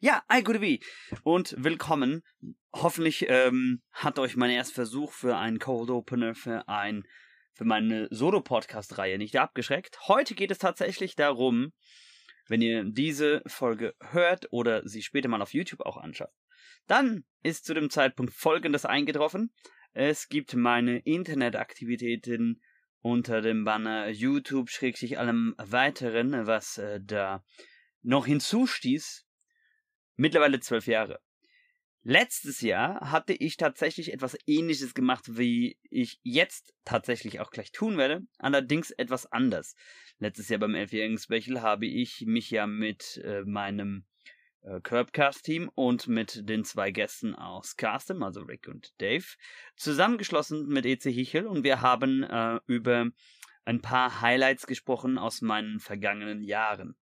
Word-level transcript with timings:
Ja, 0.00 0.22
hi, 0.28 0.42
gute 0.42 0.60
wie 0.60 0.84
und 1.22 1.54
willkommen. 1.56 2.22
Hoffentlich 2.74 3.24
ähm, 3.30 3.80
hat 3.92 4.18
euch 4.18 4.36
mein 4.36 4.50
erster 4.50 4.74
Versuch 4.74 5.10
für 5.10 5.38
einen 5.38 5.58
Cold 5.58 5.88
Opener 5.88 6.34
für 6.34 6.68
ein 6.68 7.04
für 7.54 7.64
meine 7.64 8.06
Solo-Podcast-Reihe 8.10 9.16
nicht 9.16 9.38
abgeschreckt. 9.38 9.96
Heute 10.06 10.34
geht 10.34 10.50
es 10.50 10.58
tatsächlich 10.58 11.16
darum, 11.16 11.72
wenn 12.46 12.60
ihr 12.60 12.84
diese 12.84 13.40
Folge 13.46 13.94
hört 14.10 14.48
oder 14.50 14.86
sie 14.86 15.00
später 15.00 15.28
mal 15.28 15.40
auf 15.40 15.54
YouTube 15.54 15.80
auch 15.80 15.96
anschaut, 15.96 16.28
dann 16.86 17.24
ist 17.42 17.64
zu 17.64 17.72
dem 17.72 17.88
Zeitpunkt 17.88 18.34
Folgendes 18.34 18.84
eingetroffen. 18.84 19.50
Es 19.94 20.28
gibt 20.28 20.54
meine 20.54 20.98
Internetaktivitäten 20.98 22.60
unter 23.00 23.40
dem 23.40 23.64
Banner 23.64 24.10
YouTube 24.10 24.68
schrägstrich 24.68 25.18
allem 25.18 25.54
weiteren, 25.56 26.46
was 26.46 26.76
äh, 26.76 27.00
da 27.02 27.42
noch 28.02 28.26
hinzustieß, 28.26 29.25
mittlerweile 30.16 30.60
zwölf 30.60 30.86
Jahre. 30.86 31.20
Letztes 32.08 32.60
Jahr 32.60 33.10
hatte 33.10 33.32
ich 33.32 33.56
tatsächlich 33.56 34.12
etwas 34.12 34.38
ähnliches 34.46 34.94
gemacht, 34.94 35.24
wie 35.38 35.76
ich 35.90 36.20
jetzt 36.22 36.72
tatsächlich 36.84 37.40
auch 37.40 37.50
gleich 37.50 37.72
tun 37.72 37.98
werde, 37.98 38.24
allerdings 38.38 38.92
etwas 38.92 39.30
anders. 39.32 39.74
Letztes 40.20 40.48
Jahr 40.48 40.60
beim 40.60 40.76
elfjährigen 40.76 41.18
Special 41.18 41.62
habe 41.62 41.86
ich 41.86 42.24
mich 42.24 42.50
ja 42.52 42.68
mit 42.68 43.20
äh, 43.24 43.42
meinem 43.42 44.04
äh, 44.62 44.80
Curbcast-Team 44.80 45.68
und 45.74 46.06
mit 46.06 46.48
den 46.48 46.64
zwei 46.64 46.92
Gästen 46.92 47.34
aus 47.34 47.76
Castem, 47.76 48.22
also 48.22 48.42
Rick 48.42 48.68
und 48.68 48.94
Dave, 49.00 49.26
zusammengeschlossen 49.74 50.68
mit 50.68 50.86
EC 50.86 51.04
Hichel 51.04 51.48
und 51.48 51.64
wir 51.64 51.80
haben 51.80 52.22
äh, 52.22 52.60
über 52.66 53.10
ein 53.64 53.82
paar 53.82 54.20
Highlights 54.20 54.68
gesprochen 54.68 55.18
aus 55.18 55.40
meinen 55.42 55.80
vergangenen 55.80 56.44
Jahren. 56.44 56.96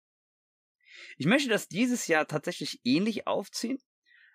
Ich 1.17 1.25
möchte 1.25 1.49
das 1.49 1.67
dieses 1.67 2.07
Jahr 2.07 2.27
tatsächlich 2.27 2.79
ähnlich 2.83 3.27
aufziehen, 3.27 3.77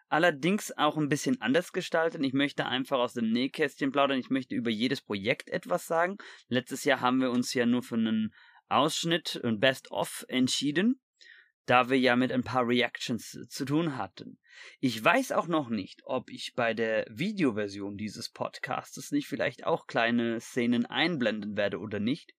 allerdings 0.09 0.77
auch 0.77 0.97
ein 0.97 1.09
bisschen 1.09 1.41
anders 1.41 1.73
gestalten. 1.73 2.25
Ich 2.25 2.33
möchte 2.33 2.67
einfach 2.67 2.99
aus 2.99 3.15
dem 3.15 3.31
Nähkästchen 3.31 3.93
plaudern. 3.93 4.19
Ich 4.19 4.31
möchte 4.31 4.55
über 4.55 4.71
jedes 4.71 5.01
Projekt 5.01 5.51
etwas 5.51 5.87
sagen. 5.87 6.17
Letztes 6.49 6.85
Jahr 6.85 7.01
haben 7.01 7.21
wir 7.21 7.31
uns 7.31 7.55
ja 7.55 7.67
nur 7.67 7.83
für 7.83 7.97
einen 7.97 8.35
Ausschnitt 8.69 9.37
und 9.37 9.61
Best-of 9.61 10.25
entschieden, 10.29 11.01
da 11.67 11.91
wir 11.91 11.99
ja 11.99 12.17
mit 12.17 12.33
ein 12.33 12.45
paar 12.45 12.67
Reactions 12.67 13.39
zu 13.49 13.65
tun 13.65 13.97
hatten. 13.97 14.39
Ich 14.81 15.03
weiß 15.03 15.33
auch 15.33 15.47
noch 15.47 15.69
nicht, 15.69 16.03
ob 16.05 16.31
ich 16.31 16.55
bei 16.55 16.75
der 16.75 17.07
Videoversion 17.11 17.97
dieses 17.97 18.31
Podcastes 18.31 19.11
nicht 19.11 19.27
vielleicht 19.27 19.65
auch 19.65 19.87
kleine 19.87 20.41
Szenen 20.41 20.87
einblenden 20.87 21.57
werde 21.57 21.79
oder 21.79 22.01
nicht. 22.01 22.35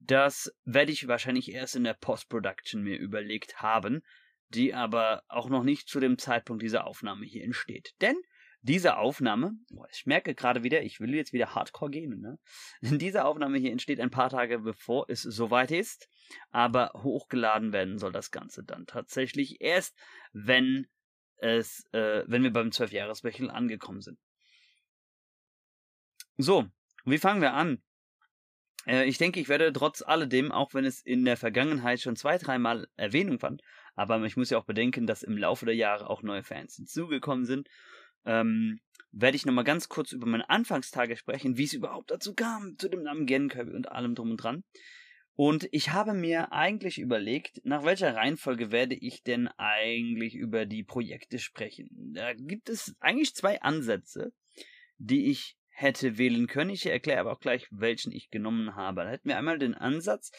Das 0.00 0.52
werde 0.64 0.92
ich 0.92 1.06
wahrscheinlich 1.08 1.52
erst 1.52 1.76
in 1.76 1.84
der 1.84 1.94
Post-Production 1.94 2.82
mir 2.82 2.98
überlegt 2.98 3.62
haben, 3.62 4.02
die 4.48 4.74
aber 4.74 5.22
auch 5.28 5.48
noch 5.48 5.62
nicht 5.62 5.88
zu 5.88 6.00
dem 6.00 6.18
Zeitpunkt 6.18 6.62
dieser 6.62 6.86
Aufnahme 6.86 7.26
hier 7.26 7.44
entsteht. 7.44 7.94
Denn 8.00 8.16
diese 8.62 8.96
Aufnahme, 8.96 9.52
ich 9.92 10.04
merke 10.06 10.34
gerade 10.34 10.62
wieder, 10.62 10.82
ich 10.82 11.00
will 11.00 11.14
jetzt 11.14 11.32
wieder 11.32 11.54
hardcore 11.54 11.90
gehen, 11.90 12.20
ne? 12.20 12.38
Diese 12.98 13.24
Aufnahme 13.24 13.58
hier 13.58 13.72
entsteht 13.72 14.00
ein 14.00 14.10
paar 14.10 14.28
Tage 14.28 14.58
bevor 14.58 15.06
es 15.08 15.22
soweit 15.22 15.70
ist, 15.70 16.08
aber 16.50 16.90
hochgeladen 16.94 17.72
werden 17.72 17.98
soll 17.98 18.12
das 18.12 18.30
Ganze 18.30 18.62
dann 18.62 18.84
tatsächlich 18.86 19.60
erst, 19.60 19.96
wenn 20.32 20.86
es, 21.36 21.86
äh, 21.92 22.24
wenn 22.26 22.42
wir 22.42 22.52
beim 22.52 22.70
12 22.70 22.92
jahres 22.92 23.24
angekommen 23.24 24.02
sind. 24.02 24.18
So, 26.36 26.66
wie 27.04 27.18
fangen 27.18 27.40
wir 27.40 27.54
an? 27.54 27.82
Äh, 28.86 29.06
ich 29.08 29.18
denke, 29.18 29.40
ich 29.40 29.48
werde 29.48 29.72
trotz 29.72 30.02
alledem, 30.02 30.52
auch 30.52 30.74
wenn 30.74 30.84
es 30.84 31.00
in 31.00 31.24
der 31.24 31.36
Vergangenheit 31.36 32.00
schon 32.00 32.16
zwei, 32.16 32.38
dreimal 32.38 32.88
Erwähnung 32.96 33.38
fand, 33.38 33.62
aber 33.94 34.22
ich 34.24 34.36
muss 34.36 34.50
ja 34.50 34.58
auch 34.58 34.64
bedenken, 34.64 35.06
dass 35.06 35.22
im 35.22 35.36
Laufe 35.36 35.66
der 35.66 35.74
Jahre 35.74 36.08
auch 36.08 36.22
neue 36.22 36.42
Fans 36.42 36.76
hinzugekommen 36.76 37.44
sind, 37.44 37.68
ähm, 38.24 38.80
werde 39.12 39.36
ich 39.36 39.46
nochmal 39.46 39.64
ganz 39.64 39.88
kurz 39.88 40.12
über 40.12 40.26
meine 40.26 40.48
Anfangstage 40.48 41.16
sprechen, 41.16 41.56
wie 41.56 41.64
es 41.64 41.72
überhaupt 41.72 42.10
dazu 42.10 42.34
kam, 42.34 42.76
zu 42.78 42.88
dem 42.88 43.02
Namen 43.02 43.26
Genkirby 43.26 43.72
und 43.72 43.90
allem 43.90 44.14
drum 44.14 44.30
und 44.32 44.36
dran. 44.36 44.62
Und 45.34 45.68
ich 45.72 45.92
habe 45.92 46.12
mir 46.12 46.52
eigentlich 46.52 46.98
überlegt, 46.98 47.64
nach 47.64 47.82
welcher 47.84 48.14
Reihenfolge 48.14 48.70
werde 48.72 48.94
ich 48.94 49.22
denn 49.22 49.48
eigentlich 49.56 50.34
über 50.34 50.66
die 50.66 50.84
Projekte 50.84 51.38
sprechen. 51.38 51.88
Da 52.12 52.34
gibt 52.34 52.68
es 52.68 52.94
eigentlich 53.00 53.34
zwei 53.34 53.62
Ansätze, 53.62 54.32
die 54.98 55.30
ich 55.30 55.56
hätte 55.80 56.18
wählen 56.18 56.46
können. 56.46 56.70
Ich 56.70 56.86
erkläre 56.86 57.20
aber 57.20 57.32
auch 57.32 57.40
gleich, 57.40 57.66
welchen 57.70 58.12
ich 58.12 58.30
genommen 58.30 58.76
habe. 58.76 59.04
Da 59.04 59.10
hätten 59.10 59.28
wir 59.28 59.38
einmal 59.38 59.58
den 59.58 59.74
Ansatz, 59.74 60.30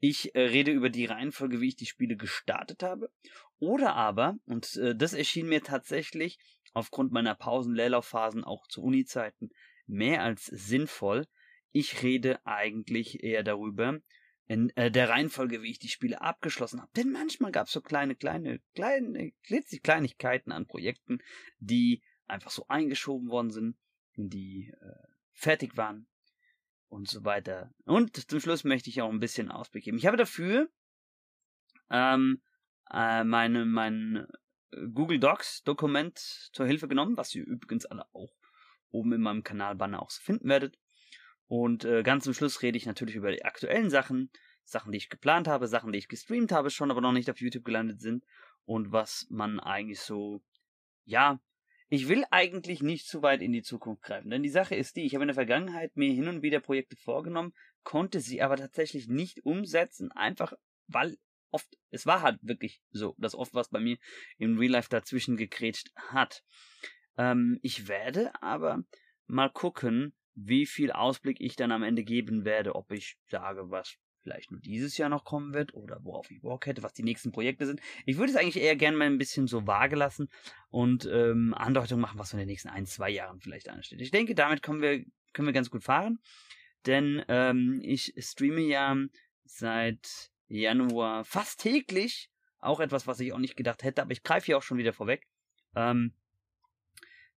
ich 0.00 0.34
äh, 0.34 0.40
rede 0.40 0.72
über 0.72 0.90
die 0.90 1.06
Reihenfolge, 1.06 1.60
wie 1.60 1.68
ich 1.68 1.76
die 1.76 1.86
Spiele 1.86 2.16
gestartet 2.16 2.82
habe. 2.82 3.10
Oder 3.58 3.94
aber, 3.94 4.36
und 4.46 4.76
äh, 4.76 4.94
das 4.94 5.12
erschien 5.12 5.48
mir 5.48 5.62
tatsächlich 5.62 6.38
aufgrund 6.72 7.12
meiner 7.12 7.34
Pausen, 7.34 7.74
Leerlaufphasen 7.74 8.44
auch 8.44 8.66
zu 8.68 8.82
Uni-Zeiten 8.82 9.50
mehr 9.86 10.22
als 10.22 10.46
sinnvoll. 10.46 11.26
Ich 11.72 12.02
rede 12.02 12.44
eigentlich 12.44 13.22
eher 13.22 13.42
darüber, 13.42 14.00
in 14.46 14.70
äh, 14.76 14.90
der 14.90 15.10
Reihenfolge, 15.10 15.62
wie 15.62 15.70
ich 15.70 15.78
die 15.78 15.88
Spiele 15.88 16.22
abgeschlossen 16.22 16.80
habe. 16.80 16.90
Denn 16.96 17.12
manchmal 17.12 17.52
gab 17.52 17.66
es 17.66 17.72
so 17.72 17.80
kleine, 17.80 18.14
kleine, 18.14 18.60
kleine, 18.74 19.32
klitzig 19.44 19.82
Kleinigkeiten 19.82 20.52
an 20.52 20.66
Projekten, 20.66 21.18
die 21.58 22.02
einfach 22.26 22.50
so 22.50 22.66
eingeschoben 22.68 23.28
worden 23.28 23.50
sind 23.50 23.76
die 24.26 24.74
äh, 24.80 25.08
fertig 25.32 25.76
waren 25.76 26.08
und 26.88 27.08
so 27.08 27.24
weiter. 27.24 27.72
Und 27.84 28.16
zum 28.28 28.40
Schluss 28.40 28.64
möchte 28.64 28.90
ich 28.90 29.00
auch 29.00 29.10
ein 29.10 29.20
bisschen 29.20 29.50
Ausblick 29.50 29.84
geben. 29.84 29.98
Ich 29.98 30.06
habe 30.06 30.16
dafür 30.16 30.68
ähm, 31.90 32.42
äh, 32.90 33.24
meine, 33.24 33.64
mein 33.64 34.26
Google 34.92 35.20
Docs 35.20 35.62
Dokument 35.62 36.18
zur 36.18 36.66
Hilfe 36.66 36.88
genommen, 36.88 37.16
was 37.16 37.34
ihr 37.34 37.44
übrigens 37.46 37.86
alle 37.86 38.06
auch 38.12 38.34
oben 38.90 39.12
in 39.12 39.20
meinem 39.20 39.44
Kanalbanner 39.44 40.02
auch 40.02 40.10
finden 40.10 40.48
werdet. 40.48 40.78
Und 41.46 41.84
äh, 41.84 42.02
ganz 42.02 42.24
zum 42.24 42.34
Schluss 42.34 42.62
rede 42.62 42.76
ich 42.76 42.86
natürlich 42.86 43.16
über 43.16 43.30
die 43.30 43.44
aktuellen 43.44 43.90
Sachen, 43.90 44.30
Sachen, 44.64 44.92
die 44.92 44.98
ich 44.98 45.08
geplant 45.08 45.48
habe, 45.48 45.66
Sachen, 45.66 45.92
die 45.92 45.98
ich 45.98 46.08
gestreamt 46.08 46.52
habe, 46.52 46.70
schon 46.70 46.90
aber 46.90 47.00
noch 47.00 47.12
nicht 47.12 47.30
auf 47.30 47.40
YouTube 47.40 47.64
gelandet 47.64 48.00
sind 48.00 48.24
und 48.66 48.92
was 48.92 49.26
man 49.30 49.60
eigentlich 49.60 50.00
so, 50.00 50.42
ja, 51.04 51.40
ich 51.88 52.08
will 52.08 52.24
eigentlich 52.30 52.82
nicht 52.82 53.06
zu 53.06 53.22
weit 53.22 53.40
in 53.40 53.52
die 53.52 53.62
Zukunft 53.62 54.02
greifen, 54.02 54.30
denn 54.30 54.42
die 54.42 54.48
Sache 54.48 54.74
ist 54.74 54.96
die, 54.96 55.04
ich 55.04 55.14
habe 55.14 55.24
in 55.24 55.28
der 55.28 55.34
Vergangenheit 55.34 55.96
mir 55.96 56.12
hin 56.12 56.28
und 56.28 56.42
wieder 56.42 56.60
Projekte 56.60 56.96
vorgenommen, 56.96 57.54
konnte 57.82 58.20
sie 58.20 58.42
aber 58.42 58.56
tatsächlich 58.56 59.08
nicht 59.08 59.44
umsetzen, 59.44 60.12
einfach 60.12 60.52
weil 60.86 61.16
oft, 61.50 61.68
es 61.90 62.06
war 62.06 62.22
halt 62.22 62.38
wirklich 62.42 62.82
so, 62.90 63.14
dass 63.18 63.34
oft 63.34 63.54
was 63.54 63.68
bei 63.70 63.80
mir 63.80 63.96
im 64.38 64.58
Real 64.58 64.72
Life 64.72 64.88
dazwischen 64.90 65.36
gekrätscht 65.36 65.90
hat. 65.96 66.42
Ähm, 67.16 67.58
ich 67.62 67.88
werde 67.88 68.32
aber 68.42 68.82
mal 69.26 69.48
gucken, 69.50 70.14
wie 70.34 70.66
viel 70.66 70.92
Ausblick 70.92 71.40
ich 71.40 71.56
dann 71.56 71.72
am 71.72 71.82
Ende 71.82 72.04
geben 72.04 72.44
werde, 72.44 72.74
ob 72.74 72.92
ich 72.92 73.16
sage, 73.26 73.70
was 73.70 73.96
vielleicht 74.28 74.50
nur 74.50 74.60
dieses 74.60 74.98
Jahr 74.98 75.08
noch 75.08 75.24
kommen 75.24 75.54
wird 75.54 75.72
oder 75.72 76.04
worauf 76.04 76.30
ich 76.30 76.42
Bock 76.42 76.66
hätte, 76.66 76.82
was 76.82 76.92
die 76.92 77.02
nächsten 77.02 77.32
Projekte 77.32 77.64
sind. 77.66 77.80
Ich 78.04 78.18
würde 78.18 78.30
es 78.30 78.36
eigentlich 78.36 78.62
eher 78.62 78.76
gerne 78.76 78.96
mal 78.96 79.06
ein 79.06 79.16
bisschen 79.16 79.46
so 79.46 79.66
vage 79.66 79.96
lassen 79.96 80.28
und 80.68 81.08
ähm, 81.10 81.54
Andeutung 81.54 81.98
machen, 81.98 82.18
was 82.18 82.32
in 82.34 82.38
den 82.38 82.48
nächsten 82.48 82.68
ein, 82.68 82.84
zwei 82.84 83.08
Jahren 83.08 83.40
vielleicht 83.40 83.70
ansteht. 83.70 84.02
Ich 84.02 84.10
denke, 84.10 84.34
damit 84.34 84.62
können 84.62 84.82
wir, 84.82 85.02
können 85.32 85.48
wir 85.48 85.54
ganz 85.54 85.70
gut 85.70 85.82
fahren, 85.82 86.18
denn 86.84 87.24
ähm, 87.28 87.80
ich 87.82 88.12
streame 88.18 88.60
ja 88.60 88.96
seit 89.44 90.30
Januar 90.48 91.24
fast 91.24 91.60
täglich, 91.60 92.30
auch 92.58 92.80
etwas, 92.80 93.06
was 93.06 93.20
ich 93.20 93.32
auch 93.32 93.38
nicht 93.38 93.56
gedacht 93.56 93.82
hätte, 93.82 94.02
aber 94.02 94.12
ich 94.12 94.22
greife 94.22 94.46
hier 94.46 94.58
auch 94.58 94.62
schon 94.62 94.78
wieder 94.78 94.92
vorweg. 94.92 95.26
Ähm, 95.74 96.12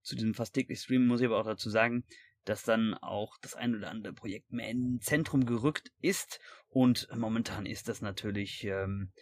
zu 0.02 0.14
diesem 0.14 0.34
fast 0.34 0.54
täglich 0.54 0.80
Stream 0.80 1.06
muss 1.06 1.20
ich 1.20 1.26
aber 1.26 1.38
auch 1.38 1.46
dazu 1.46 1.70
sagen, 1.70 2.04
dass 2.44 2.62
dann 2.62 2.94
auch 2.94 3.36
das 3.40 3.54
ein 3.54 3.74
oder 3.74 3.90
andere 3.90 4.12
Projekt 4.12 4.52
mehr 4.52 4.68
ins 4.68 5.04
Zentrum 5.04 5.46
gerückt 5.46 5.92
ist. 6.00 6.40
Und 6.68 7.08
momentan 7.14 7.66
ist 7.66 7.88
das 7.88 8.02
natürlich 8.02 8.64
ähm, 8.64 9.12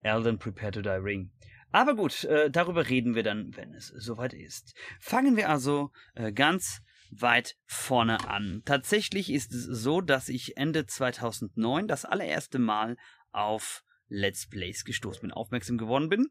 Elden 0.00 0.38
Prepare 0.38 0.72
to 0.72 0.82
Die 0.82 0.88
Ring. 0.88 1.32
Aber 1.70 1.94
gut, 1.94 2.24
äh, 2.24 2.50
darüber 2.50 2.88
reden 2.88 3.14
wir 3.14 3.22
dann, 3.22 3.56
wenn 3.56 3.74
es 3.74 3.88
soweit 3.88 4.32
ist. 4.32 4.74
Fangen 5.00 5.36
wir 5.36 5.50
also 5.50 5.90
äh, 6.14 6.32
ganz 6.32 6.80
weit 7.10 7.56
vorne 7.66 8.28
an. 8.28 8.62
Tatsächlich 8.64 9.30
ist 9.32 9.52
es 9.52 9.64
so, 9.64 10.00
dass 10.00 10.28
ich 10.28 10.56
Ende 10.56 10.86
2009 10.86 11.88
das 11.88 12.04
allererste 12.04 12.58
Mal 12.58 12.96
auf 13.32 13.82
Let's 14.08 14.48
Plays 14.48 14.84
gestoßen 14.84 15.22
bin, 15.22 15.32
aufmerksam 15.32 15.78
geworden 15.78 16.08
bin. 16.08 16.28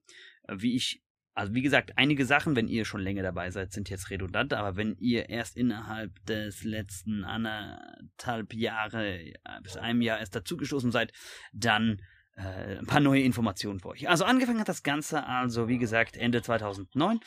Wie 0.48 0.76
ich 0.76 1.04
also 1.38 1.54
wie 1.54 1.62
gesagt, 1.62 1.94
einige 1.98 2.26
Sachen, 2.26 2.56
wenn 2.56 2.68
ihr 2.68 2.84
schon 2.84 3.00
länger 3.00 3.22
dabei 3.22 3.52
seid, 3.52 3.72
sind 3.72 3.92
jetzt 3.92 4.10
redundant, 4.10 4.54
aber 4.54 4.76
wenn 4.76 4.96
ihr 4.98 5.30
erst 5.30 5.56
innerhalb 5.56 6.26
des 6.26 6.64
letzten 6.64 7.24
anderthalb 7.24 8.56
Jahre 8.56 9.34
bis 9.62 9.78
einem 9.78 10.02
Jahr 10.02 10.20
erst 10.20 10.36
dazugestoßen 10.36 10.92
seid, 10.92 11.14
dann 11.54 12.02
äh, 12.38 12.80
ein 12.80 12.88
paar 12.88 13.02
neue 13.02 13.22
Informationen 13.22 13.80
für 13.80 13.90
euch. 13.90 14.10
Also 14.10 14.26
angefangen 14.26 14.60
hat 14.60 14.68
das 14.68 14.82
Ganze 14.82 15.28
also, 15.28 15.68
wie 15.68 15.78
gesagt, 15.78 16.18
Ende 16.18 16.42
2009. 16.42 17.20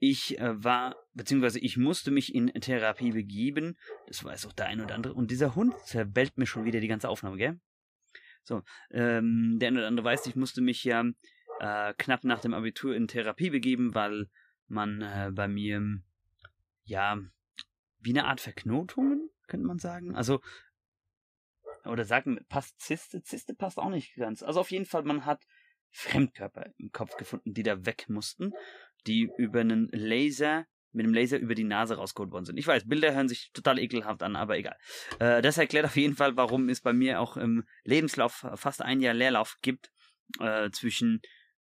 Ich 0.00 0.40
äh, 0.40 0.64
war, 0.64 0.96
beziehungsweise 1.14 1.60
ich 1.60 1.76
musste 1.76 2.10
mich 2.10 2.34
in 2.34 2.48
Therapie 2.48 3.12
begeben. 3.12 3.76
Das 4.08 4.24
weiß 4.24 4.46
auch 4.46 4.52
der 4.52 4.66
ein 4.66 4.80
oder 4.80 4.96
andere. 4.96 5.14
Und 5.14 5.30
dieser 5.30 5.54
Hund 5.54 5.78
zerbellt 5.84 6.36
mir 6.36 6.46
schon 6.46 6.64
wieder 6.64 6.80
die 6.80 6.88
ganze 6.88 7.08
Aufnahme, 7.08 7.36
gell? 7.36 7.60
So, 8.42 8.62
ähm, 8.90 9.58
der 9.60 9.68
ein 9.68 9.76
oder 9.76 9.86
andere 9.86 10.04
weiß, 10.04 10.26
ich 10.26 10.34
musste 10.34 10.62
mich 10.62 10.82
ja 10.82 11.04
äh, 11.62 11.94
knapp 11.96 12.24
nach 12.24 12.40
dem 12.40 12.54
Abitur 12.54 12.94
in 12.94 13.06
Therapie 13.06 13.50
begeben, 13.50 13.94
weil 13.94 14.28
man 14.66 15.00
äh, 15.00 15.30
bei 15.32 15.46
mir, 15.46 16.00
ja, 16.84 17.18
wie 18.00 18.10
eine 18.10 18.26
Art 18.26 18.40
Verknotungen, 18.40 19.30
könnte 19.46 19.66
man 19.66 19.78
sagen. 19.78 20.16
Also, 20.16 20.40
oder 21.84 22.04
sagen, 22.04 22.44
passt 22.48 22.80
Zyste? 22.80 23.22
Zyste 23.22 23.54
passt 23.54 23.78
auch 23.78 23.90
nicht 23.90 24.16
ganz. 24.16 24.42
Also 24.42 24.60
auf 24.60 24.72
jeden 24.72 24.86
Fall, 24.86 25.04
man 25.04 25.24
hat 25.24 25.44
Fremdkörper 25.90 26.72
im 26.78 26.90
Kopf 26.90 27.16
gefunden, 27.16 27.54
die 27.54 27.62
da 27.62 27.86
weg 27.86 28.06
mussten, 28.08 28.52
die 29.06 29.30
über 29.38 29.60
einen 29.60 29.88
Laser 29.92 30.66
mit 30.94 31.06
dem 31.06 31.14
Laser 31.14 31.38
über 31.38 31.54
die 31.54 31.64
Nase 31.64 31.96
rausgeholt 31.96 32.32
worden 32.32 32.44
sind. 32.44 32.58
Ich 32.58 32.66
weiß, 32.66 32.86
Bilder 32.86 33.14
hören 33.14 33.28
sich 33.28 33.50
total 33.52 33.78
ekelhaft 33.78 34.22
an, 34.22 34.36
aber 34.36 34.58
egal. 34.58 34.76
Äh, 35.20 35.40
das 35.40 35.56
erklärt 35.56 35.86
auf 35.86 35.96
jeden 35.96 36.16
Fall, 36.16 36.36
warum 36.36 36.68
es 36.68 36.82
bei 36.82 36.92
mir 36.92 37.20
auch 37.20 37.38
im 37.38 37.64
Lebenslauf 37.84 38.46
fast 38.56 38.82
ein 38.82 39.00
Jahr 39.00 39.14
Leerlauf 39.14 39.56
gibt 39.62 39.90
äh, 40.38 40.70
zwischen 40.70 41.22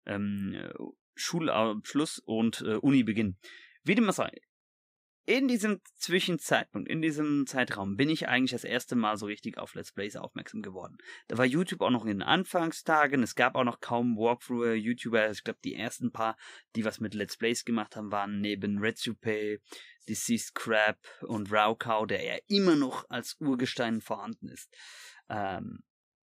ähm, 0.09 0.71
Schulabschluss 1.15 2.19
und 2.19 2.63
äh, 2.63 2.75
Unibeginn. 2.77 3.37
Wie 3.85 3.95
dem 3.95 4.09
auch 4.09 4.15
sei, 4.15 4.31
in 5.29 5.47
diesem 5.47 5.83
Zwischenzeitpunkt, 5.97 6.89
in 6.89 7.03
diesem 7.03 7.47
Zeitraum 7.47 7.99
bin 7.99 8.09
ich 8.09 8.29
eigentlich 8.29 8.53
das 8.53 8.65
erste 8.65 8.97
Mal 8.97 9.19
so 9.19 9.27
richtig 9.27 9.59
auf 9.59 9.75
Let's 9.75 9.93
Plays 9.93 10.17
aufmerksam 10.17 10.63
geworden. 10.63 10.97
Da 11.27 11.37
war 11.37 11.45
YouTube 11.45 11.83
auch 11.83 11.91
noch 11.91 12.05
in 12.05 12.09
den 12.09 12.23
Anfangstagen, 12.23 13.23
es 13.23 13.35
gab 13.35 13.55
auch 13.55 13.65
noch 13.65 13.81
kaum 13.81 14.17
Walkthrough-YouTuber, 14.17 15.31
ich 15.31 15.45
glaube 15.45 15.59
die 15.63 15.75
ersten 15.75 16.13
paar, 16.13 16.39
die 16.77 16.87
was 16.87 16.99
mit 16.99 17.13
Let's 17.13 17.37
Plays 17.37 17.67
gemacht 17.67 17.95
haben, 17.95 18.11
waren 18.11 18.41
neben 18.41 18.79
RedSupay, 18.79 19.61
Deceased 20.09 20.55
Crab 20.55 20.97
und 21.21 21.53
Raucow, 21.53 22.07
der 22.07 22.25
ja 22.25 22.39
immer 22.47 22.77
noch 22.77 23.05
als 23.11 23.37
Urgestein 23.39 24.01
vorhanden 24.01 24.49
ist. 24.49 24.75
Ähm, 25.29 25.81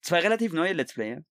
zwei 0.00 0.18
relativ 0.18 0.52
neue 0.52 0.72
Let's 0.72 0.94
Player, 0.94 1.22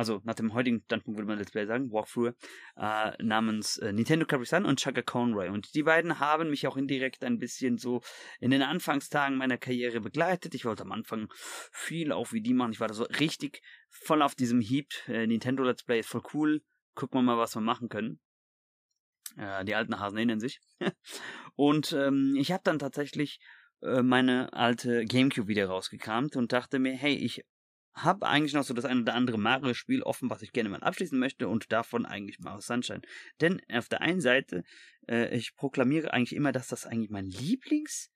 also 0.00 0.22
nach 0.24 0.34
dem 0.34 0.54
heutigen 0.54 0.80
Standpunkt 0.86 1.18
würde 1.18 1.28
man 1.28 1.36
Let's 1.36 1.50
Play 1.50 1.66
sagen, 1.66 1.92
Walkthrough, 1.92 2.32
äh, 2.76 3.22
namens 3.22 3.76
äh, 3.76 3.92
Nintendo 3.92 4.24
Capri-Sun 4.24 4.64
und 4.64 4.80
Chaka 4.80 5.02
Conroy. 5.02 5.50
Und 5.50 5.74
die 5.74 5.82
beiden 5.82 6.20
haben 6.20 6.48
mich 6.48 6.66
auch 6.66 6.78
indirekt 6.78 7.22
ein 7.22 7.38
bisschen 7.38 7.76
so 7.76 8.00
in 8.40 8.50
den 8.50 8.62
Anfangstagen 8.62 9.36
meiner 9.36 9.58
Karriere 9.58 10.00
begleitet. 10.00 10.54
Ich 10.54 10.64
wollte 10.64 10.84
am 10.84 10.92
Anfang 10.92 11.30
viel 11.34 12.12
auch 12.12 12.32
wie 12.32 12.40
die 12.40 12.54
machen. 12.54 12.72
Ich 12.72 12.80
war 12.80 12.88
da 12.88 12.94
so 12.94 13.04
richtig 13.04 13.60
voll 13.90 14.22
auf 14.22 14.34
diesem 14.34 14.62
Heap. 14.62 14.88
Äh, 15.06 15.26
Nintendo 15.26 15.64
Let's 15.64 15.84
Play 15.84 16.00
ist 16.00 16.08
voll 16.08 16.22
cool. 16.32 16.62
Gucken 16.94 17.18
wir 17.18 17.22
mal, 17.22 17.36
was 17.36 17.54
wir 17.54 17.60
machen 17.60 17.90
können. 17.90 18.20
Äh, 19.36 19.66
die 19.66 19.74
alten 19.74 20.00
Hasen 20.00 20.16
erinnern 20.16 20.40
sich. 20.40 20.60
und 21.56 21.92
ähm, 21.92 22.36
ich 22.38 22.52
habe 22.52 22.62
dann 22.64 22.78
tatsächlich 22.78 23.38
äh, 23.82 24.00
meine 24.00 24.50
alte 24.54 25.04
Gamecube 25.04 25.48
wieder 25.48 25.66
rausgekramt 25.66 26.36
und 26.36 26.54
dachte 26.54 26.78
mir, 26.78 26.94
hey, 26.94 27.14
ich 27.14 27.44
habe 28.02 28.26
eigentlich 28.26 28.54
noch 28.54 28.64
so 28.64 28.74
das 28.74 28.84
ein 28.84 29.02
oder 29.02 29.14
andere 29.14 29.38
Mario-Spiel 29.38 30.02
offen, 30.02 30.30
was 30.30 30.42
ich 30.42 30.52
gerne 30.52 30.68
mal 30.68 30.82
abschließen 30.82 31.18
möchte 31.18 31.48
und 31.48 31.72
davon 31.72 32.06
eigentlich 32.06 32.38
Mario 32.38 32.60
Sunshine. 32.60 33.02
Denn 33.40 33.60
auf 33.70 33.88
der 33.88 34.00
einen 34.00 34.20
Seite, 34.20 34.62
äh, 35.08 35.36
ich 35.36 35.54
proklamiere 35.54 36.12
eigentlich 36.12 36.34
immer, 36.34 36.52
dass 36.52 36.68
das 36.68 36.86
eigentlich 36.86 37.10
mein 37.10 37.26
Lieblings 37.26 38.10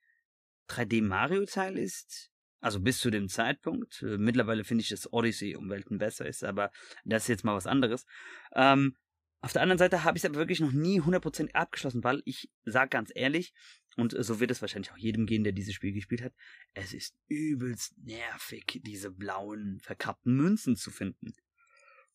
3D-Mario-Teil 0.69 1.79
ist. 1.79 2.31
Also 2.61 2.81
bis 2.81 2.99
zu 2.99 3.11
dem 3.11 3.29
Zeitpunkt. 3.29 4.03
Äh, 4.03 4.19
mittlerweile 4.19 4.65
finde 4.65 4.83
ich, 4.83 4.89
dass 4.89 5.13
Odyssey 5.13 5.57
um 5.57 5.69
Welten 5.69 5.99
besser 5.99 6.27
ist, 6.27 6.45
aber 6.45 6.71
das 7.05 7.25
ist 7.25 7.29
jetzt 7.29 7.45
mal 7.45 7.55
was 7.55 7.67
anderes. 7.67 8.07
Ähm, 8.55 8.97
auf 9.45 9.53
der 9.53 9.61
anderen 9.61 9.79
Seite 9.79 10.05
habe 10.05 10.17
ich 10.17 10.25
es 10.25 10.31
aber 10.31 10.39
wirklich 10.39 10.61
noch 10.61 10.73
nie 10.73 11.03
100% 11.03 11.53
abgeschlossen, 11.53 12.03
weil 12.03 12.23
ich 12.25 12.49
sage 12.65 12.89
ganz 12.89 13.11
ehrlich, 13.15 13.53
und 13.97 14.15
so 14.19 14.41
wird 14.41 14.51
es 14.51 14.61
wahrscheinlich 14.61 14.93
auch 14.93 14.97
jedem 14.97 15.27
gehen, 15.27 15.45
der 15.45 15.53
dieses 15.53 15.75
Spiel 15.75 15.93
gespielt 15.93 16.23
hat, 16.23 16.33
es 16.75 16.93
ist 16.93 17.17
übelst 17.29 17.97
nervig, 17.99 18.81
diese 18.85 19.11
blauen, 19.11 19.81
verkappten 19.81 20.37
Münzen 20.37 20.77
zu 20.77 20.91
finden. 20.91 21.35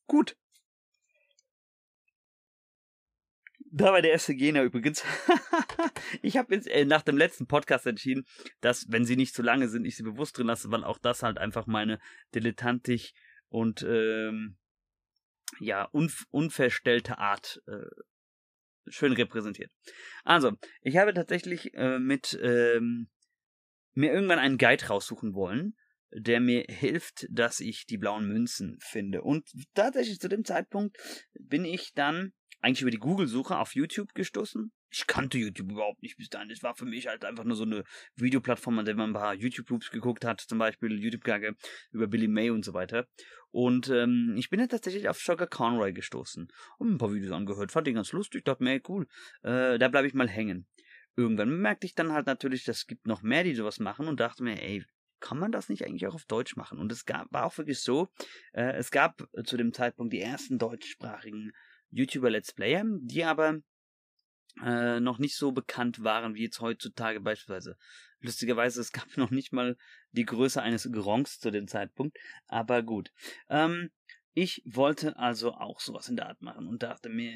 Gut. 0.07 0.35
Da 3.71 3.93
war 3.93 4.01
der 4.01 4.11
erste 4.11 4.35
Gegner 4.35 4.63
übrigens. 4.63 5.03
ich 6.23 6.37
habe 6.37 6.55
äh, 6.55 6.85
nach 6.85 7.03
dem 7.03 7.17
letzten 7.17 7.45
Podcast 7.45 7.85
entschieden, 7.85 8.25
dass, 8.61 8.89
wenn 8.89 9.05
sie 9.05 9.15
nicht 9.15 9.35
zu 9.35 9.43
lange 9.43 9.69
sind, 9.69 9.85
ich 9.85 9.95
sie 9.95 10.03
bewusst 10.03 10.37
drin 10.37 10.47
lasse, 10.47 10.71
weil 10.71 10.83
auch 10.83 10.97
das 10.97 11.21
halt 11.21 11.37
einfach 11.37 11.67
meine 11.67 11.99
dilettantisch 12.33 13.13
und 13.49 13.83
ähm, 13.83 14.57
ja, 15.59 15.83
unv 15.85 16.25
unverstellte 16.31 17.17
Art 17.19 17.61
äh, 17.67 17.85
schön 18.89 19.13
repräsentiert. 19.13 19.71
Also, 20.23 20.53
ich 20.81 20.97
habe 20.97 21.13
tatsächlich 21.13 21.73
äh, 21.73 21.99
mit 21.99 22.37
ähm, 22.41 23.09
mir 23.93 24.13
irgendwann 24.13 24.39
einen 24.39 24.57
Guide 24.57 24.87
raussuchen 24.87 25.33
wollen, 25.33 25.75
der 26.11 26.39
mir 26.39 26.65
hilft, 26.67 27.27
dass 27.29 27.59
ich 27.59 27.85
die 27.85 27.97
blauen 27.97 28.27
Münzen 28.27 28.77
finde. 28.81 29.21
Und 29.21 29.49
tatsächlich 29.73 30.19
zu 30.19 30.27
dem 30.27 30.43
Zeitpunkt 30.43 30.97
bin 31.39 31.65
ich 31.65 31.93
dann 31.93 32.33
eigentlich 32.61 32.81
über 32.81 32.91
die 32.91 32.97
Google-Suche 32.97 33.57
auf 33.57 33.75
YouTube 33.75 34.13
gestoßen. 34.13 34.71
Ich 34.91 35.07
kannte 35.07 35.37
YouTube 35.37 35.71
überhaupt 35.71 36.01
nicht 36.01 36.17
bis 36.17 36.29
dahin. 36.29 36.49
Es 36.49 36.63
war 36.63 36.75
für 36.75 36.85
mich 36.85 37.07
halt 37.07 37.23
einfach 37.23 37.43
nur 37.43 37.55
so 37.55 37.63
eine 37.63 37.83
Videoplattform, 38.15 38.79
an 38.79 38.85
der 38.85 38.95
man 38.95 39.11
ein 39.11 39.13
paar 39.13 39.33
YouTube-Loops 39.33 39.91
geguckt 39.91 40.25
hat, 40.25 40.41
zum 40.41 40.57
Beispiel 40.57 40.99
YouTube-Gage 40.99 41.55
über 41.91 42.07
Billy 42.07 42.27
May 42.27 42.49
und 42.49 42.65
so 42.65 42.73
weiter. 42.73 43.07
Und 43.51 43.89
ähm, 43.89 44.35
ich 44.37 44.49
bin 44.49 44.59
dann 44.59 44.69
tatsächlich 44.69 45.07
auf 45.07 45.19
Sugar 45.19 45.47
Conroy 45.47 45.93
gestoßen 45.93 46.47
und 46.77 46.91
ein 46.91 46.97
paar 46.97 47.13
Videos 47.13 47.31
angehört. 47.31 47.71
Fand 47.71 47.87
ich 47.87 47.95
ganz 47.95 48.11
lustig, 48.11 48.45
dachte 48.45 48.63
mir, 48.63 48.81
cool, 48.89 49.07
äh, 49.43 49.77
da 49.77 49.87
bleibe 49.87 50.07
ich 50.07 50.13
mal 50.13 50.29
hängen. 50.29 50.67
Irgendwann 51.15 51.61
merkte 51.61 51.85
ich 51.85 51.95
dann 51.95 52.11
halt 52.11 52.27
natürlich, 52.27 52.67
es 52.67 52.87
gibt 52.87 53.05
noch 53.05 53.21
mehr, 53.21 53.43
die 53.43 53.55
sowas 53.55 53.79
machen 53.79 54.07
und 54.07 54.19
dachte 54.19 54.43
mir, 54.43 54.61
ey, 54.61 54.85
kann 55.19 55.37
man 55.37 55.51
das 55.51 55.69
nicht 55.69 55.85
eigentlich 55.85 56.07
auch 56.07 56.15
auf 56.15 56.25
Deutsch 56.25 56.55
machen? 56.55 56.79
Und 56.79 56.91
es 56.91 57.05
gab, 57.05 57.31
war 57.31 57.45
auch 57.45 57.57
wirklich 57.57 57.79
so, 57.79 58.07
äh, 58.53 58.73
es 58.73 58.91
gab 58.91 59.27
zu 59.43 59.57
dem 59.57 59.73
Zeitpunkt 59.73 60.13
die 60.13 60.21
ersten 60.21 60.57
deutschsprachigen 60.57 61.51
YouTuber 61.91 62.29
Let's 62.29 62.53
Player, 62.53 62.83
die 63.01 63.23
aber 63.23 63.61
äh, 64.63 64.99
noch 64.99 65.19
nicht 65.19 65.35
so 65.35 65.51
bekannt 65.51 66.03
waren 66.03 66.35
wie 66.35 66.43
jetzt 66.43 66.61
heutzutage 66.61 67.19
beispielsweise. 67.19 67.77
Lustigerweise, 68.21 68.81
es 68.81 68.91
gab 68.91 69.05
noch 69.17 69.31
nicht 69.31 69.53
mal 69.53 69.77
die 70.11 70.25
Größe 70.25 70.61
eines 70.61 70.89
Gronks 70.91 71.39
zu 71.39 71.51
dem 71.51 71.67
Zeitpunkt, 71.67 72.17
aber 72.47 72.83
gut. 72.83 73.11
Ähm, 73.49 73.89
ich 74.35 74.61
wollte 74.65 75.17
also 75.17 75.53
auch 75.53 75.79
sowas 75.79 76.07
in 76.07 76.15
der 76.15 76.27
Art 76.27 76.41
machen 76.41 76.67
und 76.67 76.83
dachte 76.83 77.09
mir, 77.09 77.31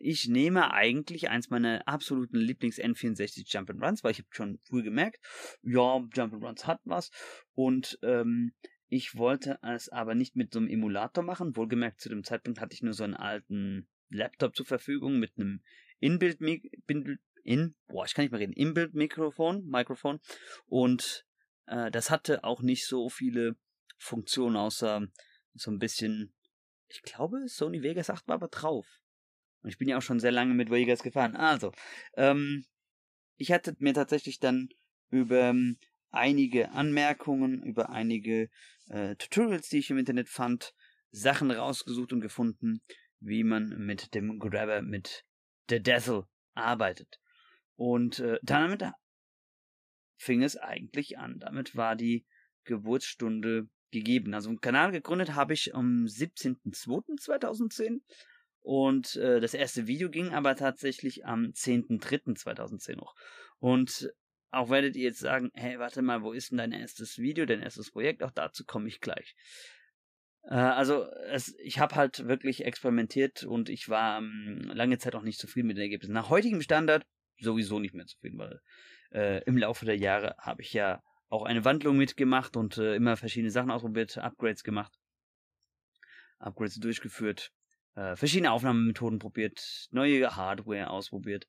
ich 0.00 0.28
nehme 0.28 0.72
eigentlich 0.72 1.28
eins 1.28 1.50
meiner 1.50 1.86
absoluten 1.86 2.38
Lieblings-N64 2.38 3.46
Jump'n'Runs, 3.46 4.02
weil 4.02 4.12
ich 4.12 4.18
habe 4.18 4.28
schon 4.30 4.58
früh 4.64 4.82
gemerkt, 4.82 5.18
ja, 5.62 5.98
Jump'n'Runs 5.98 6.66
hat 6.66 6.80
was 6.84 7.10
und 7.54 7.98
ähm, 8.02 8.54
ich 8.88 9.16
wollte 9.16 9.58
es 9.62 9.90
aber 9.90 10.14
nicht 10.14 10.34
mit 10.34 10.52
so 10.52 10.58
einem 10.58 10.68
Emulator 10.68 11.22
machen. 11.22 11.54
Wohlgemerkt, 11.54 12.00
zu 12.00 12.08
dem 12.08 12.24
Zeitpunkt 12.24 12.60
hatte 12.60 12.72
ich 12.72 12.82
nur 12.82 12.94
so 12.94 13.04
einen 13.04 13.14
alten 13.14 13.86
Laptop 14.10 14.56
zur 14.56 14.66
Verfügung 14.66 15.18
mit 15.18 15.32
einem 15.36 15.62
Inbuild, 16.00 16.40
in, 17.44 17.74
boah, 17.86 18.04
ich 18.04 18.14
kann 18.14 18.24
nicht 18.24 18.32
mehr 18.32 18.40
reden, 18.40 18.52
Inbuild 18.52 18.94
Mikrofon, 18.94 19.64
Mikrofon 19.66 20.20
und 20.66 21.24
äh, 21.66 21.90
das 21.90 22.10
hatte 22.10 22.44
auch 22.44 22.62
nicht 22.62 22.86
so 22.86 23.08
viele 23.08 23.56
Funktionen 23.98 24.56
außer 24.56 25.06
so 25.54 25.70
ein 25.70 25.78
bisschen, 25.78 26.34
ich 26.88 27.02
glaube, 27.02 27.48
Sony 27.48 27.82
Vegas 27.82 28.10
8 28.10 28.28
war 28.28 28.36
aber 28.36 28.48
drauf. 28.48 28.86
Und 29.62 29.70
ich 29.70 29.78
bin 29.78 29.88
ja 29.88 29.98
auch 29.98 30.02
schon 30.02 30.20
sehr 30.20 30.30
lange 30.30 30.54
mit 30.54 30.70
Vegas 30.70 31.02
gefahren. 31.02 31.34
Also, 31.34 31.72
ähm, 32.16 32.64
ich 33.36 33.50
hatte 33.50 33.74
mir 33.78 33.94
tatsächlich 33.94 34.38
dann 34.38 34.68
über 35.10 35.50
ähm, 35.50 35.78
einige 36.10 36.70
Anmerkungen, 36.70 37.62
über 37.62 37.90
einige 37.90 38.50
äh, 38.88 39.16
Tutorials, 39.16 39.68
die 39.68 39.78
ich 39.78 39.90
im 39.90 39.98
Internet 39.98 40.28
fand, 40.28 40.74
Sachen 41.10 41.50
rausgesucht 41.50 42.12
und 42.12 42.20
gefunden, 42.20 42.82
wie 43.20 43.44
man 43.44 43.68
mit 43.78 44.14
dem 44.14 44.38
Grabber, 44.38 44.82
mit 44.82 45.24
der 45.70 45.80
Dazzle 45.80 46.24
arbeitet. 46.54 47.20
Und 47.76 48.18
äh, 48.20 48.38
damit 48.42 48.84
fing 50.16 50.42
es 50.42 50.56
eigentlich 50.56 51.18
an. 51.18 51.38
Damit 51.38 51.76
war 51.76 51.96
die 51.96 52.26
Geburtsstunde 52.64 53.68
gegeben. 53.90 54.34
Also 54.34 54.50
einen 54.50 54.60
Kanal 54.60 54.92
gegründet 54.92 55.34
habe 55.34 55.54
ich 55.54 55.74
am 55.74 56.04
17.02.2010 56.04 58.00
und 58.60 59.16
äh, 59.16 59.40
das 59.40 59.54
erste 59.54 59.86
Video 59.86 60.10
ging 60.10 60.34
aber 60.34 60.54
tatsächlich 60.56 61.24
am 61.24 61.52
10.03.2010 61.52 62.96
noch. 62.96 63.14
Und 63.58 64.12
auch 64.50 64.70
werdet 64.70 64.96
ihr 64.96 65.04
jetzt 65.04 65.20
sagen, 65.20 65.50
hey, 65.54 65.78
warte 65.78 66.02
mal, 66.02 66.22
wo 66.22 66.32
ist 66.32 66.50
denn 66.50 66.58
dein 66.58 66.72
erstes 66.72 67.18
Video, 67.18 67.46
dein 67.46 67.62
erstes 67.62 67.90
Projekt? 67.90 68.22
Auch 68.22 68.30
dazu 68.30 68.64
komme 68.64 68.88
ich 68.88 69.00
gleich. 69.00 69.34
Äh, 70.48 70.54
also 70.54 71.04
es, 71.30 71.54
ich 71.58 71.78
habe 71.78 71.94
halt 71.94 72.26
wirklich 72.26 72.64
experimentiert 72.64 73.44
und 73.44 73.68
ich 73.68 73.88
war 73.88 74.18
ähm, 74.18 74.70
lange 74.72 74.98
Zeit 74.98 75.14
auch 75.14 75.22
nicht 75.22 75.38
zufrieden 75.38 75.68
mit 75.68 75.76
den 75.76 75.84
Ergebnissen. 75.84 76.14
Nach 76.14 76.30
heutigem 76.30 76.62
Standard 76.62 77.06
sowieso 77.38 77.78
nicht 77.78 77.94
mehr 77.94 78.06
zufrieden, 78.06 78.38
weil 78.38 78.60
äh, 79.12 79.44
im 79.44 79.56
Laufe 79.56 79.84
der 79.84 79.96
Jahre 79.96 80.34
habe 80.38 80.62
ich 80.62 80.72
ja 80.72 81.02
auch 81.28 81.44
eine 81.44 81.64
Wandlung 81.64 81.96
mitgemacht 81.96 82.56
und 82.56 82.78
äh, 82.78 82.94
immer 82.94 83.16
verschiedene 83.16 83.50
Sachen 83.50 83.70
ausprobiert, 83.70 84.16
Upgrades 84.18 84.64
gemacht, 84.64 84.98
Upgrades 86.38 86.76
durchgeführt, 86.76 87.52
äh, 87.94 88.16
verschiedene 88.16 88.50
Aufnahmemethoden 88.50 89.18
probiert, 89.18 89.88
neue 89.90 90.34
Hardware 90.34 90.88
ausprobiert, 90.88 91.46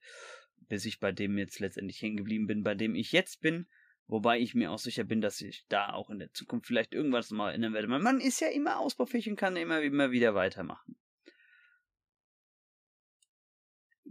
bis 0.67 0.83
ich 0.85 0.99
bei 0.99 1.13
dem 1.13 1.37
jetzt 1.37 1.59
letztendlich 1.59 2.01
hängen 2.01 2.17
geblieben 2.17 2.45
bin, 2.45 2.63
bei 2.63 2.75
dem 2.75 2.93
ich 2.93 3.13
jetzt 3.13 3.39
bin 3.39 3.67
Wobei 4.09 4.39
ich 4.39 4.55
mir 4.55 4.71
auch 4.71 4.79
sicher 4.79 5.05
bin, 5.05 5.21
dass 5.21 5.39
ich 5.39 5.65
da 5.69 5.93
auch 5.93 6.09
in 6.09 6.19
der 6.19 6.33
Zukunft 6.33 6.67
vielleicht 6.67 6.93
irgendwas 6.93 7.31
mal 7.31 7.51
erinnern 7.51 7.73
werde. 7.73 7.87
Man 7.87 8.19
ist 8.19 8.41
ja 8.41 8.49
immer 8.49 8.79
ausbaufähig 8.79 9.29
und 9.29 9.37
kann 9.37 9.55
immer, 9.55 9.81
immer 9.81 10.11
wieder 10.11 10.35
weitermachen. 10.35 10.97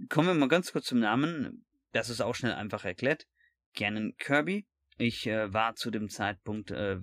kommen 0.09 0.29
wir 0.29 0.35
mal 0.35 0.49
ganz 0.49 0.73
kurz 0.73 0.87
zum 0.87 1.01
Namen. 1.01 1.65
Das 1.93 2.11
ist 2.11 2.21
auch 2.21 2.35
schnell 2.35 2.53
einfach 2.53 2.85
erklärt. 2.85 3.27
Gannon 3.75 4.15
Kirby. 4.19 4.67
Ich 4.97 5.27
äh, 5.27 5.53
war 5.53 5.75
zu 5.75 5.91
dem 5.91 6.09
Zeitpunkt 6.09 6.71
äh, 6.71 6.99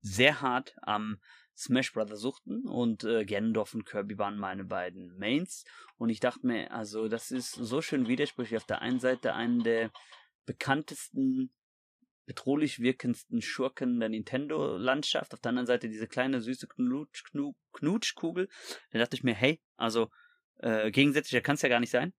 sehr 0.00 0.40
hart 0.40 0.74
am 0.82 1.18
Smash 1.56 1.92
Brothers 1.92 2.20
suchten 2.20 2.66
und 2.66 3.04
äh, 3.04 3.24
Ganondorf 3.24 3.74
und 3.74 3.86
Kirby 3.86 4.18
waren 4.18 4.38
meine 4.38 4.64
beiden 4.64 5.16
Mains 5.18 5.64
und 5.96 6.08
ich 6.08 6.18
dachte 6.18 6.46
mir, 6.46 6.72
also 6.72 7.06
das 7.06 7.30
ist 7.30 7.52
so 7.52 7.80
schön 7.80 8.08
widersprüchlich. 8.08 8.56
Auf 8.56 8.66
der 8.66 8.82
einen 8.82 8.98
Seite 8.98 9.34
einen 9.34 9.62
der 9.62 9.92
bekanntesten, 10.46 11.54
bedrohlich 12.26 12.80
wirkendsten 12.80 13.42
Schurken 13.42 14.00
der 14.00 14.08
Nintendo-Landschaft, 14.08 15.34
auf 15.34 15.40
der 15.40 15.50
anderen 15.50 15.66
Seite 15.66 15.88
diese 15.88 16.06
kleine 16.06 16.40
süße 16.40 16.66
Knutsch, 16.68 17.24
Knu, 17.24 17.54
Knutschkugel. 17.72 18.48
Da 18.90 18.98
dachte 18.98 19.16
ich 19.16 19.22
mir, 19.22 19.34
hey, 19.34 19.60
also 19.76 20.10
äh, 20.58 20.90
gegensätzlicher 20.90 21.42
kann 21.42 21.56
es 21.56 21.62
ja 21.62 21.68
gar 21.68 21.80
nicht 21.80 21.90
sein. 21.90 22.12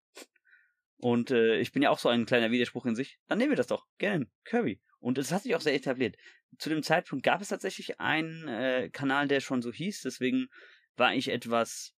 Und 0.98 1.32
äh, 1.32 1.58
ich 1.60 1.72
bin 1.72 1.82
ja 1.82 1.90
auch 1.90 2.00
so 2.00 2.10
ein 2.10 2.26
kleiner 2.26 2.52
Widerspruch 2.52 2.86
in 2.86 2.96
sich. 2.96 3.20
Dann 3.28 3.38
nehmen 3.38 3.52
wir 3.52 3.58
das 3.58 3.68
doch. 3.68 3.86
Gerne. 3.98 4.28
Kirby. 4.44 4.82
Und 5.00 5.18
es 5.18 5.32
hat 5.32 5.44
sich 5.44 5.56
auch 5.56 5.62
sehr 5.62 5.76
etabliert. 5.76 6.16
Zu 6.58 6.70
dem 6.70 6.84
Zeitpunkt 6.84 7.24
gab 7.24 7.42
es 7.42 7.50
tatsächlich 7.50 8.00
einen 8.00 8.48
äh, 8.48 8.90
Kanal, 8.92 9.28
der 9.28 9.40
schon 9.40 9.62
so 9.62 9.72
hieß. 9.72 10.02
Deswegen 10.02 10.48
war 10.96 11.14
ich 11.14 11.28
etwas 11.30 11.94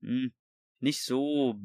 mh, 0.00 0.10
hm, 0.10 0.34
nicht 0.80 1.02
so 1.02 1.56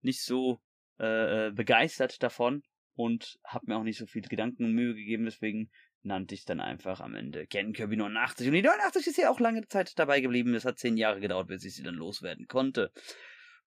nicht 0.00 0.22
so 0.22 0.60
äh, 0.98 1.46
äh 1.46 1.50
begeistert 1.52 2.22
davon 2.22 2.62
und 2.96 3.38
habe 3.44 3.66
mir 3.68 3.76
auch 3.76 3.84
nicht 3.84 3.98
so 3.98 4.06
viel 4.06 4.22
Gedanken 4.22 4.64
und 4.64 4.72
Mühe 4.72 4.94
gegeben. 4.94 5.24
Deswegen 5.24 5.70
nannte 6.02 6.34
ich 6.34 6.44
dann 6.44 6.60
einfach 6.60 7.00
am 7.00 7.14
Ende 7.14 7.46
Ken 7.46 7.72
Kirby 7.72 7.96
89. 7.96 8.48
Und 8.48 8.54
die 8.54 8.62
89 8.62 9.06
ist 9.06 9.18
ja 9.18 9.30
auch 9.30 9.40
lange 9.40 9.66
Zeit 9.68 9.98
dabei 9.98 10.20
geblieben. 10.20 10.54
Es 10.54 10.64
hat 10.64 10.78
zehn 10.78 10.96
Jahre 10.96 11.20
gedauert, 11.20 11.48
bis 11.48 11.64
ich 11.64 11.74
sie 11.74 11.82
dann 11.82 11.94
loswerden 11.94 12.46
konnte. 12.48 12.90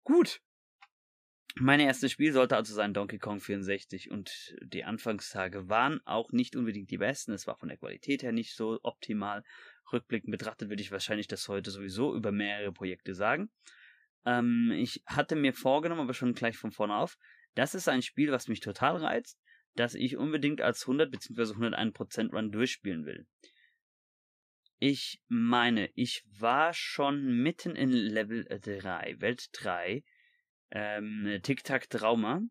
Gut, 0.04 0.42
mein 1.56 1.80
erstes 1.80 2.12
Spiel 2.12 2.32
sollte 2.32 2.56
also 2.56 2.74
sein 2.74 2.94
Donkey 2.94 3.20
Kong 3.20 3.40
64 3.40 4.12
und 4.12 4.56
die 4.62 4.84
Anfangstage 4.84 5.68
waren 5.68 6.00
auch 6.06 6.32
nicht 6.32 6.56
unbedingt 6.56 6.90
die 6.90 6.98
besten. 6.98 7.34
Es 7.34 7.48
war 7.48 7.58
von 7.58 7.70
der 7.70 7.78
Qualität 7.78 8.24
her 8.24 8.32
nicht 8.32 8.56
so 8.56 8.80
optimal. 8.84 9.44
Rückblickend 9.92 10.32
betrachtet 10.32 10.70
würde 10.70 10.82
ich 10.82 10.92
wahrscheinlich 10.92 11.28
das 11.28 11.48
heute 11.48 11.72
sowieso 11.72 12.16
über 12.16 12.32
mehrere 12.32 12.72
Projekte 12.72 13.14
sagen. 13.14 13.52
Ähm, 14.26 14.72
ich 14.76 15.02
hatte 15.06 15.36
mir 15.36 15.54
vorgenommen, 15.54 16.02
aber 16.02 16.14
schon 16.14 16.34
gleich 16.34 16.58
von 16.58 16.72
vorne 16.72 16.96
auf, 16.96 17.18
das 17.56 17.76
ist 17.76 17.88
ein 17.90 18.02
Spiel, 18.02 18.32
was 18.32 18.48
mich 18.48 18.60
total 18.60 18.98
reizt, 18.98 19.40
das 19.76 19.96
ich 19.96 20.18
unbedingt 20.18 20.62
als 20.62 20.82
100 20.84 21.12
bzw. 21.12 21.54
101% 21.54 22.32
Run 22.32 22.52
durchspielen 22.52 23.06
will. 23.06 23.28
Ich 24.80 25.22
meine, 25.28 25.90
ich 25.96 26.24
war 26.40 26.74
schon 26.74 27.42
mitten 27.44 27.76
in 27.76 27.92
Level 27.92 28.46
3, 28.46 29.20
Welt 29.20 29.50
3, 29.52 30.04
ähm, 30.72 31.40
Tic-Tac-Trauma, 31.44 32.42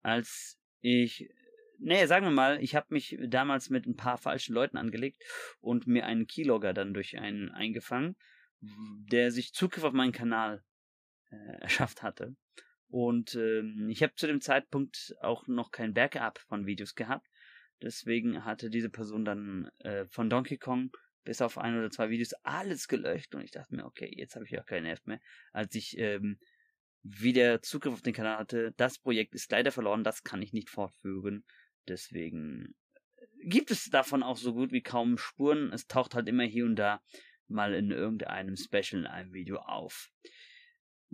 als 0.00 0.58
ich, 0.80 1.28
nee, 1.78 2.06
sagen 2.06 2.24
wir 2.24 2.32
mal, 2.32 2.62
ich 2.62 2.74
habe 2.74 2.86
mich 2.90 3.18
damals 3.26 3.68
mit 3.68 3.86
ein 3.86 3.96
paar 3.96 4.16
falschen 4.16 4.54
Leuten 4.54 4.78
angelegt 4.78 5.22
und 5.60 5.86
mir 5.86 6.06
einen 6.06 6.26
Keylogger 6.26 6.72
dann 6.72 6.94
durch 6.94 7.18
einen 7.18 7.50
eingefangen, 7.50 8.16
der 8.60 9.30
sich 9.30 9.52
Zugriff 9.52 9.84
auf 9.84 9.92
meinen 9.92 10.12
Kanal 10.12 10.64
äh, 11.30 11.36
erschafft 11.60 12.02
hatte. 12.02 12.36
Und 12.90 13.34
ähm, 13.36 13.88
ich 13.88 14.02
habe 14.02 14.14
zu 14.14 14.26
dem 14.26 14.40
Zeitpunkt 14.40 15.14
auch 15.20 15.46
noch 15.46 15.70
kein 15.70 15.94
Backup 15.94 16.38
von 16.40 16.66
Videos 16.66 16.94
gehabt. 16.94 17.26
Deswegen 17.82 18.44
hatte 18.44 18.68
diese 18.68 18.90
Person 18.90 19.24
dann 19.24 19.70
äh, 19.78 20.06
von 20.06 20.28
Donkey 20.28 20.58
Kong 20.58 20.90
bis 21.24 21.40
auf 21.40 21.56
ein 21.58 21.78
oder 21.78 21.90
zwei 21.90 22.10
Videos 22.10 22.34
alles 22.42 22.88
gelöscht 22.88 23.34
und 23.34 23.42
ich 23.42 23.50
dachte 23.50 23.74
mir, 23.74 23.84
okay, 23.84 24.12
jetzt 24.16 24.34
habe 24.34 24.44
ich 24.44 24.58
auch 24.58 24.66
keinen 24.66 24.84
Nerv 24.84 25.04
mehr. 25.06 25.20
Als 25.52 25.74
ich 25.74 25.96
ähm, 25.98 26.38
wieder 27.02 27.62
Zugriff 27.62 27.94
auf 27.94 28.02
den 28.02 28.14
Kanal 28.14 28.38
hatte. 28.38 28.74
Das 28.76 28.98
Projekt 28.98 29.34
ist 29.34 29.50
leider 29.50 29.72
verloren, 29.72 30.04
das 30.04 30.22
kann 30.22 30.42
ich 30.42 30.52
nicht 30.52 30.70
fortführen. 30.70 31.44
Deswegen 31.88 32.74
gibt 33.42 33.70
es 33.70 33.88
davon 33.90 34.22
auch 34.22 34.36
so 34.36 34.52
gut 34.52 34.72
wie 34.72 34.82
kaum 34.82 35.16
Spuren. 35.16 35.72
Es 35.72 35.86
taucht 35.86 36.14
halt 36.14 36.28
immer 36.28 36.44
hier 36.44 36.66
und 36.66 36.76
da 36.76 37.02
mal 37.48 37.74
in 37.74 37.90
irgendeinem 37.90 38.56
Special 38.56 39.00
in 39.00 39.06
einem 39.06 39.32
Video 39.32 39.56
auf. 39.56 40.10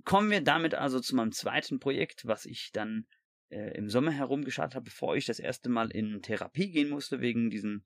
Kommen 0.05 0.31
wir 0.31 0.43
damit 0.43 0.75
also 0.75 1.01
zu 1.01 1.17
meinem 1.17 1.33
zweiten 1.33 1.81
Projekt, 1.81 2.27
was 2.27 2.45
ich 2.45 2.71
dann 2.73 3.07
äh, 3.51 3.77
im 3.77 3.89
Sommer 3.89 4.11
herumgeschaut 4.11 4.75
habe, 4.75 4.85
bevor 4.85 5.17
ich 5.17 5.27
das 5.27 5.39
erste 5.39 5.69
Mal 5.69 5.91
in 5.91 6.21
Therapie 6.23 6.71
gehen 6.71 6.89
musste, 6.89 7.21
wegen 7.21 7.51
diesen 7.51 7.85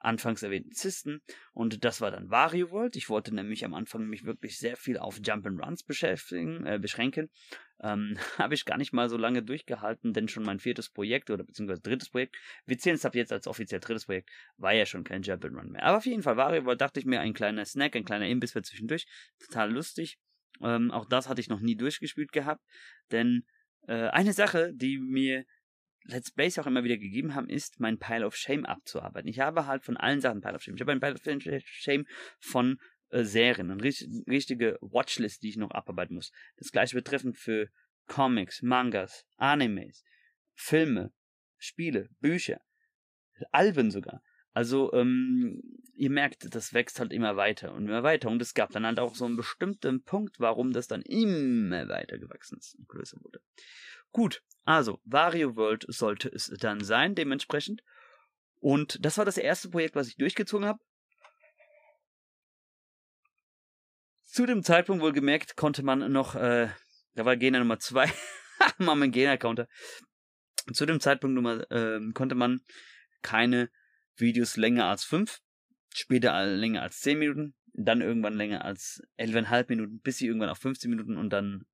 anfangs 0.00 0.42
erwähnten 0.42 0.72
Zysten. 0.72 1.20
Und 1.52 1.84
das 1.84 2.00
war 2.00 2.10
dann 2.10 2.30
Wario 2.30 2.70
World. 2.70 2.96
Ich 2.96 3.08
wollte 3.08 3.34
nämlich 3.34 3.64
am 3.64 3.74
Anfang 3.74 4.06
mich 4.06 4.24
wirklich 4.24 4.58
sehr 4.58 4.76
viel 4.76 4.98
auf 4.98 5.18
Jump'n'Runs 5.18 5.86
beschäftigen, 5.86 6.64
äh, 6.66 6.78
beschränken. 6.78 7.30
Ähm, 7.80 8.16
habe 8.38 8.54
ich 8.54 8.64
gar 8.64 8.78
nicht 8.78 8.92
mal 8.92 9.08
so 9.08 9.16
lange 9.16 9.42
durchgehalten, 9.42 10.12
denn 10.12 10.28
schon 10.28 10.44
mein 10.44 10.60
viertes 10.60 10.88
Projekt 10.88 11.30
oder 11.30 11.44
beziehungsweise 11.44 11.82
drittes 11.82 12.10
Projekt, 12.10 12.36
wir 12.64 12.78
zählen 12.78 12.96
es 12.96 13.04
ab 13.04 13.14
jetzt 13.14 13.32
als 13.32 13.46
offiziell 13.46 13.80
drittes 13.80 14.06
Projekt, 14.06 14.30
war 14.56 14.72
ja 14.72 14.86
schon 14.86 15.04
kein 15.04 15.22
Jump'n'Run 15.22 15.70
mehr. 15.70 15.82
Aber 15.82 15.98
auf 15.98 16.06
jeden 16.06 16.22
Fall 16.22 16.36
Wario 16.36 16.64
World 16.64 16.80
dachte 16.80 17.00
ich 17.00 17.06
mir, 17.06 17.20
ein 17.20 17.34
kleiner 17.34 17.64
Snack, 17.64 17.96
ein 17.96 18.04
kleiner 18.04 18.28
Imbiss 18.28 18.52
für 18.52 18.62
zwischendurch. 18.62 19.06
Total 19.38 19.70
lustig. 19.70 20.18
Ähm, 20.60 20.90
auch 20.90 21.06
das 21.06 21.28
hatte 21.28 21.40
ich 21.40 21.48
noch 21.48 21.60
nie 21.60 21.76
durchgespielt 21.76 22.32
gehabt, 22.32 22.62
denn 23.10 23.44
äh, 23.86 24.08
eine 24.08 24.32
Sache, 24.32 24.72
die 24.74 24.98
mir 24.98 25.44
Let's 26.04 26.32
Plays 26.32 26.58
auch 26.58 26.66
immer 26.66 26.84
wieder 26.84 26.96
gegeben 26.96 27.34
haben, 27.34 27.48
ist, 27.48 27.78
mein 27.78 27.98
Pile 27.98 28.26
of 28.26 28.34
Shame 28.34 28.64
abzuarbeiten. 28.64 29.28
Ich 29.28 29.38
habe 29.38 29.66
halt 29.66 29.84
von 29.84 29.96
allen 29.96 30.20
Sachen 30.20 30.40
Pile 30.40 30.54
of 30.54 30.62
Shame. 30.62 30.74
Ich 30.74 30.80
habe 30.80 30.92
ein 30.92 31.00
Pile 31.00 31.14
of 31.14 31.20
Shame 31.64 32.06
von 32.40 32.78
äh, 33.10 33.24
Serien, 33.24 33.70
eine 33.70 33.82
richtige 33.82 34.78
Watchlist, 34.80 35.42
die 35.42 35.50
ich 35.50 35.56
noch 35.56 35.70
abarbeiten 35.70 36.14
muss. 36.14 36.32
Das 36.56 36.72
gleiche 36.72 36.96
betreffend 36.96 37.38
für 37.38 37.68
Comics, 38.06 38.62
Mangas, 38.62 39.24
Animes, 39.36 40.02
Filme, 40.54 41.12
Spiele, 41.58 42.08
Bücher, 42.20 42.60
Alben 43.50 43.90
sogar. 43.90 44.22
Also, 44.52 44.92
ähm, 44.92 45.62
ihr 45.94 46.10
merkt, 46.10 46.54
das 46.54 46.74
wächst 46.74 47.00
halt 47.00 47.12
immer 47.12 47.36
weiter 47.36 47.72
und 47.72 47.86
immer 47.86 48.02
weiter. 48.02 48.28
Und 48.28 48.42
es 48.42 48.54
gab 48.54 48.70
dann 48.70 48.84
halt 48.84 48.98
auch 48.98 49.14
so 49.14 49.24
einen 49.24 49.36
bestimmten 49.36 50.02
Punkt, 50.02 50.40
warum 50.40 50.72
das 50.72 50.88
dann 50.88 51.02
immer 51.02 51.88
weiter 51.88 52.18
gewachsen 52.18 52.58
ist 52.58 52.74
und 52.74 52.88
größer 52.88 53.18
wurde. 53.22 53.40
Gut, 54.10 54.42
also, 54.64 55.00
Vario 55.04 55.56
World 55.56 55.86
sollte 55.88 56.28
es 56.28 56.52
dann 56.58 56.84
sein, 56.84 57.14
dementsprechend. 57.14 57.82
Und 58.60 59.04
das 59.04 59.18
war 59.18 59.24
das 59.24 59.38
erste 59.38 59.70
Projekt, 59.70 59.96
was 59.96 60.08
ich 60.08 60.16
durchgezogen 60.16 60.66
habe. 60.66 60.78
Zu 64.24 64.46
dem 64.46 64.62
Zeitpunkt 64.62 65.02
wohl 65.02 65.12
gemerkt, 65.12 65.56
konnte 65.56 65.82
man 65.82 66.10
noch, 66.12 66.34
äh, 66.34 66.68
da 67.14 67.24
war 67.24 67.36
Gena 67.36 67.58
Nummer 67.58 67.78
2, 67.78 68.10
mal 68.78 68.94
mein 68.94 69.12
Gena-Counter. 69.12 69.66
Zu 70.72 70.86
dem 70.86 71.00
Zeitpunkt 71.00 71.34
Nummer, 71.34 71.70
äh, 71.70 72.00
konnte 72.12 72.34
man 72.34 72.60
keine 73.22 73.70
Videos 74.16 74.56
länger 74.56 74.86
als 74.86 75.04
5, 75.04 75.40
später 75.94 76.46
länger 76.46 76.82
als 76.82 77.00
10 77.00 77.18
Minuten, 77.18 77.54
dann 77.74 78.00
irgendwann 78.00 78.34
länger 78.34 78.64
als 78.64 79.02
11,5 79.18 79.64
Minuten, 79.68 80.00
bis 80.00 80.18
sie 80.18 80.26
irgendwann 80.26 80.50
auf 80.50 80.58
15 80.58 80.90
Minuten 80.90 81.16
und 81.16 81.30
dann 81.30 81.64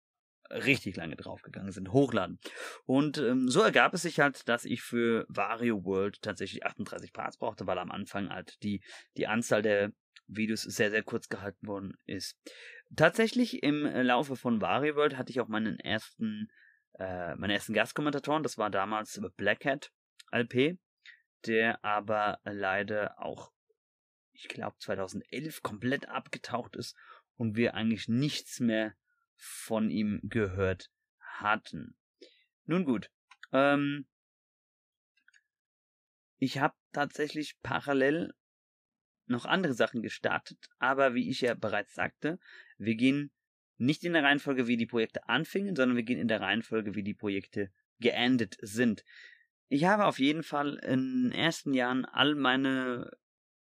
richtig 0.51 0.97
lange 0.97 1.17
draufgegangen 1.17 1.73
sind, 1.73 1.93
hochladen. 1.93 2.39
Und 2.87 3.19
ähm, 3.19 3.49
so 3.49 3.61
ergab 3.63 3.95
es 3.95 4.03
sich 4.03 4.21
halt, 4.21 4.49
dass 4.49 4.65
ich 4.65 4.83
für 4.83 5.27
Vario 5.29 5.85
World 5.85 6.23
tatsächlich 6.23 6.65
38 6.65 7.13
Parts 7.13 7.37
brauchte, 7.37 7.67
weil 7.67 7.79
am 7.79 7.91
Anfang 7.91 8.31
halt 8.31 8.63
die, 8.63 8.83
die 9.17 9.27
Anzahl 9.27 9.63
der 9.63 9.93
Videos 10.27 10.63
sehr, 10.63 10.91
sehr 10.91 11.03
kurz 11.03 11.29
gehalten 11.29 11.67
worden 11.67 11.95
ist. 12.07 12.37
Tatsächlich 12.97 13.63
im 13.63 13.85
Laufe 13.85 14.37
von 14.37 14.61
Vario 14.61 14.97
World 14.97 15.17
hatte 15.17 15.31
ich 15.31 15.41
auch 15.41 15.49
meinen 15.49 15.79
ersten, 15.81 16.49
äh, 16.99 17.35
meinen 17.37 17.51
ersten 17.51 17.75
Gastkommentatoren, 17.75 18.43
das 18.43 18.59
war 18.59 18.71
damals 18.71 19.21
Black 19.37 19.65
Hat 19.65 19.91
LP, 20.31 20.79
der 21.47 21.85
aber 21.85 22.41
leider 22.45 23.21
auch, 23.21 23.53
ich 24.33 24.49
glaube 24.49 24.77
2011 24.79 25.63
komplett 25.63 26.09
abgetaucht 26.09 26.77
ist 26.77 26.97
und 27.37 27.57
wir 27.57 27.75
eigentlich 27.75 28.09
nichts 28.09 28.61
mehr 28.61 28.95
von 29.37 29.91
ihm 29.91 30.21
gehört 30.25 30.91
hatten. 31.21 31.97
Nun 32.67 32.85
gut, 32.85 33.11
ähm, 33.53 34.07
ich 36.39 36.59
habe 36.59 36.75
tatsächlich 36.93 37.61
parallel 37.63 38.35
noch 39.27 39.45
andere 39.45 39.75
Sachen 39.75 40.03
gestartet, 40.03 40.69
aber 40.79 41.15
wie 41.15 41.29
ich 41.29 41.41
ja 41.41 41.55
bereits 41.55 41.95
sagte, 41.95 42.39
wir 42.79 42.95
gehen 42.95 43.31
nicht 43.77 44.05
in 44.05 44.13
der 44.13 44.25
Reihenfolge, 44.25 44.67
wie 44.67 44.77
die 44.77 44.87
Projekte 44.87 45.29
anfingen, 45.29 45.77
sondern 45.77 45.97
wir 45.97 46.03
gehen 46.03 46.19
in 46.19 46.29
der 46.29 46.41
Reihenfolge, 46.41 46.95
wie 46.95 47.03
die 47.03 47.15
Projekte 47.15 47.71
geendet 48.01 48.57
sind. 48.61 49.05
Ich 49.69 49.85
habe 49.85 50.07
auf 50.07 50.19
jeden 50.19 50.43
Fall 50.43 50.77
in 50.77 51.25
den 51.25 51.33
ersten 51.33 51.75
Jahren 51.75 52.07
all 52.07 52.35
meine 52.35 53.11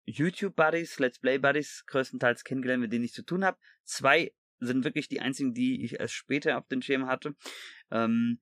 YouTube-Buddies, 0.06 1.00
Let's 1.00 1.20
Play-Buddies 1.20 1.86
größtenteils 1.88 2.44
kennengelernt, 2.44 2.82
mit 2.82 2.94
denen 2.94 3.06
ich 3.06 3.14
zu 3.14 3.24
tun 3.24 3.44
habe. 3.44 3.58
Zwei 3.84 4.32
sind 4.60 4.84
wirklich 4.84 5.08
die 5.08 5.22
einzigen, 5.22 5.54
die 5.54 5.84
ich 5.84 6.00
erst 6.00 6.14
später 6.14 6.58
auf 6.60 6.68
den 6.68 6.84
Schirm 6.84 7.08
hatte. 7.08 7.36
Ähm, 7.90 8.40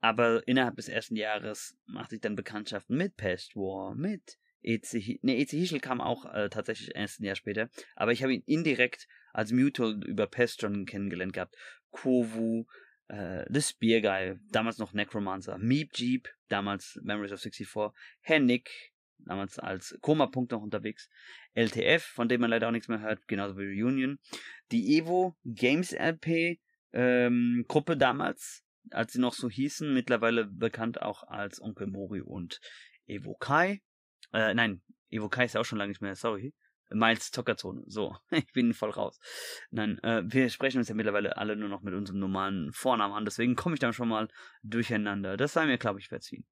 aber 0.00 0.46
innerhalb 0.48 0.76
des 0.76 0.88
ersten 0.88 1.16
Jahres 1.16 1.76
machte 1.86 2.14
ich 2.14 2.20
dann 2.22 2.36
Bekanntschaften 2.36 2.96
mit 2.96 3.16
Pest 3.16 3.54
War, 3.54 3.94
mit 3.94 4.38
EC, 4.62 5.22
ne, 5.22 5.38
EC 5.38 5.50
Hischel 5.50 5.80
kam 5.80 6.00
auch 6.00 6.24
äh, 6.32 6.48
tatsächlich 6.48 6.94
erst 6.94 7.20
ein 7.20 7.24
Jahr 7.24 7.36
später, 7.36 7.68
aber 7.96 8.12
ich 8.12 8.22
habe 8.22 8.34
ihn 8.34 8.42
indirekt 8.46 9.06
als 9.32 9.52
Mutual 9.52 10.02
über 10.04 10.26
Pest 10.26 10.62
schon 10.62 10.86
kennengelernt 10.86 11.34
gehabt. 11.34 11.56
Kovu, 11.90 12.66
äh, 13.08 13.44
The 13.50 13.60
Spear 13.60 14.00
Guy, 14.00 14.38
damals 14.50 14.78
noch 14.78 14.92
Necromancer, 14.92 15.58
Meep 15.58 15.92
Jeep, 15.94 16.28
damals 16.54 17.00
Memories 17.02 17.32
of 17.32 17.40
64, 17.40 17.92
Herr 18.20 18.38
Nick, 18.38 18.92
damals 19.18 19.58
als 19.58 19.98
Koma-Punkt 20.00 20.52
noch 20.52 20.62
unterwegs, 20.62 21.10
LTF, 21.54 22.04
von 22.04 22.28
dem 22.28 22.40
man 22.40 22.50
leider 22.50 22.68
auch 22.68 22.72
nichts 22.72 22.88
mehr 22.88 23.00
hört, 23.00 23.26
genauso 23.26 23.58
wie 23.58 23.82
Reunion, 23.82 24.18
die 24.70 24.96
Evo 24.96 25.36
Games 25.44 25.92
LP 25.92 26.60
ähm, 26.92 27.64
Gruppe 27.66 27.96
damals, 27.96 28.64
als 28.90 29.12
sie 29.12 29.20
noch 29.20 29.34
so 29.34 29.50
hießen, 29.50 29.92
mittlerweile 29.92 30.44
bekannt 30.46 31.02
auch 31.02 31.24
als 31.24 31.60
Onkel 31.60 31.88
Mori 31.88 32.20
und 32.20 32.60
Evo 33.06 33.34
Kai, 33.34 33.82
äh, 34.32 34.54
nein, 34.54 34.80
Evo 35.10 35.28
Kai 35.28 35.46
ist 35.46 35.54
ja 35.54 35.60
auch 35.60 35.64
schon 35.64 35.78
lange 35.78 35.90
nicht 35.90 36.02
mehr, 36.02 36.14
sorry, 36.14 36.54
Miles 36.90 37.30
Zockerzone. 37.30 37.82
So, 37.86 38.16
ich 38.30 38.52
bin 38.52 38.74
voll 38.74 38.90
raus. 38.90 39.18
Nein, 39.70 39.98
äh, 40.02 40.22
wir 40.24 40.48
sprechen 40.50 40.78
uns 40.78 40.88
ja 40.88 40.94
mittlerweile 40.94 41.36
alle 41.36 41.56
nur 41.56 41.68
noch 41.68 41.82
mit 41.82 41.94
unserem 41.94 42.20
normalen 42.20 42.72
Vornamen 42.72 43.14
an, 43.14 43.24
deswegen 43.24 43.56
komme 43.56 43.74
ich 43.74 43.80
dann 43.80 43.92
schon 43.92 44.08
mal 44.08 44.28
durcheinander. 44.62 45.36
Das 45.36 45.52
sei 45.52 45.66
mir, 45.66 45.78
glaube 45.78 46.00
ich, 46.00 46.08
verziehen. 46.08 46.44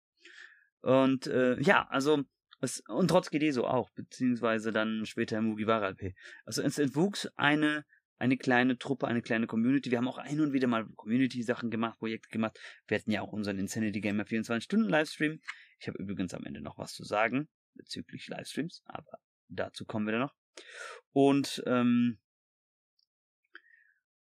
Und 0.81 1.27
äh, 1.27 1.61
ja, 1.61 1.87
also 1.91 2.25
es, 2.61 2.81
und 2.89 3.09
trotz 3.09 3.31
so 3.51 3.67
auch, 3.67 3.91
beziehungsweise 3.91 4.73
dann 4.73 5.05
später 5.07 5.41
Mugiwara 5.41 5.89
LP. 5.89 6.15
Also 6.45 6.63
es 6.63 6.79
entwuchs 6.79 7.29
eine 7.37 7.85
eine 8.23 8.37
kleine 8.37 8.79
Truppe, 8.79 9.09
eine 9.09 9.21
kleine 9.21 9.49
Community. 9.49 9.91
Wir 9.91 9.99
haben 9.99 10.07
auch 10.07 10.19
ein 10.19 10.41
und 10.41 10.53
wieder 10.53 10.69
mal 10.69 10.87
Community-Sachen 10.95 11.71
gemacht, 11.71 11.99
Projekte 11.99 12.29
gemacht. 12.29 12.57
Wir 12.87 12.99
hatten 12.99 13.11
ja 13.11 13.21
auch 13.21 13.33
unseren 13.33 13.59
Insanity 13.59 14.01
Gamer 14.01 14.25
24 14.25 14.63
Stunden 14.63 14.89
Livestream. 14.89 15.41
Ich 15.81 15.89
habe 15.89 15.99
übrigens 15.99 16.33
am 16.33 16.45
Ende 16.45 16.61
noch 16.61 16.79
was 16.79 16.93
zu 16.93 17.03
sagen 17.03 17.49
bezüglich 17.75 18.29
Livestreams, 18.29 18.83
aber 18.85 19.19
dazu 19.55 19.85
kommen 19.85 20.07
wir 20.07 20.13
dann 20.13 20.23
noch. 20.23 20.35
Und 21.13 21.63
ähm, 21.67 22.19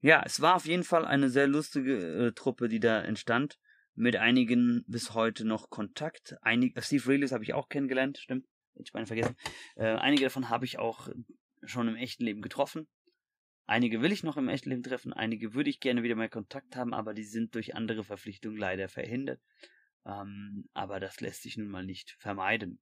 ja, 0.02 0.24
es 0.26 0.42
war 0.42 0.56
auf 0.56 0.66
jeden 0.66 0.84
Fall 0.84 1.06
eine 1.06 1.30
sehr 1.30 1.48
lustige 1.48 2.28
äh, 2.28 2.32
Truppe, 2.34 2.68
die 2.70 2.80
da 2.80 3.02
entstand. 3.02 3.60
Mit 3.94 4.16
einigen 4.16 4.84
bis 4.88 5.14
heute 5.14 5.46
noch 5.46 5.70
Kontakt. 5.70 6.36
Einig, 6.42 6.76
äh, 6.76 6.82
Steve 6.82 7.08
Reelis 7.08 7.32
habe 7.32 7.44
ich 7.44 7.54
auch 7.54 7.70
kennengelernt, 7.70 8.18
stimmt. 8.18 8.48
Ich 8.76 8.94
meine 8.94 9.06
vergessen. 9.06 9.36
Äh, 9.76 9.96
einige 9.96 10.24
davon 10.24 10.50
habe 10.50 10.66
ich 10.66 10.80
auch 10.80 11.10
schon 11.64 11.88
im 11.88 11.96
echten 11.96 12.24
Leben 12.24 12.42
getroffen. 12.42 12.88
Einige 13.68 14.02
will 14.02 14.12
ich 14.12 14.24
noch 14.24 14.38
im 14.38 14.50
echten 14.50 14.70
Leben 14.70 14.84
treffen, 14.84 15.14
einige 15.14 15.54
würde 15.54 15.70
ich 15.70 15.80
gerne 15.80 16.04
wieder 16.04 16.16
mal 16.16 16.30
Kontakt 16.30 16.76
haben, 16.76 16.94
aber 16.94 17.14
die 17.14 17.24
sind 17.24 17.56
durch 17.56 17.76
andere 17.76 18.04
Verpflichtungen 18.04 18.58
leider 18.58 18.90
verhindert. 18.90 19.40
Ähm, 20.06 20.68
aber 20.74 21.00
das 21.00 21.22
lässt 21.22 21.44
sich 21.44 21.58
nun 21.58 21.70
mal 21.70 21.86
nicht 21.86 22.16
vermeiden. 22.20 22.82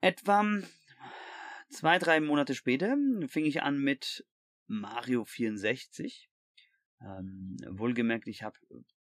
Etwa 0.00 0.44
zwei, 1.68 1.98
drei 1.98 2.20
Monate 2.20 2.54
später 2.54 2.96
fing 3.28 3.44
ich 3.44 3.62
an 3.62 3.78
mit 3.78 4.26
Mario 4.66 5.24
64. 5.24 6.30
Ähm, 7.02 7.56
wohlgemerkt, 7.68 8.28
ich 8.28 8.42
habe 8.42 8.58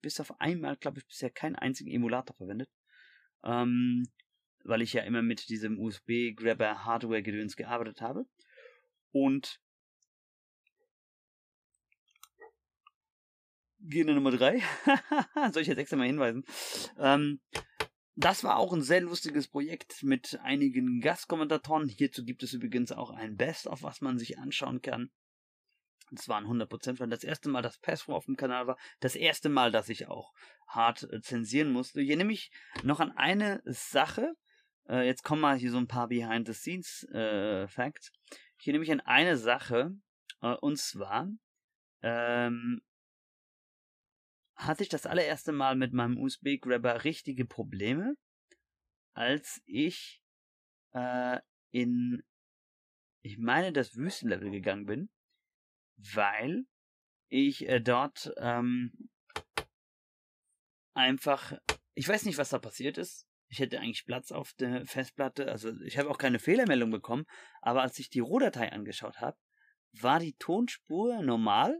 bis 0.00 0.20
auf 0.20 0.40
einmal, 0.40 0.76
glaube 0.76 0.98
ich, 0.98 1.06
bisher 1.06 1.30
keinen 1.30 1.56
einzigen 1.56 1.90
Emulator 1.90 2.36
verwendet. 2.36 2.70
Ähm, 3.44 4.08
weil 4.64 4.82
ich 4.82 4.92
ja 4.92 5.02
immer 5.02 5.22
mit 5.22 5.48
diesem 5.48 5.78
USB-Grabber-Hardware-Gedöns 5.78 7.56
gearbeitet 7.56 8.00
habe. 8.00 8.26
Und 9.12 9.60
Gene 13.80 14.14
Nummer 14.14 14.32
3. 14.32 14.60
Soll 15.52 15.62
ich 15.62 15.68
jetzt 15.68 15.78
extra 15.78 15.96
mal 15.96 16.06
hinweisen? 16.06 16.44
Ähm, 16.98 17.40
das 18.18 18.42
war 18.42 18.56
auch 18.56 18.72
ein 18.72 18.82
sehr 18.82 19.00
lustiges 19.00 19.46
Projekt 19.46 20.02
mit 20.02 20.40
einigen 20.42 21.00
Gastkommentatoren. 21.00 21.88
Hierzu 21.88 22.24
gibt 22.24 22.42
es 22.42 22.52
übrigens 22.52 22.90
auch 22.90 23.10
ein 23.10 23.36
Best-of, 23.36 23.84
was 23.84 24.00
man 24.00 24.18
sich 24.18 24.40
anschauen 24.40 24.82
kann. 24.82 25.12
Das 26.10 26.28
waren 26.28 26.46
100% 26.46 26.98
weil 26.98 27.08
das 27.08 27.22
erste 27.22 27.48
Mal, 27.48 27.62
dass 27.62 27.78
Passwort 27.78 28.16
auf 28.16 28.24
dem 28.24 28.36
Kanal 28.36 28.66
war. 28.66 28.76
Das 28.98 29.14
erste 29.14 29.48
Mal, 29.48 29.70
dass 29.70 29.88
ich 29.88 30.08
auch 30.08 30.32
hart 30.66 31.04
äh, 31.04 31.20
zensieren 31.20 31.70
musste. 31.70 32.00
Hier 32.00 32.16
nehme 32.16 32.32
ich 32.32 32.50
noch 32.82 32.98
an 32.98 33.12
eine 33.12 33.62
Sache. 33.66 34.34
Äh, 34.88 35.06
jetzt 35.06 35.22
kommen 35.22 35.42
mal 35.42 35.56
hier 35.56 35.70
so 35.70 35.78
ein 35.78 35.86
paar 35.86 36.08
Behind-the-Scenes-Facts. 36.08 38.08
Äh, 38.08 38.36
hier 38.56 38.72
nehme 38.72 38.84
ich 38.84 38.90
an 38.90 39.00
eine 39.00 39.36
Sache. 39.36 39.92
Und 40.60 40.78
zwar 40.78 41.28
ähm, 42.00 42.80
hatte 44.58 44.82
ich 44.82 44.88
das 44.88 45.06
allererste 45.06 45.52
Mal 45.52 45.76
mit 45.76 45.92
meinem 45.92 46.18
USB-Grabber 46.18 47.04
richtige 47.04 47.46
Probleme, 47.46 48.16
als 49.14 49.62
ich 49.66 50.20
äh, 50.92 51.38
in, 51.70 52.22
ich 53.22 53.38
meine, 53.38 53.72
das 53.72 53.94
Wüstenlevel 53.94 54.50
gegangen 54.50 54.86
bin, 54.86 55.10
weil 55.96 56.64
ich 57.28 57.68
äh, 57.68 57.80
dort 57.80 58.32
ähm, 58.38 58.92
einfach, 60.94 61.52
ich 61.94 62.08
weiß 62.08 62.24
nicht, 62.24 62.38
was 62.38 62.50
da 62.50 62.58
passiert 62.58 62.98
ist. 62.98 63.26
Ich 63.50 63.60
hätte 63.60 63.78
eigentlich 63.80 64.04
Platz 64.04 64.32
auf 64.32 64.52
der 64.54 64.84
Festplatte, 64.86 65.50
also 65.50 65.72
ich 65.82 65.96
habe 65.98 66.10
auch 66.10 66.18
keine 66.18 66.38
Fehlermeldung 66.38 66.90
bekommen, 66.90 67.24
aber 67.62 67.82
als 67.82 67.98
ich 67.98 68.10
die 68.10 68.20
Rohdatei 68.20 68.72
angeschaut 68.72 69.20
habe, 69.20 69.38
war 69.92 70.20
die 70.20 70.34
Tonspur 70.34 71.22
normal 71.22 71.78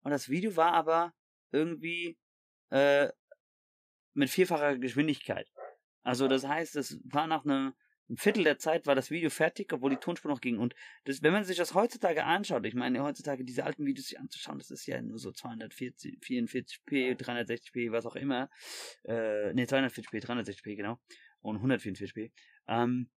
und 0.00 0.10
das 0.10 0.28
Video 0.28 0.56
war 0.56 0.72
aber 0.72 1.12
irgendwie 1.52 2.18
äh, 2.70 3.08
mit 4.14 4.30
vierfacher 4.30 4.78
Geschwindigkeit. 4.78 5.50
Also 6.02 6.28
das 6.28 6.46
heißt, 6.46 6.76
es 6.76 7.00
war 7.04 7.26
nach 7.26 7.44
einem 7.44 7.74
Viertel 8.14 8.44
der 8.44 8.58
Zeit 8.58 8.86
war 8.86 8.94
das 8.94 9.10
Video 9.10 9.30
fertig, 9.30 9.72
obwohl 9.72 9.90
die 9.90 9.96
Tonspur 9.96 10.30
noch 10.30 10.40
ging. 10.40 10.58
Und 10.58 10.76
das, 11.04 11.22
wenn 11.22 11.32
man 11.32 11.42
sich 11.42 11.56
das 11.56 11.74
heutzutage 11.74 12.24
anschaut, 12.24 12.64
ich 12.64 12.74
meine, 12.74 13.02
heutzutage 13.02 13.44
diese 13.44 13.64
alten 13.64 13.84
Videos 13.84 14.06
sich 14.06 14.20
anzuschauen, 14.20 14.58
das 14.58 14.70
ist 14.70 14.86
ja 14.86 15.02
nur 15.02 15.18
so 15.18 15.32
240, 15.32 16.20
44p, 16.20 17.16
360p, 17.16 17.90
was 17.90 18.06
auch 18.06 18.14
immer. 18.14 18.48
Äh, 19.02 19.52
ne, 19.54 19.64
240p, 19.64 20.24
360p, 20.24 20.76
genau. 20.76 21.00
Und 21.40 21.58
144p. 21.58 22.30
Ähm, 22.68 23.10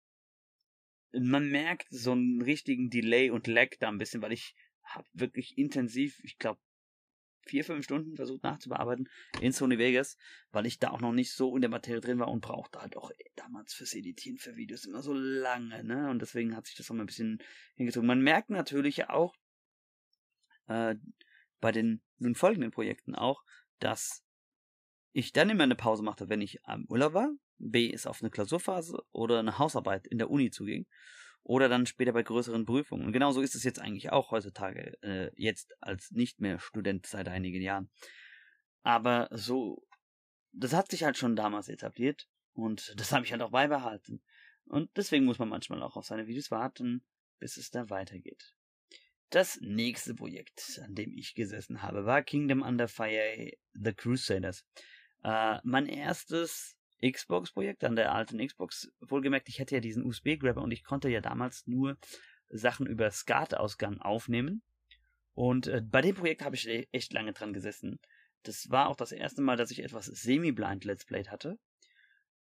man 1.12 1.50
merkt 1.50 1.88
so 1.92 2.14
einen 2.14 2.42
richtigen 2.42 2.90
Delay 2.90 3.30
und 3.30 3.46
Lag 3.46 3.70
da 3.80 3.90
ein 3.90 4.00
bisschen, 4.00 4.24
weil 4.24 4.34
ich 4.34 4.56
habe 4.84 5.08
wirklich 5.14 5.56
intensiv, 5.58 6.20
ich 6.24 6.40
glaube, 6.40 6.60
vier, 7.50 7.66
fünf 7.66 7.84
Stunden 7.84 8.16
versucht 8.16 8.44
nachzubearbeiten 8.44 9.10
in 9.42 9.52
Sony 9.52 9.78
Vegas, 9.78 10.18
weil 10.52 10.66
ich 10.66 10.80
da 10.80 10.92
auch 10.92 11.02
noch 11.02 11.12
nicht 11.12 11.34
so 11.34 11.56
in 11.56 11.62
der 11.62 11.70
Materie 11.70 12.00
drin 12.00 12.20
war 12.20 12.28
und 12.28 12.42
brauchte 12.42 12.80
halt 12.80 12.96
auch 12.96 13.12
damals 13.36 13.74
fürs 13.74 13.96
Editieren 13.96 14.38
für 14.38 14.56
Videos 14.56 14.86
immer 14.86 15.02
so 15.02 15.14
lange, 15.14 15.84
ne? 15.84 16.10
Und 16.10 16.22
deswegen 16.22 16.56
hat 16.56 16.68
sich 16.68 16.76
das 16.76 16.90
auch 16.90 16.96
mal 16.96 17.04
ein 17.04 17.08
bisschen 17.08 17.40
hingezogen. 17.76 18.08
Man 18.08 18.22
merkt 18.22 18.50
natürlich 18.52 19.10
auch 19.10 19.36
äh, 20.68 20.96
bei 21.60 21.72
den 21.72 22.02
nun 22.20 22.36
folgenden 22.36 22.72
Projekten 22.72 23.16
auch, 23.16 23.44
dass 23.80 24.24
ich 25.12 25.34
dann 25.34 25.50
immer 25.50 25.64
eine 25.64 25.76
Pause 25.76 26.04
machte, 26.04 26.30
wenn 26.30 26.42
ich 26.42 26.64
am 26.66 26.86
Urlaub 26.88 27.14
war. 27.14 27.32
B 27.58 27.88
ist 27.88 28.08
auf 28.08 28.22
eine 28.22 28.30
Klausurphase 28.30 29.04
oder 29.12 29.40
eine 29.40 29.58
Hausarbeit 29.58 30.08
in 30.08 30.20
der 30.20 30.30
Uni 30.30 30.52
zuging 30.52 30.86
oder 31.50 31.68
dann 31.68 31.88
später 31.88 32.14
bei 32.14 32.22
größeren 32.22 32.64
Prüfungen. 32.64 33.08
Und 33.08 33.12
genauso 33.12 33.42
ist 33.42 33.56
es 33.56 33.64
jetzt 33.64 33.80
eigentlich 33.80 34.12
auch 34.12 34.30
heutzutage, 34.30 35.02
äh, 35.02 35.32
jetzt 35.36 35.74
als 35.82 36.12
nicht 36.12 36.40
mehr 36.40 36.60
Student 36.60 37.08
seit 37.08 37.28
einigen 37.28 37.64
Jahren. 37.64 37.90
Aber 38.84 39.30
so, 39.32 39.84
das 40.52 40.74
hat 40.74 40.92
sich 40.92 41.04
halt 41.04 41.18
schon 41.18 41.36
damals 41.36 41.68
etabliert 41.68 42.30
und 42.54 42.94
das 42.98 43.12
habe 43.12 43.26
ich 43.26 43.32
halt 43.32 43.42
auch 43.42 43.50
beibehalten. 43.50 44.22
Und 44.66 44.96
deswegen 44.96 45.26
muss 45.26 45.40
man 45.40 45.50
manchmal 45.50 45.82
auch 45.82 45.98
auf 45.98 46.06
seine 46.06 46.28
Videos 46.28 46.52
warten, 46.52 47.04
bis 47.40 47.58
es 47.58 47.72
da 47.72 47.90
weitergeht. 47.90 48.54
Das 49.32 49.60
nächste 49.60 50.14
Projekt, 50.14 50.80
an 50.86 50.94
dem 50.94 51.18
ich 51.18 51.34
gesessen 51.34 51.82
habe, 51.82 52.06
war 52.06 52.22
Kingdom 52.22 52.62
Under 52.62 52.88
Fire 52.88 53.52
The 53.74 53.94
Crusaders. 53.94 54.68
Äh, 55.24 55.58
mein 55.64 55.88
erstes 55.88 56.79
Xbox-Projekt, 57.02 57.84
an 57.84 57.96
der 57.96 58.14
alten 58.14 58.46
Xbox. 58.46 58.92
Wohlgemerkt, 59.00 59.50
ich 59.50 59.60
hätte 59.60 59.76
ja 59.76 59.82
diesen 59.82 60.06
USB-Grabber 60.06 60.62
und 60.62 60.72
ich 60.72 60.84
konnte 60.84 61.10
ja 61.10 61.22
damals 61.22 61.66
nur 61.68 61.98
Sachen 62.50 62.88
über 62.88 63.12
SCART-Ausgang 63.12 64.00
aufnehmen. 64.00 64.62
Und 65.34 65.68
äh, 65.68 65.82
bei 65.82 66.02
dem 66.02 66.16
Projekt 66.16 66.44
habe 66.44 66.56
ich 66.56 66.68
e-, 66.68 66.88
echt 66.92 67.14
lange 67.14 67.34
dran 67.34 67.54
gesessen. 67.54 68.00
Das 68.44 68.70
war 68.70 68.90
auch 68.90 68.96
das 68.96 69.12
erste 69.12 69.42
Mal, 69.42 69.58
dass 69.58 69.72
ich 69.72 69.84
etwas 69.84 70.06
semi-blind 70.06 70.84
Let's 70.86 71.06
Played 71.06 71.32
hatte. 71.32 71.58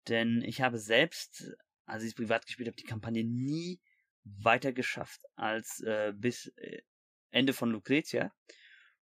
Denn 0.07 0.41
ich 0.41 0.61
habe 0.61 0.79
selbst, 0.79 1.51
als 1.85 2.03
ich 2.03 2.09
es 2.09 2.15
privat 2.15 2.45
gespielt 2.45 2.67
habe, 2.67 2.77
die 2.77 2.83
Kampagne 2.83 3.23
nie 3.23 3.79
weiter 4.23 4.73
geschafft 4.73 5.21
als 5.35 5.79
äh, 5.81 6.13
bis 6.15 6.47
äh, 6.57 6.81
Ende 7.31 7.53
von 7.53 7.71
Lucretia. 7.71 8.33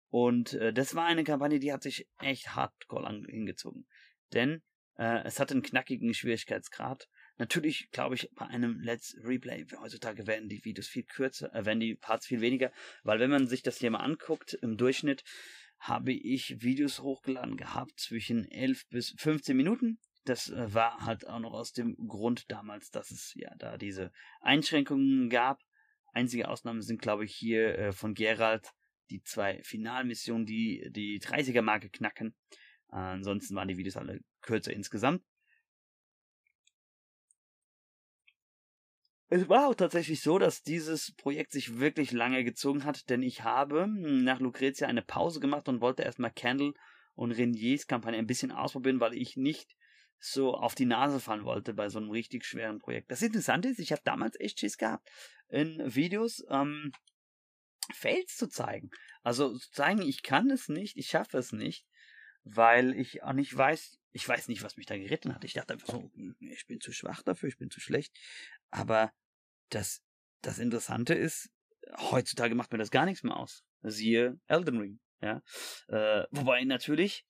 Und 0.09 0.55
äh, 0.55 0.73
das 0.73 0.95
war 0.95 1.07
eine 1.07 1.25
Kampagne, 1.25 1.59
die 1.59 1.73
hat 1.73 1.83
sich 1.83 2.09
echt 2.19 2.55
hardcore 2.55 3.25
hingezogen. 3.27 3.87
Denn 4.33 4.63
äh, 4.97 5.23
es 5.25 5.41
hat 5.41 5.51
einen 5.51 5.63
knackigen 5.63 6.15
Schwierigkeitsgrad. 6.15 7.09
Natürlich 7.39 7.91
glaube 7.91 8.15
ich, 8.15 8.31
bei 8.35 8.47
einem 8.47 8.81
Let's 8.81 9.17
Replay 9.23 9.67
heutzutage 9.81 10.27
werden 10.27 10.49
die 10.49 10.65
Videos 10.65 10.89
viel 10.89 11.05
kürzer, 11.05 11.55
äh, 11.55 11.65
werden 11.65 11.81
die 11.81 11.95
Parts 11.95 12.27
viel 12.27 12.41
weniger, 12.41 12.73
weil 13.03 13.21
wenn 13.21 13.31
man 13.31 13.47
sich 13.47 13.63
das 13.63 13.79
hier 13.79 13.91
mal 13.91 14.01
anguckt, 14.01 14.55
im 14.55 14.77
Durchschnitt 14.77 15.25
habe 15.79 16.13
ich 16.13 16.63
Videos 16.63 17.01
hochgeladen 17.01 17.57
gehabt 17.57 17.99
zwischen 17.99 18.49
11 18.49 18.89
bis 18.89 19.15
15 19.19 19.57
Minuten. 19.57 19.99
Das 20.25 20.51
äh, 20.51 20.73
war 20.73 21.05
halt 21.05 21.27
auch 21.27 21.41
noch 21.41 21.53
aus 21.53 21.73
dem 21.73 21.97
Grund 22.07 22.51
damals, 22.51 22.91
dass 22.91 23.11
es 23.11 23.33
ja 23.35 23.53
da 23.59 23.77
diese 23.77 24.13
Einschränkungen 24.41 25.29
gab. 25.29 25.61
Einzige 26.13 26.49
Ausnahmen 26.49 26.83
sind, 26.83 27.01
glaube 27.01 27.25
ich, 27.25 27.35
hier 27.35 27.79
äh, 27.79 27.93
von 27.93 28.15
Gerald 28.15 28.71
die 29.11 29.23
zwei 29.23 29.61
Finalmissionen, 29.63 30.47
die 30.47 30.89
die 30.91 31.21
30er-Marke 31.21 31.91
knacken. 31.91 32.35
Ansonsten 32.89 33.55
waren 33.57 33.69
die 33.69 33.79
Videos 33.79 33.97
alle 33.97 34.21
kürzer 34.43 34.73
insgesamt. 34.73 35.23
Es 39.35 39.49
war 39.49 39.69
auch 39.69 39.75
tatsächlich 39.75 40.21
so, 40.21 40.39
dass 40.39 40.63
dieses 40.63 41.15
Projekt 41.15 41.53
sich 41.53 41.79
wirklich 41.79 42.13
lange 42.13 42.45
gezogen 42.45 42.85
hat, 42.85 43.09
denn 43.09 43.23
ich 43.23 43.43
habe 43.43 43.87
nach 43.89 44.41
Lucrezia 44.41 44.87
eine 44.89 45.01
Pause 45.01 45.41
gemacht 45.41 45.69
und 45.71 45.81
wollte 45.81 46.03
erstmal 46.03 46.33
Candle 46.33 46.75
und 47.15 47.33
Reniers 47.33 47.87
Kampagne 47.87 48.19
ein 48.19 48.27
bisschen 48.27 48.53
ausprobieren, 48.53 49.01
weil 49.01 49.15
ich 49.15 49.39
nicht 49.39 49.75
so 50.19 50.55
auf 50.55 50.75
die 50.75 50.85
Nase 50.85 51.19
fallen 51.19 51.45
wollte 51.45 51.73
bei 51.73 51.89
so 51.89 51.99
einem 51.99 52.11
richtig 52.11 52.45
schweren 52.45 52.79
Projekt. 52.79 53.11
Das 53.11 53.23
Interessante 53.23 53.69
ist, 53.69 53.79
ich 53.79 53.91
habe 53.93 54.03
damals 54.05 54.39
echt 54.39 54.61
Schiss 54.61 54.77
gehabt, 54.77 55.09
in 55.49 55.83
Videos 55.95 56.45
ähm, 56.51 56.93
Fails 57.95 58.37
zu 58.37 58.49
zeigen. 58.49 58.91
Also 59.23 59.57
zu 59.57 59.71
zeigen, 59.71 60.03
ich 60.03 60.23
kann 60.23 60.51
es 60.51 60.69
nicht, 60.69 60.97
ich 60.99 61.09
schaffe 61.09 61.39
es 61.39 61.53
nicht, 61.53 61.87
weil 62.45 62.95
ich 62.95 63.23
auch 63.23 63.33
nicht 63.33 63.57
weiß, 63.57 63.99
ich 64.13 64.29
weiß 64.29 64.49
nicht, 64.49 64.63
was 64.63 64.77
mich 64.77 64.87
da 64.87 64.97
geritten 64.97 65.35
hat. 65.35 65.45
Ich 65.45 65.55
dachte 65.55 65.73
einfach 65.73 65.89
so, 65.89 66.11
ich 66.41 66.67
bin 66.67 66.81
zu 66.81 66.93
schwach 66.93 67.23
dafür, 67.23 67.49
ich 67.49 67.57
bin 67.57 67.71
zu 67.71 67.81
schlecht. 67.81 68.15
Aber 68.71 69.13
das, 69.71 70.03
das 70.43 70.59
Interessante 70.59 71.15
ist, 71.15 71.51
heutzutage 71.97 72.55
macht 72.55 72.73
mir 72.73 72.79
das 72.79 72.91
gar 72.91 73.07
nichts 73.07 73.23
mehr 73.23 73.37
aus. 73.37 73.65
Siehe 73.83 74.39
Elden 74.47 74.79
Ring. 74.79 75.01
Ja? 75.21 75.43
Äh, 75.89 76.27
wobei 76.31 76.63
natürlich 76.65 77.27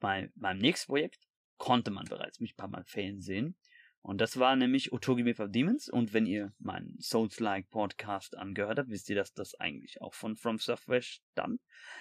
bei 0.00 0.30
meinem 0.34 0.58
nächsten 0.58 0.86
Projekt 0.86 1.28
konnte 1.58 1.90
man 1.90 2.06
bereits 2.06 2.40
mich 2.40 2.52
ein 2.52 2.56
paar 2.56 2.68
Mal 2.68 2.84
fällen 2.84 3.20
sehen. 3.20 3.56
Und 4.02 4.20
das 4.20 4.36
war 4.38 4.56
nämlich 4.56 4.92
Otogi 4.92 5.28
of 5.30 5.50
Demons. 5.50 5.88
Und 5.88 6.12
wenn 6.12 6.26
ihr 6.26 6.52
meinen 6.58 6.98
Souls-like 7.00 7.70
Podcast 7.70 8.36
angehört 8.36 8.78
habt, 8.78 8.90
wisst 8.90 9.08
ihr, 9.08 9.16
dass 9.16 9.32
das 9.32 9.54
eigentlich 9.54 10.00
auch 10.00 10.12
von 10.12 10.36
From 10.36 10.58
Software 10.58 11.02
stammt. 11.02 11.60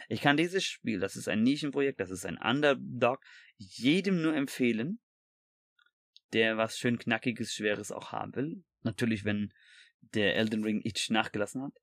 Ich 0.09 0.21
kann 0.21 0.35
dieses 0.35 0.63
Spiel, 0.63 0.99
das 0.99 1.15
ist 1.15 1.27
ein 1.27 1.43
Nischenprojekt, 1.43 1.99
das 1.99 2.09
ist 2.09 2.25
ein 2.25 2.39
Underdog, 2.39 3.21
jedem 3.57 4.21
nur 4.23 4.35
empfehlen, 4.35 4.99
der 6.33 6.57
was 6.57 6.77
schön 6.77 6.97
knackiges, 6.97 7.53
schweres 7.53 7.91
auch 7.91 8.11
haben 8.11 8.35
will. 8.35 8.63
Natürlich, 8.81 9.23
wenn 9.23 9.53
der 10.01 10.35
Elden 10.35 10.63
Ring 10.63 10.81
Itch 10.83 11.11
nachgelassen 11.11 11.61
hat. 11.61 11.73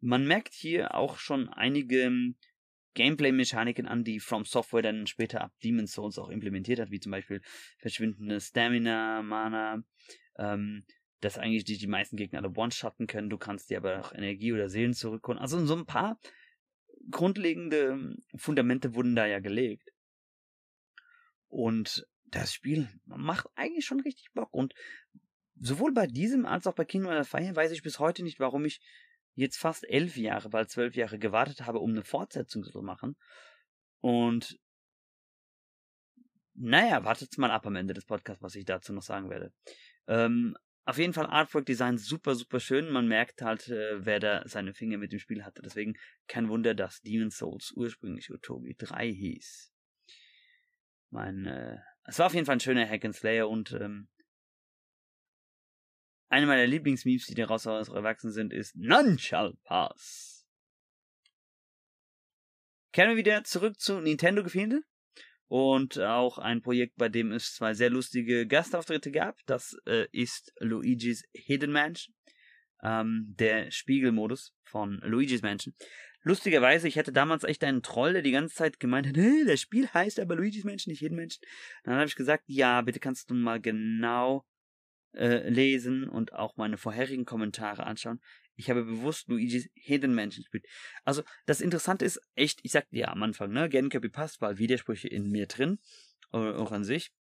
Man 0.00 0.26
merkt 0.26 0.54
hier 0.54 0.94
auch 0.94 1.18
schon 1.18 1.48
einige 1.48 2.10
Gameplay-Mechaniken 2.98 3.86
an, 3.86 4.02
die 4.02 4.18
From 4.18 4.44
Software 4.44 4.82
dann 4.82 5.06
später 5.06 5.40
ab 5.40 5.52
Demon's 5.62 5.92
Souls 5.92 6.18
auch 6.18 6.30
implementiert 6.30 6.80
hat, 6.80 6.90
wie 6.90 6.98
zum 6.98 7.12
Beispiel 7.12 7.40
verschwindende 7.78 8.40
Stamina, 8.40 9.22
Mana, 9.22 9.84
ähm, 10.36 10.84
dass 11.20 11.38
eigentlich 11.38 11.62
die, 11.62 11.78
die 11.78 11.86
meisten 11.86 12.16
Gegner 12.16 12.40
alle 12.40 12.50
One-Shotten 12.50 13.06
können, 13.06 13.30
du 13.30 13.38
kannst 13.38 13.70
dir 13.70 13.78
aber 13.78 14.00
auch 14.00 14.12
Energie 14.12 14.52
oder 14.52 14.68
Seelen 14.68 14.94
zurückholen. 14.94 15.40
Also 15.40 15.64
so 15.64 15.76
ein 15.76 15.86
paar 15.86 16.18
grundlegende 17.10 17.90
ähm, 17.90 18.16
Fundamente 18.34 18.96
wurden 18.96 19.14
da 19.14 19.26
ja 19.26 19.38
gelegt. 19.38 19.90
Und 21.46 22.04
das 22.24 22.52
Spiel 22.52 22.88
macht 23.06 23.46
eigentlich 23.54 23.86
schon 23.86 24.00
richtig 24.00 24.32
Bock. 24.34 24.52
Und 24.52 24.74
sowohl 25.54 25.92
bei 25.92 26.08
diesem 26.08 26.46
als 26.46 26.66
auch 26.66 26.74
bei 26.74 26.84
Kingdom 26.84 27.12
of 27.12 27.28
Fire 27.28 27.54
weiß 27.54 27.70
ich 27.70 27.82
bis 27.82 28.00
heute 28.00 28.24
nicht, 28.24 28.40
warum 28.40 28.64
ich 28.64 28.80
jetzt 29.38 29.56
fast 29.56 29.88
elf 29.88 30.16
Jahre, 30.16 30.50
bald 30.50 30.68
zwölf 30.68 30.96
Jahre 30.96 31.18
gewartet 31.18 31.64
habe, 31.64 31.78
um 31.78 31.90
eine 31.90 32.02
Fortsetzung 32.02 32.64
zu 32.64 32.82
machen. 32.82 33.16
Und 34.00 34.58
naja, 36.54 37.04
wartet 37.04 37.38
mal 37.38 37.52
ab 37.52 37.64
am 37.66 37.76
Ende 37.76 37.94
des 37.94 38.04
Podcasts, 38.04 38.42
was 38.42 38.56
ich 38.56 38.64
dazu 38.64 38.92
noch 38.92 39.02
sagen 39.02 39.30
werde. 39.30 39.52
Ähm, 40.08 40.56
auf 40.84 40.98
jeden 40.98 41.12
Fall 41.12 41.26
Artwork 41.26 41.66
Design 41.66 41.98
super, 41.98 42.34
super 42.34 42.58
schön. 42.58 42.90
Man 42.90 43.06
merkt 43.06 43.42
halt, 43.42 43.68
äh, 43.68 44.04
wer 44.04 44.18
da 44.18 44.42
seine 44.48 44.74
Finger 44.74 44.98
mit 44.98 45.12
dem 45.12 45.20
Spiel 45.20 45.44
hatte. 45.44 45.62
Deswegen 45.62 45.94
kein 46.26 46.48
Wunder, 46.48 46.74
dass 46.74 47.00
Demon 47.00 47.30
Souls 47.30 47.72
ursprünglich 47.76 48.32
Utobi 48.32 48.74
3 48.76 49.08
hieß. 49.12 49.72
Mein, 51.10 51.46
äh, 51.46 51.76
es 52.04 52.18
war 52.18 52.26
auf 52.26 52.34
jeden 52.34 52.46
Fall 52.46 52.56
ein 52.56 52.60
schöner 52.60 52.88
Hack 52.88 53.04
and 53.04 53.14
Slayer 53.14 53.48
und 53.48 53.70
ähm, 53.72 54.08
eine 56.28 56.46
meiner 56.46 56.66
Lieblingsmemes, 56.66 57.26
die 57.26 57.34
daraus 57.34 57.66
erwachsen 57.66 58.32
sind, 58.32 58.52
ist 58.52 58.76
None 58.76 59.18
shall 59.18 59.54
pass. 59.64 60.46
Kehren 62.92 63.10
wir 63.10 63.16
wieder 63.16 63.44
zurück 63.44 63.78
zu 63.78 64.00
Nintendo 64.00 64.42
Gefilde. 64.42 64.82
Und 65.46 65.98
auch 65.98 66.36
ein 66.36 66.60
Projekt, 66.60 66.96
bei 66.96 67.08
dem 67.08 67.32
es 67.32 67.54
zwei 67.54 67.72
sehr 67.72 67.88
lustige 67.88 68.46
Gastauftritte 68.46 69.10
gab. 69.10 69.38
Das 69.46 69.76
äh, 69.86 70.06
ist 70.12 70.52
Luigi's 70.58 71.24
Hidden 71.32 71.72
Mansion. 71.72 72.14
Ähm, 72.82 73.34
der 73.38 73.70
Spiegelmodus 73.70 74.54
von 74.62 75.00
Luigi's 75.02 75.40
Mansion. 75.40 75.74
Lustigerweise, 76.22 76.86
ich 76.86 76.98
hatte 76.98 77.12
damals 77.12 77.44
echt 77.44 77.64
einen 77.64 77.82
Troll, 77.82 78.12
der 78.12 78.22
die 78.22 78.32
ganze 78.32 78.54
Zeit 78.54 78.78
gemeint 78.78 79.06
hat, 79.06 79.16
hey, 79.16 79.44
das 79.46 79.60
Spiel 79.60 79.88
heißt 79.88 80.20
aber 80.20 80.36
Luigi's 80.36 80.64
Mansion, 80.64 80.90
nicht 80.90 81.00
Hidden 81.00 81.16
Mansion. 81.16 81.42
Dann 81.84 81.94
habe 81.94 82.06
ich 82.06 82.16
gesagt, 82.16 82.44
ja, 82.46 82.82
bitte 82.82 83.00
kannst 83.00 83.30
du 83.30 83.34
mal 83.34 83.58
genau 83.58 84.44
äh, 85.14 85.48
lesen 85.48 86.08
und 86.08 86.32
auch 86.32 86.56
meine 86.56 86.76
vorherigen 86.76 87.24
Kommentare 87.24 87.84
anschauen. 87.84 88.20
Ich 88.56 88.70
habe 88.70 88.84
bewusst 88.84 89.28
Luigi's 89.28 89.68
Hidden 89.74 90.14
Mansion 90.14 90.42
gespielt. 90.42 90.66
Also, 91.04 91.22
das 91.46 91.60
Interessante 91.60 92.04
ist 92.04 92.20
echt, 92.34 92.60
ich 92.62 92.72
sagte 92.72 92.96
ja 92.96 93.08
am 93.08 93.22
Anfang, 93.22 93.52
ne, 93.52 93.68
Gencopy 93.68 94.08
passt, 94.08 94.40
weil 94.40 94.58
Widersprüche 94.58 95.08
in 95.08 95.30
mir 95.30 95.46
drin, 95.46 95.78
auch 96.30 96.72
an 96.72 96.84
sich. 96.84 97.12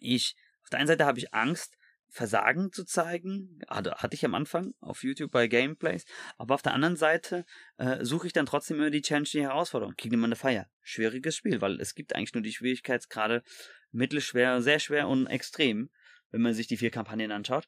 Ich, 0.00 0.34
auf 0.62 0.70
der 0.70 0.80
einen 0.80 0.88
Seite 0.88 1.04
habe 1.04 1.18
ich 1.18 1.32
Angst, 1.34 1.76
Versagen 2.08 2.72
zu 2.72 2.84
zeigen, 2.84 3.60
hatte, 3.68 3.96
hatte 3.96 4.14
ich 4.14 4.24
am 4.24 4.34
Anfang 4.34 4.74
auf 4.80 5.02
YouTube 5.02 5.30
bei 5.30 5.48
Gameplays, 5.48 6.04
aber 6.38 6.54
auf 6.54 6.62
der 6.62 6.72
anderen 6.72 6.96
Seite 6.96 7.44
äh, 7.78 8.04
suche 8.04 8.28
ich 8.28 8.32
dann 8.32 8.46
trotzdem 8.46 8.78
immer 8.78 8.90
die 8.90 9.02
Challenge, 9.02 9.28
die 9.30 9.42
Herausforderung. 9.42 9.94
Kingdom 9.96 10.24
of 10.24 10.30
the 10.30 10.36
Fire, 10.36 10.66
schwieriges 10.82 11.36
Spiel, 11.36 11.60
weil 11.60 11.80
es 11.80 11.94
gibt 11.94 12.14
eigentlich 12.14 12.34
nur 12.34 12.42
die 12.42 12.52
Schwierigkeitsgrade 12.52 13.42
mittelschwer, 13.90 14.62
sehr 14.62 14.78
schwer 14.78 15.08
und 15.08 15.26
extrem 15.26 15.90
wenn 16.36 16.42
man 16.42 16.52
sich 16.52 16.66
die 16.66 16.76
vier 16.76 16.90
Kampagnen 16.90 17.32
anschaut. 17.32 17.66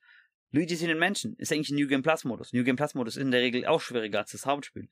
Luigi's 0.50 0.82
in 0.82 0.88
den 0.88 0.98
Menschen 0.98 1.34
ist 1.36 1.50
eigentlich 1.50 1.70
ein 1.70 1.76
New 1.76 1.88
Game 1.88 2.02
Plus 2.02 2.24
Modus. 2.24 2.52
New 2.52 2.64
Game 2.64 2.76
Plus 2.76 2.94
Modus 2.94 3.16
ist 3.16 3.22
in 3.22 3.30
der 3.30 3.40
Regel 3.40 3.64
auch 3.64 3.80
schwieriger 3.80 4.18
als 4.18 4.32
das 4.32 4.44
Hauptspiel. 4.44 4.90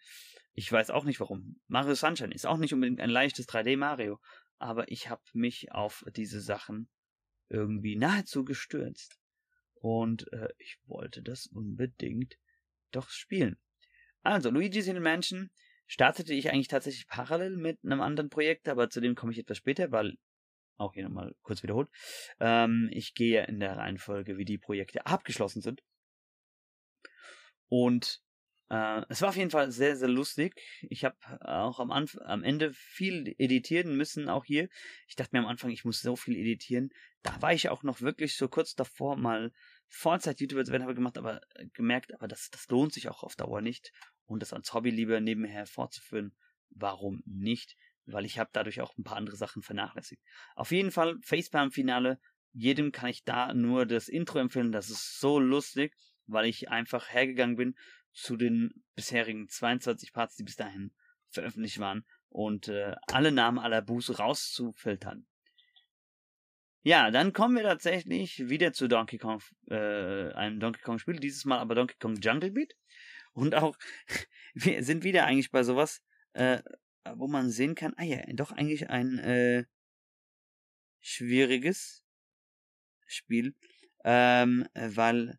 Ich 0.54 0.72
weiß 0.72 0.88
auch 0.88 1.04
nicht 1.04 1.20
warum. 1.20 1.60
Mario 1.68 1.94
Sunshine 1.94 2.34
ist 2.34 2.46
auch 2.46 2.56
nicht 2.56 2.72
unbedingt 2.72 3.00
ein 3.00 3.10
leichtes 3.10 3.46
3D 3.46 3.76
Mario, 3.76 4.18
aber 4.58 4.90
ich 4.90 5.10
habe 5.10 5.20
mich 5.34 5.72
auf 5.72 6.06
diese 6.16 6.40
Sachen 6.40 6.88
irgendwie 7.50 7.96
nahezu 7.96 8.46
gestürzt. 8.46 9.18
Und 9.74 10.32
äh, 10.32 10.48
ich 10.56 10.78
wollte 10.86 11.20
das 11.20 11.46
unbedingt 11.46 12.38
doch 12.92 13.10
spielen. 13.10 13.58
Also, 14.22 14.48
Luigi's 14.48 14.86
in 14.86 14.94
den 14.94 15.02
Mansion 15.02 15.50
startete 15.86 16.32
ich 16.32 16.50
eigentlich 16.50 16.68
tatsächlich 16.68 17.08
parallel 17.08 17.58
mit 17.58 17.78
einem 17.84 18.00
anderen 18.00 18.30
Projekt, 18.30 18.70
aber 18.70 18.88
zu 18.88 19.02
dem 19.02 19.14
komme 19.14 19.32
ich 19.32 19.38
etwas 19.38 19.58
später, 19.58 19.92
weil 19.92 20.16
auch 20.76 20.94
hier 20.94 21.04
nochmal 21.04 21.34
kurz 21.42 21.62
wiederholt. 21.62 21.88
Ähm, 22.40 22.88
ich 22.92 23.14
gehe 23.14 23.44
in 23.46 23.60
der 23.60 23.76
Reihenfolge, 23.76 24.36
wie 24.38 24.44
die 24.44 24.58
Projekte 24.58 25.06
abgeschlossen 25.06 25.62
sind. 25.62 25.82
Und 27.68 28.22
äh, 28.68 29.02
es 29.08 29.22
war 29.22 29.28
auf 29.28 29.36
jeden 29.36 29.50
Fall 29.50 29.70
sehr, 29.70 29.96
sehr 29.96 30.08
lustig. 30.08 30.60
Ich 30.82 31.04
habe 31.04 31.16
auch 31.40 31.78
am, 31.78 31.90
Anf 31.90 32.16
am 32.24 32.42
Ende 32.42 32.72
viel 32.72 33.34
editieren 33.38 33.96
müssen, 33.96 34.28
auch 34.28 34.44
hier. 34.44 34.68
Ich 35.08 35.16
dachte 35.16 35.36
mir 35.36 35.40
am 35.40 35.48
Anfang, 35.48 35.70
ich 35.70 35.84
muss 35.84 36.00
so 36.00 36.16
viel 36.16 36.36
editieren. 36.36 36.90
Da 37.22 37.40
war 37.42 37.52
ich 37.52 37.68
auch 37.68 37.82
noch 37.82 38.00
wirklich 38.00 38.36
so 38.36 38.48
kurz 38.48 38.74
davor, 38.74 39.16
mal 39.16 39.52
Vollzeit-YouTuber 39.88 40.64
zu 40.64 40.72
werden, 40.72 40.82
habe 40.82 40.94
gemacht, 40.94 41.18
aber 41.18 41.40
äh, 41.54 41.66
gemerkt, 41.72 42.12
aber 42.14 42.28
das, 42.28 42.50
das 42.50 42.68
lohnt 42.68 42.92
sich 42.92 43.08
auch 43.08 43.22
auf 43.22 43.36
Dauer 43.36 43.60
nicht. 43.60 43.92
Und 44.24 44.40
das 44.42 44.52
als 44.52 44.72
Hobby 44.74 44.90
lieber 44.90 45.20
nebenher 45.20 45.66
fortzuführen, 45.66 46.34
warum 46.70 47.22
nicht? 47.24 47.76
Weil 48.06 48.24
ich 48.24 48.38
habe 48.38 48.50
dadurch 48.52 48.80
auch 48.80 48.96
ein 48.96 49.04
paar 49.04 49.16
andere 49.16 49.36
Sachen 49.36 49.62
vernachlässigt. 49.62 50.22
Auf 50.54 50.70
jeden 50.70 50.90
Fall 50.90 51.18
Facepalm-Finale. 51.22 52.18
Jedem 52.52 52.92
kann 52.92 53.10
ich 53.10 53.24
da 53.24 53.52
nur 53.52 53.86
das 53.86 54.08
Intro 54.08 54.38
empfehlen. 54.38 54.72
Das 54.72 54.88
ist 54.88 55.20
so 55.20 55.38
lustig, 55.38 55.94
weil 56.26 56.46
ich 56.46 56.70
einfach 56.70 57.12
hergegangen 57.12 57.56
bin 57.56 57.76
zu 58.12 58.36
den 58.36 58.82
bisherigen 58.94 59.48
22 59.48 60.12
Parts, 60.12 60.36
die 60.36 60.44
bis 60.44 60.56
dahin 60.56 60.92
veröffentlicht 61.28 61.78
waren 61.78 62.06
und 62.28 62.68
äh, 62.68 62.94
alle 63.08 63.32
Namen 63.32 63.58
aller 63.58 63.82
Buße 63.82 64.16
rauszufiltern. 64.16 65.26
Ja, 66.82 67.10
dann 67.10 67.32
kommen 67.32 67.56
wir 67.56 67.64
tatsächlich 67.64 68.48
wieder 68.48 68.72
zu 68.72 68.88
Donkey 68.88 69.18
Kong, 69.18 69.42
äh, 69.68 70.32
einem 70.32 70.60
Donkey 70.60 70.80
Kong 70.82 70.98
Spiel, 70.98 71.16
dieses 71.16 71.44
Mal 71.44 71.58
aber 71.58 71.74
Donkey 71.74 71.96
Kong 71.98 72.14
Jungle 72.20 72.52
Beat. 72.52 72.74
Und 73.32 73.54
auch, 73.54 73.76
wir 74.54 74.82
sind 74.84 75.02
wieder 75.02 75.26
eigentlich 75.26 75.50
bei 75.50 75.64
sowas, 75.64 76.00
äh, 76.32 76.62
wo 77.16 77.28
man 77.28 77.50
sehen 77.50 77.74
kann, 77.74 77.94
ah 77.96 78.04
ja, 78.04 78.24
doch 78.34 78.52
eigentlich 78.52 78.90
ein 78.90 79.18
äh, 79.18 79.64
schwieriges 81.00 82.04
Spiel, 83.06 83.54
ähm, 84.04 84.68
weil 84.74 85.38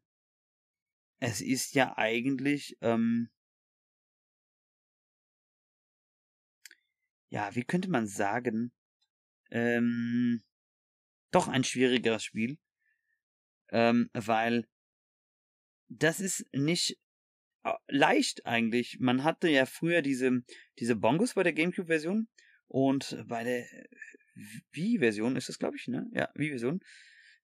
es 1.19 1.41
ist 1.41 1.73
ja 1.73 1.97
eigentlich, 1.97 2.77
ähm, 2.82 3.30
ja, 7.30 7.53
wie 7.56 7.63
könnte 7.63 7.89
man 7.89 8.08
sagen, 8.08 8.71
ähm, 9.51 10.43
doch 11.32 11.47
ein 11.47 11.63
schwierigeres 11.63 12.23
Spiel, 12.23 12.58
ähm, 13.69 14.10
weil 14.13 14.67
das 15.89 16.19
ist 16.19 16.45
nicht 16.53 16.97
leicht 17.88 18.45
eigentlich. 18.45 18.97
Man 18.99 19.23
hatte 19.23 19.49
ja 19.49 19.65
früher 19.65 20.01
diese, 20.01 20.43
diese 20.80 20.95
Bongos 20.95 21.34
bei 21.34 21.43
der 21.43 21.53
GameCube-Version 21.53 22.27
und 22.67 23.23
bei 23.27 23.43
der 23.43 23.65
Wii-Version 24.71 25.36
ist 25.36 25.49
das, 25.49 25.60
glaube 25.60 25.77
ich, 25.77 25.88
ne? 25.88 26.08
Ja, 26.13 26.30
Wii-Version. 26.36 26.82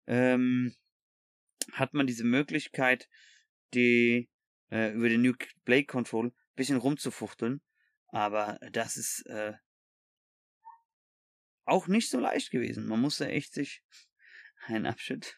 Ähm, 0.05 0.75
hat 1.71 1.93
man 1.93 2.07
diese 2.07 2.23
Möglichkeit, 2.23 3.09
die 3.73 4.29
äh, 4.71 4.91
über 4.93 5.09
den 5.09 5.21
New 5.21 5.33
Play 5.65 5.83
Control 5.83 6.27
ein 6.27 6.33
bisschen 6.55 6.77
rumzufuchteln. 6.77 7.62
Aber 8.07 8.59
das 8.71 8.97
ist 8.97 9.25
äh, 9.27 9.53
auch 11.65 11.88
nicht 11.88 12.09
so 12.09 12.19
leicht 12.19 12.51
gewesen. 12.51 12.88
Man 12.88 12.99
musste 12.99 13.27
echt 13.27 13.53
sich 13.53 13.81
ein 14.67 14.86
Abschnitt. 14.86 15.38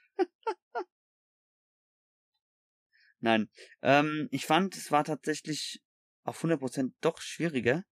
Nein, 3.25 3.49
ähm, 3.81 4.27
ich 4.29 4.45
fand, 4.45 4.77
es 4.77 4.91
war 4.91 5.03
tatsächlich 5.03 5.81
auf 6.25 6.43
100% 6.43 6.93
doch 7.01 7.19
schwieriger, 7.19 7.83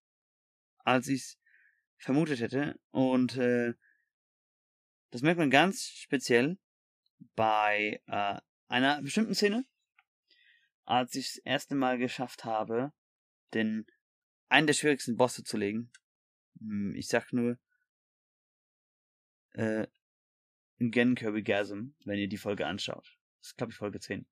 als 0.78 1.08
ich 1.08 1.22
es 1.22 1.38
vermutet 1.98 2.40
hätte. 2.40 2.80
Und 2.92 3.36
äh, 3.38 3.74
das 5.10 5.24
merkt 5.24 5.40
man 5.40 5.50
ganz 5.50 5.88
speziell 5.88 6.60
bei 7.34 8.00
äh, 8.06 8.40
einer 8.68 9.02
bestimmten 9.02 9.34
Szene, 9.34 9.66
als 10.86 11.16
ich 11.16 11.34
das 11.34 11.38
erste 11.38 11.74
Mal 11.74 11.98
geschafft 11.98 12.46
habe, 12.46 12.94
den 13.56 13.88
einen 14.50 14.68
der 14.68 14.76
schwierigsten 14.76 15.18
Bosse 15.18 15.44
zu 15.44 15.58
legen. 15.58 15.92
Hm, 16.60 16.94
ich 16.94 17.08
sag 17.08 17.34
nur 17.34 17.58
äh, 19.54 19.88
Gen 20.78 21.16
Kirby 21.16 21.42
Gasm, 21.42 21.96
wenn 22.06 22.20
ihr 22.20 22.30
die 22.30 22.38
Folge 22.38 22.68
anschaut. 22.68 23.18
Das 23.40 23.48
ist, 23.48 23.58
glaube 23.58 23.72
ich, 23.72 23.78
Folge 23.78 24.00
10. 24.00 24.28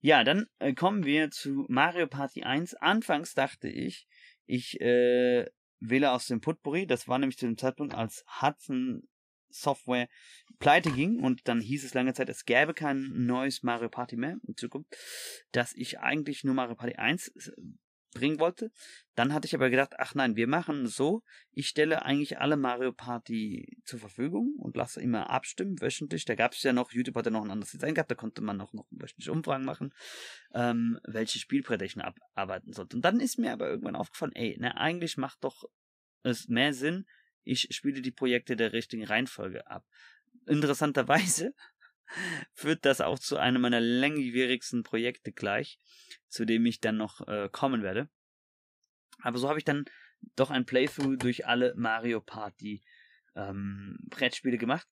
Ja, 0.00 0.24
dann 0.24 0.46
äh, 0.58 0.72
kommen 0.72 1.04
wir 1.04 1.30
zu 1.30 1.66
Mario 1.68 2.06
Party 2.06 2.42
1. 2.42 2.74
Anfangs 2.74 3.34
dachte 3.34 3.68
ich, 3.68 4.06
ich 4.46 4.80
äh, 4.80 5.46
wähle 5.80 6.12
aus 6.12 6.26
dem 6.26 6.40
Putbury. 6.40 6.86
Das 6.86 7.06
war 7.06 7.18
nämlich 7.18 7.38
zu 7.38 7.46
dem 7.46 7.58
Zeitpunkt, 7.58 7.94
als 7.94 8.24
Hudson 8.40 9.02
Software 9.52 10.08
pleite 10.58 10.90
ging 10.92 11.18
und 11.20 11.48
dann 11.48 11.60
hieß 11.60 11.84
es 11.84 11.94
lange 11.94 12.14
Zeit, 12.14 12.28
es 12.28 12.44
gäbe 12.44 12.72
kein 12.72 13.10
neues 13.12 13.62
Mario 13.62 13.88
Party 13.88 14.16
mehr 14.16 14.36
in 14.46 14.56
Zukunft, 14.56 14.96
dass 15.52 15.74
ich 15.74 15.98
eigentlich 15.98 16.44
nur 16.44 16.54
Mario 16.54 16.76
Party 16.76 16.94
1 16.94 17.32
bringen 18.12 18.40
wollte. 18.40 18.70
Dann 19.14 19.32
hatte 19.32 19.46
ich 19.46 19.54
aber 19.54 19.70
gedacht, 19.70 19.94
ach 19.98 20.14
nein, 20.14 20.36
wir 20.36 20.46
machen 20.46 20.86
so, 20.86 21.22
ich 21.52 21.68
stelle 21.68 22.02
eigentlich 22.02 22.38
alle 22.38 22.56
Mario 22.56 22.92
Party 22.92 23.78
zur 23.84 23.98
Verfügung 23.98 24.54
und 24.58 24.76
lasse 24.76 25.00
immer 25.00 25.30
abstimmen, 25.30 25.80
wöchentlich. 25.80 26.24
Da 26.24 26.34
gab 26.34 26.52
es 26.52 26.62
ja 26.62 26.72
noch, 26.72 26.92
YouTube 26.92 27.16
hatte 27.16 27.30
noch 27.30 27.44
ein 27.44 27.50
anderes 27.50 27.72
Design 27.72 27.94
gehabt, 27.94 28.10
da 28.10 28.14
konnte 28.14 28.42
man 28.42 28.60
auch 28.60 28.72
noch 28.72 28.86
wöchentlich 28.90 29.30
Umfragen 29.30 29.64
machen, 29.64 29.92
ähm, 30.54 30.98
welche 31.04 31.38
Spielbretter 31.38 31.84
ich 31.84 31.96
abarbeiten 31.98 32.72
sollte. 32.72 32.96
Und 32.96 33.04
dann 33.04 33.20
ist 33.20 33.38
mir 33.38 33.52
aber 33.52 33.68
irgendwann 33.68 33.96
aufgefallen, 33.96 34.32
ey, 34.34 34.56
ne, 34.58 34.76
eigentlich 34.76 35.16
macht 35.16 35.44
doch 35.44 35.64
es 36.22 36.48
mehr 36.48 36.72
Sinn, 36.72 37.06
ich 37.44 37.68
spiele 37.70 38.02
die 38.02 38.12
Projekte 38.12 38.56
der 38.56 38.72
richtigen 38.72 39.04
Reihenfolge 39.04 39.66
ab. 39.66 39.86
Interessanterweise 40.46 41.54
führt 42.52 42.84
das 42.84 43.00
auch 43.00 43.18
zu 43.18 43.36
einem 43.36 43.62
meiner 43.62 43.80
langwierigsten 43.80 44.82
Projekte 44.82 45.32
gleich, 45.32 45.78
zu 46.28 46.44
dem 46.44 46.66
ich 46.66 46.80
dann 46.80 46.96
noch 46.96 47.26
äh, 47.26 47.48
kommen 47.50 47.82
werde. 47.82 48.08
Aber 49.22 49.38
so 49.38 49.48
habe 49.48 49.58
ich 49.58 49.64
dann 49.64 49.84
doch 50.36 50.50
ein 50.50 50.66
Playthrough 50.66 51.16
durch 51.18 51.46
alle 51.46 51.74
Mario 51.76 52.20
Party 52.20 52.82
ähm, 53.34 53.98
Brettspiele 54.08 54.58
gemacht. 54.58 54.86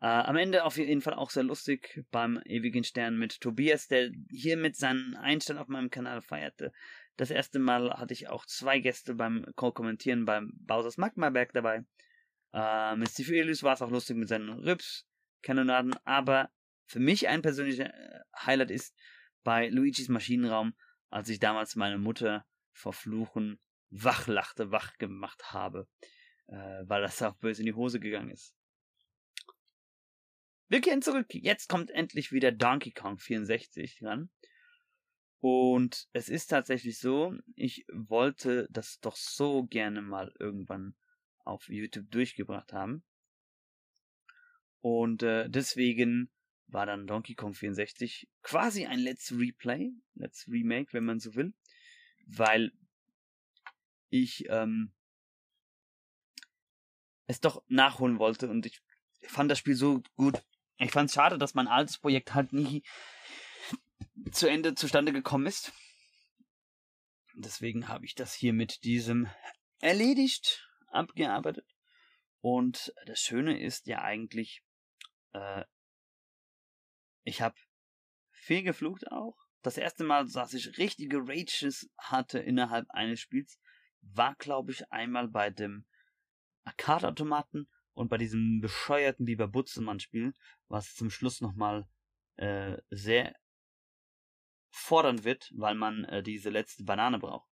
Äh, 0.00 0.06
am 0.06 0.36
Ende 0.36 0.64
auf 0.64 0.76
jeden 0.76 1.00
Fall 1.00 1.14
auch 1.14 1.30
sehr 1.30 1.42
lustig 1.42 2.04
beim 2.10 2.40
ewigen 2.44 2.84
Stern 2.84 3.18
mit 3.18 3.40
Tobias, 3.40 3.88
der 3.88 4.10
hier 4.30 4.56
mit 4.56 4.76
seinen 4.76 5.16
Einstand 5.16 5.58
auf 5.58 5.68
meinem 5.68 5.90
Kanal 5.90 6.22
feierte. 6.22 6.72
Das 7.16 7.30
erste 7.30 7.58
Mal 7.58 7.90
hatte 7.98 8.14
ich 8.14 8.28
auch 8.28 8.46
zwei 8.46 8.78
Gäste 8.78 9.14
beim 9.14 9.44
Co-Kommentieren 9.56 10.24
beim 10.24 10.52
Bowser's 10.60 10.98
Magmaberg 10.98 11.52
dabei. 11.52 11.84
Äh, 12.52 12.96
mit 12.96 13.10
Steve 13.10 13.38
Elius 13.38 13.64
war 13.64 13.74
es 13.74 13.82
auch 13.82 13.90
lustig 13.90 14.16
mit 14.16 14.28
seinen 14.28 14.50
Rips, 14.50 15.04
Kanonaden, 15.42 15.94
aber 16.04 16.50
für 16.86 17.00
mich 17.00 17.28
ein 17.28 17.42
persönlicher 17.42 17.94
äh, 17.94 18.20
Highlight 18.36 18.70
ist 18.70 18.96
bei 19.44 19.68
Luigis 19.68 20.08
Maschinenraum, 20.08 20.74
als 21.10 21.28
ich 21.28 21.38
damals 21.38 21.76
meine 21.76 21.98
Mutter 21.98 22.46
vor 22.72 22.92
Fluchen 22.92 23.60
wachlachte, 23.90 24.70
wach 24.70 24.96
gemacht 24.98 25.52
habe, 25.52 25.88
äh, 26.46 26.82
weil 26.84 27.02
das 27.02 27.22
auch 27.22 27.36
böse 27.36 27.62
in 27.62 27.66
die 27.66 27.74
Hose 27.74 28.00
gegangen 28.00 28.30
ist. 28.30 28.54
Wir 30.68 30.80
kehren 30.82 31.00
zurück. 31.00 31.26
Jetzt 31.30 31.68
kommt 31.68 31.90
endlich 31.90 32.30
wieder 32.30 32.52
Donkey 32.52 32.90
Kong 32.90 33.18
64 33.18 33.98
dran. 34.00 34.30
Und 35.40 36.08
es 36.12 36.28
ist 36.28 36.48
tatsächlich 36.48 36.98
so, 36.98 37.32
ich 37.54 37.86
wollte 37.92 38.68
das 38.70 38.98
doch 39.00 39.16
so 39.16 39.64
gerne 39.64 40.02
mal 40.02 40.34
irgendwann 40.38 40.94
auf 41.44 41.68
YouTube 41.68 42.10
durchgebracht 42.10 42.72
haben. 42.72 43.04
Und 44.88 45.22
äh, 45.22 45.50
deswegen 45.50 46.30
war 46.66 46.86
dann 46.86 47.06
Donkey 47.06 47.34
Kong 47.34 47.52
64 47.52 48.26
quasi 48.42 48.86
ein 48.86 49.00
Let's 49.00 49.32
Replay, 49.32 49.92
Let's 50.14 50.48
Remake, 50.48 50.94
wenn 50.94 51.04
man 51.04 51.20
so 51.20 51.34
will, 51.34 51.52
weil 52.26 52.72
ich 54.08 54.46
ähm, 54.48 54.92
es 57.26 57.40
doch 57.40 57.62
nachholen 57.68 58.18
wollte 58.18 58.48
und 58.48 58.64
ich 58.64 58.80
fand 59.24 59.50
das 59.50 59.58
Spiel 59.58 59.74
so 59.74 60.02
gut. 60.16 60.42
Ich 60.78 60.90
fand 60.90 61.10
es 61.10 61.14
schade, 61.14 61.36
dass 61.36 61.52
mein 61.52 61.68
altes 61.68 61.98
Projekt 61.98 62.32
halt 62.32 62.54
nie 62.54 62.82
zu 64.32 64.48
Ende 64.48 64.74
zustande 64.74 65.12
gekommen 65.12 65.46
ist. 65.46 65.72
Deswegen 67.34 67.88
habe 67.88 68.06
ich 68.06 68.14
das 68.14 68.32
hier 68.32 68.54
mit 68.54 68.84
diesem 68.84 69.28
erledigt, 69.80 70.66
abgearbeitet. 70.86 71.66
Und 72.40 72.94
das 73.04 73.20
Schöne 73.20 73.60
ist 73.60 73.86
ja 73.86 74.00
eigentlich, 74.00 74.62
äh, 75.32 75.64
ich 77.24 77.40
habe 77.42 77.56
viel 78.30 78.62
geflucht 78.62 79.10
auch. 79.10 79.36
Das 79.62 79.76
erste 79.76 80.04
Mal, 80.04 80.26
dass 80.28 80.54
ich 80.54 80.78
richtige 80.78 81.18
Rages 81.18 81.90
hatte 81.98 82.38
innerhalb 82.38 82.88
eines 82.90 83.20
Spiels, 83.20 83.58
war, 84.00 84.34
glaube 84.36 84.72
ich, 84.72 84.90
einmal 84.90 85.28
bei 85.28 85.50
dem 85.50 85.84
Arcade-Automaten 86.64 87.68
und 87.92 88.08
bei 88.08 88.16
diesem 88.16 88.60
bescheuerten 88.60 89.26
Biber 89.26 89.48
Butzemann-Spiel, 89.48 90.32
was 90.68 90.94
zum 90.94 91.10
Schluss 91.10 91.40
nochmal 91.40 91.88
äh, 92.36 92.78
sehr 92.90 93.34
fordern 94.70 95.24
wird, 95.24 95.50
weil 95.56 95.74
man 95.74 96.04
äh, 96.04 96.22
diese 96.22 96.50
letzte 96.50 96.84
Banane 96.84 97.18
braucht. 97.18 97.47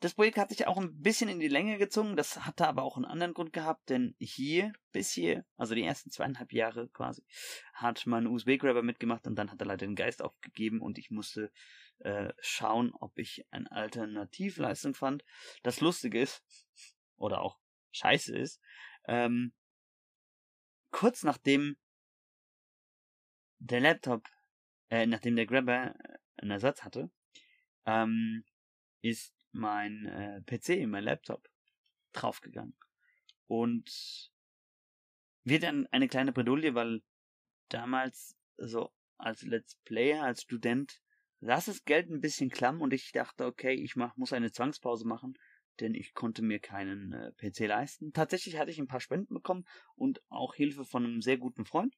Das 0.00 0.14
Projekt 0.14 0.36
hat 0.36 0.50
sich 0.50 0.66
auch 0.66 0.76
ein 0.76 1.00
bisschen 1.00 1.28
in 1.28 1.40
die 1.40 1.48
Länge 1.48 1.78
gezogen, 1.78 2.16
das 2.16 2.44
hatte 2.44 2.68
aber 2.68 2.82
auch 2.82 2.96
einen 2.96 3.06
anderen 3.06 3.32
Grund 3.32 3.52
gehabt, 3.52 3.88
denn 3.88 4.14
hier 4.18 4.72
bis 4.92 5.10
hier, 5.10 5.46
also 5.56 5.74
die 5.74 5.84
ersten 5.84 6.10
zweieinhalb 6.10 6.52
Jahre 6.52 6.88
quasi, 6.90 7.24
hat 7.72 8.06
mein 8.06 8.26
USB-Grabber 8.26 8.82
mitgemacht 8.82 9.26
und 9.26 9.36
dann 9.36 9.50
hat 9.50 9.60
er 9.60 9.66
leider 9.66 9.86
den 9.86 9.96
Geist 9.96 10.22
aufgegeben 10.22 10.82
und 10.82 10.98
ich 10.98 11.10
musste 11.10 11.50
äh, 12.00 12.32
schauen, 12.40 12.92
ob 12.92 13.18
ich 13.18 13.46
eine 13.50 13.70
Alternativleistung 13.72 14.94
fand. 14.94 15.24
Das 15.62 15.80
Lustige 15.80 16.20
ist, 16.20 16.42
oder 17.16 17.40
auch 17.40 17.58
scheiße 17.92 18.36
ist, 18.36 18.60
ähm, 19.06 19.54
kurz 20.90 21.22
nachdem 21.22 21.76
der 23.58 23.80
Laptop 23.80 24.28
äh, 24.90 25.06
nachdem 25.06 25.36
der 25.36 25.46
Grabber 25.46 25.94
äh, 25.98 26.18
einen 26.36 26.52
Ersatz 26.52 26.82
hatte, 26.82 27.10
ähm, 27.86 28.44
ist 29.02 29.34
mein 29.56 30.06
äh, 30.06 30.42
PC, 30.42 30.86
mein 30.86 31.04
Laptop 31.04 31.48
draufgegangen. 32.12 32.76
Und 33.46 34.30
wird 35.44 35.62
dann 35.62 35.86
eine 35.88 36.08
kleine 36.08 36.32
Bredouille, 36.32 36.74
weil 36.74 37.02
damals 37.68 38.36
so 38.56 38.92
als 39.16 39.42
Let's 39.42 39.76
Player, 39.84 40.22
als 40.22 40.42
Student, 40.42 41.00
saß 41.40 41.66
das 41.66 41.84
Geld 41.84 42.10
ein 42.10 42.20
bisschen 42.20 42.50
klamm 42.50 42.80
und 42.80 42.92
ich 42.92 43.12
dachte, 43.12 43.44
okay, 43.44 43.74
ich 43.74 43.96
mach, 43.96 44.16
muss 44.16 44.32
eine 44.32 44.50
Zwangspause 44.50 45.06
machen, 45.06 45.38
denn 45.80 45.94
ich 45.94 46.14
konnte 46.14 46.42
mir 46.42 46.58
keinen 46.58 47.12
äh, 47.12 47.32
PC 47.32 47.66
leisten. 47.68 48.12
Tatsächlich 48.12 48.58
hatte 48.58 48.70
ich 48.70 48.78
ein 48.78 48.88
paar 48.88 49.00
Spenden 49.00 49.34
bekommen 49.34 49.64
und 49.94 50.22
auch 50.28 50.54
Hilfe 50.54 50.84
von 50.84 51.04
einem 51.04 51.20
sehr 51.20 51.36
guten 51.36 51.64
Freund 51.64 51.94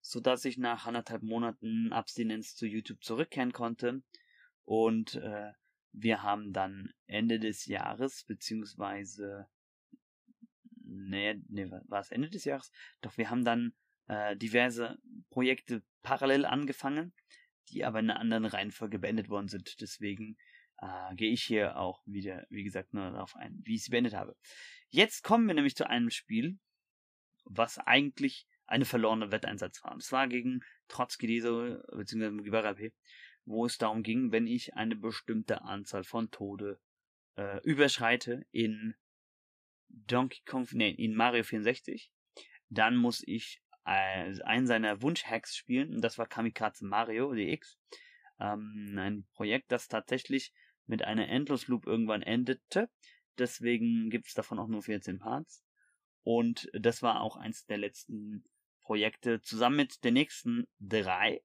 so 0.00 0.20
dass 0.20 0.44
ich 0.44 0.58
nach 0.58 0.86
anderthalb 0.86 1.22
Monaten 1.22 1.92
Abstinenz 1.92 2.56
zu 2.56 2.66
YouTube 2.66 3.02
zurückkehren 3.02 3.52
konnte. 3.52 4.02
Und 4.64 5.16
äh, 5.16 5.52
wir 5.92 6.22
haben 6.22 6.52
dann 6.52 6.92
Ende 7.06 7.38
des 7.38 7.66
Jahres, 7.66 8.24
beziehungsweise, 8.24 9.48
nee, 10.84 11.40
nee, 11.48 11.70
war 11.70 12.00
es 12.00 12.10
Ende 12.10 12.30
des 12.30 12.44
Jahres? 12.44 12.70
Doch 13.00 13.16
wir 13.16 13.30
haben 13.30 13.44
dann 13.44 13.72
äh, 14.06 14.36
diverse 14.36 14.98
Projekte 15.30 15.82
parallel 16.02 16.44
angefangen, 16.44 17.12
die 17.68 17.84
aber 17.84 18.00
in 18.00 18.10
einer 18.10 18.20
anderen 18.20 18.44
Reihenfolge 18.44 18.98
beendet 18.98 19.28
worden 19.28 19.48
sind. 19.48 19.80
Deswegen 19.80 20.36
äh, 20.78 21.14
gehe 21.14 21.32
ich 21.32 21.42
hier 21.42 21.76
auch 21.76 22.02
wieder, 22.06 22.46
wie 22.50 22.64
gesagt, 22.64 22.94
nur 22.94 23.10
darauf 23.10 23.36
ein, 23.36 23.60
wie 23.64 23.76
ich 23.76 23.84
sie 23.84 23.90
beendet 23.90 24.14
habe. 24.14 24.36
Jetzt 24.88 25.22
kommen 25.22 25.46
wir 25.46 25.54
nämlich 25.54 25.76
zu 25.76 25.88
einem 25.88 26.10
Spiel, 26.10 26.58
was 27.44 27.78
eigentlich 27.78 28.46
eine 28.66 28.84
verlorene 28.84 29.32
Wetteinsatz 29.32 29.82
war. 29.82 29.94
Das 29.94 30.12
war 30.12 30.28
gegen 30.28 30.60
Trotzki 30.88 31.26
diese, 31.26 31.82
beziehungsweise 31.92 32.32
Mugiwara 32.32 32.74
P, 32.74 32.92
wo 33.44 33.66
es 33.66 33.78
darum 33.78 34.02
ging, 34.02 34.32
wenn 34.32 34.46
ich 34.46 34.74
eine 34.74 34.96
bestimmte 34.96 35.62
Anzahl 35.62 36.04
von 36.04 36.30
Tode 36.30 36.80
äh, 37.36 37.60
überschreite 37.62 38.46
in 38.50 38.94
Donkey 39.88 40.42
Kong, 40.44 40.68
nee, 40.72 40.90
in 40.90 41.14
Mario 41.14 41.42
64, 41.42 42.12
dann 42.68 42.96
muss 42.96 43.22
ich 43.26 43.62
äh, 43.84 44.40
einen 44.42 44.66
seiner 44.66 45.02
Wunsch-Hacks 45.02 45.56
spielen, 45.56 45.94
und 45.94 46.02
das 46.02 46.18
war 46.18 46.26
Kamikaze 46.26 46.86
Mario 46.86 47.34
DX. 47.34 47.78
Ähm, 48.38 48.94
ein 48.98 49.26
Projekt, 49.34 49.72
das 49.72 49.88
tatsächlich 49.88 50.52
mit 50.86 51.02
einer 51.02 51.28
Endlosloop 51.28 51.86
irgendwann 51.86 52.22
endete. 52.22 52.90
Deswegen 53.38 54.10
gibt 54.10 54.28
es 54.28 54.34
davon 54.34 54.58
auch 54.58 54.68
nur 54.68 54.82
14 54.82 55.18
Parts. 55.18 55.64
Und 56.22 56.68
das 56.72 57.02
war 57.02 57.20
auch 57.20 57.36
eins 57.36 57.64
der 57.66 57.78
letzten 57.78 58.44
Projekte, 58.82 59.40
zusammen 59.40 59.76
mit 59.76 60.04
den 60.04 60.14
nächsten 60.14 60.66
drei, 60.78 61.42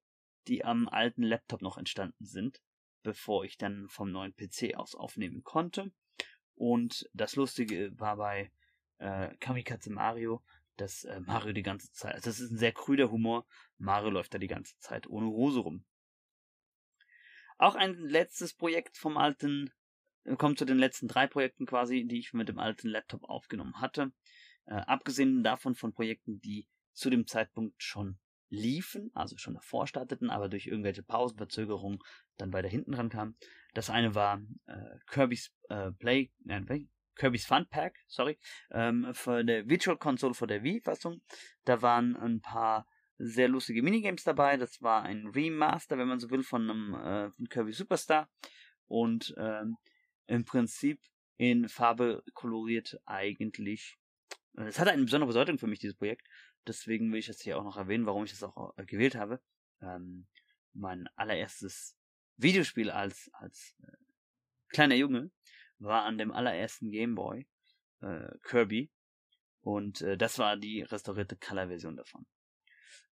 die 0.47 0.63
am 0.63 0.87
alten 0.87 1.23
Laptop 1.23 1.61
noch 1.61 1.77
entstanden 1.77 2.25
sind, 2.25 2.61
bevor 3.03 3.45
ich 3.45 3.57
dann 3.57 3.87
vom 3.89 4.11
neuen 4.11 4.35
PC 4.35 4.75
aus 4.75 4.95
aufnehmen 4.95 5.43
konnte. 5.43 5.91
Und 6.55 7.09
das 7.13 7.35
Lustige 7.35 7.97
war 7.99 8.17
bei 8.17 8.51
äh, 8.97 9.35
Kamikaze 9.37 9.91
Mario, 9.91 10.43
dass 10.77 11.03
äh, 11.03 11.19
Mario 11.21 11.53
die 11.53 11.63
ganze 11.63 11.91
Zeit, 11.91 12.15
also 12.15 12.29
das 12.29 12.39
ist 12.39 12.51
ein 12.51 12.57
sehr 12.57 12.71
krüder 12.71 13.11
Humor, 13.11 13.45
Mario 13.77 14.09
läuft 14.09 14.33
da 14.33 14.37
die 14.37 14.47
ganze 14.47 14.77
Zeit 14.79 15.07
ohne 15.07 15.27
Hose 15.27 15.59
rum. 15.59 15.85
Auch 17.57 17.75
ein 17.75 17.93
letztes 17.95 18.53
Projekt 18.53 18.97
vom 18.97 19.17
alten, 19.17 19.71
äh, 20.23 20.35
kommt 20.35 20.59
zu 20.59 20.65
den 20.65 20.77
letzten 20.77 21.07
drei 21.07 21.27
Projekten 21.27 21.65
quasi, 21.65 22.05
die 22.05 22.19
ich 22.19 22.33
mit 22.33 22.49
dem 22.49 22.59
alten 22.59 22.89
Laptop 22.89 23.23
aufgenommen 23.23 23.79
hatte. 23.79 24.11
Äh, 24.65 24.75
abgesehen 24.75 25.43
davon 25.43 25.75
von 25.75 25.93
Projekten, 25.93 26.39
die 26.41 26.67
zu 26.93 27.09
dem 27.09 27.27
Zeitpunkt 27.27 27.81
schon 27.83 28.17
liefen, 28.55 29.11
also 29.13 29.37
schon 29.37 29.53
davor 29.53 29.87
starteten, 29.87 30.29
aber 30.29 30.49
durch 30.49 30.67
irgendwelche 30.67 31.03
Pausenverzögerungen 31.03 31.99
dann 32.37 32.53
weiter 32.53 32.67
hinten 32.67 32.93
dran 32.93 33.09
kamen. 33.09 33.37
Das 33.73 33.89
eine 33.89 34.15
war 34.15 34.41
äh, 34.67 34.97
Kirby's 35.07 35.51
äh, 35.69 35.91
Play, 35.91 36.31
nein, 36.43 36.89
Kirby's 37.15 37.45
Fun 37.45 37.65
Pack, 37.69 37.97
sorry, 38.07 38.37
ähm, 38.71 39.13
für 39.13 39.43
der 39.43 39.67
Virtual 39.67 39.97
Console 39.97 40.33
für 40.33 40.47
der 40.47 40.63
Wii-Fassung. 40.63 41.21
Da 41.63 41.81
waren 41.81 42.15
ein 42.15 42.41
paar 42.41 42.87
sehr 43.17 43.47
lustige 43.47 43.81
Minigames 43.81 44.23
dabei. 44.23 44.57
Das 44.57 44.81
war 44.81 45.03
ein 45.03 45.27
Remaster, 45.27 45.97
wenn 45.97 46.07
man 46.07 46.19
so 46.19 46.29
will, 46.29 46.43
von 46.43 46.69
einem 46.69 46.93
äh, 46.93 47.31
von 47.31 47.47
Kirby 47.47 47.71
Superstar 47.71 48.29
und 48.87 49.33
ähm, 49.37 49.77
im 50.27 50.45
Prinzip 50.45 50.99
in 51.37 51.69
Farbe 51.69 52.23
koloriert 52.33 52.99
eigentlich. 53.05 53.95
Äh, 54.57 54.65
es 54.65 54.79
hatte 54.79 54.91
eine 54.91 55.03
besondere 55.03 55.29
Bedeutung 55.29 55.57
für 55.57 55.67
mich 55.67 55.79
dieses 55.79 55.97
Projekt. 55.97 56.27
Deswegen 56.67 57.11
will 57.11 57.19
ich 57.19 57.27
das 57.27 57.41
hier 57.41 57.57
auch 57.57 57.63
noch 57.63 57.77
erwähnen, 57.77 58.05
warum 58.05 58.23
ich 58.23 58.31
das 58.31 58.43
auch 58.43 58.77
äh, 58.77 58.85
gewählt 58.85 59.15
habe. 59.15 59.41
Ähm, 59.81 60.27
mein 60.73 61.07
allererstes 61.15 61.95
Videospiel 62.37 62.89
als 62.89 63.29
als 63.33 63.75
äh, 63.81 63.91
kleiner 64.69 64.95
Junge 64.95 65.31
war 65.79 66.03
an 66.03 66.17
dem 66.17 66.31
allerersten 66.31 66.91
Gameboy 66.91 67.47
äh, 68.01 68.37
Kirby 68.43 68.91
und 69.61 70.01
äh, 70.01 70.17
das 70.17 70.37
war 70.39 70.57
die 70.57 70.81
restaurierte 70.81 71.37
Color-Version 71.37 71.95
davon. 71.95 72.25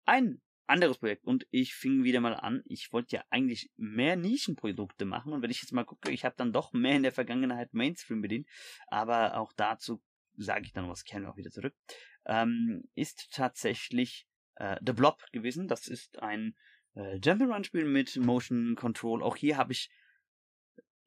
Ein 0.05 0.41
anderes 0.67 0.97
Projekt 0.97 1.25
und 1.25 1.45
ich 1.51 1.73
fing 1.73 2.03
wieder 2.03 2.21
mal 2.21 2.35
an. 2.35 2.61
Ich 2.65 2.91
wollte 2.93 3.17
ja 3.17 3.23
eigentlich 3.29 3.71
mehr 3.75 4.15
Nischenprodukte 4.15 5.05
machen 5.05 5.33
und 5.33 5.41
wenn 5.41 5.51
ich 5.51 5.61
jetzt 5.61 5.73
mal 5.73 5.85
gucke, 5.85 6.11
ich 6.11 6.25
habe 6.25 6.35
dann 6.37 6.53
doch 6.53 6.73
mehr 6.73 6.95
in 6.95 7.03
der 7.03 7.11
Vergangenheit 7.11 7.73
Mainstream 7.73 8.21
bedient, 8.21 8.47
aber 8.87 9.37
auch 9.37 9.53
dazu 9.53 10.01
sage 10.35 10.65
ich 10.65 10.73
dann 10.73 10.89
was, 10.89 11.03
kehren 11.03 11.23
wir 11.23 11.31
auch 11.31 11.37
wieder 11.37 11.51
zurück. 11.51 11.75
Ähm, 12.25 12.83
ist 12.95 13.31
tatsächlich 13.31 14.27
äh, 14.55 14.77
The 14.85 14.93
Blob 14.93 15.21
gewesen. 15.31 15.67
Das 15.67 15.87
ist 15.87 16.19
ein 16.19 16.55
äh, 16.95 17.17
Jump'n'Run-Spiel 17.17 17.85
mit 17.85 18.15
Motion 18.17 18.75
Control. 18.75 19.21
Auch 19.23 19.35
hier 19.35 19.57
habe 19.57 19.73
ich 19.73 19.89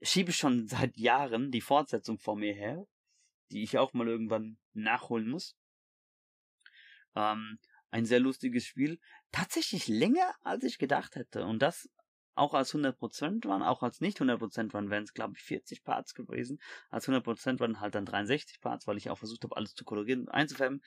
schiebe 0.02 0.32
schon 0.32 0.66
seit 0.68 0.96
Jahren 0.96 1.50
die 1.50 1.60
Fortsetzung 1.60 2.18
vor 2.18 2.36
mir 2.36 2.54
her, 2.54 2.86
die 3.50 3.62
ich 3.62 3.78
auch 3.78 3.92
mal 3.92 4.08
irgendwann 4.08 4.58
nachholen 4.72 5.28
muss. 5.28 5.56
Ähm, 7.14 7.58
ein 7.90 8.04
sehr 8.04 8.20
lustiges 8.20 8.66
Spiel. 8.66 9.00
Tatsächlich 9.32 9.88
länger, 9.88 10.34
als 10.42 10.64
ich 10.64 10.78
gedacht 10.78 11.16
hätte. 11.16 11.44
Und 11.44 11.60
das 11.60 11.88
auch 12.36 12.54
als 12.54 12.74
100% 12.74 13.46
waren, 13.48 13.62
auch 13.62 13.82
als 13.82 14.00
nicht 14.00 14.20
100% 14.20 14.72
waren, 14.72 14.90
wären 14.90 15.04
es, 15.04 15.14
glaube 15.14 15.34
ich, 15.36 15.42
40 15.42 15.84
Parts 15.84 16.14
gewesen. 16.14 16.60
Als 16.90 17.08
100% 17.08 17.60
waren 17.60 17.80
halt 17.80 17.94
dann 17.94 18.04
63 18.04 18.60
Parts, 18.60 18.86
weil 18.86 18.96
ich 18.96 19.10
auch 19.10 19.18
versucht 19.18 19.44
habe, 19.44 19.56
alles 19.56 19.74
zu 19.74 19.84
kolorieren 19.84 20.20
und 20.20 20.28
einzufärben. 20.28 20.82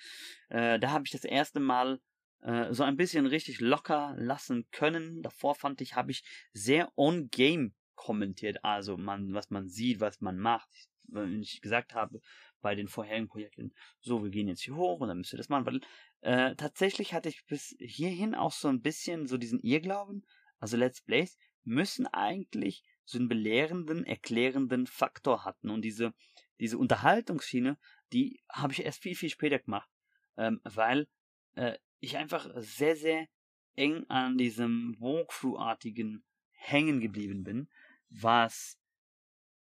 Äh, 0.50 0.80
da 0.80 0.92
habe 0.92 1.06
ich 1.06 1.12
das 1.12 1.24
erste 1.24 1.60
Mal 1.60 2.00
äh, 2.42 2.74
so 2.74 2.84
ein 2.84 2.98
bisschen 2.98 3.26
richtig 3.26 3.60
locker 3.60 4.16
lassen 4.18 4.68
können. 4.72 5.22
Davor 5.22 5.56
fand 5.56 5.82
ich, 5.82 5.96
habe 5.96 6.12
ich 6.12 6.24
sehr 6.54 6.92
on-game 6.96 7.74
kommentiert. 7.96 8.64
Also 8.64 8.98
man, 8.98 9.34
was 9.34 9.50
man 9.50 9.68
sieht, 9.68 10.00
was 10.00 10.22
man 10.22 10.38
macht. 10.38 10.70
Wenn 11.12 11.42
ich 11.42 11.62
gesagt 11.62 11.96
habe, 11.96 12.22
bei 12.62 12.76
den 12.76 12.88
vorherigen 12.88 13.28
Projekten, 13.28 13.74
so, 14.00 14.24
wir 14.24 14.30
gehen 14.30 14.48
jetzt 14.48 14.62
hier 14.62 14.76
hoch 14.76 15.00
und 15.00 15.08
dann 15.08 15.18
müsst 15.18 15.34
ihr 15.34 15.38
das 15.38 15.50
machen. 15.50 15.66
Weil 15.66 15.82
äh, 16.22 16.56
tatsächlich 16.56 17.14
hatte 17.14 17.30
ich 17.30 17.46
bis 17.46 17.76
hierhin 17.80 18.36
auch 18.36 18.52
so 18.52 18.68
ein 18.68 18.82
bisschen 18.82 19.28
so 19.28 19.38
diesen 19.38 19.62
Irrglauben. 19.62 20.26
Also 20.60 20.78
Let's 20.78 21.02
Plays 21.02 21.38
müssen 21.64 22.08
eigentlich 22.08 22.84
so 23.06 23.18
einen 23.18 23.28
belehrenden, 23.28 24.06
erklärenden 24.06 24.88
Faktor 24.88 25.46
hatten. 25.46 25.70
Und 25.70 25.82
diese, 25.82 26.14
diese 26.60 26.78
Unterhaltungsschiene, 26.78 27.78
die 28.14 28.42
habe 28.52 28.74
ich 28.74 28.84
erst 28.84 29.02
viel, 29.02 29.16
viel 29.16 29.30
später 29.30 29.60
gemacht. 29.60 29.90
Ähm, 30.38 30.62
weil 30.64 31.08
äh, 31.56 31.78
ich 32.00 32.18
einfach 32.18 32.50
sehr, 32.56 32.96
sehr 32.96 33.28
eng 33.76 34.06
an 34.10 34.38
diesem 34.38 34.96
Walkthrough-artigen 35.00 36.24
hängen 36.52 37.00
geblieben 37.00 37.44
bin, 37.44 37.70
was 38.10 38.78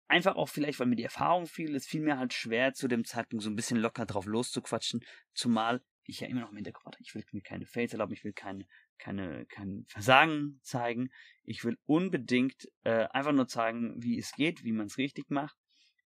einfach 0.07 0.35
auch 0.35 0.49
vielleicht, 0.49 0.79
weil 0.79 0.87
mir 0.87 0.95
die 0.95 1.03
Erfahrung 1.03 1.47
fiel, 1.47 1.75
es 1.75 1.87
fiel 1.87 2.01
mir 2.01 2.17
halt 2.17 2.33
schwer, 2.33 2.73
zu 2.73 2.87
dem 2.87 3.03
Zeitpunkt 3.03 3.43
so 3.43 3.49
ein 3.49 3.55
bisschen 3.55 3.79
locker 3.79 4.05
drauf 4.05 4.25
loszuquatschen, 4.25 5.03
zumal 5.33 5.83
ich 6.03 6.19
ja 6.19 6.27
immer 6.27 6.41
noch 6.41 6.51
im 6.51 6.57
Hinterkopf 6.57 6.85
hatte, 6.85 6.99
ich 7.01 7.15
will 7.15 7.25
mir 7.31 7.41
keine 7.41 7.65
Fails 7.65 7.93
erlauben, 7.93 8.13
ich 8.13 8.23
will 8.23 8.33
keine, 8.33 8.67
keine, 8.97 9.45
kein 9.47 9.85
Versagen 9.87 10.59
zeigen, 10.63 11.09
ich 11.43 11.63
will 11.63 11.77
unbedingt 11.85 12.67
äh, 12.83 13.07
einfach 13.11 13.31
nur 13.31 13.47
zeigen, 13.47 14.01
wie 14.01 14.17
es 14.17 14.31
geht, 14.33 14.63
wie 14.63 14.71
man 14.71 14.87
es 14.87 14.97
richtig 14.97 15.29
macht 15.29 15.57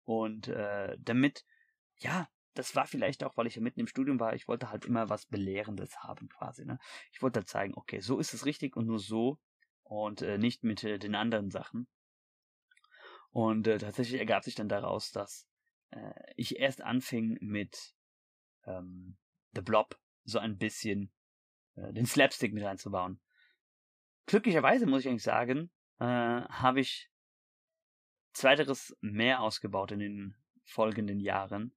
und 0.05 0.49
äh, 0.49 0.97
damit, 1.01 1.45
ja, 1.99 2.29
das 2.55 2.75
war 2.75 2.87
vielleicht 2.87 3.23
auch, 3.23 3.37
weil 3.37 3.47
ich 3.47 3.57
ja 3.57 3.63
mitten 3.63 3.81
im 3.81 3.87
Studium 3.87 4.19
war, 4.19 4.35
ich 4.35 4.49
wollte 4.49 4.71
halt 4.71 4.87
immer 4.87 5.09
was 5.11 5.27
Belehrendes 5.27 5.99
haben 6.03 6.29
quasi, 6.29 6.65
ne? 6.65 6.79
Ich 7.13 7.21
wollte 7.21 7.41
halt 7.41 7.49
zeigen, 7.49 7.75
okay, 7.75 8.01
so 8.01 8.19
ist 8.19 8.33
es 8.33 8.47
richtig 8.47 8.77
und 8.77 8.87
nur 8.87 8.99
so 8.99 9.39
und 9.83 10.23
äh, 10.23 10.39
nicht 10.39 10.65
mit 10.65 10.83
äh, 10.85 10.99
den 10.99 11.15
anderen 11.15 11.51
Sachen. 11.51 11.87
Und 13.31 13.67
äh, 13.67 13.79
tatsächlich 13.79 14.19
ergab 14.19 14.45
sich 14.45 14.55
dann 14.55 14.69
daraus, 14.69 15.13
dass 15.13 15.47
äh, 15.91 16.13
ich 16.37 16.59
erst 16.59 16.83
anfing 16.83 17.37
mit 17.41 17.95
ähm, 18.65 19.19
The 19.55 19.61
Blob 19.61 19.99
so 20.25 20.39
ein 20.39 20.57
bisschen 20.57 21.13
äh, 21.77 21.93
den 21.93 22.07
Slapstick 22.07 22.53
mit 22.53 22.65
reinzubauen. 22.65 23.21
Glücklicherweise 24.27 24.87
muss 24.87 25.01
ich 25.01 25.09
eigentlich 25.09 25.23
sagen, 25.23 25.71
äh, 26.01 26.05
habe 26.05 26.81
ich 26.81 27.11
zweiteres 28.33 28.97
mehr 29.01 29.41
ausgebaut 29.41 29.93
in 29.93 30.01
den 30.01 30.37
folgenden 30.65 31.21
Jahren, 31.21 31.75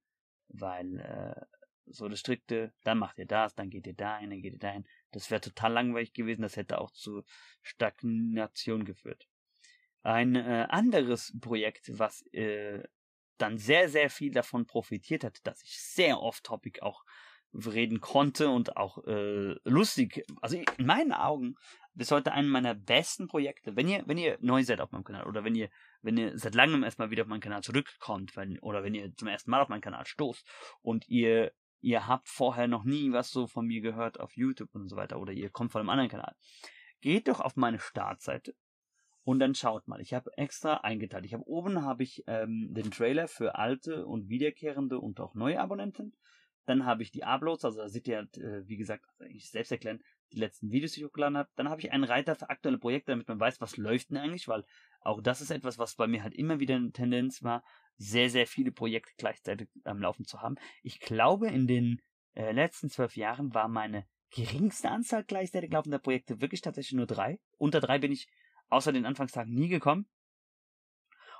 weil 0.48 0.98
äh, 0.98 1.46
so 1.86 2.08
das 2.08 2.20
strikte, 2.20 2.72
dann 2.84 2.98
macht 2.98 3.18
ihr 3.18 3.26
das, 3.26 3.54
dann 3.54 3.70
geht 3.70 3.86
ihr 3.86 3.94
dahin, 3.94 4.30
dann 4.30 4.42
geht 4.42 4.54
ihr 4.54 4.58
dahin. 4.58 4.86
Das 5.10 5.30
wäre 5.30 5.40
total 5.40 5.72
langweilig 5.72 6.12
gewesen, 6.12 6.42
das 6.42 6.56
hätte 6.56 6.80
auch 6.80 6.90
zu 6.90 7.24
Stagnation 7.62 8.84
geführt. 8.84 9.26
Ein 10.02 10.36
äh, 10.36 10.66
anderes 10.68 11.36
Projekt, 11.40 11.90
was 11.98 12.22
äh, 12.32 12.82
dann 13.38 13.58
sehr, 13.58 13.88
sehr 13.88 14.10
viel 14.10 14.32
davon 14.32 14.66
profitiert 14.66 15.24
hat, 15.24 15.46
dass 15.46 15.62
ich 15.62 15.80
sehr 15.80 16.20
off-topic 16.20 16.82
auch 16.82 17.04
reden 17.52 18.00
konnte 18.00 18.48
und 18.50 18.76
auch 18.76 19.04
äh, 19.06 19.54
lustig, 19.64 20.24
also 20.40 20.56
in 20.56 20.86
meinen 20.86 21.12
Augen 21.12 21.56
bis 21.94 22.10
heute 22.10 22.32
einen 22.32 22.48
meiner 22.48 22.74
besten 22.74 23.26
Projekte. 23.26 23.76
Wenn 23.76 23.88
ihr, 23.88 24.04
wenn 24.06 24.18
ihr 24.18 24.38
neu 24.40 24.62
seid 24.62 24.80
auf 24.80 24.92
meinem 24.92 25.04
Kanal 25.04 25.26
oder 25.26 25.44
wenn 25.44 25.54
ihr, 25.54 25.68
wenn 26.02 26.16
ihr 26.16 26.38
seit 26.38 26.54
langem 26.54 26.84
erstmal 26.84 27.10
wieder 27.10 27.22
auf 27.22 27.28
meinen 27.28 27.40
Kanal 27.40 27.62
zurückkommt, 27.62 28.36
wenn, 28.36 28.58
oder 28.60 28.84
wenn 28.84 28.94
ihr 28.94 29.14
zum 29.16 29.28
ersten 29.28 29.50
Mal 29.50 29.60
auf 29.60 29.68
meinen 29.68 29.80
Kanal 29.80 30.06
stoßt 30.06 30.46
und 30.82 31.08
ihr, 31.08 31.52
ihr 31.80 32.06
habt 32.06 32.28
vorher 32.28 32.68
noch 32.68 32.84
nie 32.84 33.12
was 33.12 33.30
so 33.30 33.46
von 33.46 33.66
mir 33.66 33.80
gehört 33.80 34.20
auf 34.20 34.36
YouTube 34.36 34.74
und 34.74 34.88
so 34.88 34.96
weiter 34.96 35.18
oder 35.18 35.32
ihr 35.32 35.50
kommt 35.50 35.72
von 35.72 35.80
einem 35.80 35.90
anderen 35.90 36.10
Kanal, 36.10 36.34
geht 37.00 37.28
doch 37.28 37.40
auf 37.40 37.56
meine 37.56 37.80
Startseite 37.80 38.54
und 39.24 39.38
dann 39.38 39.54
schaut 39.54 39.86
mal, 39.86 40.00
ich 40.00 40.14
habe 40.14 40.30
extra 40.36 40.78
eingeteilt. 40.78 41.24
Ich 41.26 41.34
habe 41.34 41.46
oben 41.46 41.82
habe 41.82 42.02
ich 42.02 42.24
ähm, 42.26 42.68
den 42.70 42.90
Trailer 42.90 43.28
für 43.28 43.56
alte 43.56 44.06
und 44.06 44.28
wiederkehrende 44.28 44.98
und 44.98 45.20
auch 45.20 45.34
neue 45.34 45.60
Abonnenten. 45.60 46.14
Dann 46.70 46.86
habe 46.86 47.02
ich 47.02 47.10
die 47.10 47.24
Uploads, 47.24 47.64
also 47.64 47.80
da 47.80 47.88
seht 47.88 48.06
ihr, 48.06 48.20
äh, 48.36 48.68
wie 48.68 48.76
gesagt, 48.76 49.04
ich 49.28 49.50
selbst 49.50 49.72
erklären, 49.72 49.98
die 50.32 50.38
letzten 50.38 50.70
Videos, 50.70 50.92
die 50.92 51.00
ich 51.00 51.06
hochgeladen 51.06 51.36
habe. 51.36 51.50
Dann 51.56 51.68
habe 51.68 51.80
ich 51.80 51.90
einen 51.90 52.04
Reiter 52.04 52.36
für 52.36 52.48
aktuelle 52.48 52.78
Projekte, 52.78 53.10
damit 53.10 53.26
man 53.26 53.40
weiß, 53.40 53.60
was 53.60 53.76
läuft 53.76 54.10
denn 54.10 54.18
eigentlich, 54.18 54.46
weil 54.46 54.64
auch 55.00 55.20
das 55.20 55.40
ist 55.40 55.50
etwas, 55.50 55.78
was 55.78 55.96
bei 55.96 56.06
mir 56.06 56.22
halt 56.22 56.32
immer 56.32 56.60
wieder 56.60 56.76
eine 56.76 56.92
Tendenz 56.92 57.42
war, 57.42 57.64
sehr, 57.96 58.30
sehr 58.30 58.46
viele 58.46 58.70
Projekte 58.70 59.10
gleichzeitig 59.18 59.68
am 59.82 60.00
Laufen 60.00 60.24
zu 60.26 60.42
haben. 60.42 60.54
Ich 60.84 61.00
glaube, 61.00 61.48
in 61.48 61.66
den 61.66 62.00
äh, 62.34 62.52
letzten 62.52 62.88
zwölf 62.88 63.16
Jahren 63.16 63.52
war 63.52 63.66
meine 63.66 64.06
geringste 64.30 64.90
Anzahl 64.90 65.24
gleichzeitig 65.24 65.72
laufender 65.72 65.98
Projekte 65.98 66.40
wirklich 66.40 66.60
tatsächlich 66.60 66.96
nur 66.96 67.06
drei. 67.06 67.40
Unter 67.58 67.80
drei 67.80 67.98
bin 67.98 68.12
ich 68.12 68.28
außer 68.68 68.92
den 68.92 69.06
Anfangstagen 69.06 69.52
nie 69.52 69.68
gekommen. 69.68 70.06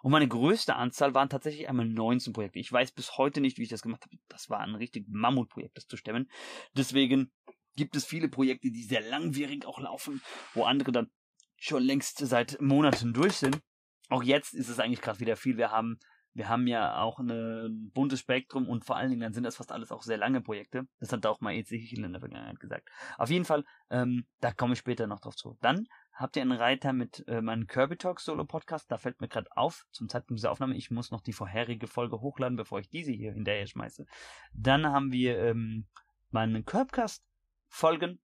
Und 0.03 0.13
meine 0.13 0.29
größte 0.29 0.77
Anzahl 0.77 1.15
waren 1.15 1.29
tatsächlich 1.29 1.69
einmal 1.69 1.87
19 1.87 2.33
Projekte. 2.33 2.59
Ich 2.59 2.73
weiß 2.73 2.93
bis 2.93 3.19
heute 3.19 3.41
nicht, 3.41 3.59
wie 3.59 3.65
ich 3.65 3.69
das 3.69 3.83
gemacht 3.83 4.05
habe. 4.05 4.17
Das 4.29 4.51
war 4.51 4.61
ein 4.61 4.75
richtig 4.75 5.07
Mammutprojekt, 5.09 5.77
das 5.77 5.87
zu 5.87 5.97
stemmen. 5.97 6.31
Deswegen 6.75 7.31
gibt 7.77 7.97
es 7.97 8.05
viele 8.05 8.29
Projekte, 8.29 8.71
die 8.71 8.83
sehr 8.83 9.03
langwierig 9.03 9.67
auch 9.67 9.79
laufen, 9.79 10.23
wo 10.55 10.65
andere 10.65 10.93
dann 10.93 11.11
schon 11.57 11.83
längst 11.83 12.19
seit 12.19 12.61
Monaten 12.61 13.13
durch 13.13 13.35
sind. 13.35 13.61
Auch 14.09 14.23
jetzt 14.23 14.55
ist 14.55 14.69
es 14.69 14.81
eigentlich 14.81 15.03
gerade 15.03 15.21
wieder 15.21 15.37
viel. 15.37 15.57
Wir 15.57 15.71
haben, 15.71 15.99
wir 16.33 16.49
haben 16.49 16.67
ja 16.67 17.01
auch 17.01 17.21
ein 17.21 17.91
buntes 17.95 18.21
Spektrum 18.21 18.69
und 18.69 18.85
vor 18.85 18.97
allen 18.97 19.11
Dingen 19.11 19.21
dann 19.21 19.35
sind 19.35 19.45
das 19.45 19.57
fast 19.57 19.71
alles 19.71 19.93
auch 19.93 20.03
sehr 20.03 20.17
lange 20.17 20.41
Projekte. 20.41 20.85
Das 20.99 21.13
hat 21.13 21.25
auch 21.27 21.41
mal 21.41 21.55
Ezekiel 21.55 22.05
in 22.05 22.13
der 22.13 22.21
Vergangenheit 22.21 22.59
gesagt. 22.59 22.89
Auf 23.19 23.31
jeden 23.31 23.45
Fall, 23.45 23.65
ähm, 23.91 24.27
da 24.41 24.53
komme 24.53 24.73
ich 24.73 24.79
später 24.81 25.07
noch 25.07 25.21
drauf 25.21 25.37
zu. 25.37 25.57
Dann 25.61 25.87
habt 26.21 26.37
ihr 26.37 26.43
einen 26.43 26.53
Reiter 26.53 26.93
mit 26.93 27.25
äh, 27.29 27.41
meinem 27.41 27.66
Kirby 27.66 27.97
Talk 27.97 28.21
Solo 28.21 28.45
Podcast. 28.45 28.91
Da 28.91 28.99
fällt 28.99 29.23
mir 29.23 29.29
gerade 29.29 29.49
auf, 29.57 29.87
zum 29.91 30.09
Zeitpunkt 30.09 30.39
dieser 30.39 30.51
Aufnahme, 30.51 30.77
ich 30.77 30.91
muss 30.91 31.11
noch 31.11 31.23
die 31.23 31.33
vorherige 31.33 31.87
Folge 31.87 32.21
hochladen, 32.21 32.57
bevor 32.57 32.79
ich 32.79 32.91
diese 32.91 33.11
hier 33.11 33.33
hinterher 33.33 33.66
schmeiße. 33.66 34.05
Dann 34.53 34.87
haben 34.87 35.12
wir 35.12 35.39
ähm, 35.39 35.87
meinen 36.31 36.66
Curbcast 36.66 37.25
Folgen. 37.68 38.21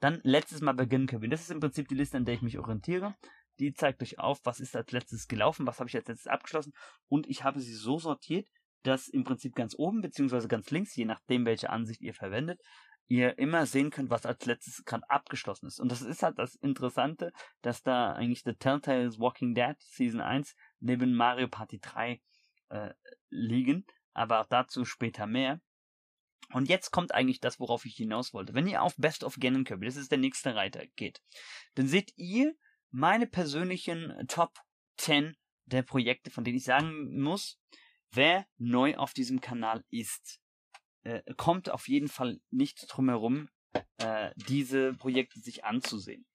Dann 0.00 0.20
letztes 0.24 0.60
Mal 0.60 0.72
beginnen 0.72 1.06
Kirby. 1.06 1.28
Das 1.28 1.40
ist 1.40 1.50
im 1.50 1.60
Prinzip 1.60 1.88
die 1.88 1.94
Liste, 1.94 2.18
an 2.18 2.26
der 2.26 2.34
ich 2.34 2.42
mich 2.42 2.58
orientiere. 2.58 3.14
Die 3.58 3.72
zeigt 3.72 4.02
euch 4.02 4.18
auf, 4.18 4.40
was 4.44 4.60
ist 4.60 4.76
als 4.76 4.92
letztes 4.92 5.26
gelaufen, 5.26 5.66
was 5.66 5.80
habe 5.80 5.88
ich 5.88 5.96
als 5.96 6.06
letztes 6.06 6.26
abgeschlossen. 6.26 6.74
Und 7.08 7.26
ich 7.28 7.44
habe 7.44 7.60
sie 7.60 7.74
so 7.74 7.98
sortiert, 7.98 8.46
dass 8.82 9.08
im 9.08 9.24
Prinzip 9.24 9.54
ganz 9.54 9.74
oben 9.76 10.02
beziehungsweise 10.02 10.48
ganz 10.48 10.70
links, 10.70 10.94
je 10.94 11.06
nachdem 11.06 11.46
welche 11.46 11.70
Ansicht 11.70 12.02
ihr 12.02 12.14
verwendet, 12.14 12.60
ihr 13.08 13.38
immer 13.38 13.66
sehen 13.66 13.90
könnt, 13.90 14.10
was 14.10 14.26
als 14.26 14.44
letztes 14.44 14.84
gerade 14.84 15.08
abgeschlossen 15.10 15.66
ist. 15.66 15.80
Und 15.80 15.90
das 15.90 16.02
ist 16.02 16.22
halt 16.22 16.38
das 16.38 16.54
Interessante, 16.56 17.32
dass 17.62 17.82
da 17.82 18.12
eigentlich 18.12 18.42
The 18.44 18.54
Telltale's 18.54 19.18
Walking 19.18 19.54
Dead 19.54 19.76
Season 19.80 20.20
1 20.20 20.54
neben 20.80 21.14
Mario 21.14 21.48
Party 21.48 21.80
3 21.80 22.20
äh, 22.68 22.90
liegen. 23.30 23.86
Aber 24.12 24.40
auch 24.40 24.46
dazu 24.46 24.84
später 24.84 25.26
mehr. 25.26 25.60
Und 26.52 26.68
jetzt 26.68 26.90
kommt 26.90 27.12
eigentlich 27.12 27.40
das, 27.40 27.60
worauf 27.60 27.84
ich 27.84 27.96
hinaus 27.96 28.32
wollte. 28.32 28.54
Wenn 28.54 28.66
ihr 28.66 28.82
auf 28.82 28.96
Best 28.96 29.24
of 29.24 29.36
Ganon 29.38 29.64
Kirby, 29.64 29.86
das 29.86 29.96
ist 29.96 30.10
der 30.10 30.18
nächste 30.18 30.54
Reiter, 30.54 30.86
geht, 30.96 31.22
dann 31.74 31.86
seht 31.86 32.12
ihr 32.16 32.54
meine 32.90 33.26
persönlichen 33.26 34.14
Top 34.28 34.58
10 34.96 35.36
der 35.66 35.82
Projekte, 35.82 36.30
von 36.30 36.44
denen 36.44 36.56
ich 36.56 36.64
sagen 36.64 37.20
muss, 37.20 37.60
wer 38.10 38.46
neu 38.56 38.96
auf 38.96 39.12
diesem 39.12 39.40
Kanal 39.40 39.84
ist 39.90 40.40
äh, 41.02 41.22
kommt 41.36 41.70
auf 41.70 41.88
jeden 41.88 42.08
Fall 42.08 42.40
nicht 42.50 42.86
drum 42.88 43.08
herum, 43.08 43.48
äh, 43.98 44.30
diese 44.36 44.94
Projekte 44.94 45.40
sich 45.40 45.64
anzusehen. 45.64 46.26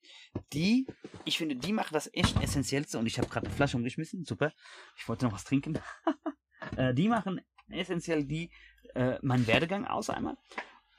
Die, 0.54 0.88
ich 1.26 1.38
finde, 1.38 1.56
die 1.56 1.74
machen 1.74 1.94
das 1.94 2.10
echt 2.14 2.42
essentiellste 2.42 2.98
und 3.00 3.06
ich 3.06 3.18
habe 3.18 3.28
gerade 3.30 3.48
eine 3.48 3.56
Flasche 3.56 3.78
umgeschmissen, 3.78 4.26
super. 4.26 4.54
Ich 4.98 5.08
wollte 5.08 5.26
noch 5.26 5.34
was 5.34 5.44
trinken. 5.44 5.80
äh, 6.78 6.94
die 6.94 7.08
machen 7.08 7.42
essentiell 7.70 8.26
die 8.26 8.52
äh, 8.96 9.18
meinen 9.22 9.48
Werdegang 9.48 9.86
aus 9.86 10.10
einmal, 10.10 10.38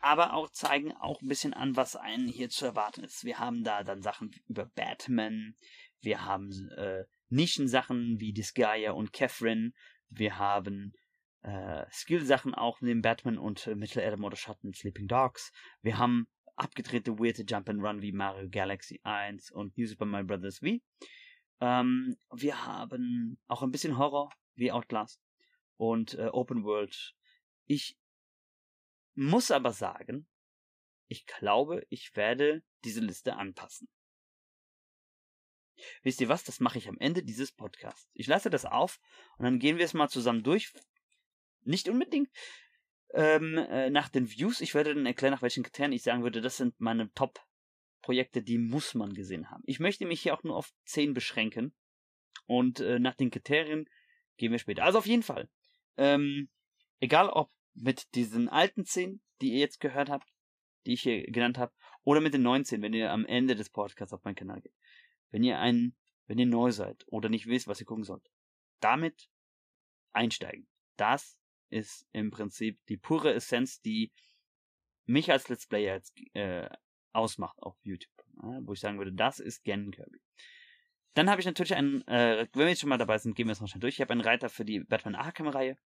aber 0.00 0.34
auch 0.34 0.50
zeigen 0.50 0.92
auch 0.92 1.22
ein 1.22 1.28
bisschen 1.28 1.54
an, 1.54 1.76
was 1.76 1.96
einen 1.96 2.28
hier 2.28 2.50
zu 2.50 2.66
erwarten 2.66 3.04
ist. 3.04 3.24
Wir 3.24 3.38
haben 3.38 3.62
da 3.64 3.84
dann 3.84 4.02
Sachen 4.02 4.34
über 4.46 4.66
Batman, 4.66 5.56
wir 6.00 6.24
haben 6.24 6.50
äh, 6.76 7.04
Nischensachen 7.28 8.20
wie 8.20 8.32
Disgaea 8.32 8.92
und 8.92 9.12
Catherine, 9.12 9.72
wir 10.08 10.38
haben 10.38 10.92
äh, 11.44 11.84
Skill-Sachen 11.90 12.54
auch 12.54 12.80
neben 12.80 13.02
Batman 13.02 13.38
und 13.38 13.66
äh, 13.66 13.74
Mittelerde 13.74 14.20
oder 14.22 14.36
Schatten 14.36 14.72
Sleeping 14.72 15.06
Dogs. 15.06 15.52
Wir 15.82 15.98
haben 15.98 16.26
abgedrehte 16.56 17.18
weirde 17.18 17.44
Jump 17.46 17.68
and 17.68 17.82
Run 17.82 18.00
wie 18.00 18.12
Mario 18.12 18.48
Galaxy 18.48 19.00
1 19.04 19.50
und 19.50 19.76
New 19.76 19.86
Super 19.86 20.06
Mario 20.06 20.26
Bros. 20.26 20.58
V. 20.58 20.66
Ähm, 21.60 22.16
wir 22.32 22.64
haben 22.64 23.38
auch 23.46 23.62
ein 23.62 23.70
bisschen 23.70 23.98
Horror 23.98 24.30
wie 24.54 24.72
Outlast 24.72 25.20
und 25.76 26.14
äh, 26.14 26.28
Open 26.32 26.64
World. 26.64 27.14
Ich 27.66 27.98
muss 29.14 29.50
aber 29.50 29.72
sagen, 29.72 30.26
ich 31.08 31.26
glaube, 31.26 31.86
ich 31.90 32.16
werde 32.16 32.62
diese 32.84 33.00
Liste 33.00 33.36
anpassen. 33.36 33.88
Wisst 36.02 36.20
ihr 36.20 36.28
was? 36.28 36.44
Das 36.44 36.60
mache 36.60 36.78
ich 36.78 36.88
am 36.88 36.98
Ende 36.98 37.22
dieses 37.22 37.52
Podcasts. 37.52 38.08
Ich 38.14 38.28
lasse 38.28 38.48
das 38.48 38.64
auf 38.64 38.98
und 39.36 39.44
dann 39.44 39.58
gehen 39.58 39.76
wir 39.76 39.84
es 39.84 39.92
mal 39.92 40.08
zusammen 40.08 40.42
durch, 40.42 40.72
nicht 41.66 41.88
unbedingt 41.88 42.30
ähm, 43.14 43.56
äh, 43.58 43.90
nach 43.90 44.08
den 44.08 44.30
Views. 44.30 44.60
Ich 44.60 44.74
werde 44.74 44.94
dann 44.94 45.06
erklären, 45.06 45.32
nach 45.32 45.42
welchen 45.42 45.62
Kriterien 45.62 45.92
ich 45.92 46.02
sagen 46.02 46.22
würde, 46.22 46.40
das 46.40 46.56
sind 46.56 46.78
meine 46.80 47.12
Top-Projekte, 47.14 48.42
die 48.42 48.58
muss 48.58 48.94
man 48.94 49.14
gesehen 49.14 49.50
haben. 49.50 49.62
Ich 49.66 49.80
möchte 49.80 50.06
mich 50.06 50.20
hier 50.20 50.34
auch 50.34 50.42
nur 50.42 50.56
auf 50.56 50.72
10 50.86 51.14
beschränken. 51.14 51.74
Und 52.46 52.80
äh, 52.80 52.98
nach 52.98 53.14
den 53.14 53.30
Kriterien 53.30 53.88
gehen 54.36 54.52
wir 54.52 54.58
später. 54.58 54.84
Also 54.84 54.98
auf 54.98 55.06
jeden 55.06 55.22
Fall. 55.22 55.48
Ähm, 55.96 56.50
egal 57.00 57.28
ob 57.28 57.50
mit 57.74 58.14
diesen 58.14 58.48
alten 58.48 58.84
10, 58.84 59.22
die 59.40 59.52
ihr 59.52 59.60
jetzt 59.60 59.80
gehört 59.80 60.10
habt, 60.10 60.28
die 60.86 60.92
ich 60.92 61.02
hier 61.02 61.22
genannt 61.24 61.58
habe, 61.58 61.72
oder 62.02 62.20
mit 62.20 62.34
den 62.34 62.42
19, 62.42 62.82
wenn 62.82 62.92
ihr 62.92 63.10
am 63.10 63.24
Ende 63.24 63.54
des 63.54 63.70
Podcasts 63.70 64.12
auf 64.12 64.22
meinen 64.24 64.34
Kanal 64.34 64.60
geht. 64.60 64.74
Wenn 65.30 65.42
ihr 65.42 65.58
ein, 65.58 65.96
wenn 66.26 66.38
ihr 66.38 66.46
neu 66.46 66.70
seid 66.70 67.04
oder 67.06 67.28
nicht 67.28 67.46
wisst, 67.46 67.66
was 67.66 67.80
ihr 67.80 67.86
gucken 67.86 68.04
sollt, 68.04 68.28
damit 68.80 69.30
einsteigen. 70.12 70.68
Das 70.96 71.38
ist 71.70 72.06
im 72.12 72.30
Prinzip 72.30 72.78
die 72.86 72.96
pure 72.96 73.34
Essenz, 73.34 73.80
die 73.80 74.12
mich 75.06 75.30
als 75.30 75.48
Let's 75.48 75.66
Player 75.66 75.94
jetzt 75.94 76.14
äh, 76.34 76.68
ausmacht 77.12 77.62
auf 77.62 77.76
YouTube. 77.82 78.12
Ja, 78.42 78.60
wo 78.62 78.72
ich 78.72 78.80
sagen 78.80 78.98
würde, 78.98 79.12
das 79.12 79.38
ist 79.38 79.64
Gen 79.64 79.90
Kirby. 79.90 80.20
Dann 81.14 81.30
habe 81.30 81.40
ich 81.40 81.46
natürlich 81.46 81.74
einen, 81.74 82.06
äh, 82.08 82.48
wenn 82.52 82.62
wir 82.62 82.68
jetzt 82.68 82.80
schon 82.80 82.88
mal 82.88 82.98
dabei 82.98 83.18
sind, 83.18 83.36
gehen 83.36 83.46
wir 83.46 83.52
es 83.52 83.60
noch 83.60 83.68
schnell 83.68 83.80
durch. 83.80 83.94
Ich 83.94 84.00
habe 84.00 84.12
einen 84.12 84.20
Reiter 84.20 84.48
für 84.48 84.64
die 84.64 84.80
Batman 84.80 85.14
Arkham-Reihe 85.14 85.78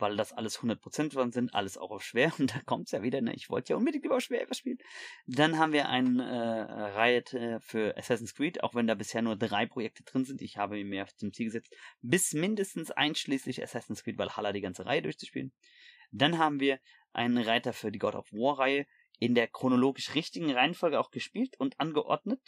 weil 0.00 0.16
das 0.16 0.32
alles 0.32 0.60
100% 0.60 1.14
dran 1.14 1.32
sind, 1.32 1.54
alles 1.54 1.76
auch 1.76 1.90
auf 1.90 2.02
schwer. 2.02 2.32
Und 2.38 2.54
da 2.54 2.60
kommt's 2.64 2.92
ja 2.92 3.02
wieder, 3.02 3.20
ne? 3.20 3.34
Ich 3.34 3.50
wollte 3.50 3.72
ja 3.72 3.76
unbedingt 3.76 4.04
über 4.04 4.20
schwer 4.20 4.42
etwas 4.42 4.58
spielen. 4.58 4.78
Dann 5.26 5.58
haben 5.58 5.72
wir 5.72 5.88
eine 5.88 6.24
äh, 6.24 6.82
Reihe 6.96 7.60
für 7.60 7.96
Assassin's 7.96 8.34
Creed, 8.34 8.62
auch 8.62 8.74
wenn 8.74 8.86
da 8.86 8.94
bisher 8.94 9.22
nur 9.22 9.36
drei 9.36 9.66
Projekte 9.66 10.02
drin 10.04 10.24
sind. 10.24 10.42
Ich 10.42 10.56
habe 10.56 10.82
mir 10.84 11.06
zum 11.16 11.32
Ziel 11.32 11.46
gesetzt, 11.46 11.74
bis 12.02 12.32
mindestens 12.32 12.90
einschließlich 12.90 13.62
Assassin's 13.62 14.04
Creed 14.04 14.18
Valhalla 14.18 14.52
die 14.52 14.60
ganze 14.60 14.86
Reihe 14.86 15.02
durchzuspielen. 15.02 15.52
Dann 16.10 16.38
haben 16.38 16.60
wir 16.60 16.80
einen 17.12 17.38
Reiter 17.38 17.72
für 17.72 17.92
die 17.92 17.98
God 17.98 18.14
of 18.14 18.32
War 18.32 18.58
Reihe 18.58 18.86
in 19.18 19.34
der 19.34 19.48
chronologisch 19.48 20.14
richtigen 20.14 20.52
Reihenfolge 20.52 20.98
auch 20.98 21.10
gespielt 21.10 21.58
und 21.58 21.78
angeordnet. 21.80 22.40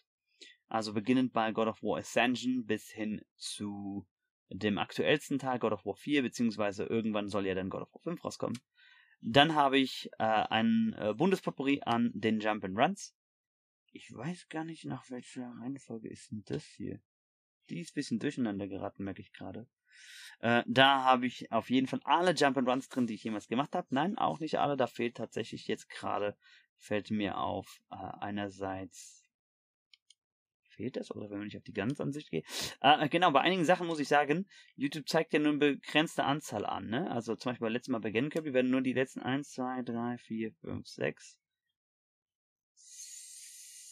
Also 0.69 0.95
beginnend 0.95 1.33
bei 1.33 1.51
God 1.51 1.67
of 1.67 1.83
War 1.83 1.99
Ascension 1.99 2.65
bis 2.65 2.91
hin 2.91 3.23
zu 3.37 4.07
dem 4.51 4.79
aktuellsten 4.79 5.39
Teil 5.39 5.59
God 5.59 5.73
of 5.73 5.87
War 5.87 5.95
4, 5.95 6.23
beziehungsweise 6.23 6.85
irgendwann 6.85 7.29
soll 7.29 7.47
ja 7.47 7.55
dann 7.55 7.71
God 7.71 7.83
of 7.83 7.95
War 7.95 8.03
5 8.03 8.25
rauskommen. 8.25 8.59
Dann 9.21 9.55
habe 9.55 9.79
ich 9.79 10.11
äh, 10.19 10.25
ein 10.25 10.95
äh, 10.99 11.15
Bundespotpourri 11.15 11.83
an 11.85 12.11
den 12.15 12.41
Jump 12.41 12.65
and 12.65 12.79
Runs. 12.79 13.15
Ich 13.93 14.15
weiß 14.15 14.49
gar 14.49 14.65
nicht, 14.65 14.85
nach 14.85 15.11
welcher 15.11 15.53
Reihenfolge 15.61 16.09
ist 16.09 16.31
denn 16.31 16.43
das 16.47 16.65
hier. 16.65 17.01
Die 17.69 17.81
ist 17.81 17.91
ein 17.91 17.95
bisschen 17.95 18.19
durcheinander 18.19 18.67
geraten, 18.67 19.05
merke 19.05 19.21
ich 19.21 19.33
gerade. 19.33 19.69
Äh, 20.41 20.63
da 20.67 21.05
habe 21.05 21.27
ich 21.27 21.53
auf 21.53 21.71
jeden 21.71 21.87
Fall 21.87 22.01
alle 22.05 22.33
Jump 22.33 22.57
and 22.57 22.69
Runs 22.69 22.89
drin, 22.89 23.07
die 23.07 23.15
ich 23.15 23.25
jemals 23.25 23.49
gemacht 23.49 23.75
habe. 23.75 23.89
Nein, 23.91 24.17
auch 24.17 24.41
nicht 24.41 24.59
alle. 24.59 24.77
Da 24.77 24.87
fehlt 24.87 25.17
tatsächlich 25.17 25.67
jetzt 25.67 25.91
gerade, 25.91 26.37
fällt 26.77 27.11
mir 27.11 27.39
auf, 27.39 27.81
äh, 27.91 27.97
einerseits 27.97 29.20
fehlt 30.81 30.97
das 30.97 31.11
oder 31.11 31.31
wenn 31.31 31.47
ich 31.47 31.57
auf 31.57 31.63
die 31.63 31.75
Ganzansicht 31.75 32.31
gehe. 32.31 32.43
Äh, 32.81 33.09
genau, 33.09 33.31
bei 33.31 33.41
einigen 33.41 33.65
Sachen 33.65 33.87
muss 33.87 34.01
ich 34.01 34.09
sagen, 34.09 34.47
YouTube 34.77 35.09
zeigt 35.09 35.35
ja 35.35 35.39
nur 35.39 35.51
eine 35.51 35.59
begrenzte 35.59 36.25
Anzahl 36.25 36.65
an. 36.65 36.89
Ne? 36.89 37.11
Also 37.11 37.37
zum 37.37 37.53
Beispiel 37.53 37.69
letztes 37.69 37.93
Mal 37.93 38.01
bei 38.01 38.11
GenCurry 38.11 38.55
werden 38.55 38.71
nur 38.71 38.81
die 38.81 38.95
letzten 38.95 39.21
1, 39.21 39.51
2, 39.51 39.83
3, 39.83 40.19
4, 40.19 40.53
5, 40.53 40.89
6, 40.89 41.39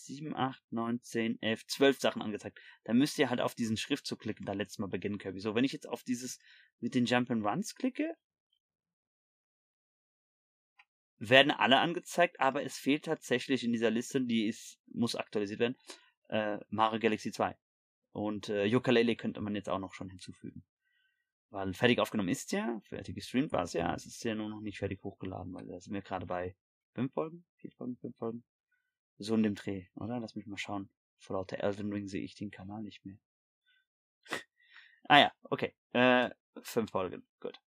7, 0.06 0.34
8, 0.34 0.62
9, 0.70 1.02
10, 1.02 1.42
11, 1.42 1.66
12 1.66 2.00
Sachen 2.00 2.22
angezeigt. 2.22 2.58
Da 2.84 2.94
müsst 2.94 3.18
ihr 3.18 3.28
halt 3.28 3.42
auf 3.42 3.54
diesen 3.54 3.76
Schriftzug 3.76 4.20
klicken, 4.20 4.46
da 4.46 4.54
letztes 4.54 4.78
Mal 4.78 4.86
bei 4.86 4.98
GenCurry. 4.98 5.40
So, 5.40 5.54
wenn 5.54 5.64
ich 5.64 5.72
jetzt 5.72 5.88
auf 5.88 6.02
dieses 6.02 6.38
mit 6.80 6.94
den 6.94 7.04
Jump 7.04 7.30
and 7.30 7.44
Runs 7.44 7.74
klicke, 7.74 8.16
werden 11.18 11.50
alle 11.50 11.80
angezeigt, 11.80 12.40
aber 12.40 12.62
es 12.62 12.78
fehlt 12.78 13.04
tatsächlich 13.04 13.64
in 13.64 13.72
dieser 13.72 13.90
Liste, 13.90 14.20
die 14.20 14.46
ist, 14.46 14.78
muss 14.86 15.16
aktualisiert 15.16 15.60
werden, 15.60 15.76
äh, 16.28 16.58
Mario 16.70 17.00
Galaxy 17.00 17.32
2. 17.32 17.56
Und 18.12 18.48
äh, 18.48 18.74
Ukulele 18.74 19.16
könnte 19.16 19.40
man 19.40 19.54
jetzt 19.54 19.68
auch 19.68 19.78
noch 19.78 19.92
schon 19.92 20.10
hinzufügen. 20.10 20.64
Weil 21.50 21.72
fertig 21.72 21.98
aufgenommen 21.98 22.28
ist 22.28 22.52
ja, 22.52 22.80
fertig 22.84 23.14
gestreamt 23.14 23.52
war 23.52 23.62
es 23.62 23.72
ja, 23.72 23.94
es 23.94 24.04
ist 24.04 24.22
ja 24.24 24.34
nur 24.34 24.50
noch 24.50 24.60
nicht 24.60 24.78
fertig 24.78 25.02
hochgeladen, 25.02 25.54
weil 25.54 25.66
da 25.66 25.80
sind 25.80 25.94
wir 25.94 26.02
gerade 26.02 26.26
bei 26.26 26.54
fünf 26.94 27.12
Folgen, 27.12 27.44
vier 27.56 27.72
Folgen, 27.72 27.96
fünf 27.96 28.16
Folgen. 28.16 28.44
So 29.18 29.34
in 29.34 29.42
dem 29.42 29.54
Dreh, 29.54 29.86
oder? 29.94 30.20
Lass 30.20 30.34
mich 30.34 30.46
mal 30.46 30.58
schauen. 30.58 30.90
Vor 31.18 31.36
lauter 31.36 31.58
Elden 31.58 31.92
Ring 31.92 32.06
sehe 32.06 32.22
ich 32.22 32.34
den 32.34 32.50
Kanal 32.50 32.82
nicht 32.82 33.04
mehr. 33.04 33.18
ah 35.08 35.18
ja, 35.18 35.32
okay. 35.44 35.74
Äh, 35.92 36.30
fünf 36.62 36.90
Folgen, 36.90 37.26
gut. 37.40 37.58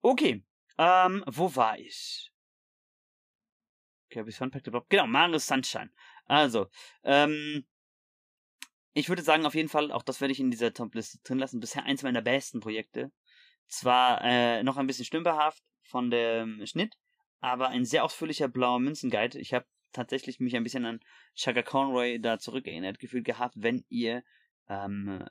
Okay, 0.00 0.42
ähm, 0.78 1.22
wo 1.26 1.54
war 1.54 1.78
ich? 1.78 2.32
Kirby's 4.10 4.38
Fun 4.38 4.50
Pack. 4.50 4.64
Genau, 4.88 5.06
Mario 5.06 5.38
Sunshine. 5.38 5.90
Also, 6.28 6.66
ähm, 7.04 7.66
ich 8.92 9.08
würde 9.08 9.22
sagen, 9.22 9.46
auf 9.46 9.54
jeden 9.54 9.68
Fall, 9.68 9.90
auch 9.92 10.02
das 10.02 10.20
werde 10.20 10.32
ich 10.32 10.40
in 10.40 10.50
dieser 10.50 10.72
Top-Liste 10.72 11.18
drin 11.24 11.38
lassen, 11.38 11.60
bisher 11.60 11.84
eins 11.84 12.02
meiner 12.02 12.22
besten 12.22 12.60
Projekte. 12.60 13.10
Zwar 13.66 14.22
äh, 14.22 14.62
noch 14.62 14.76
ein 14.76 14.86
bisschen 14.86 15.04
stümperhaft 15.04 15.62
von 15.82 16.10
dem 16.10 16.64
Schnitt, 16.66 16.94
aber 17.40 17.68
ein 17.68 17.84
sehr 17.84 18.04
ausführlicher 18.04 18.48
blauer 18.48 18.80
Münzenguide. 18.80 19.38
Ich 19.38 19.54
habe 19.54 19.66
tatsächlich 19.92 20.40
mich 20.40 20.54
ein 20.56 20.64
bisschen 20.64 20.84
an 20.84 21.00
Chaka 21.34 21.62
Conroy 21.62 22.20
da 22.20 22.38
zurückerinnert, 22.38 22.98
gefühlt 22.98 23.24
gehabt, 23.24 23.54
wenn 23.56 23.84
ihr 23.88 24.22
ähm, 24.68 25.24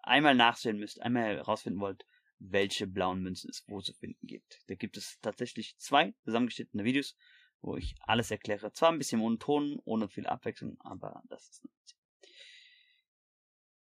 einmal 0.00 0.34
nachsehen 0.34 0.78
müsst, 0.78 1.00
einmal 1.02 1.36
herausfinden 1.36 1.80
wollt, 1.80 2.04
welche 2.38 2.86
blauen 2.86 3.22
Münzen 3.22 3.50
es 3.50 3.64
wo 3.68 3.80
zu 3.80 3.92
finden 3.94 4.26
gibt. 4.26 4.60
Da 4.66 4.74
gibt 4.74 4.96
es 4.96 5.18
tatsächlich 5.20 5.76
zwei 5.76 6.14
zusammengeschnittene 6.24 6.84
Videos, 6.84 7.16
wo 7.62 7.76
ich 7.76 7.94
alles 8.02 8.30
erkläre. 8.30 8.72
Zwar 8.72 8.90
ein 8.90 8.98
bisschen 8.98 9.20
monoton, 9.20 9.80
ohne 9.84 10.08
viel 10.08 10.26
Abwechslung, 10.26 10.76
aber 10.80 11.22
das 11.28 11.48
ist 11.48 11.64
nicht. 11.64 11.96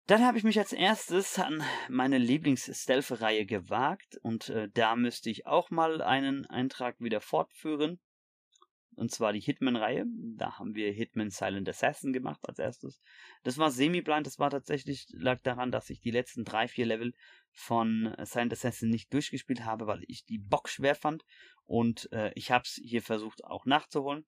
Dann 0.07 0.23
habe 0.23 0.37
ich 0.37 0.43
mich 0.43 0.59
als 0.59 0.71
erstes 0.71 1.39
an 1.39 1.63
meine 1.89 2.19
Lieblings-Stealth-Reihe 2.19 3.45
gewagt 3.45 4.17
und 4.21 4.49
äh, 4.49 4.69
da 4.71 4.95
müsste 4.95 5.31
ich 5.31 5.47
auch 5.47 5.71
mal 5.71 6.01
einen 6.01 6.45
Eintrag 6.45 6.99
wieder 6.99 7.21
fortführen 7.21 7.99
und 8.95 9.11
zwar 9.11 9.33
die 9.33 9.39
Hitman-Reihe. 9.39 10.05
Da 10.37 10.57
haben 10.57 10.75
wir 10.75 10.91
Hitman 10.91 11.29
Silent 11.29 11.67
Assassin 11.69 12.13
gemacht 12.13 12.41
als 12.47 12.59
erstes. 12.59 13.01
Das 13.43 13.57
war 13.57 13.71
semi-blind, 13.71 14.25
das 14.25 14.39
war 14.39 14.49
tatsächlich, 14.49 15.07
lag 15.11 15.41
daran, 15.41 15.71
dass 15.71 15.89
ich 15.89 15.99
die 15.99 16.11
letzten 16.11 16.45
drei, 16.45 16.67
vier 16.67 16.85
Level 16.85 17.13
von 17.51 18.15
Silent 18.23 18.53
Assassin 18.53 18.89
nicht 18.89 19.13
durchgespielt 19.13 19.65
habe, 19.65 19.87
weil 19.87 20.03
ich 20.07 20.25
die 20.25 20.39
Box 20.39 20.73
schwer 20.73 20.95
fand. 20.95 21.23
Und 21.65 22.11
äh, 22.11 22.31
ich 22.35 22.51
habe 22.51 22.63
es 22.63 22.79
hier 22.83 23.01
versucht 23.01 23.43
auch 23.43 23.65
nachzuholen. 23.65 24.25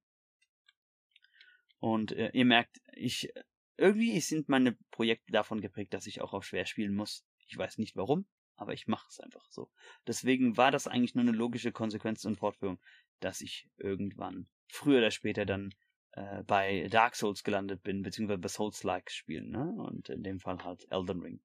Und 1.79 2.11
äh, 2.11 2.31
ihr 2.33 2.45
merkt, 2.45 2.81
ich 2.93 3.31
irgendwie 3.77 4.19
sind 4.19 4.49
meine 4.49 4.73
Projekte 4.91 5.31
davon 5.31 5.61
geprägt, 5.61 5.93
dass 5.93 6.07
ich 6.07 6.21
auch 6.21 6.33
auf 6.33 6.45
schwer 6.45 6.65
spielen 6.65 6.95
muss. 6.95 7.25
Ich 7.47 7.57
weiß 7.57 7.77
nicht 7.77 7.95
warum, 7.95 8.25
aber 8.55 8.73
ich 8.73 8.87
mache 8.87 9.07
es 9.09 9.19
einfach 9.19 9.45
so. 9.51 9.69
Deswegen 10.05 10.57
war 10.57 10.71
das 10.71 10.87
eigentlich 10.87 11.15
nur 11.15 11.21
eine 11.21 11.31
logische 11.31 11.71
Konsequenz 11.71 12.25
und 12.25 12.37
Fortführung, 12.37 12.79
dass 13.19 13.41
ich 13.41 13.69
irgendwann 13.77 14.47
früher 14.67 14.99
oder 14.99 15.11
später 15.11 15.45
dann 15.45 15.73
äh, 16.11 16.43
bei 16.43 16.87
Dark 16.89 17.15
Souls 17.15 17.43
gelandet 17.43 17.83
bin, 17.83 18.01
beziehungsweise 18.01 18.39
bei 18.39 18.47
Souls-like 18.47 19.11
Spielen, 19.11 19.49
ne? 19.49 19.71
Und 19.77 20.09
in 20.09 20.23
dem 20.23 20.39
Fall 20.39 20.63
halt 20.63 20.85
Elden 20.89 21.21
Ring. 21.21 21.39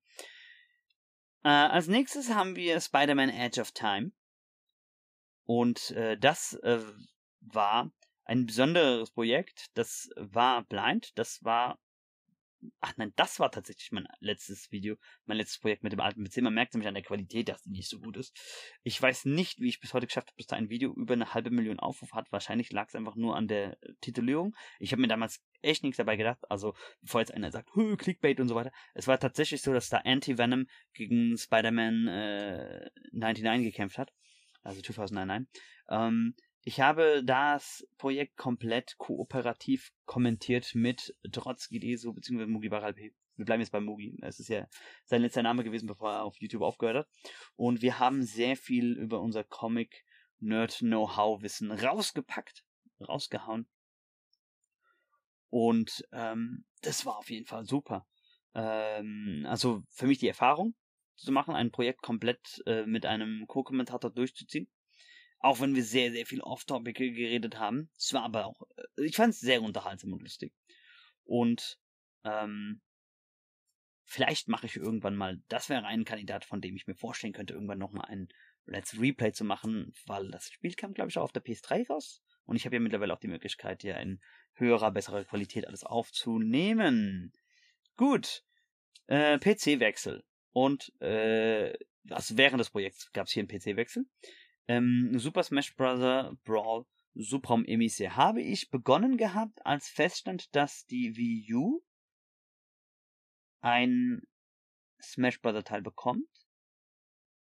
Äh, 1.45 1.49
als 1.49 1.89
nächstes 1.89 2.31
haben 2.31 2.57
wir 2.57 2.81
Spider-Man 2.81 3.29
Edge 3.31 3.61
of 3.61 3.73
Time. 3.73 4.13
Und 5.45 5.91
äh, 5.91 6.17
das 6.17 6.55
äh, 6.63 6.81
war 7.41 7.93
ein 8.25 8.47
besonderes 8.47 9.11
Projekt. 9.11 9.67
Das 9.75 10.09
war 10.17 10.65
blind. 10.65 11.11
Das 11.19 11.43
war 11.43 11.79
Ach 12.81 12.93
nein, 12.97 13.13
das 13.17 13.41
war 13.41 13.51
tatsächlich 13.51 13.91
mein 13.93 14.07
letztes 14.21 14.71
Video, 14.71 14.97
mein 15.25 15.37
letztes 15.37 15.59
Projekt 15.59 15.83
mit 15.83 15.93
dem 15.93 16.01
alten 16.01 16.25
PC. 16.25 16.43
Man 16.43 16.55
merkt 16.55 16.75
nämlich 16.75 16.89
an 16.89 16.95
der 16.95 17.03
Qualität, 17.03 17.49
dass 17.49 17.63
die 17.63 17.71
nicht 17.71 17.89
so 17.89 17.99
gut 17.99 18.17
ist. 18.17 18.37
Ich 18.83 19.01
weiß 19.01 19.25
nicht, 19.25 19.61
wie 19.61 19.69
ich 19.69 19.81
bis 19.81 19.95
heute 19.95 20.07
geschafft 20.07 20.29
habe, 20.29 20.37
dass 20.37 20.47
da 20.47 20.57
ein 20.57 20.71
Video 20.71 20.93
über 20.95 21.15
eine 21.15 21.35
halbe 21.35 21.51
Million 21.51 21.81
Aufrufe 21.81 22.15
hat. 22.15 22.31
Wahrscheinlich 22.31 22.71
lag 22.73 22.89
es 22.89 22.95
einfach 22.95 23.17
nur 23.17 23.37
an 23.37 23.49
der 23.49 23.79
Titulierung. 24.01 24.55
Ich 24.79 24.93
habe 24.93 25.03
mir 25.03 25.09
damals 25.09 25.43
echt 25.63 25.83
nichts 25.83 25.97
dabei 25.97 26.17
gedacht. 26.17 26.39
Also, 26.49 26.75
bevor 27.01 27.21
jetzt 27.21 27.35
einer 27.35 27.51
sagt, 27.51 27.71
Hö, 27.75 27.97
Clickbait 27.97 28.39
und 28.41 28.49
so 28.49 28.55
weiter. 28.55 28.73
Es 28.95 29.07
war 29.07 29.19
tatsächlich 29.19 29.63
so, 29.63 29.73
dass 29.73 29.89
da 29.89 29.99
Anti-Venom 29.99 30.67
gegen 30.95 31.37
Spider-Man 31.37 32.07
äh, 32.09 32.91
99 33.13 33.73
gekämpft 33.73 33.99
hat. 33.99 34.13
Also 34.63 34.81
2099. 34.81 35.49
Ähm, 35.91 36.35
ich 36.65 36.81
habe 36.81 37.23
das 37.25 37.87
Projekt 37.99 38.37
komplett 38.37 38.97
kooperativ 38.97 39.93
kommentiert 40.05 40.75
mit 40.75 41.15
Trotzki 41.33 41.81
Deso 41.81 42.13
bzw. 42.13 42.47
Mugi 42.47 42.69
Baralp. 42.69 42.97
Wir 42.99 43.45
bleiben 43.45 43.61
jetzt 43.61 43.73
bei 43.73 43.81
Mugi. 43.81 44.17
Es 44.23 44.39
ist 44.39 44.49
ja 44.49 44.69
sein 45.05 45.23
letzter 45.23 45.43
Name 45.43 45.65
gewesen, 45.65 45.89
bevor 45.89 46.13
er 46.13 46.23
auf 46.23 46.41
YouTube 46.41 46.63
aufgehört 46.63 46.99
hat. 46.99 47.09
Und 47.57 47.83
wir 47.83 47.99
haben 47.99 48.23
sehr 48.23 48.57
viel 48.57 48.93
über 48.93 49.21
unser 49.21 49.43
Comic 49.43 50.05
Nerd 50.39 50.79
Know-how 50.79 51.43
Wissen 51.43 51.73
rausgepackt, 51.73 52.65
rausgehauen. 53.01 53.67
Und 55.51 56.07
ähm, 56.13 56.65
das 56.83 57.05
war 57.05 57.19
auf 57.19 57.31
jeden 57.31 57.47
Fall 57.47 57.65
super. 57.65 58.07
Ähm, 58.55 59.45
also 59.49 59.83
für 59.91 60.07
mich 60.07 60.19
die 60.19 60.29
Erfahrung 60.29 60.77
zu 61.17 61.33
machen, 61.33 61.55
ein 61.55 61.73
Projekt 61.73 62.03
komplett 62.03 62.63
äh, 62.67 62.87
mit 62.87 63.05
einem 63.05 63.47
Co-Kommentator 63.49 64.11
durchzuziehen 64.11 64.69
auch 65.43 65.61
wenn 65.61 65.75
wir 65.75 65.85
sehr, 65.85 66.13
sehr 66.13 66.25
viel 66.25 66.41
off-topic 66.41 67.13
geredet 67.13 67.59
haben. 67.59 67.91
Es 67.99 68.13
war 68.13 68.23
aber 68.23 68.47
auch, 68.47 68.63
äh, 68.77 69.05
ich 69.05 69.17
fand 69.17 69.35
es 69.35 69.41
sehr 69.41 69.61
unterhaltsam 69.61 70.13
und 70.13 70.23
lustig. 70.23 70.55
Und 71.25 71.79
ähm, 72.25 72.81
vielleicht 74.05 74.49
mache 74.49 74.67
ich 74.67 74.77
irgendwann 74.77 75.17
mal, 75.17 75.43
das 75.49 75.69
wäre 75.69 75.85
ein 75.85 76.05
Kandidat, 76.05 76.45
von 76.45 76.61
dem 76.61 76.77
ich 76.77 76.87
mir 76.87 76.95
vorstellen 76.95 77.33
könnte, 77.33 77.55
irgendwann 77.55 77.79
nochmal 77.79 78.07
ein 78.09 78.29
Let's 78.65 78.99
Replay 79.01 79.33
zu 79.33 79.45
machen, 79.45 79.93
weil 80.07 80.31
das 80.31 80.49
Spiel 80.49 80.75
kam, 80.75 80.95
glaube 80.95 81.11
ich, 81.11 81.19
auch 81.19 81.25
auf 81.25 81.33
der 81.33 81.45
PS3 81.45 81.89
raus. 81.89 82.23
Und 82.45 82.55
ich 82.55 82.65
habe 82.65 82.77
ja 82.77 82.81
mittlerweile 82.81 83.13
auch 83.13 83.21
die 83.21 83.29
Möglichkeit, 83.29 83.83
ja 83.83 83.97
in 83.99 84.21
höherer, 84.55 84.93
besserer 84.93 85.25
Qualität 85.25 85.67
alles 85.67 85.83
aufzunehmen. 85.83 87.33
Gut. 87.97 88.45
Äh, 89.09 89.39
PC-Wechsel. 89.39 90.23
Und 90.53 90.93
äh, 91.01 91.73
also 92.11 92.37
während 92.37 92.61
des 92.61 92.71
Projekts 92.71 93.11
gab 93.13 93.27
es 93.27 93.33
hier 93.33 93.41
einen 93.41 93.49
PC-Wechsel. 93.49 94.07
Ähm, 94.69 95.19
Super 95.19 95.43
Smash 95.43 95.75
Bros. 95.77 96.37
Brawl 96.45 96.87
Suprom 97.15 97.65
Emissär 97.65 98.17
habe 98.17 98.41
ich 98.41 98.71
begonnen 98.71 99.17
gehabt, 99.17 99.65
als 99.67 99.89
feststand, 99.89 100.55
dass 100.55 100.87
die 100.87 101.17
Wii 101.17 101.55
U 101.55 101.83
ein 103.61 104.23
Smash 105.03 105.41
Bros. 105.41 105.63
Teil 105.65 105.83
bekommt. 105.83 106.29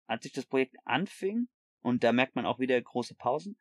Als 0.06 0.24
ich 0.24 0.32
das 0.32 0.46
Projekt 0.46 0.76
anfing, 0.84 1.48
und 1.82 2.02
da 2.02 2.12
merkt 2.12 2.34
man 2.34 2.46
auch 2.46 2.58
wieder 2.58 2.80
große 2.80 3.14
Pausen, 3.14 3.56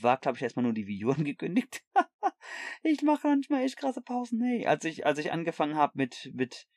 war, 0.00 0.18
glaube 0.18 0.38
ich, 0.38 0.42
erstmal 0.42 0.62
nur 0.62 0.72
die 0.72 0.86
Wii 0.86 1.04
U 1.04 1.10
angekündigt. 1.12 1.84
ich 2.82 3.02
mache 3.02 3.26
manchmal 3.26 3.62
echt 3.62 3.76
krasse 3.76 4.02
Pausen. 4.02 4.40
Hey, 4.42 4.66
als 4.66 4.84
ich, 4.84 5.04
als 5.04 5.18
ich 5.18 5.32
angefangen 5.32 5.76
habe 5.76 5.92
mit, 5.96 6.30
mit 6.34 6.68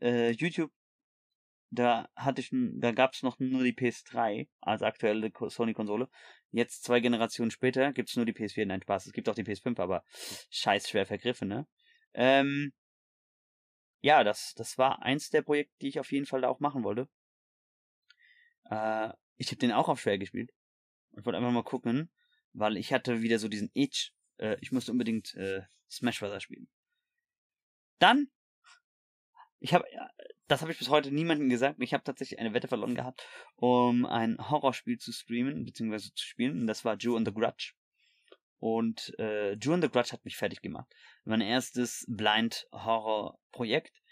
äh, 0.00 0.30
YouTube 0.30 0.72
da 1.70 2.08
hatte 2.14 2.40
ich, 2.40 2.50
da 2.52 2.92
gab 2.92 3.12
es 3.12 3.22
noch 3.22 3.38
nur 3.38 3.64
die 3.64 3.74
PS3 3.74 4.48
als 4.60 4.82
aktuelle 4.82 5.32
Sony-Konsole. 5.34 6.08
Jetzt 6.52 6.84
zwei 6.84 7.00
Generationen 7.00 7.50
später 7.50 7.92
gibt 7.92 8.08
es 8.08 8.16
nur 8.16 8.24
die 8.24 8.32
PS4. 8.32 8.66
Nein, 8.66 8.82
Spaß. 8.82 9.06
Es 9.06 9.12
gibt 9.12 9.28
auch 9.28 9.34
die 9.34 9.44
PS5, 9.44 9.78
aber 9.80 10.04
scheiß 10.50 10.88
schwer 10.88 11.06
vergriffen, 11.06 11.48
ne? 11.48 11.66
Ähm, 12.14 12.72
ja, 14.00 14.24
das, 14.24 14.54
das 14.54 14.78
war 14.78 15.02
eins 15.02 15.30
der 15.30 15.42
Projekte, 15.42 15.74
die 15.82 15.88
ich 15.88 16.00
auf 16.00 16.12
jeden 16.12 16.26
Fall 16.26 16.42
da 16.42 16.48
auch 16.48 16.60
machen 16.60 16.84
wollte. 16.84 17.08
Äh, 18.70 19.12
ich 19.36 19.48
habe 19.48 19.58
den 19.58 19.72
auch 19.72 19.88
auf 19.88 20.00
schwer 20.00 20.18
gespielt. 20.18 20.52
Und 21.10 21.26
wollte 21.26 21.38
einfach 21.38 21.50
mal 21.50 21.64
gucken, 21.64 22.10
weil 22.52 22.76
ich 22.76 22.92
hatte 22.92 23.22
wieder 23.22 23.38
so 23.38 23.48
diesen 23.48 23.70
Itch. 23.74 24.12
Äh, 24.38 24.56
ich 24.60 24.70
musste 24.70 24.92
unbedingt 24.92 25.34
äh, 25.34 25.62
Smash 25.90 26.20
Bros. 26.20 26.42
spielen. 26.42 26.68
Dann 27.98 28.28
ich 29.58 29.74
habe, 29.74 29.84
das 30.48 30.62
habe 30.62 30.72
ich 30.72 30.78
bis 30.78 30.88
heute 30.88 31.10
niemandem 31.10 31.48
gesagt. 31.48 31.80
Ich 31.80 31.92
habe 31.92 32.04
tatsächlich 32.04 32.38
eine 32.38 32.54
Wette 32.54 32.68
verloren 32.68 32.94
gehabt, 32.94 33.26
um 33.56 34.06
ein 34.06 34.38
Horrorspiel 34.38 34.98
zu 34.98 35.12
streamen 35.12 35.64
bzw. 35.64 35.98
zu 36.14 36.24
spielen. 36.24 36.60
Und 36.60 36.66
das 36.66 36.84
war 36.84 36.96
Jew 36.96 37.16
and 37.16 37.26
the 37.26 37.34
Grudge. 37.34 37.72
Und 38.58 39.14
äh, 39.18 39.54
Jew 39.54 39.74
and 39.74 39.82
the 39.84 39.90
Grudge 39.90 40.12
hat 40.12 40.24
mich 40.24 40.36
fertig 40.36 40.62
gemacht. 40.62 40.88
Mein 41.24 41.40
erstes 41.40 42.04
Blind 42.08 42.66
Horror 42.72 43.38
Projekt. 43.52 44.02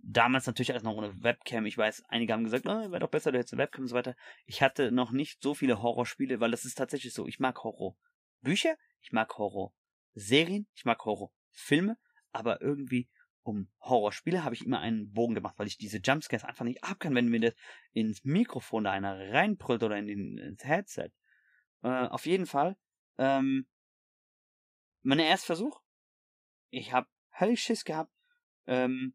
Damals 0.00 0.46
natürlich 0.46 0.70
alles 0.70 0.84
noch 0.84 0.94
ohne 0.94 1.22
Webcam. 1.22 1.66
Ich 1.66 1.76
weiß, 1.76 2.04
einige 2.08 2.32
haben 2.32 2.44
gesagt, 2.44 2.66
oh, 2.66 2.90
wäre 2.90 3.00
doch 3.00 3.10
besser, 3.10 3.32
du 3.32 3.38
hättest 3.38 3.54
eine 3.54 3.62
Webcam 3.62 3.82
und 3.82 3.88
so 3.88 3.96
weiter. 3.96 4.14
Ich 4.46 4.62
hatte 4.62 4.92
noch 4.92 5.10
nicht 5.10 5.42
so 5.42 5.54
viele 5.54 5.82
Horrorspiele, 5.82 6.38
weil 6.38 6.52
das 6.52 6.64
ist 6.64 6.76
tatsächlich 6.76 7.12
so. 7.12 7.26
Ich 7.26 7.40
mag 7.40 7.64
Horror. 7.64 7.96
Bücher, 8.40 8.76
ich 9.00 9.10
mag 9.10 9.36
Horror. 9.38 9.74
Serien, 10.14 10.68
ich 10.74 10.84
mag 10.84 11.04
Horror. 11.04 11.32
Filme, 11.50 11.98
aber 12.30 12.60
irgendwie 12.60 13.08
um 13.42 13.68
Horrorspiele 13.80 14.44
habe 14.44 14.54
ich 14.54 14.64
immer 14.64 14.80
einen 14.80 15.12
Bogen 15.12 15.34
gemacht, 15.34 15.58
weil 15.58 15.66
ich 15.66 15.78
diese 15.78 15.98
Jumpscares 15.98 16.44
einfach 16.44 16.64
nicht 16.64 16.84
ab 16.84 17.00
kann, 17.00 17.14
wenn 17.14 17.28
mir 17.28 17.40
das 17.40 17.54
ins 17.92 18.24
Mikrofon 18.24 18.84
da 18.84 18.92
einer 18.92 19.32
reinbrüllt 19.32 19.82
oder 19.82 19.96
in 19.96 20.06
den, 20.06 20.38
ins 20.38 20.64
Headset. 20.64 21.10
Äh, 21.82 22.08
auf 22.08 22.26
jeden 22.26 22.46
Fall, 22.46 22.76
ähm, 23.16 23.66
mein 25.02 25.18
Erstversuch. 25.18 25.80
Ich 26.70 26.92
habe 26.92 27.08
höllisch 27.38 27.62
Schiss 27.62 27.84
gehabt. 27.84 28.12
Ähm, 28.66 29.14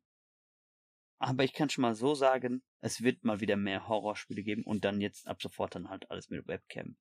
aber 1.20 1.44
ich 1.44 1.54
kann 1.54 1.70
schon 1.70 1.84
mal 1.84 1.96
so 1.96 2.16
sagen, 2.16 2.64
es 2.82 3.02
wird 3.04 3.24
mal 3.24 3.40
wieder 3.40 3.56
mehr 3.56 3.88
Horrorspiele 3.88 4.44
geben 4.44 4.64
und 4.64 4.84
dann 4.84 5.00
jetzt 5.00 5.28
ab 5.28 5.42
sofort 5.42 5.76
dann 5.76 5.90
halt 5.90 6.10
alles 6.10 6.30
mit 6.30 6.48
Webcam. 6.48 6.98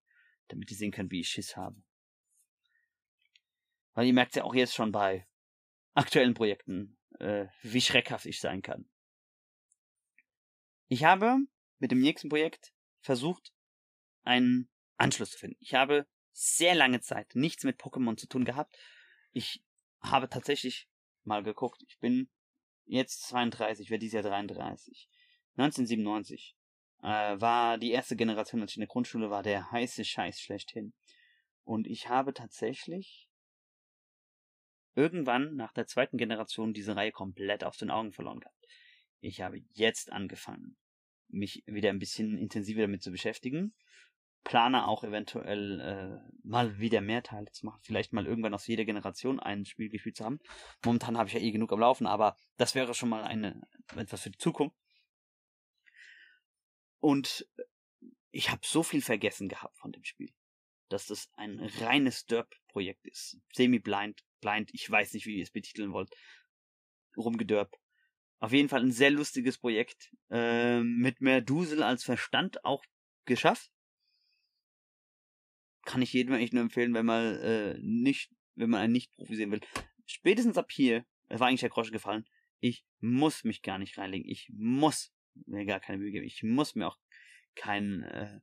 Damit 0.49 0.71
die 0.71 0.75
sehen 0.75 0.93
können, 0.93 1.11
wie 1.11 1.21
ich 1.21 1.29
Schiss 1.29 1.57
habe. 1.57 1.83
Weil 3.95 4.07
ihr 4.07 4.13
merkt 4.13 4.37
ja 4.37 4.45
auch 4.45 4.55
jetzt 4.55 4.75
schon 4.75 4.93
bei 4.93 5.27
aktuellen 5.95 6.35
Projekten 6.35 6.99
äh, 7.21 7.47
wie 7.63 7.81
schreckhaft 7.81 8.27
ich 8.27 8.41
sein 8.41 8.63
kann. 8.63 8.89
Ich 10.89 11.05
habe 11.05 11.39
mit 11.79 11.91
dem 11.91 12.01
nächsten 12.01 12.29
Projekt 12.29 12.73
versucht, 13.01 13.53
einen 14.23 14.69
Anschluss 14.97 15.31
zu 15.33 15.39
finden. 15.39 15.57
Ich 15.61 15.75
habe 15.75 16.07
sehr 16.33 16.75
lange 16.75 17.01
Zeit 17.01 17.35
nichts 17.35 17.65
mit 17.65 17.81
Pokémon 17.81 18.17
zu 18.17 18.27
tun 18.27 18.45
gehabt. 18.45 18.77
Ich 19.33 19.63
habe 20.01 20.29
tatsächlich 20.29 20.89
mal 21.25 21.43
geguckt. 21.43 21.83
Ich 21.87 21.99
bin 21.99 22.31
jetzt 22.85 23.23
32, 23.29 23.91
werde 23.91 24.01
dieses 24.01 24.15
Jahr 24.15 24.23
33. 24.25 25.09
1997 25.57 26.57
äh, 27.03 27.07
war 27.41 27.79
die 27.79 27.93
erste 27.93 28.17
Generation, 28.17 28.63
als 28.63 28.73
ich 28.73 28.77
in 28.77 28.83
der 28.83 28.89
Grundschule 28.89 29.31
war, 29.31 29.43
der 29.43 29.71
heiße 29.71 30.05
Scheiß 30.05 30.41
schlechthin. 30.41 30.93
Und 31.65 31.87
ich 31.87 32.09
habe 32.09 32.33
tatsächlich 32.33 33.29
irgendwann 34.95 35.57
nach 35.57 35.73
der 35.73 35.87
zweiten 35.87 36.19
Generation 36.19 36.73
diese 36.73 36.97
Reihe 36.97 37.13
komplett 37.13 37.65
aus 37.65 37.79
den 37.79 37.91
Augen 37.91 38.13
verloren 38.13 38.41
gehabt. 38.41 38.67
Ich 39.21 39.41
habe 39.41 39.63
jetzt 39.73 40.13
angefangen, 40.13 40.77
mich 41.29 41.63
wieder 41.67 41.91
ein 41.91 41.99
bisschen 41.99 42.37
intensiver 42.37 42.83
damit 42.83 43.03
zu 43.03 43.11
beschäftigen. 43.11 43.75
Plane 44.45 44.89
auch 44.89 45.05
eventuell 45.05 45.81
äh, 45.81 46.33
mal 46.43 46.79
wieder 46.79 47.01
mehr 47.01 47.23
Teile 47.23 47.51
zu 47.53 47.65
machen. 47.65 47.81
Vielleicht 47.83 48.13
mal 48.13 48.27
irgendwann 48.27 48.55
aus 48.55 48.67
jeder 48.67 48.85
Generation 48.85 49.39
ein 49.39 49.65
Spiel 49.65 49.89
gespielt 49.89 50.17
zu 50.17 50.25
haben. 50.25 50.41
Momentan 50.85 51.17
habe 51.17 51.29
ich 51.29 51.35
ja 51.35 51.41
eh 51.41 51.53
genug 51.53 51.73
am 51.73 51.81
Laufen, 51.81 52.07
aber 52.07 52.37
das 52.57 52.75
wäre 52.75 52.93
schon 52.95 53.09
mal 53.09 53.23
eine 53.23 53.63
etwas 53.97 54.23
für 54.23 54.31
die 54.31 54.39
Zukunft. 54.39 54.77
Und 56.99 57.47
ich 58.31 58.51
habe 58.51 58.61
so 58.65 58.83
viel 58.83 59.03
vergessen 59.03 59.49
gehabt 59.49 59.79
von 59.79 59.93
dem 59.93 60.05
Spiel, 60.05 60.33
dass 60.89 61.07
das 61.07 61.31
ein 61.37 61.61
reines 61.81 62.27
Derp-Projekt 62.27 63.07
ist. 63.07 63.39
Semi-blind, 63.53 64.25
blind, 64.43 64.69
ich 64.75 64.91
weiß 64.91 65.15
nicht, 65.15 65.25
wie 65.25 65.39
ihr 65.39 65.43
es 65.43 65.51
betiteln 65.51 65.95
wollt. 65.95 66.11
Rumgedörp. 67.17 67.75
Auf 68.41 68.53
jeden 68.53 68.69
Fall 68.69 68.83
ein 68.83 68.93
sehr 68.93 69.11
lustiges 69.11 69.57
Projekt. 69.57 70.15
Äh, 70.31 70.83
mit 70.83 71.23
mehr 71.23 71.41
Dusel 71.41 71.83
als 71.83 72.05
Verstand 72.05 72.63
auch 72.65 72.85
geschafft. 73.25 73.71
Kann 75.85 76.03
ich 76.03 76.13
jedem 76.13 76.35
eigentlich 76.35 76.53
nur 76.53 76.63
empfehlen, 76.63 76.93
wenn 76.93 77.07
man 77.07 77.37
äh, 77.37 77.79
nicht, 77.81 78.31
wenn 78.55 78.71
man 78.71 78.81
einen 78.81 78.93
Nicht-Profi 78.93 79.35
sehen 79.35 79.51
will. 79.51 79.61
Spätestens 80.07 80.59
ab 80.59 80.71
hier, 80.71 81.07
es 81.29 81.41
war 81.41 81.49
eigentlich 81.49 81.61
der 81.61 81.71
Groschen 81.71 81.93
gefallen, 81.93 82.27
ich 82.61 82.85
muss 83.01 83.43
mich 83.45 83.63
gar 83.63 83.79
nicht 83.79 83.99
reinlegen. 83.99 84.29
Ich 84.31 84.49
muss 84.53 85.13
mir 85.47 85.65
gar 85.65 85.81
keine 85.81 85.99
Mühe 85.99 86.13
geben. 86.13 86.27
Ich 86.27 86.43
muss 86.43 86.75
mir 86.75 86.87
auch 86.87 86.99
kein, 87.55 88.03
äh, 88.05 88.41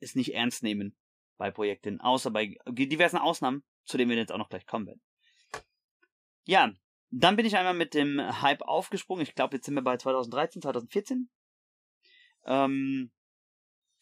es 0.00 0.14
nicht 0.14 0.34
ernst 0.34 0.62
nehmen 0.62 0.96
bei 1.36 1.50
Projekten, 1.50 2.00
außer 2.00 2.30
bei 2.30 2.56
diversen 2.68 3.18
Ausnahmen, 3.18 3.64
zu 3.84 3.96
denen 3.96 4.10
wir 4.10 4.16
jetzt 4.16 4.32
auch 4.32 4.38
noch 4.38 4.48
gleich 4.48 4.66
kommen 4.66 4.86
werden. 4.86 5.02
Ja, 6.44 6.72
dann 7.10 7.36
bin 7.36 7.46
ich 7.46 7.56
einmal 7.56 7.74
mit 7.74 7.94
dem 7.94 8.20
Hype 8.42 8.62
aufgesprungen. 8.62 9.22
Ich 9.22 9.34
glaube, 9.34 9.56
jetzt 9.56 9.66
sind 9.66 9.74
wir 9.74 9.82
bei 9.82 9.96
2013, 9.96 10.62
2014. 10.62 11.30
Ähm, 12.44 13.12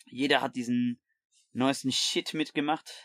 jeder 0.07 0.41
hat 0.41 0.57
diesen 0.57 1.01
neuesten 1.53 1.93
Shit 1.93 2.35
mitgemacht. 2.35 3.05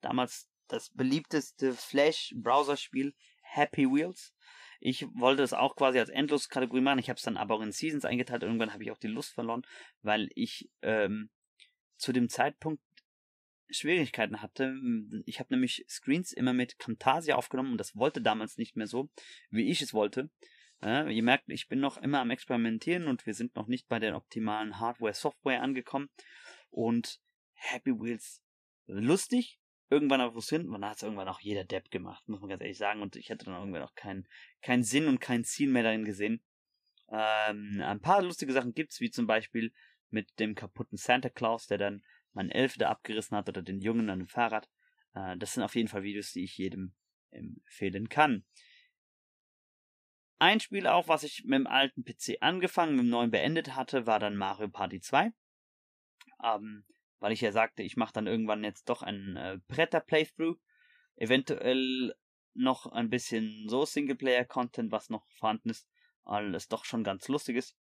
Damals 0.00 0.48
das 0.68 0.90
beliebteste 0.90 1.72
Flash-Browser-Spiel 1.72 3.14
Happy 3.42 3.86
Wheels. 3.86 4.34
Ich 4.80 5.06
wollte 5.14 5.42
es 5.42 5.52
auch 5.52 5.74
quasi 5.74 5.98
als 5.98 6.10
Endlos-Kategorie 6.10 6.82
machen. 6.82 6.98
Ich 6.98 7.08
habe 7.08 7.16
es 7.16 7.22
dann 7.22 7.36
aber 7.36 7.54
auch 7.54 7.62
in 7.62 7.72
Seasons 7.72 8.04
eingeteilt. 8.04 8.42
Irgendwann 8.42 8.72
habe 8.72 8.84
ich 8.84 8.90
auch 8.90 8.98
die 8.98 9.06
Lust 9.06 9.32
verloren, 9.32 9.62
weil 10.02 10.28
ich 10.34 10.70
ähm, 10.82 11.30
zu 11.96 12.12
dem 12.12 12.28
Zeitpunkt 12.28 12.82
Schwierigkeiten 13.68 14.42
hatte. 14.42 14.74
Ich 15.24 15.40
habe 15.40 15.52
nämlich 15.52 15.84
Screens 15.88 16.32
immer 16.32 16.52
mit 16.52 16.78
Camtasia 16.78 17.36
aufgenommen 17.36 17.72
und 17.72 17.78
das 17.78 17.96
wollte 17.96 18.22
damals 18.22 18.58
nicht 18.58 18.76
mehr 18.76 18.86
so, 18.86 19.10
wie 19.50 19.70
ich 19.70 19.82
es 19.82 19.94
wollte. 19.94 20.30
Ja, 20.82 21.08
ihr 21.08 21.22
merkt, 21.22 21.48
ich 21.48 21.68
bin 21.68 21.80
noch 21.80 21.96
immer 21.96 22.20
am 22.20 22.30
Experimentieren 22.30 23.08
und 23.08 23.24
wir 23.26 23.34
sind 23.34 23.56
noch 23.56 23.66
nicht 23.66 23.88
bei 23.88 23.98
der 23.98 24.16
optimalen 24.16 24.78
Hardware-Software 24.78 25.62
angekommen. 25.62 26.10
Und 26.70 27.18
Happy 27.54 27.92
Wheels 27.92 28.42
lustig, 28.86 29.58
irgendwann 29.88 30.20
aber 30.20 30.32
frustrierend, 30.32 30.68
man 30.68 30.84
hat 30.84 30.96
es 30.96 31.02
irgendwann 31.02 31.28
auch 31.28 31.40
jeder 31.40 31.64
Depp 31.64 31.90
gemacht, 31.90 32.28
muss 32.28 32.40
man 32.40 32.50
ganz 32.50 32.60
ehrlich 32.60 32.78
sagen. 32.78 33.00
Und 33.00 33.16
ich 33.16 33.30
hatte 33.30 33.46
dann 33.46 33.54
irgendwann 33.54 33.82
auch 33.82 33.94
keinen 33.94 34.28
keinen 34.60 34.82
Sinn 34.84 35.08
und 35.08 35.20
kein 35.20 35.44
Ziel 35.44 35.70
mehr 35.70 35.82
darin 35.82 36.04
gesehen. 36.04 36.42
Ähm, 37.10 37.80
ein 37.82 38.00
paar 38.00 38.22
lustige 38.22 38.52
Sachen 38.52 38.74
gibt's, 38.74 39.00
wie 39.00 39.10
zum 39.10 39.26
Beispiel 39.26 39.72
mit 40.10 40.38
dem 40.38 40.54
kaputten 40.54 40.98
Santa 40.98 41.30
Claus, 41.30 41.66
der 41.66 41.78
dann 41.78 42.02
meinen 42.36 42.50
Elf 42.50 42.76
da 42.76 42.90
abgerissen 42.90 43.36
hat 43.36 43.48
oder 43.48 43.62
den 43.62 43.80
Jungen 43.80 44.10
an 44.10 44.20
dem 44.20 44.28
Fahrrad. 44.28 44.68
Äh, 45.14 45.36
das 45.38 45.54
sind 45.54 45.64
auf 45.64 45.74
jeden 45.74 45.88
Fall 45.88 46.04
Videos, 46.04 46.32
die 46.32 46.44
ich 46.44 46.56
jedem 46.56 46.94
empfehlen 47.30 48.08
kann. 48.08 48.44
Ein 50.38 50.60
Spiel 50.60 50.86
auch, 50.86 51.08
was 51.08 51.22
ich 51.22 51.44
mit 51.44 51.58
dem 51.58 51.66
alten 51.66 52.04
PC 52.04 52.36
angefangen, 52.40 52.92
mit 52.92 53.04
dem 53.06 53.08
neuen 53.08 53.30
beendet 53.30 53.74
hatte, 53.74 54.06
war 54.06 54.20
dann 54.20 54.36
Mario 54.36 54.68
Party 54.68 55.00
2. 55.00 55.32
Ähm, 56.44 56.84
weil 57.20 57.32
ich 57.32 57.40
ja 57.40 57.52
sagte, 57.52 57.82
ich 57.82 57.96
mache 57.96 58.12
dann 58.12 58.26
irgendwann 58.26 58.62
jetzt 58.62 58.90
doch 58.90 59.02
ein 59.02 59.36
äh, 59.36 59.58
Bretter-Playthrough, 59.68 60.58
eventuell 61.16 62.14
noch 62.52 62.86
ein 62.86 63.08
bisschen 63.08 63.66
so 63.68 63.86
Singleplayer-Content, 63.86 64.92
was 64.92 65.08
noch 65.08 65.26
vorhanden 65.30 65.70
ist, 65.70 65.88
weil 66.24 66.54
es 66.54 66.68
doch 66.68 66.84
schon 66.84 67.02
ganz 67.02 67.28
lustig 67.28 67.56
ist. 67.56 67.78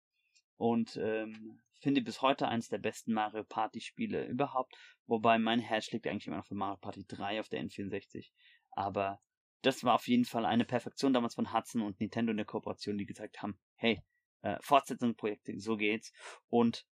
Und 0.58 0.98
ähm, 0.98 1.62
finde 1.80 2.02
bis 2.02 2.22
heute 2.22 2.48
eines 2.48 2.68
der 2.68 2.78
besten 2.78 3.14
Mario 3.14 3.44
Party 3.44 3.82
Spiele 3.82 4.26
überhaupt, 4.26 4.76
wobei 5.08 5.38
mein 5.40 5.60
Herz 5.60 5.86
schlägt 5.86 6.08
eigentlich 6.08 6.28
immer 6.28 6.38
noch 6.38 6.48
für 6.48 6.56
Mario 6.56 6.78
Party 6.78 7.06
3 7.08 7.40
auf 7.40 7.50
der 7.50 7.64
N64. 7.64 8.30
Aber 8.72 9.20
das 9.62 9.84
war 9.84 9.96
auf 9.96 10.08
jeden 10.08 10.26
Fall 10.26 10.46
eine 10.46 10.66
Perfektion 10.66 11.14
damals 11.14 11.36
von 11.36 11.54
Hudson 11.54 11.82
und 11.82 12.00
Nintendo 12.00 12.32
in 12.32 12.38
der 12.38 12.46
Kooperation, 12.46 12.98
die 12.98 13.06
gesagt 13.06 13.42
haben, 13.42 13.60
hey, 13.76 14.02
äh, 14.42 14.58
Fortsetzungsprojekte, 14.62 15.60
so 15.60 15.76
geht's. 15.76 16.14
Und 16.48 16.86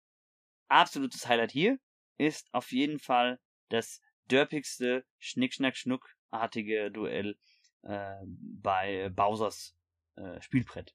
absolutes 0.68 1.28
Highlight 1.28 1.52
hier, 1.52 1.78
ist 2.16 2.52
auf 2.52 2.72
jeden 2.72 2.98
Fall 2.98 3.40
das 3.68 4.00
derpigste 4.30 5.04
Schnick-Schnack-Schnuck-artige 5.18 6.90
Duell 6.90 7.36
äh, 7.82 8.14
bei 8.26 9.10
Bowsers 9.10 9.76
äh, 10.16 10.40
Spielbrett. 10.40 10.94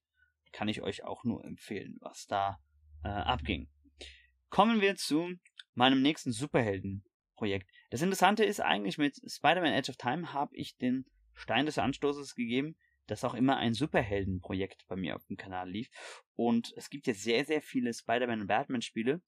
Kann 0.52 0.68
ich 0.68 0.82
euch 0.82 1.04
auch 1.04 1.24
nur 1.24 1.44
empfehlen, 1.46 1.98
was 2.00 2.26
da 2.26 2.60
äh, 3.04 3.10
abging. 3.10 3.70
Kommen 4.50 4.82
wir 4.82 4.96
zu 4.96 5.30
meinem 5.74 6.02
nächsten 6.02 6.32
Superhelden-Projekt. 6.32 7.70
Das 7.90 8.02
Interessante 8.02 8.44
ist 8.44 8.60
eigentlich 8.60 8.98
mit 8.98 9.16
Spider-Man 9.26 9.74
Edge 9.74 9.92
of 9.92 9.98
Time 9.98 10.34
habe 10.34 10.56
ich 10.56 10.78
den 10.78 11.06
Stein 11.34 11.66
des 11.66 11.78
Anstoßes 11.78 12.36
gegeben, 12.36 12.76
dass 13.08 13.24
auch 13.24 13.34
immer 13.34 13.58
ein 13.58 13.74
Superhelden-Projekt 13.74 14.86
bei 14.88 14.96
mir 14.96 15.16
auf 15.16 15.26
dem 15.26 15.38
Kanal 15.38 15.70
lief. 15.70 15.90
Und 16.36 16.74
es 16.76 16.90
gibt 16.90 17.08
jetzt 17.08 17.24
sehr, 17.24 17.46
sehr 17.46 17.62
viele 17.62 17.94
Spider-Man 17.94 18.42
und 18.42 18.48
Batman-Spiele 18.48 19.22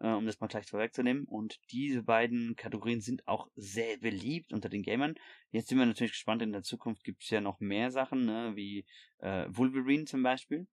äh, 0.00 0.08
um 0.08 0.26
das 0.26 0.40
mal 0.40 0.48
gleich 0.48 0.66
vorwegzunehmen. 0.66 1.24
Und 1.24 1.60
diese 1.70 2.02
beiden 2.02 2.56
Kategorien 2.56 3.00
sind 3.00 3.26
auch 3.28 3.48
sehr 3.54 3.98
beliebt 3.98 4.52
unter 4.52 4.68
den 4.68 4.82
Gamern. 4.82 5.14
Jetzt 5.50 5.68
sind 5.68 5.78
wir 5.78 5.86
natürlich 5.86 6.12
gespannt, 6.12 6.42
in 6.42 6.52
der 6.52 6.62
Zukunft 6.62 7.04
gibt 7.04 7.22
es 7.22 7.30
ja 7.30 7.40
noch 7.40 7.60
mehr 7.60 7.90
Sachen, 7.90 8.24
ne, 8.24 8.52
wie 8.56 8.86
äh, 9.18 9.46
Wolverine 9.48 10.06
zum 10.06 10.22
Beispiel, 10.22 10.66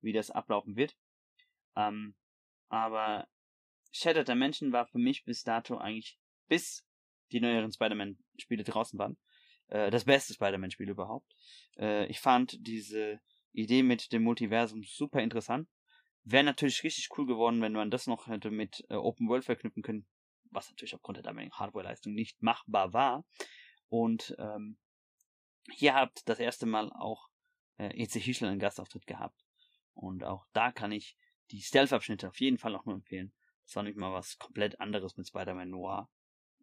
wie 0.00 0.12
das 0.12 0.30
ablaufen 0.30 0.76
wird. 0.76 0.96
Ähm, 1.76 2.14
aber 2.68 3.28
Shattered 3.92 4.28
Dimension 4.28 4.72
war 4.72 4.86
für 4.86 4.98
mich 4.98 5.24
bis 5.24 5.42
dato 5.42 5.78
eigentlich, 5.78 6.18
bis 6.48 6.84
die 7.32 7.40
neueren 7.40 7.72
Spider-Man-Spiele 7.72 8.64
draußen 8.64 8.98
waren, 8.98 9.16
äh, 9.68 9.90
das 9.90 10.04
beste 10.04 10.34
Spider-Man-Spiel 10.34 10.90
überhaupt. 10.90 11.32
Äh, 11.78 12.06
ich 12.06 12.20
fand 12.20 12.56
diese 12.66 13.20
Idee 13.52 13.82
mit 13.82 14.12
dem 14.12 14.22
Multiversum 14.22 14.82
super 14.84 15.20
interessant. 15.20 15.68
Wäre 16.22 16.44
natürlich 16.44 16.82
richtig 16.84 17.08
cool 17.16 17.26
geworden, 17.26 17.60
wenn 17.62 17.72
man 17.72 17.90
das 17.90 18.06
noch 18.06 18.26
hätte 18.26 18.50
mit 18.50 18.84
äh, 18.90 18.94
Open 18.94 19.28
World 19.28 19.44
verknüpfen 19.44 19.82
können, 19.82 20.06
was 20.50 20.68
natürlich 20.68 20.94
aufgrund 20.94 21.16
der 21.16 21.24
damaligen 21.24 21.52
Hardware-Leistung 21.52 22.12
nicht 22.12 22.42
machbar 22.42 22.92
war. 22.92 23.24
Und 23.88 24.34
ähm, 24.38 24.78
hier 25.72 25.94
habt 25.94 26.28
das 26.28 26.38
erste 26.38 26.66
Mal 26.66 26.92
auch 26.92 27.28
äh, 27.78 27.96
E.C. 28.02 28.20
Hischel 28.20 28.48
einen 28.48 28.60
Gastauftritt 28.60 29.06
gehabt. 29.06 29.44
Und 29.94 30.24
auch 30.24 30.46
da 30.52 30.72
kann 30.72 30.92
ich 30.92 31.16
die 31.50 31.62
Stealth-Abschnitte 31.62 32.28
auf 32.28 32.38
jeden 32.40 32.58
Fall 32.58 32.76
auch 32.76 32.84
nur 32.84 32.94
empfehlen. 32.94 33.32
Das 33.70 33.76
war 33.76 33.84
nicht 33.84 33.96
mal 33.96 34.12
was 34.12 34.36
komplett 34.36 34.80
anderes 34.80 35.16
mit 35.16 35.28
Spider-Man 35.28 35.70
Noir. 35.70 36.10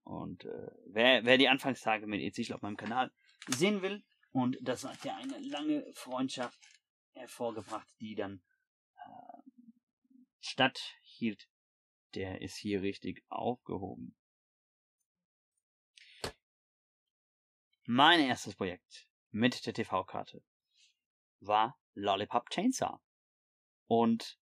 Und 0.03 0.43
äh, 0.43 0.71
wer, 0.87 1.23
wer 1.23 1.37
die 1.37 1.47
Anfangstage 1.47 2.05
mit 2.05 2.19
E.C. 2.19 2.53
auf 2.53 2.61
meinem 2.61 2.75
Kanal 2.75 3.13
sehen 3.47 3.81
will, 3.81 4.03
und 4.31 4.57
das 4.59 4.83
hat 4.83 5.05
ja 5.05 5.15
eine 5.15 5.39
lange 5.39 5.89
Freundschaft 5.93 6.59
hervorgebracht, 7.13 7.87
die 8.01 8.13
dann 8.15 8.43
statthielt, 10.41 11.47
der 12.13 12.41
ist 12.41 12.57
hier 12.57 12.81
richtig 12.81 13.23
aufgehoben. 13.29 14.17
Mein 17.85 18.19
erstes 18.19 18.53
Projekt 18.53 19.07
mit 19.31 19.65
der 19.65 19.73
TV-Karte 19.73 20.43
war 21.39 21.79
Lollipop 21.93 22.49
Chainsaw. 22.49 22.99
Und 23.85 24.37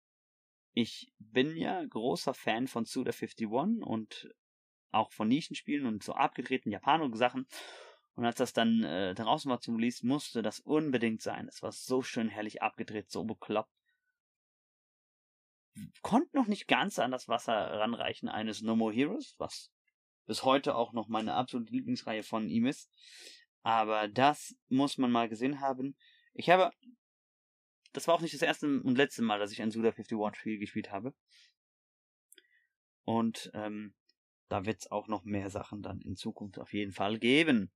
ich 0.75 1.11
bin 1.17 1.57
ja 1.57 1.83
großer 1.83 2.35
Fan 2.35 2.67
von 2.67 2.85
Suda 2.85 3.11
51 3.11 3.47
und 3.47 4.29
auch 4.91 5.11
von 5.11 5.27
Nischenspielen 5.27 5.87
und 5.87 6.03
so 6.03 6.13
abgedrehten 6.13 6.71
Japano-Sachen. 6.71 7.47
Und 8.13 8.25
als 8.25 8.37
das 8.37 8.53
dann 8.53 8.83
äh, 8.83 9.15
draußen 9.15 9.49
war 9.49 9.59
zum 9.59 9.75
Release, 9.75 10.05
musste 10.05 10.43
das 10.43 10.59
unbedingt 10.59 11.23
sein. 11.23 11.47
Es 11.47 11.63
war 11.63 11.71
so 11.71 12.03
schön 12.03 12.29
herrlich 12.29 12.61
abgedreht, 12.61 13.09
so 13.09 13.23
bekloppt 13.23 13.71
konnte 16.01 16.35
noch 16.35 16.47
nicht 16.47 16.67
ganz 16.67 16.99
an 16.99 17.11
das 17.11 17.27
Wasser 17.27 17.53
ranreichen 17.53 18.29
eines 18.29 18.61
No 18.61 18.75
More 18.75 18.93
Heroes, 18.93 19.35
was 19.37 19.71
bis 20.25 20.43
heute 20.43 20.75
auch 20.75 20.93
noch 20.93 21.07
meine 21.07 21.33
absolute 21.33 21.71
Lieblingsreihe 21.71 22.23
von 22.23 22.49
ihm 22.49 22.65
ist. 22.65 22.89
Aber 23.63 24.07
das 24.07 24.55
muss 24.69 24.97
man 24.97 25.11
mal 25.11 25.29
gesehen 25.29 25.59
haben. 25.59 25.95
Ich 26.33 26.49
habe, 26.49 26.71
das 27.95 28.07
war 28.07 28.15
auch 28.15 28.21
nicht 28.21 28.33
das 28.33 28.41
erste 28.41 28.67
und 28.67 28.97
letzte 28.97 29.21
Mal, 29.21 29.39
dass 29.39 29.51
ich 29.51 29.61
ein 29.61 29.71
Suda 29.71 29.89
51 29.89 30.39
Spiel 30.39 30.59
gespielt 30.59 30.91
habe. 30.91 31.13
Und 33.03 33.51
ähm, 33.53 33.93
da 34.49 34.65
wird 34.65 34.81
es 34.81 34.91
auch 34.91 35.07
noch 35.07 35.23
mehr 35.23 35.49
Sachen 35.49 35.81
dann 35.81 36.01
in 36.01 36.15
Zukunft 36.15 36.59
auf 36.59 36.73
jeden 36.73 36.91
Fall 36.91 37.19
geben. 37.19 37.71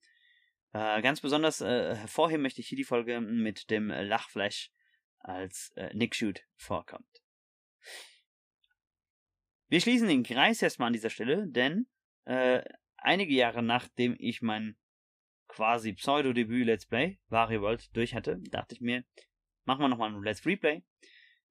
Äh, 0.74 1.01
ganz 1.01 1.22
besonders 1.22 1.61
äh, 1.61 1.95
hervorheben 1.95 2.41
möchte 2.41 2.61
ich 2.61 2.67
hier 2.67 2.76
die 2.76 2.84
Folge 2.84 3.22
mit 3.22 3.70
dem 3.70 3.89
Lachflash 3.89 4.72
als 5.20 5.72
äh, 5.76 5.93
Nick 5.95 6.15
Shoot 6.15 6.43
vorkommt. 6.55 7.24
Wir 9.67 9.82
schließen 9.82 10.07
den 10.07 10.24
Kreis 10.24 10.61
erstmal 10.61 10.88
an 10.88 10.93
dieser 10.93 11.09
Stelle, 11.09 11.47
denn 11.47 11.88
äh, 12.26 12.63
einige 12.97 13.34
Jahre 13.34 13.63
nachdem 13.63 14.15
ich 14.20 14.41
mein 14.41 14.78
quasi 15.47 15.93
Pseudo-Debüt 15.93 16.65
Let's 16.65 16.86
Play, 16.86 17.20
Wario 17.28 17.61
World, 17.61 17.95
durch 17.95 18.13
hatte, 18.13 18.39
dachte 18.51 18.76
ich 18.76 18.82
mir, 18.82 19.03
machen 19.70 19.82
wir 19.82 19.88
nochmal 19.88 20.11
ein 20.11 20.24
Let's 20.24 20.47
Replay 20.47 20.82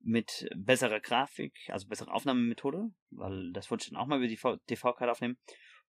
mit 0.01 0.51
besserer 0.57 0.99
Grafik, 0.99 1.55
also 1.69 1.87
besserer 1.87 2.13
Aufnahmemethode, 2.13 2.91
weil 3.11 3.53
das 3.53 3.71
wollte 3.71 3.85
ich 3.85 3.91
dann 3.91 3.97
auch 3.97 4.09
mal 4.09 4.19
über 4.19 4.27
die 4.27 4.37
TV-Karte 4.67 5.13
aufnehmen 5.13 5.39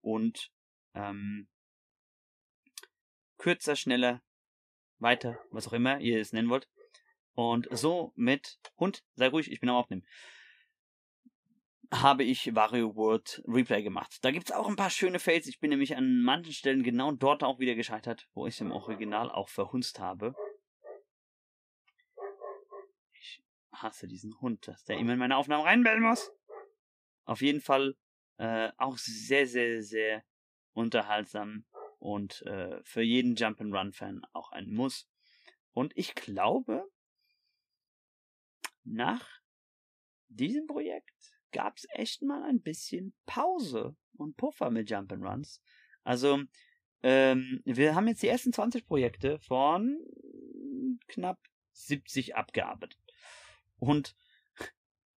und 0.01 0.51
ähm, 0.95 1.49
kürzer, 3.37 3.77
schneller, 3.77 4.23
weiter, 4.99 5.39
was 5.51 5.69
auch 5.69 5.75
immer 5.75 6.01
ihr 6.01 6.19
es 6.19 6.33
nennen 6.33 6.49
wollt. 6.49 6.67
Und 7.35 7.69
so 7.71 8.15
mit 8.17 8.59
Hund, 8.79 9.05
sei 9.17 9.29
ruhig, 9.29 9.53
ich 9.53 9.61
bin 9.61 9.69
am 9.69 9.77
Aufnehmen 9.77 10.07
habe 11.93 12.25
ich 12.25 12.55
Wario 12.55 12.97
World 12.97 13.43
Replay 13.47 13.83
gemacht. 13.83 14.19
Da 14.23 14.31
gibt 14.33 14.51
es 14.51 14.57
auch 14.57 14.69
ein 14.69 14.75
paar 14.75 14.91
schöne 14.91 15.21
Fails. 15.21 15.47
Ich 15.47 15.61
bin 15.61 15.71
nämlich 15.71 15.97
an 15.97 16.23
manchen 16.23 16.53
Stellen 16.53 16.83
genau 16.83 17.13
dort 17.13 17.45
auch 17.45 17.61
wieder 17.61 17.77
gescheitert, 17.77 18.27
wo 18.35 18.47
ich 18.47 18.55
es 18.55 18.61
im 18.61 18.73
Original 18.73 19.31
auch 19.31 19.49
verhunzt 19.49 20.01
habe. 20.01 20.35
Ich 23.13 23.45
hasse 23.85 24.09
diesen 24.09 24.41
Hund, 24.41 24.67
dass 24.67 24.83
der 24.83 24.99
immer 24.99 25.13
in 25.13 25.21
meine 25.21 25.37
Aufnahmen 25.37 25.63
reinbellen 25.63 26.03
muss. 26.03 26.33
Auf 27.25 27.41
jeden 27.43 27.61
Fall 27.61 27.97
äh, 28.39 28.73
auch 28.79 28.99
sehr, 28.99 29.47
sehr, 29.47 29.83
sehr 29.83 30.25
unterhaltsam 30.73 31.67
und 31.99 32.43
äh, 32.43 32.83
für 32.83 33.03
jeden 33.03 33.37
Jump'n'Run-Fan 33.37 34.23
auch 34.33 34.51
ein 34.51 34.73
Muss. 34.73 35.09
Und 35.73 35.97
ich 35.97 36.15
glaube, 36.15 36.91
nach 38.83 39.27
diesem 40.29 40.67
Projekt 40.67 41.39
gab 41.53 41.77
es 41.77 41.87
echt 41.91 42.23
mal 42.23 42.43
ein 42.43 42.61
bisschen 42.61 43.15
Pause 43.27 43.97
und 44.17 44.37
Puffer 44.37 44.71
mit 44.71 44.91
Jump'n'Runs. 44.91 45.61
Also, 46.03 46.43
ähm, 47.03 47.63
wir 47.65 47.95
haben 47.95 48.09
jetzt 48.09 48.23
die 48.23 48.29
ersten 48.29 48.53
20 48.53 48.87
Projekte 48.87 49.39
von 49.39 49.99
knapp 51.07 51.39
70 51.73 52.35
abgearbeitet. 52.35 52.99
Und, 53.87 54.15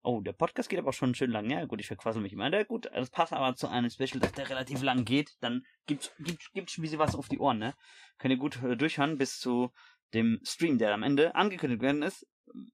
oh, 0.03 0.22
der 0.22 0.34
Podcast 0.34 0.70
geht 0.70 0.80
aber 0.80 0.93
schon 0.93 1.15
schön 1.15 1.32
lang. 1.32 1.49
Ja, 1.49 1.65
gut, 1.65 1.80
ich 1.80 1.88
verquassel 1.88 2.22
mich 2.22 2.34
immer. 2.34 2.51
Ja, 2.51 2.63
gut, 2.63 2.89
das 2.93 3.09
passt 3.09 3.34
aber 3.34 3.55
zu 3.55 3.68
einem 3.68 3.89
Special, 3.89 4.20
dass 4.20 4.34
der 4.34 4.49
relativ 4.49 4.82
lang 4.82 5.05
geht. 5.05 5.38
Dann 5.41 5.65
gibt's, 5.86 6.11
gibt's, 6.20 6.51
gibt's 6.53 6.78
ein 6.78 6.82
bisschen 6.82 6.99
was 6.99 7.15
auf 7.15 7.28
die 7.28 7.39
Ohren, 7.39 7.59
ne? 7.59 7.74
Könnt 8.18 8.34
ihr 8.34 8.39
gut 8.39 8.61
äh, 8.63 8.76
durchhören 8.76 9.18
bis 9.18 9.39
zu 9.39 9.72
dem 10.13 10.39
Stream, 10.43 10.78
der 10.78 10.93
am 10.93 11.03
Ende 11.03 11.36
angekündigt 11.36 11.82
werden 11.82 12.01
ist, 12.01 12.28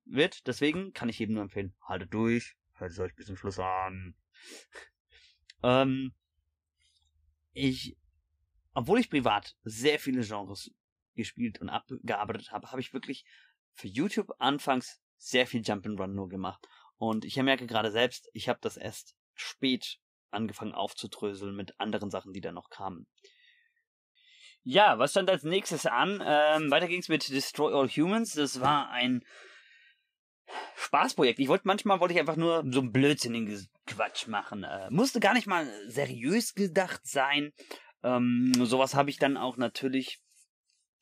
wird. 0.06 0.48
Deswegen 0.48 0.94
kann 0.94 1.10
ich 1.10 1.20
jedem 1.20 1.36
nur 1.36 1.44
empfehlen, 1.44 1.76
haltet 1.88 2.14
durch, 2.14 2.56
Hört 2.76 2.92
es 2.92 3.00
euch 3.00 3.16
bis 3.16 3.28
zum 3.28 3.38
Schluss 3.38 3.60
an. 3.60 4.16
ähm, 5.64 6.14
ich, 7.54 7.98
obwohl 8.74 9.00
ich 9.00 9.10
privat 9.10 9.56
sehr 9.64 10.00
viele 10.00 10.26
Genres 10.26 10.72
gespielt 11.16 11.62
und 11.62 11.70
abgearbeitet 11.70 12.52
habe, 12.52 12.72
habe 12.72 12.82
ich 12.82 12.94
wirklich 12.94 13.26
für 13.74 13.88
YouTube 13.88 14.32
anfangs 14.40 15.02
sehr 15.24 15.48
viel 15.48 15.62
Jump'n'Run 15.62 16.08
nur 16.08 16.30
gemacht. 16.30 16.68
Und 16.98 17.26
ich 17.26 17.36
merke 17.38 17.68
gerade 17.68 17.92
selbst, 17.92 18.30
ich 18.34 18.50
habe 18.50 18.60
das 18.62 18.78
erst 18.78 19.16
spät 19.34 20.00
angefangen 20.32 20.74
aufzudröseln 20.74 21.56
mit 21.56 21.80
anderen 21.80 22.10
Sachen, 22.10 22.34
die 22.34 22.42
da 22.42 22.52
noch 22.52 22.70
kamen. 22.70 23.08
Ja, 24.64 24.98
was 24.98 25.12
stand 25.12 25.30
als 25.30 25.44
nächstes 25.44 25.86
an? 25.86 26.24
Ähm, 26.26 26.72
weiter 26.72 26.88
ging's 26.88 27.10
mit 27.10 27.30
Destroy 27.30 27.74
All 27.74 27.90
Humans. 27.90 28.34
Das 28.34 28.62
war 28.62 28.90
ein 28.90 29.26
Spaßprojekt. 30.76 31.40
Ich 31.40 31.50
wollte 31.50 31.68
manchmal 31.68 32.00
wollte 32.00 32.14
ich 32.14 32.20
einfach 32.20 32.38
nur 32.38 32.64
so 32.70 32.80
ein 32.80 32.92
blödsinnigen 32.92 33.68
Quatsch 33.86 34.28
machen. 34.28 34.64
Äh, 34.64 34.90
musste 34.90 35.20
gar 35.20 35.34
nicht 35.34 35.48
mal 35.48 35.68
seriös 35.88 36.54
gedacht 36.54 37.02
sein. 37.06 37.52
Ähm, 38.04 38.54
sowas 38.60 38.96
habe 38.96 39.10
ich 39.10 39.18
dann 39.18 39.36
auch 39.36 39.58
natürlich 39.58 40.23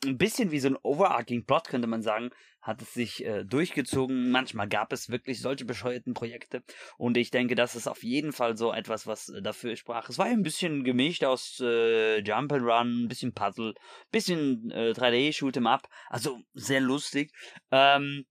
ein 0.06 0.18
bisschen 0.18 0.52
wie 0.52 0.60
so 0.60 0.70
ein 0.70 0.78
overarching 0.82 1.45
Plot 1.45 1.68
könnte 1.68 1.88
man 1.88 2.02
sagen, 2.02 2.32
hat 2.62 2.82
es 2.82 2.93
sich 2.93 3.26
äh, 3.26 3.43
durchgezogen. 3.43 4.32
Manchmal 4.32 4.68
gab 4.68 4.93
es 4.93 5.10
wirklich 5.10 5.41
solche 5.41 5.66
bescheuerten 5.66 6.14
Projekte 6.14 6.64
und 6.97 7.18
ich 7.18 7.32
denke, 7.32 7.56
das 7.56 7.76
ist 7.76 7.88
auf 7.88 8.04
jeden 8.04 8.34
Fall 8.34 8.58
so 8.58 8.72
etwas, 8.72 9.08
was 9.08 9.30
äh, 9.30 9.41
dafür 9.41 9.76
sprach. 9.76 10.10
Es 10.10 10.18
war 10.18 10.26
ein 10.26 10.43
bisschen 10.43 10.84
gemischt 10.84 11.24
aus 11.24 11.60
äh, 11.62 12.20
Jump 12.22 12.54
and 12.54 12.64
Run, 12.64 13.04
ein 13.04 13.08
bisschen 13.08 13.34
Puzzle, 13.34 13.74
bisschen 14.12 14.72
äh, 14.72 14.91
3D 14.91 15.32
Shoot'em 15.32 15.68
Up, 15.68 15.88
also 16.10 16.39
sehr 16.54 16.82
lustig. 16.82 17.32
Ähm, 17.72 18.26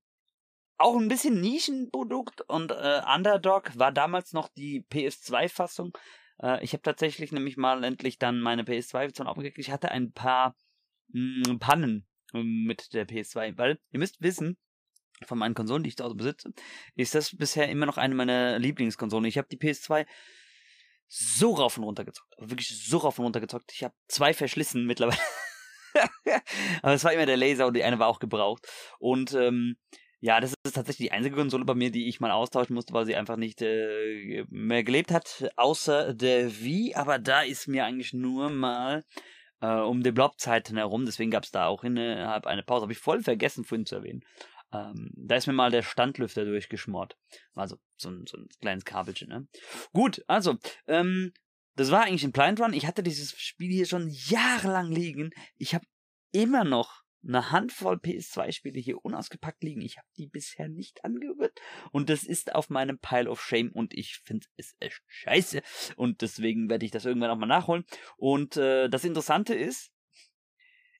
auch 0.77 0.97
ein 0.97 1.09
bisschen 1.09 1.39
Nischenprodukt 1.39 2.41
und 2.47 2.71
äh, 2.71 3.01
Underdog 3.13 3.77
war 3.77 3.91
damals 3.91 4.33
noch 4.33 4.49
die 4.49 4.83
PS2-Fassung. 4.91 5.95
Äh, 6.41 6.63
ich 6.63 6.73
habe 6.73 6.81
tatsächlich 6.81 7.31
nämlich 7.31 7.55
mal 7.55 7.83
endlich 7.83 8.17
dann 8.17 8.41
meine 8.41 8.63
PS2-Version 8.63 9.27
aufgekriegt. 9.27 9.59
Ich 9.59 9.71
hatte 9.71 9.91
ein 9.91 10.11
paar 10.11 10.55
mh, 11.13 11.47
hm, 11.47 11.59
Pannen 11.59 12.07
äh, 12.33 12.43
mit 12.43 12.93
der 12.93 13.07
PS2, 13.07 13.57
weil 13.57 13.79
ihr 13.91 13.99
müsst 13.99 14.21
wissen, 14.21 14.57
von 15.25 15.37
meinen 15.37 15.53
Konsolen, 15.53 15.83
die 15.83 15.89
ich 15.89 15.97
zu 15.97 16.03
Hause 16.03 16.15
besitze, 16.15 16.51
ist 16.95 17.15
das 17.15 17.35
bisher 17.35 17.69
immer 17.69 17.85
noch 17.85 17.97
eine 17.97 18.15
meiner 18.15 18.59
Lieblingskonsolen. 18.59 19.25
Ich 19.25 19.37
habe 19.37 19.47
die 19.51 19.57
PS2 19.57 20.05
so 21.07 21.53
rauf 21.53 21.77
und 21.77 21.83
runter 21.83 22.05
gezockt. 22.05 22.33
Wirklich 22.39 22.69
so 22.69 22.97
rauf 22.97 23.19
und 23.19 23.25
runter 23.25 23.41
gezockt. 23.41 23.71
Ich 23.73 23.83
habe 23.83 23.93
zwei 24.07 24.33
verschlissen 24.33 24.85
mittlerweile. 24.85 25.19
Aber 26.81 26.93
es 26.93 27.03
war 27.03 27.13
immer 27.13 27.25
der 27.25 27.37
Laser 27.37 27.67
und 27.67 27.75
die 27.75 27.83
eine 27.83 27.99
war 27.99 28.07
auch 28.07 28.19
gebraucht. 28.19 28.67
Und 28.99 29.33
ähm, 29.33 29.75
ja, 30.21 30.39
das 30.39 30.53
ist 30.63 30.75
tatsächlich 30.75 31.09
die 31.09 31.11
einzige 31.11 31.35
Konsole 31.35 31.65
bei 31.65 31.73
mir, 31.73 31.91
die 31.91 32.07
ich 32.07 32.19
mal 32.19 32.31
austauschen 32.31 32.75
musste, 32.75 32.93
weil 32.93 33.05
sie 33.05 33.15
einfach 33.15 33.37
nicht 33.37 33.61
äh, 33.61 34.45
mehr 34.49 34.83
gelebt 34.83 35.11
hat, 35.11 35.51
außer 35.57 36.13
der 36.13 36.61
Wii. 36.61 36.95
Aber 36.95 37.19
da 37.19 37.41
ist 37.41 37.67
mir 37.67 37.85
eigentlich 37.85 38.13
nur 38.13 38.49
mal 38.49 39.03
äh, 39.61 39.67
um 39.67 40.03
die 40.03 40.11
Blob-Zeiten 40.11 40.77
herum, 40.77 41.05
deswegen 41.05 41.31
gab 41.31 41.43
es 41.43 41.51
da 41.51 41.67
auch 41.67 41.83
innerhalb 41.83 42.45
eine 42.47 42.63
Pause. 42.63 42.83
Habe 42.83 42.93
ich 42.93 42.99
voll 42.99 43.21
vergessen 43.21 43.63
vorhin 43.63 43.85
zu 43.85 43.95
erwähnen. 43.95 44.25
Ähm, 44.73 45.11
da 45.15 45.35
ist 45.35 45.47
mir 45.47 45.53
mal 45.53 45.71
der 45.71 45.83
Standlüfter 45.83 46.45
durchgeschmort. 46.45 47.17
Also 47.53 47.77
so 47.97 48.09
ein, 48.09 48.25
so 48.27 48.37
ein 48.37 48.47
kleines 48.61 48.85
Kabelchen, 48.85 49.29
ne? 49.29 49.47
Gut, 49.93 50.23
also, 50.27 50.57
ähm, 50.87 51.33
das 51.75 51.91
war 51.91 52.03
eigentlich 52.03 52.23
ein 52.23 52.31
Blind 52.31 52.59
Run. 52.59 52.73
Ich 52.73 52.85
hatte 52.85 53.03
dieses 53.03 53.31
Spiel 53.39 53.71
hier 53.71 53.85
schon 53.85 54.09
jahrelang 54.09 54.91
liegen. 54.91 55.31
Ich 55.57 55.73
habe 55.73 55.85
immer 56.31 56.63
noch 56.63 57.00
eine 57.23 57.51
Handvoll 57.51 57.97
PS2-Spiele 57.97 58.79
hier 58.79 59.03
unausgepackt 59.03 59.63
liegen. 59.63 59.81
Ich 59.81 59.97
habe 59.97 60.07
die 60.17 60.27
bisher 60.27 60.67
nicht 60.67 61.03
angehört. 61.05 61.59
Und 61.91 62.09
das 62.09 62.23
ist 62.23 62.55
auf 62.55 62.69
meinem 62.69 62.99
Pile 62.99 63.29
of 63.29 63.41
Shame 63.41 63.71
und 63.71 63.93
ich 63.93 64.17
finde 64.23 64.47
es 64.57 64.75
echt 64.79 65.01
scheiße. 65.07 65.61
Und 65.95 66.21
deswegen 66.21 66.69
werde 66.69 66.85
ich 66.85 66.91
das 66.91 67.05
irgendwann 67.05 67.29
auch 67.29 67.37
mal 67.37 67.45
nachholen. 67.45 67.85
Und 68.17 68.57
äh, 68.57 68.89
das 68.89 69.03
Interessante 69.03 69.53
ist, 69.53 69.91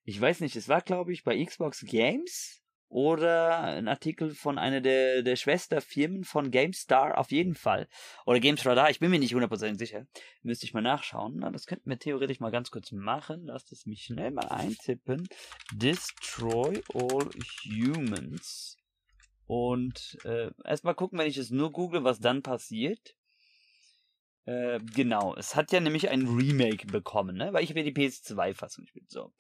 ich 0.04 0.20
weiß 0.20 0.42
nicht, 0.42 0.56
es 0.56 0.68
war 0.68 0.82
glaube 0.82 1.14
ich 1.14 1.24
bei 1.24 1.44
Xbox 1.44 1.82
Games 1.86 2.61
oder 2.92 3.60
ein 3.62 3.88
Artikel 3.88 4.36
von 4.36 4.58
einer 4.58 4.82
der, 4.82 5.24
der 5.24 5.38
Schwesterfirmen 5.38 6.26
von 6.26 6.52
GameStar 6.52 7.18
auf 7.18 7.32
jeden 7.32 7.56
Fall. 7.56 7.88
Oder 8.26 8.42
GamesRadar, 8.42 8.90
ich 8.90 9.00
bin 9.00 9.10
mir 9.10 9.20
nicht 9.20 9.34
hundertprozentig 9.34 9.88
sicher. 9.88 10.08
Müsste 10.44 10.66
ich 10.66 10.74
mal 10.74 10.82
nachschauen. 10.82 11.38
Na, 11.38 11.50
das 11.52 11.68
könnten 11.68 11.90
wir 11.90 11.98
theoretisch 11.98 12.42
mal 12.42 12.52
ganz 12.52 12.70
kurz 12.70 12.92
machen. 12.92 13.46
Lasst 13.46 13.72
es 13.72 13.86
mich 13.86 14.04
schnell 14.04 14.32
mal 14.32 14.50
eintippen. 14.50 15.30
Destroy 15.74 16.84
all 16.94 17.30
humans. 17.64 18.76
Und 19.48 20.18
äh, 20.26 20.52
erstmal 20.66 20.96
gucken, 20.96 21.18
wenn 21.18 21.28
ich 21.28 21.38
es 21.38 21.50
nur 21.50 21.72
google, 21.72 22.04
was 22.04 22.20
dann 22.20 22.44
passiert. 22.44 23.16
Äh, 24.44 24.80
genau, 24.94 25.34
es 25.38 25.56
hat 25.56 25.72
ja 25.72 25.80
nämlich 25.80 26.10
ein 26.10 26.28
Remake 26.28 26.88
bekommen, 26.88 27.38
ne? 27.38 27.54
Weil 27.54 27.64
ich 27.64 27.70
habe 27.70 27.80
ja 27.80 27.90
die 27.90 27.94
PS2-Fassung 27.94 28.84
gespielt. 28.84 29.10
So. 29.10 29.32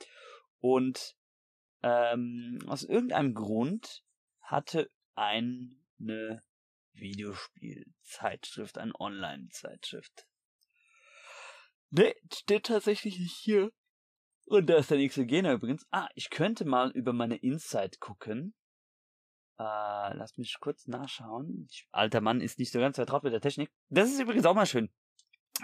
Und 0.61 1.17
ähm, 1.83 2.59
aus 2.67 2.83
irgendeinem 2.83 3.33
Grund 3.33 4.03
hatte 4.41 4.89
eine 5.15 6.43
Videospielzeitschrift, 6.93 8.77
eine 8.77 8.93
Online-Zeitschrift. 8.99 10.27
Der 11.89 12.15
steht 12.33 12.65
tatsächlich 12.67 13.19
nicht 13.19 13.35
hier. 13.35 13.71
Und 14.45 14.69
da 14.69 14.77
ist 14.77 14.91
der 14.91 14.97
nächste 14.97 15.25
Gegner 15.25 15.53
übrigens. 15.53 15.85
Ah, 15.91 16.09
ich 16.15 16.29
könnte 16.29 16.65
mal 16.65 16.91
über 16.91 17.13
meine 17.13 17.37
Insight 17.37 17.99
gucken. 17.99 18.53
Äh, 19.57 19.63
lass 20.15 20.37
mich 20.37 20.57
kurz 20.59 20.87
nachschauen. 20.87 21.67
Ich, 21.69 21.87
alter 21.91 22.21
Mann 22.21 22.41
ist 22.41 22.59
nicht 22.59 22.71
so 22.71 22.79
ganz 22.79 22.95
vertraut 22.95 23.23
mit 23.23 23.33
der 23.33 23.41
Technik. 23.41 23.71
Das 23.89 24.09
ist 24.09 24.19
übrigens 24.19 24.45
auch 24.45 24.55
mal 24.55 24.65
schön. 24.65 24.89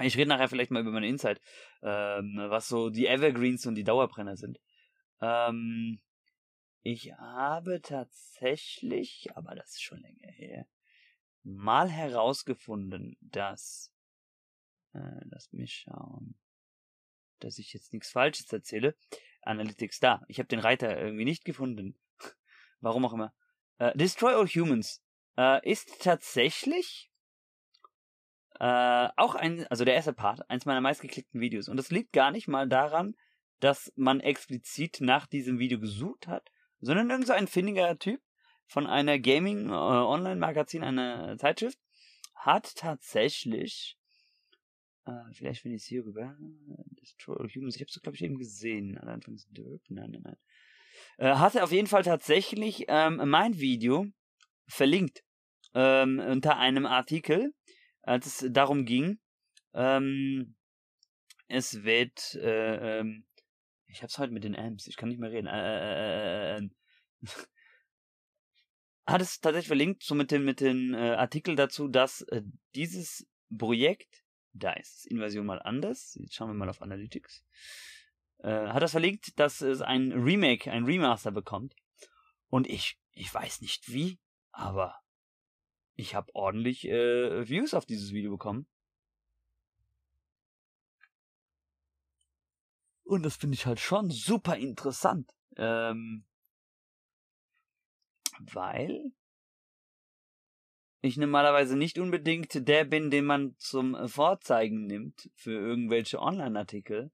Ich 0.02 0.16
rede 0.18 0.30
nachher 0.30 0.50
vielleicht 0.50 0.70
mal 0.70 0.82
über 0.82 0.92
meine 0.92 1.08
Insight, 1.08 1.42
ähm, 1.82 2.36
was 2.50 2.68
so 2.68 2.90
die 2.90 3.08
Evergreens 3.08 3.66
und 3.66 3.76
die 3.76 3.84
Dauerbrenner 3.84 4.38
sind. 4.38 4.60
Ähm, 5.22 6.00
ich 6.90 7.12
habe 7.18 7.82
tatsächlich, 7.82 9.28
aber 9.36 9.56
das 9.56 9.72
ist 9.72 9.82
schon 9.82 10.00
länger 10.00 10.32
her, 10.32 10.66
mal 11.44 11.90
herausgefunden, 11.90 13.18
dass, 13.20 13.94
äh, 14.94 15.20
lass 15.26 15.52
mich 15.52 15.86
schauen, 15.86 16.40
dass 17.40 17.60
ich 17.60 17.74
jetzt 17.74 17.92
nichts 17.92 18.10
Falsches 18.12 18.54
erzähle. 18.54 18.96
Analytics 19.42 20.00
da. 20.00 20.24
Ich 20.30 20.40
habe 20.40 20.48
den 20.48 20.60
Reiter 20.60 20.98
irgendwie 20.98 21.26
nicht 21.26 21.44
gefunden. 21.44 22.00
Warum 22.80 23.04
auch 23.04 23.14
immer. 23.14 23.34
Äh, 23.80 23.92
Destroy 23.98 24.34
All 24.34 24.48
Humans 24.48 25.04
äh, 25.38 25.70
ist 25.70 26.02
tatsächlich 26.02 27.12
äh, 28.62 29.10
auch 29.18 29.36
ein, 29.36 29.68
also 29.68 29.84
der 29.84 29.96
erste 29.96 30.14
Part, 30.14 30.50
eins 30.50 30.66
meiner 30.66 30.80
meistgeklickten 30.80 31.42
Videos. 31.42 31.68
Und 31.68 31.76
das 31.76 31.92
liegt 31.92 32.14
gar 32.14 32.32
nicht 32.32 32.48
mal 32.48 32.70
daran, 32.70 33.18
dass 33.60 33.92
man 33.98 34.22
explizit 34.22 35.02
nach 35.02 35.28
diesem 35.28 35.60
Video 35.60 35.82
gesucht 35.82 36.28
hat, 36.28 36.50
sondern 36.80 37.10
irgend 37.10 37.28
so 37.28 37.34
ein 37.34 37.48
findiger 37.48 37.98
Typ 37.98 38.22
von 38.66 38.88
einer 38.88 39.20
Gaming 39.20 39.70
äh, 39.70 40.84
einer 40.84 41.38
Zeitschrift, 41.38 41.80
hat 42.36 42.76
tatsächlich 42.76 43.98
äh, 45.06 45.34
vielleicht 45.34 45.62
finde 45.62 45.78
ich 45.78 45.84
es 45.84 45.88
hier 45.88 46.06
rüber. 46.06 46.36
Destroy 47.02 47.48
Humans. 47.48 47.76
Ich 47.76 47.82
habe 47.82 47.90
es, 47.90 48.02
glaube 48.02 48.16
ich, 48.16 48.24
eben 48.24 48.38
gesehen. 48.38 48.98
Anfangs 48.98 49.48
Dirk. 49.50 49.82
Nein, 49.90 50.12
nein, 50.12 50.22
nein. 50.24 50.38
Äh, 51.18 51.36
hatte 51.36 51.64
auf 51.64 51.72
jeden 51.72 51.88
Fall 51.88 52.04
tatsächlich 52.04 52.86
ähm, 52.88 53.22
mein 53.30 53.60
Video 53.60 54.08
verlinkt 54.68 55.24
ähm, 55.74 56.20
unter 56.20 56.58
einem 56.58 56.86
Artikel, 56.86 57.54
als 58.02 58.26
es 58.26 58.52
darum 58.52 58.86
ging, 58.86 59.20
ähm, 59.74 60.56
es 61.48 61.84
wird, 61.84 62.36
äh, 62.36 63.00
ähm, 63.00 63.26
ich 63.88 64.04
hab's 64.04 64.18
heute 64.18 64.34
mit 64.34 64.44
den 64.44 64.56
Amps, 64.56 64.88
ich 64.88 64.98
kann 64.98 65.10
nicht 65.10 65.20
mehr 65.20 65.32
reden, 65.32 65.48
äh, 65.48 66.56
äh, 66.56 66.58
äh, 66.58 66.64
äh, 66.64 66.70
hat 69.08 69.22
es 69.22 69.40
tatsächlich 69.40 69.68
verlinkt, 69.68 70.04
so 70.04 70.16
mit 70.16 70.32
dem, 70.32 70.46
mit 70.46 70.60
den 70.60 70.94
äh, 70.94 71.16
Artikel 71.16 71.56
dazu, 71.56 71.88
dass 71.88 72.22
äh, 72.24 72.44
dieses 72.76 73.28
Projekt, 73.56 74.24
da 74.54 74.74
ist 74.74 75.06
Invasion 75.08 75.46
mal 75.46 75.62
anders, 75.62 76.18
jetzt 76.20 76.36
schauen 76.36 76.50
wir 76.50 76.54
mal 76.54 76.70
auf 76.70 76.82
Analytics, 76.82 77.46
äh, 78.40 78.68
hat 78.68 78.84
das 78.84 78.92
verlinkt, 78.92 79.40
dass 79.40 79.62
es 79.62 79.82
ein 79.82 80.12
Remake, 80.12 80.72
ein 80.72 80.86
Remaster 80.86 81.32
bekommt. 81.32 81.76
Und 82.50 82.68
ich, 82.68 83.00
ich 83.12 83.34
weiß 83.34 83.62
nicht 83.62 83.92
wie, 83.92 84.20
aber 84.52 84.96
ich 85.96 86.16
habe 86.16 86.34
ordentlich 86.36 86.88
äh, 86.88 87.48
Views 87.48 87.74
auf 87.74 87.86
dieses 87.86 88.12
Video 88.12 88.32
bekommen. 88.32 88.68
Und 93.08 93.24
das 93.24 93.38
finde 93.38 93.56
ich 93.56 93.66
halt 93.66 93.80
schon 93.80 94.10
super 94.10 94.58
interessant. 94.58 95.34
Ähm, 95.56 96.26
weil 98.40 99.12
ich 101.02 101.18
normalerweise 101.18 101.78
nicht 101.78 102.00
unbedingt 102.00 102.68
der 102.68 102.84
bin, 102.84 103.10
den 103.10 103.26
man 103.26 103.56
zum 103.58 103.96
Vorzeigen 104.10 104.86
nimmt 104.86 105.32
für 105.36 105.54
irgendwelche 105.54 106.20
Online-Artikel. 106.20 107.12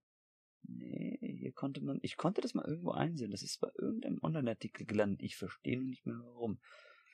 Nee, 0.63 1.19
hier 1.21 1.51
konnte 1.51 1.81
man, 1.81 1.99
ich 2.01 2.17
konnte 2.17 2.41
das 2.41 2.55
mal 2.55 2.65
irgendwo 2.65 2.91
einsehen. 2.91 3.29
Das 3.29 3.43
ist 3.43 3.59
bei 3.61 3.69
irgendeinem 3.77 4.19
Online-Artikel 4.23 4.87
gelandet. 4.87 5.21
Ich 5.21 5.35
verstehe 5.35 5.79
nicht 5.79 6.05
mehr 6.07 6.19
warum. 6.23 6.59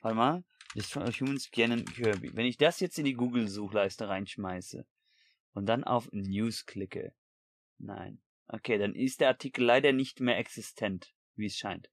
Warte 0.00 0.16
mal. 0.16 0.44
Destroy 0.74 1.12
Humans 1.12 1.50
kennen 1.50 1.84
Kirby. 1.84 2.34
Wenn 2.34 2.46
ich 2.46 2.56
das 2.56 2.80
jetzt 2.80 2.98
in 2.98 3.04
die 3.04 3.14
Google-Suchleiste 3.14 4.08
reinschmeiße 4.08 4.86
und 5.52 5.66
dann 5.66 5.84
auf 5.84 6.08
News 6.12 6.64
klicke. 6.64 7.12
Nein. 7.78 8.22
Okay, 8.52 8.78
dann 8.78 8.94
ist 8.94 9.20
der 9.20 9.28
Artikel 9.28 9.64
leider 9.64 9.92
nicht 9.92 10.20
mehr 10.20 10.38
existent, 10.38 11.12
wie 11.36 11.46
es 11.46 11.56
scheint. 11.56 11.88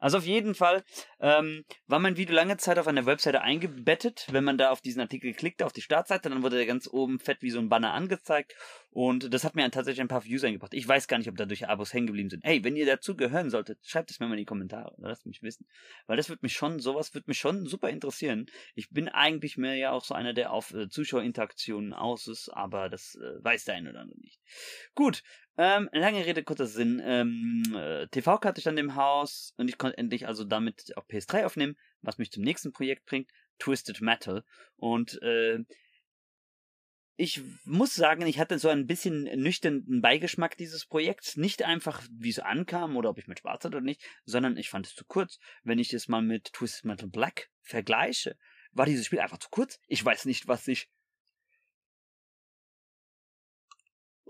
Also 0.00 0.16
auf 0.16 0.24
jeden 0.24 0.54
Fall 0.54 0.82
ähm, 1.20 1.64
war 1.86 1.98
mein 1.98 2.16
Video 2.16 2.34
lange 2.34 2.56
Zeit 2.56 2.78
auf 2.78 2.88
einer 2.88 3.04
Webseite 3.04 3.42
eingebettet. 3.42 4.26
Wenn 4.30 4.44
man 4.44 4.56
da 4.56 4.70
auf 4.70 4.80
diesen 4.80 5.02
Artikel 5.02 5.34
klickte, 5.34 5.66
auf 5.66 5.74
die 5.74 5.82
Startseite, 5.82 6.30
dann 6.30 6.42
wurde 6.42 6.56
der 6.56 6.64
ganz 6.64 6.88
oben 6.88 7.18
fett 7.18 7.42
wie 7.42 7.50
so 7.50 7.58
ein 7.58 7.68
Banner 7.68 7.92
angezeigt. 7.92 8.54
Und 8.88 9.32
das 9.32 9.44
hat 9.44 9.54
mir 9.54 9.70
tatsächlich 9.70 10.00
ein 10.00 10.08
paar 10.08 10.24
Views 10.24 10.42
eingebracht. 10.42 10.72
Ich 10.72 10.88
weiß 10.88 11.06
gar 11.06 11.18
nicht, 11.18 11.28
ob 11.28 11.36
dadurch 11.36 11.68
Abos 11.68 11.92
hängen 11.92 12.06
geblieben 12.06 12.30
sind. 12.30 12.44
Hey, 12.44 12.64
wenn 12.64 12.76
ihr 12.76 12.86
dazu 12.86 13.14
gehören 13.14 13.50
solltet, 13.50 13.78
schreibt 13.84 14.10
es 14.10 14.20
mir 14.20 14.26
mal 14.26 14.32
in 14.32 14.38
die 14.38 14.46
Kommentare. 14.46 14.94
Lasst 14.98 15.26
mich 15.26 15.42
wissen. 15.42 15.66
Weil 16.06 16.16
das 16.16 16.30
wird 16.30 16.42
mich 16.42 16.54
schon, 16.54 16.80
sowas 16.80 17.14
wird 17.14 17.28
mich 17.28 17.38
schon 17.38 17.66
super 17.66 17.90
interessieren. 17.90 18.46
Ich 18.74 18.88
bin 18.88 19.08
eigentlich 19.10 19.58
mehr 19.58 19.74
ja 19.74 19.92
auch 19.92 20.04
so 20.04 20.14
einer, 20.14 20.32
der 20.32 20.52
auf 20.52 20.72
äh, 20.72 20.88
Zuschauerinteraktionen 20.88 21.92
aus 21.92 22.26
ist, 22.26 22.48
aber 22.48 22.88
das 22.88 23.16
äh, 23.16 23.44
weiß 23.44 23.64
der 23.64 23.74
eine 23.74 23.90
oder 23.90 24.00
andere 24.00 24.18
nicht. 24.20 24.40
Gut, 24.94 25.22
ähm, 25.62 25.90
lange 25.92 26.24
Rede, 26.24 26.42
kurzer 26.42 26.64
Sinn. 26.64 27.02
Ähm, 27.04 27.62
äh, 27.76 28.06
TV-Karte 28.08 28.62
stand 28.62 28.78
im 28.78 28.94
Haus 28.94 29.52
und 29.58 29.68
ich 29.68 29.76
konnte 29.76 29.98
endlich 29.98 30.26
also 30.26 30.44
damit 30.44 30.96
auch 30.96 31.06
PS3 31.06 31.44
aufnehmen, 31.44 31.76
was 32.00 32.16
mich 32.16 32.30
zum 32.30 32.42
nächsten 32.42 32.72
Projekt 32.72 33.04
bringt, 33.04 33.30
Twisted 33.58 34.00
Metal. 34.00 34.42
Und 34.76 35.20
äh, 35.20 35.58
ich 37.16 37.42
muss 37.64 37.94
sagen, 37.94 38.26
ich 38.26 38.38
hatte 38.38 38.58
so 38.58 38.70
ein 38.70 38.86
bisschen 38.86 39.24
nüchternen 39.24 40.00
Beigeschmack 40.00 40.56
dieses 40.56 40.86
Projekts. 40.86 41.36
Nicht 41.36 41.62
einfach, 41.62 42.02
wie 42.10 42.30
es 42.30 42.38
ankam 42.38 42.96
oder 42.96 43.10
ob 43.10 43.18
ich 43.18 43.26
mit 43.26 43.40
Spaß 43.40 43.64
hatte 43.64 43.76
oder 43.76 43.82
nicht, 43.82 44.02
sondern 44.24 44.56
ich 44.56 44.70
fand 44.70 44.86
es 44.86 44.94
zu 44.94 45.04
kurz. 45.04 45.38
Wenn 45.62 45.78
ich 45.78 45.92
es 45.92 46.08
mal 46.08 46.22
mit 46.22 46.54
Twisted 46.54 46.86
Metal 46.86 47.08
Black 47.08 47.50
vergleiche, 47.60 48.38
war 48.72 48.86
dieses 48.86 49.04
Spiel 49.04 49.18
einfach 49.18 49.36
zu 49.36 49.50
kurz. 49.50 49.78
Ich 49.88 50.02
weiß 50.02 50.24
nicht, 50.24 50.48
was 50.48 50.66
ich 50.68 50.88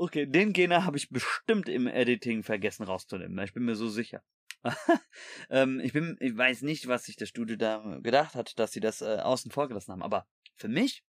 Okay, 0.00 0.24
den 0.24 0.54
Gena 0.54 0.86
habe 0.86 0.96
ich 0.96 1.10
bestimmt 1.10 1.68
im 1.68 1.86
Editing 1.86 2.42
vergessen 2.42 2.84
rauszunehmen. 2.84 3.38
Ich 3.44 3.52
bin 3.52 3.66
mir 3.66 3.76
so 3.76 3.86
sicher. 3.86 4.22
ähm, 5.50 5.78
ich 5.80 5.92
bin, 5.92 6.16
ich 6.20 6.34
weiß 6.34 6.62
nicht, 6.62 6.88
was 6.88 7.04
sich 7.04 7.16
das 7.16 7.28
Studio 7.28 7.56
da 7.56 7.98
gedacht 8.00 8.34
hat, 8.34 8.58
dass 8.58 8.72
sie 8.72 8.80
das 8.80 9.02
äh, 9.02 9.18
außen 9.18 9.50
vor 9.50 9.68
gelassen 9.68 9.92
haben. 9.92 10.02
Aber 10.02 10.26
für 10.56 10.68
mich 10.68 11.04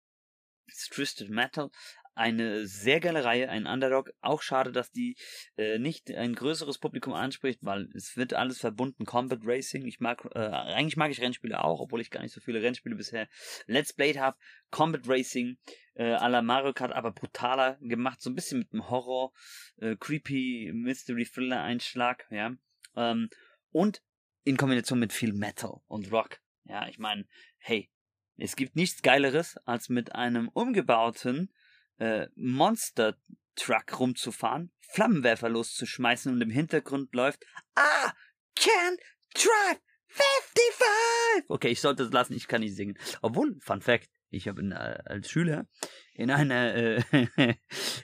ist 0.66 0.92
Twisted 0.92 1.30
Metal 1.30 1.70
eine 2.14 2.66
sehr 2.66 3.00
geile 3.00 3.24
Reihe, 3.24 3.48
ein 3.48 3.66
Underdog. 3.66 4.12
Auch 4.20 4.42
schade, 4.42 4.72
dass 4.72 4.90
die 4.90 5.16
äh, 5.56 5.78
nicht 5.78 6.10
ein 6.10 6.34
größeres 6.34 6.78
Publikum 6.78 7.12
anspricht, 7.14 7.60
weil 7.62 7.88
es 7.94 8.16
wird 8.16 8.34
alles 8.34 8.58
verbunden. 8.58 9.04
Combat 9.04 9.40
Racing, 9.44 9.86
ich 9.86 10.00
mag, 10.00 10.24
äh, 10.34 10.38
eigentlich 10.38 10.96
mag 10.96 11.10
ich 11.10 11.20
Rennspiele 11.20 11.62
auch, 11.62 11.80
obwohl 11.80 12.00
ich 12.00 12.10
gar 12.10 12.22
nicht 12.22 12.32
so 12.32 12.40
viele 12.40 12.62
Rennspiele 12.62 12.96
bisher 12.96 13.28
Let's 13.66 13.92
Played 13.92 14.18
habe. 14.18 14.36
Combat 14.70 15.02
Racing 15.06 15.58
äh, 15.94 16.14
à 16.14 16.28
la 16.28 16.42
Mario 16.42 16.72
Kart, 16.72 16.92
aber 16.92 17.12
brutaler 17.12 17.78
gemacht, 17.80 18.20
so 18.20 18.30
ein 18.30 18.34
bisschen 18.34 18.58
mit 18.58 18.72
einem 18.72 18.88
Horror, 18.90 19.32
äh, 19.78 19.96
creepy 19.96 20.70
Mystery 20.74 21.24
Thriller 21.24 21.62
Einschlag, 21.62 22.26
ja. 22.30 22.54
Ähm, 22.96 23.30
und 23.70 24.02
in 24.44 24.56
Kombination 24.56 24.98
mit 24.98 25.12
viel 25.12 25.32
Metal 25.32 25.80
und 25.86 26.10
Rock. 26.12 26.40
Ja, 26.64 26.88
ich 26.88 26.98
meine, 26.98 27.26
hey, 27.58 27.90
es 28.36 28.56
gibt 28.56 28.76
nichts 28.76 29.02
Geileres, 29.02 29.56
als 29.64 29.88
mit 29.88 30.14
einem 30.14 30.48
umgebauten 30.48 31.52
äh, 31.98 32.26
Monster 32.34 33.16
Truck 33.54 33.98
rumzufahren, 33.98 34.72
Flammenwerfer 34.80 35.48
loszuschmeißen 35.48 36.32
und 36.32 36.40
im 36.40 36.50
Hintergrund 36.50 37.14
läuft 37.14 37.44
Ah, 37.74 38.12
can 38.54 38.96
drive 39.34 39.80
55! 40.08 41.48
Okay, 41.48 41.68
ich 41.68 41.80
sollte 41.80 42.02
es 42.02 42.12
lassen, 42.12 42.34
ich 42.34 42.48
kann 42.48 42.60
nicht 42.60 42.76
singen. 42.76 42.98
Obwohl, 43.22 43.56
Fun 43.60 43.80
Fact, 43.80 44.10
ich 44.28 44.48
habe 44.48 44.62
äh, 44.62 44.74
als 45.04 45.30
Schüler 45.30 45.66
in 46.14 46.30
einer 46.30 46.74
äh, 46.74 47.02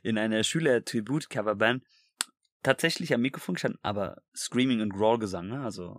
in 0.02 0.18
einer 0.18 0.42
Schüler-Tribut-Coverband 0.42 1.84
tatsächlich 2.62 3.14
am 3.14 3.20
Mikrofon 3.20 3.54
gestanden, 3.54 3.80
aber 3.82 4.22
Screaming 4.34 4.80
und 4.80 4.92
Growl-Gesang, 4.92 5.48
ne? 5.48 5.62
also 5.62 5.98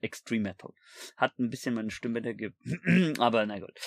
Extreme 0.00 0.44
Metal. 0.44 0.72
Hat 1.16 1.38
ein 1.38 1.50
bisschen 1.50 1.74
meine 1.74 1.90
Stimme 1.90 2.22
da 2.22 2.32
ge 2.32 2.52
aber 3.18 3.44
na 3.46 3.58
gut. 3.58 3.78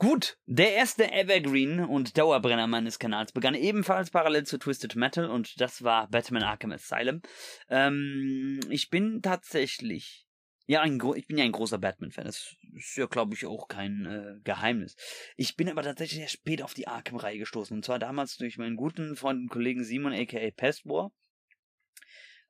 Gut, 0.00 0.38
der 0.46 0.74
erste 0.74 1.10
Evergreen 1.10 1.80
und 1.80 2.16
Dauerbrenner 2.16 2.68
meines 2.68 3.00
Kanals 3.00 3.32
begann 3.32 3.56
ebenfalls 3.56 4.10
parallel 4.10 4.46
zu 4.46 4.56
Twisted 4.56 4.94
Metal 4.94 5.28
und 5.28 5.60
das 5.60 5.82
war 5.82 6.08
Batman 6.08 6.44
Arkham 6.44 6.70
Asylum. 6.70 7.20
Ähm, 7.68 8.60
ich 8.70 8.90
bin 8.90 9.22
tatsächlich, 9.22 10.28
ja, 10.68 10.82
ein, 10.82 11.00
ich 11.16 11.26
bin 11.26 11.36
ja 11.36 11.44
ein 11.44 11.50
großer 11.50 11.78
Batman-Fan. 11.78 12.26
Das 12.26 12.54
ist 12.76 12.96
ja, 12.96 13.06
glaube 13.06 13.34
ich, 13.34 13.44
auch 13.44 13.66
kein 13.66 14.06
äh, 14.06 14.40
Geheimnis. 14.44 14.94
Ich 15.36 15.56
bin 15.56 15.68
aber 15.68 15.82
tatsächlich 15.82 16.20
sehr 16.20 16.28
spät 16.28 16.62
auf 16.62 16.74
die 16.74 16.86
Arkham-Reihe 16.86 17.40
gestoßen 17.40 17.76
und 17.76 17.84
zwar 17.84 17.98
damals 17.98 18.36
durch 18.36 18.56
meinen 18.56 18.76
guten 18.76 19.16
Freund 19.16 19.40
und 19.40 19.48
Kollegen 19.48 19.82
Simon 19.82 20.12
aka 20.12 20.52
Pestwar. 20.52 21.10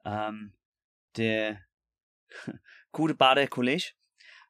Ähm, 0.05 0.53
der 1.17 1.63
gute 2.93 3.15
Bader 3.15 3.47
Kollege 3.47 3.93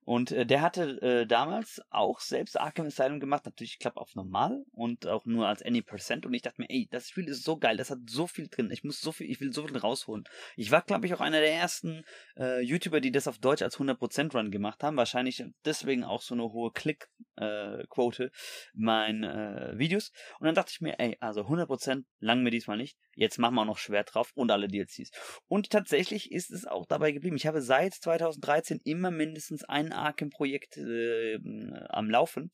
und 0.09 0.33
äh, 0.33 0.47
der 0.47 0.63
hatte 0.63 1.03
äh, 1.03 1.27
damals 1.27 1.83
auch 1.91 2.21
selbst 2.21 2.59
Arkham 2.59 2.87
Asylum 2.87 3.21
gemacht, 3.21 3.45
natürlich, 3.45 3.75
ich 3.75 3.79
glaube, 3.79 3.99
auf 3.99 4.15
normal 4.15 4.65
und 4.73 5.07
auch 5.07 5.27
nur 5.27 5.47
als 5.47 5.63
Any 5.63 5.83
Percent. 5.83 6.25
Und 6.25 6.33
ich 6.33 6.41
dachte 6.41 6.63
mir, 6.63 6.71
ey, 6.71 6.89
das 6.91 7.11
Spiel 7.11 7.29
ist 7.29 7.45
so 7.45 7.59
geil, 7.59 7.77
das 7.77 7.91
hat 7.91 7.99
so 8.09 8.27
viel 8.27 8.49
drin. 8.49 8.71
Ich 8.71 8.85
muss 8.85 9.03
so 9.03 9.13
viel, 9.13 9.31
ich 9.31 9.39
will 9.43 9.53
so 9.53 9.67
viel 9.67 9.77
rausholen. 9.77 10.25
Ich 10.57 10.71
war, 10.71 10.81
glaube 10.81 11.05
ich, 11.05 11.13
auch 11.13 11.21
einer 11.21 11.41
der 11.41 11.53
ersten 11.53 12.05
äh, 12.39 12.63
YouTuber, 12.63 13.03
die 13.03 13.13
das 13.13 13.29
auf 13.29 13.37
Deutsch 13.37 13.61
als 13.61 13.77
100% 13.77 14.33
Run 14.33 14.51
gemacht 14.51 14.83
haben. 14.83 14.97
Wahrscheinlich 14.97 15.45
deswegen 15.67 16.05
auch 16.05 16.23
so 16.23 16.33
eine 16.33 16.45
hohe 16.45 16.73
Klick, 16.73 17.11
äh, 17.37 17.85
Quote 17.91 18.31
meine 18.73 19.75
äh, 19.75 19.79
Videos. 19.79 20.13
Und 20.41 20.47
dann 20.47 20.55
dachte 20.55 20.71
ich 20.73 20.81
mir, 20.81 20.99
ey, 20.99 21.19
also 21.21 21.43
100% 21.43 22.05
lang 22.21 22.43
mir 22.43 22.51
diesmal 22.51 22.79
nicht. 22.79 22.97
Jetzt 23.19 23.39
machen 23.39 23.57
wir 23.57 23.63
auch 23.63 23.67
noch 23.67 23.79
schwer 23.79 24.05
drauf 24.05 24.31
und 24.37 24.53
alle 24.53 24.69
DLCs. 24.69 25.11
Und 25.49 25.71
tatsächlich 25.71 26.31
ist 26.31 26.53
es 26.53 26.67
auch 26.67 26.87
dabei 26.87 27.11
geblieben. 27.11 27.35
Ich 27.35 27.49
habe 27.49 27.61
seit 27.61 27.95
2013 27.95 28.81
immer 28.85 29.11
mindestens 29.11 29.65
ein 29.65 29.93
Arkham-Projekt 29.93 30.77
äh, 30.77 31.41
am 31.89 32.09
Laufen 32.09 32.53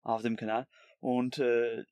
auf 0.00 0.22
dem 0.22 0.36
Kanal. 0.36 0.66
Und 1.00 1.36
äh, 1.38 1.84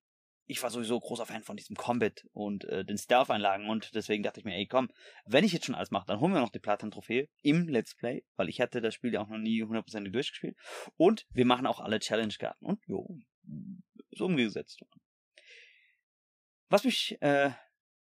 ich 0.46 0.62
war 0.62 0.70
sowieso 0.70 0.98
großer 0.98 1.26
Fan 1.26 1.42
von 1.42 1.58
diesem 1.58 1.76
Combat 1.76 2.24
und 2.32 2.64
äh, 2.64 2.82
den 2.82 2.96
Stealth-Einlagen 2.96 3.68
und 3.68 3.94
deswegen 3.94 4.22
dachte 4.22 4.40
ich 4.40 4.46
mir, 4.46 4.54
ey 4.54 4.66
komm, 4.66 4.88
wenn 5.26 5.44
ich 5.44 5.52
jetzt 5.52 5.66
schon 5.66 5.74
alles 5.74 5.90
mache, 5.90 6.06
dann 6.06 6.20
holen 6.20 6.32
wir 6.32 6.40
noch 6.40 6.50
die 6.50 6.58
Platin-Trophäe 6.60 7.28
im 7.42 7.68
Let's 7.68 7.94
Play, 7.94 8.24
weil 8.36 8.48
ich 8.48 8.60
hatte 8.60 8.80
das 8.80 8.94
Spiel 8.94 9.12
ja 9.12 9.22
auch 9.22 9.28
noch 9.28 9.38
nie 9.38 9.62
hundertprozentig 9.62 10.12
durchgespielt 10.12 10.56
und 10.96 11.26
wir 11.30 11.46
machen 11.46 11.66
auch 11.66 11.80
alle 11.80 11.98
Challenge-Karten 11.98 12.64
und 12.64 12.80
jo, 12.86 13.18
so 14.12 14.26
umgesetzt. 14.26 14.80
Was 16.68 16.84
mich 16.84 17.16
äh, 17.20 17.50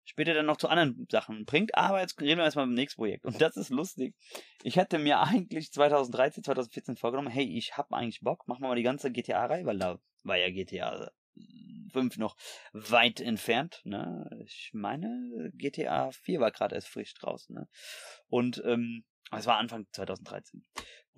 später 0.10 0.34
dann 0.34 0.46
noch 0.46 0.58
zu 0.58 0.68
anderen 0.68 1.08
Sachen 1.12 1.46
bringt, 1.46 1.76
aber 1.76 2.02
jetzt 2.02 2.20
reden 2.20 2.38
wir 2.38 2.46
erstmal 2.46 2.66
beim 2.66 2.74
nächsten 2.74 3.00
Projekt 3.00 3.26
und 3.26 3.40
das 3.42 3.56
ist 3.58 3.70
lustig. 3.70 4.16
Ich 4.64 4.78
hatte 4.78 5.00
mir 5.00 5.20
eigentlich 5.20 5.72
2013, 5.72 6.44
2014 6.44 6.98
vorgenommen, 6.98 7.30
hey, 7.30 7.46
ich 7.46 7.78
hab 7.78 7.94
eigentlich 7.94 8.22
Bock, 8.22 8.48
machen 8.48 8.62
wir 8.62 8.70
mal 8.70 8.76
die 8.76 8.84
ganze 8.84 9.12
GTA-Reihe, 9.12 9.66
weil 9.66 9.78
da 9.78 10.00
war 10.24 10.38
ja 10.38 10.50
GTA 10.50 11.12
5 11.92 12.18
noch 12.18 12.36
weit 12.74 13.22
entfernt. 13.22 13.82
Ne? 13.84 14.30
Ich 14.46 14.72
meine, 14.74 15.52
GTA 15.54 16.12
4 16.12 16.40
war 16.40 16.52
gerade 16.52 16.76
erst 16.76 16.90
frisch 16.90 17.14
draußen. 17.14 17.56
Ne? 17.56 17.68
Und 18.28 18.62
ähm, 18.66 19.06
es 19.32 19.46
war 19.46 19.58
Anfang 19.58 19.88
2013. 19.92 20.66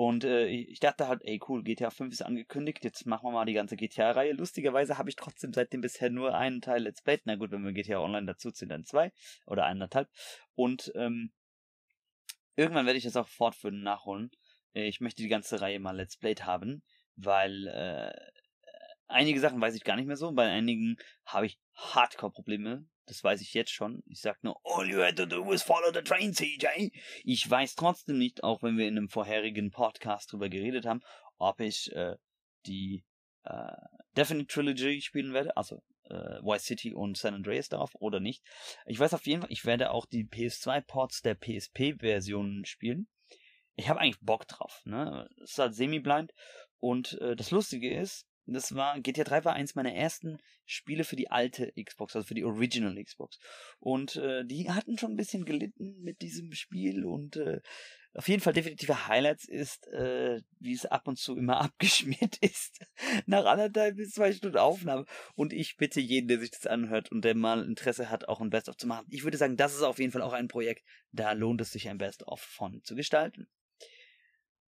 Und 0.02 0.24
äh, 0.24 0.48
ich 0.48 0.80
dachte 0.80 1.08
halt, 1.08 1.22
ey 1.26 1.40
cool, 1.48 1.62
GTA 1.62 1.92
5 1.92 2.12
ist 2.12 2.24
angekündigt, 2.24 2.84
jetzt 2.84 3.06
machen 3.06 3.28
wir 3.28 3.34
mal 3.34 3.46
die 3.46 3.54
ganze 3.54 3.76
GTA-Reihe. 3.76 4.34
Lustigerweise 4.34 4.98
habe 4.98 5.12
ich 5.12 5.16
trotzdem 5.16 5.54
seitdem 5.54 5.82
bisher 5.82 6.10
nur 6.10 6.34
einen 6.34 6.60
Teil 6.60 6.82
Let's 6.82 7.04
Play. 7.04 7.20
Na 7.26 7.36
gut, 7.36 7.52
wenn 7.52 7.64
wir 7.64 7.72
GTA 7.72 8.00
Online 8.00 8.26
dazu 8.26 8.50
ziehen, 8.50 8.70
dann 8.70 8.84
zwei 8.84 9.12
oder 9.46 9.66
eineinhalb. 9.66 10.10
Und 10.56 10.92
ähm, 10.96 11.32
irgendwann 12.56 12.88
werde 12.88 12.98
ich 12.98 13.04
das 13.04 13.16
auch 13.16 13.28
fortführen, 13.28 13.84
nachholen. 13.84 14.32
Ich 14.74 15.02
möchte 15.02 15.22
die 15.22 15.30
ganze 15.30 15.62
Reihe 15.62 15.80
mal 15.80 15.96
Let's 15.96 16.18
Played 16.18 16.48
haben, 16.48 16.82
weil 17.16 17.68
äh, 17.68 18.12
einige 19.08 19.40
Sachen 19.40 19.62
weiß 19.62 19.76
ich 19.76 19.84
gar 19.84 19.98
nicht 19.98 20.08
mehr 20.08 20.18
so. 20.18 20.32
Bei 20.32 20.50
einigen 20.50 20.98
habe 21.26 21.46
ich 21.46 21.60
Hardcore-Probleme. 21.76 22.88
Das 23.12 23.26
weiß 23.26 23.42
ich 23.42 23.54
jetzt 23.54 23.72
schon. 23.72 24.04
Ich 24.08 24.22
sag 24.22 24.42
nur, 24.42 24.58
all 24.64 24.90
you 24.90 25.02
had 25.02 25.18
to 25.18 25.26
do 25.26 25.46
was 25.46 25.64
follow 25.64 25.92
the 25.94 26.02
train, 26.02 26.34
CJ. 26.34 26.92
Ich 27.26 27.50
weiß 27.50 27.76
trotzdem 27.76 28.18
nicht, 28.18 28.42
auch 28.42 28.64
wenn 28.64 28.78
wir 28.78 28.88
in 28.88 28.96
einem 28.96 29.10
vorherigen 29.10 29.70
Podcast 29.70 30.32
drüber 30.32 30.48
geredet 30.48 30.86
haben, 30.86 31.02
ob 31.38 31.60
ich 31.60 31.92
äh, 31.92 32.16
die 32.66 33.04
äh, 33.44 33.74
Definite 34.16 34.48
Trilogy 34.48 35.02
spielen 35.02 35.34
werde, 35.34 35.58
also 35.58 35.84
äh, 36.06 36.40
Vice 36.42 36.64
City 36.64 36.94
und 36.94 37.18
San 37.18 37.34
Andreas 37.34 37.68
darauf 37.68 37.94
oder 37.96 38.22
nicht. 38.22 38.46
Ich 38.86 38.98
weiß 38.98 39.14
auf 39.14 39.28
jeden 39.28 39.42
Fall, 39.42 39.52
ich 39.52 39.66
werde 39.66 39.92
auch 39.92 40.06
die 40.06 40.24
PS2-Ports 40.24 41.22
der 41.22 41.36
PSP-Versionen 41.36 42.64
spielen. 42.64 43.10
Ich 43.76 43.90
habe 43.90 44.00
eigentlich 44.00 44.22
Bock 44.22 44.48
drauf. 44.48 44.84
Ne? 44.86 45.28
Es 45.44 45.52
ist 45.52 45.60
halt 45.60 45.76
semi-blind. 45.76 46.32
Und 46.80 47.20
äh, 47.20 47.36
das 47.36 47.52
Lustige 47.52 47.94
ist, 47.94 48.26
das 48.46 48.76
war, 48.76 49.00
GTA 49.00 49.24
3 49.24 49.46
war 49.46 49.54
eins 49.54 49.76
meiner 49.76 49.94
ersten 49.94 50.40
Spiele 50.66 51.04
für 51.04 51.16
die 51.16 51.30
alte 51.30 51.72
Xbox, 51.82 52.16
also 52.16 52.28
für 52.28 52.34
die 52.34 52.44
Original 52.44 53.02
Xbox. 53.02 53.40
Und 53.80 54.16
äh, 54.16 54.46
die 54.46 54.70
hatten 54.70 54.98
schon 54.98 55.12
ein 55.12 55.18
bisschen 55.18 55.46
gelitten 55.46 56.02
mit 56.02 56.22
diesem 56.22 56.52
Spiel 56.54 57.06
und 57.06 57.38
äh, 57.38 57.62
auf 58.14 58.28
jeden 58.28 58.42
Fall 58.42 58.54
definitive 58.54 59.08
Highlights 59.08 59.46
ist, 59.48 59.88
äh, 59.88 60.42
wie 60.60 60.74
es 60.74 60.86
ab 60.86 61.08
und 61.08 61.18
zu 61.18 61.38
immer 61.38 61.62
abgeschmiert 61.62 62.38
ist. 62.38 62.80
Nach 63.26 63.46
anderthalb 63.46 63.96
bis 63.96 64.12
zwei 64.12 64.34
Stunden 64.34 64.58
Aufnahme. 64.58 65.06
Und 65.36 65.54
ich 65.54 65.78
bitte 65.78 66.02
jeden, 66.02 66.28
der 66.28 66.40
sich 66.40 66.52
das 66.52 66.68
anhört 66.68 67.12
und 67.12 67.24
der 67.24 67.36
mal 67.36 67.64
Interesse 67.64 68.10
hat, 68.10 68.28
auch 68.28 68.42
ein 68.42 68.50
Best-of 68.50 68.76
zu 68.78 68.88
machen. 68.88 69.08
Ich 69.10 69.24
würde 69.24 69.38
sagen, 69.38 69.56
das 69.56 69.76
ist 69.76 69.84
auf 69.84 70.00
jeden 70.00 70.12
Fall 70.12 70.22
auch 70.22 70.34
ein 70.34 70.50
Projekt, 70.50 70.84
da 71.12 71.32
lohnt 71.32 71.62
es 71.62 71.72
sich 71.72 71.88
ein 71.88 71.98
Best-of 71.98 72.42
von 72.42 72.84
zu 72.84 72.96
gestalten. 72.96 73.48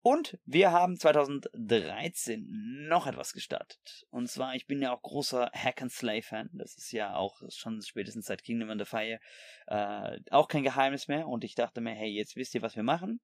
Und 0.08 0.38
wir 0.44 0.70
haben 0.70 0.96
2013 0.96 2.86
noch 2.88 3.08
etwas 3.08 3.32
gestartet. 3.32 4.06
Und 4.10 4.28
zwar, 4.28 4.54
ich 4.54 4.68
bin 4.68 4.80
ja 4.80 4.92
auch 4.92 5.02
großer 5.02 5.50
Hack 5.52 5.82
and 5.82 5.90
Slay 5.90 6.22
Fan. 6.22 6.48
Das 6.52 6.76
ist 6.76 6.92
ja 6.92 7.16
auch 7.16 7.42
schon 7.48 7.82
spätestens 7.82 8.26
seit 8.26 8.44
Kingdom 8.44 8.70
of 8.70 8.78
the 8.78 8.84
Fire 8.84 9.18
äh, 9.66 10.20
auch 10.30 10.46
kein 10.46 10.62
Geheimnis 10.62 11.08
mehr. 11.08 11.26
Und 11.26 11.42
ich 11.42 11.56
dachte 11.56 11.80
mir, 11.80 11.92
hey, 11.92 12.08
jetzt 12.08 12.36
wisst 12.36 12.54
ihr, 12.54 12.62
was 12.62 12.76
wir 12.76 12.84
machen. 12.84 13.18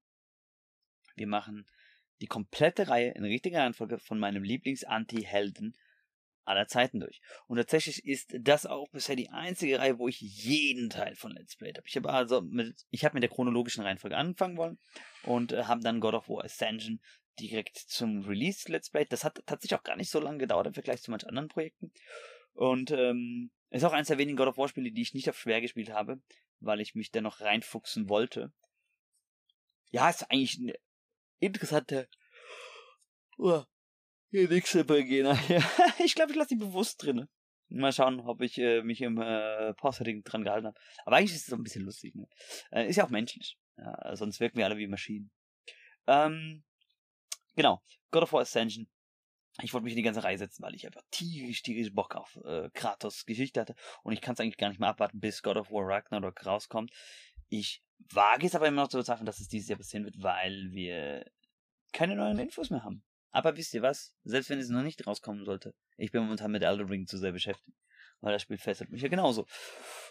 Wir 1.15 1.29
machen 1.29 1.67
die 2.21 2.27
komplette 2.27 2.89
Reihe 2.89 3.13
in 3.13 3.23
richtiger 3.23 3.61
Reihenfolge 3.61 4.01
von 4.01 4.19
meinem 4.19 4.43
Lieblings-Anti-Helden 4.43 5.77
aller 6.45 6.67
Zeiten 6.67 7.01
durch. 7.01 7.21
Und 7.47 7.57
tatsächlich 7.57 8.05
ist 8.05 8.35
das 8.39 8.67
auch 8.67 8.89
bisher 8.91 9.17
die 9.17 9.31
einzige 9.31 9.79
Reihe, 9.79 9.99
wo 9.99 10.09
ich 10.09 10.21
jeden 10.21 10.91
Teil 10.91 11.15
von 11.15 11.33
Let's 11.33 11.57
Play 11.57 11.73
habe. 11.73 11.87
Ich 11.87 11.97
habe 11.97 12.13
also 12.13 12.41
mit, 12.41 12.85
ich 12.91 13.05
habe 13.05 13.15
mit 13.15 13.23
der 13.23 13.31
chronologischen 13.31 13.85
Reihenfolge 13.85 14.17
anfangen 14.17 14.57
wollen 14.57 14.79
und 15.25 15.53
äh, 15.53 15.65
haben 15.65 15.83
dann 15.83 16.01
God 16.01 16.15
of 16.15 16.29
War 16.29 16.45
Ascension 16.45 17.01
direkt 17.39 17.77
zum 17.77 18.23
Release 18.23 18.71
Let's 18.71 18.91
Play. 18.91 19.07
Das 19.09 19.25
hat 19.25 19.43
tatsächlich 19.47 19.79
auch 19.79 19.85
gar 19.85 19.97
nicht 19.97 20.11
so 20.11 20.21
lange 20.21 20.39
gedauert 20.39 20.67
im 20.67 20.75
Vergleich 20.75 21.03
zu 21.03 21.11
manchen 21.11 21.29
anderen 21.29 21.49
Projekten. 21.49 21.93
Und 22.55 22.91
ähm, 22.91 23.51
ist 23.71 23.85
auch 23.85 23.93
eines 23.93 24.09
der 24.09 24.19
wenigen 24.19 24.37
God 24.37 24.49
of 24.49 24.59
War 24.59 24.69
Spiele, 24.69 24.93
die 24.93 25.03
ich 25.03 25.15
nicht 25.15 25.31
auf 25.31 25.39
schwer 25.39 25.61
gespielt 25.61 25.91
habe, 25.91 26.21
weil 26.61 26.81
ich 26.81 26.95
mich 26.95 27.11
dennoch 27.11 27.41
reinfuchsen 27.41 28.09
wollte. 28.09 28.53
Ja, 29.91 30.11
ist 30.11 30.31
eigentlich 30.31 30.59
eine 30.59 30.75
interessante 31.39 32.09
uh, 33.39 33.63
hier 34.33 34.49
nix 34.49 34.75
übergehen. 34.75 35.27
ich 36.05 36.15
glaube, 36.15 36.33
ich 36.33 36.37
lasse 36.37 36.49
die 36.49 36.57
bewusst 36.57 37.03
drin. 37.03 37.29
Mal 37.69 37.93
schauen, 37.93 38.21
ob 38.21 38.43
ich 38.43 38.59
äh, 38.59 38.83
mich 38.83 39.01
im 39.01 39.21
äh, 39.21 39.73
Postsetting 39.75 40.25
dran 40.25 40.45
gehalten 40.45 40.67
habe. 40.67 40.79
Aber 41.05 41.17
eigentlich 41.17 41.33
ist 41.33 41.43
es 41.43 41.47
so 41.47 41.57
ein 41.57 41.63
bisschen 41.63 41.85
lustig. 41.85 42.15
Ne? 42.15 42.27
Äh, 42.71 42.89
ist 42.89 42.97
ja 42.97 43.05
auch 43.05 43.11
menschlich. 43.11 43.57
Ja, 43.79 44.17
sonst 44.17 44.41
wirken 44.41 44.59
wir 44.59 44.67
alle 44.67 44.77
wie 44.77 44.89
Maschinen. 44.89 45.31
Ähm, 46.07 46.65
genau. 47.57 47.81
God 48.11 48.25
of 48.25 48.33
War 48.33 48.43
Ascension. 48.43 48.89
Ich 49.61 49.73
wollte 49.73 49.85
mich 49.85 49.93
in 49.93 49.99
die 49.99 50.03
ganze 50.03 50.25
Reihe 50.25 50.39
setzen, 50.39 50.63
weil 50.63 50.75
ich 50.75 50.87
einfach 50.87 51.03
tierisch, 51.11 51.63
tierisch 51.63 51.93
Bock 51.93 52.15
auf 52.15 52.39
äh, 52.45 52.71
Kratos 52.73 53.25
Geschichte 53.27 53.61
hatte. 53.61 53.75
Und 54.03 54.13
ich 54.13 54.21
kann 54.21 54.35
es 54.35 54.41
eigentlich 54.41 54.57
gar 54.57 54.69
nicht 54.69 54.81
mehr 54.81 54.89
abwarten, 54.89 55.21
bis 55.21 55.43
God 55.43 55.57
of 55.57 55.71
War 55.71 55.87
Ragnarok 55.87 56.45
rauskommt. 56.45 56.91
Ich 57.49 57.83
wage 58.11 58.47
es 58.47 58.55
aber 58.55 58.69
immer 58.69 58.83
noch 58.83 58.89
zu 58.89 58.97
bezweifeln, 58.97 59.27
dass 59.27 59.41
es 59.41 59.49
dieses 59.49 59.69
Jahr 59.69 59.79
passieren 59.79 60.05
wird, 60.05 60.23
weil 60.23 60.71
wir 60.73 61.31
keine 61.93 62.17
neuen 62.17 62.39
Infos 62.39 62.71
mehr 62.71 62.83
haben. 62.83 63.05
Aber 63.33 63.57
wisst 63.57 63.75
ihr 63.75 63.83
was? 63.83 64.15
Selbst 64.25 64.51
wenn 64.51 64.61
es 64.61 64.69
noch 64.69 64.83
nicht 64.83 65.07
rauskommen 65.07 65.45
sollte, 65.45 65.75
ich 65.97 66.13
bin 66.13 66.23
momentan 66.23 66.53
mit 66.53 66.63
Elden 66.63 66.87
Ring 66.87 67.07
zu 67.07 67.19
sehr 67.19 67.33
beschäftigt. 67.33 67.77
Weil 68.21 68.33
das 68.33 68.43
Spiel 68.43 68.59
fesselt 68.59 68.91
mich 68.91 69.03
ja 69.03 69.09
genauso. 69.09 69.47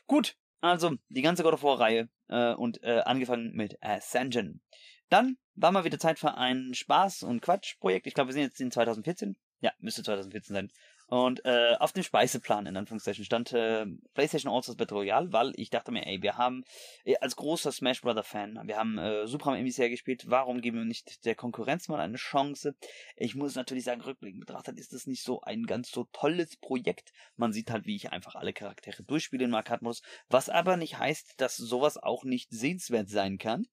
Gut, 0.07 0.36
also 0.59 0.95
die 1.09 1.22
ganze 1.22 1.43
God 1.43 1.53
of 1.53 1.63
War 1.63 1.80
Reihe 1.80 2.09
äh, 2.28 2.53
und 2.53 2.84
äh, 2.84 3.01
angefangen 3.05 3.53
mit 3.53 3.82
Ascension. 3.82 4.61
Dann 5.09 5.38
war 5.55 5.72
mal 5.72 5.84
wieder 5.84 5.99
Zeit 5.99 6.19
für 6.19 6.36
ein 6.36 6.74
Spaß- 6.74 7.24
und 7.24 7.41
Quatsch-Projekt. 7.41 8.07
Ich 8.07 8.13
glaube, 8.13 8.30
wir 8.30 8.34
sind 8.34 8.43
jetzt 8.43 8.59
in 8.59 8.72
2014. 8.72 9.38
Ja, 9.59 9.72
müsste 9.80 10.03
2014 10.03 10.55
sein. 10.55 10.72
Und 11.12 11.43
äh, 11.43 11.76
auf 11.78 11.91
dem 11.91 12.03
Speiseplan 12.03 12.68
in 12.68 12.78
Anführungszeichen 12.78 13.26
stand 13.26 13.51
äh, 13.51 13.86
PlayStation 14.14 14.49
All-Stars 14.49 14.78
Battle 14.78 14.95
Royale, 14.95 15.34
weil 15.34 15.51
ich 15.57 15.70
dachte 15.70 15.91
mir, 15.91 16.07
ey, 16.07 16.22
wir 16.22 16.38
haben 16.38 16.64
äh, 17.03 17.18
als 17.20 17.36
großer 17.36 17.74
Smash 17.74 17.99
Brother 17.99 18.24
Fan, 18.24 18.57
wir 18.64 18.78
haben 18.78 18.97
äh, 18.97 19.28
Super 19.28 19.57
im 19.57 19.66
bisher 19.66 19.89
gespielt, 19.89 20.24
warum 20.28 20.62
geben 20.62 20.78
wir 20.78 20.86
nicht 20.86 21.26
der 21.26 21.36
Konkurrenz 21.36 21.89
mal 21.89 21.99
eine 21.99 22.16
Chance? 22.16 22.78
Ich 23.18 23.36
muss 23.36 23.55
natürlich 23.55 23.84
sagen, 23.84 23.99
rückblickend 23.99 24.39
betrachtet 24.39 24.80
ist 24.80 24.93
das 24.93 25.05
nicht 25.05 25.22
so 25.22 25.41
ein 25.41 25.64
ganz 25.64 25.91
so 25.91 26.05
tolles 26.14 26.55
Projekt. 26.55 27.12
Man 27.36 27.51
sieht 27.51 27.72
halt, 27.72 27.86
wie 27.86 27.97
ich 27.97 28.14
einfach 28.14 28.36
alle 28.36 28.53
Charaktere 28.53 29.03
durchspiele 29.03 29.43
in 29.43 29.53
Arcade-Modus, 29.53 30.03
was 30.30 30.47
aber 30.47 30.78
nicht 30.78 30.97
heißt, 30.97 31.41
dass 31.41 31.57
sowas 31.57 31.97
auch 31.97 32.24
nicht 32.24 32.51
sehenswert 32.51 33.09
sein 33.09 33.38
kann. 33.38 33.66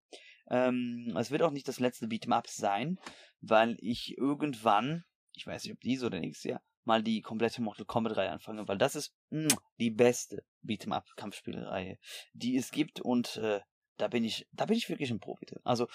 Ähm, 0.51 1.14
es 1.16 1.30
wird 1.30 1.43
auch 1.43 1.53
nicht 1.53 1.68
das 1.68 1.78
letzte 1.78 2.07
Beat'em 2.07 2.32
Up 2.32 2.49
sein, 2.49 2.99
weil 3.41 3.76
ich 3.78 4.18
irgendwann, 4.18 5.05
ich 5.34 5.47
weiß 5.47 5.62
nicht, 5.62 5.74
ob 5.74 5.80
dies 5.82 6.03
oder 6.03 6.18
nächstes 6.18 6.51
Jahr, 6.51 6.62
mal 6.89 7.03
die 7.03 7.20
komplette 7.20 7.62
Mortal 7.62 7.84
Kombat 7.84 8.16
Reihe 8.16 8.32
anfangen, 8.32 8.66
weil 8.66 8.78
das 8.78 8.97
ist 8.97 9.14
mh, 9.30 9.55
die 9.78 9.91
beste 9.91 10.43
Beat'em 10.64 10.93
Up 10.93 11.07
Kampfspielreihe, 11.16 11.99
die 12.32 12.57
es 12.57 12.72
gibt 12.72 13.01
und 13.01 13.36
äh, 13.36 13.61
da 13.99 14.09
bin 14.09 14.24
ich, 14.24 14.49
da 14.53 14.64
bin 14.64 14.76
ich 14.76 14.89
wirklich 14.89 15.11
ein 15.11 15.20
Profi 15.20 15.45
drin. 15.47 15.61
Also 15.64 15.86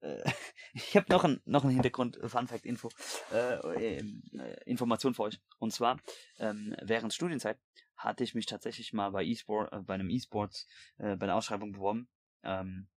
äh, 0.00 0.22
ich 0.74 0.96
habe 0.96 1.06
noch 1.10 1.24
ein 1.24 1.40
noch 1.46 1.64
ein 1.64 1.70
Hintergrund 1.70 2.18
äh, 2.18 2.28
Fun 2.28 2.46
Fact 2.46 2.66
Info 2.66 2.90
äh, 3.32 3.98
ähm, 3.98 4.22
äh, 4.38 4.62
Information 4.64 5.14
für 5.14 5.22
euch. 5.22 5.40
Und 5.58 5.72
zwar 5.72 5.98
ähm, 6.38 6.76
während 6.82 7.14
Studienzeit 7.14 7.58
hatte 7.96 8.22
ich 8.22 8.34
mich 8.34 8.46
tatsächlich 8.46 8.92
mal 8.92 9.10
bei 9.10 9.24
E-Sport 9.24 9.72
äh, 9.72 9.80
bei 9.80 9.94
einem 9.94 10.10
E-Sports 10.10 10.68
bei 10.98 11.12
einer 11.12 11.36
Ausschreibung 11.36 11.72
beworben 11.72 12.08
ähm, 12.42 12.88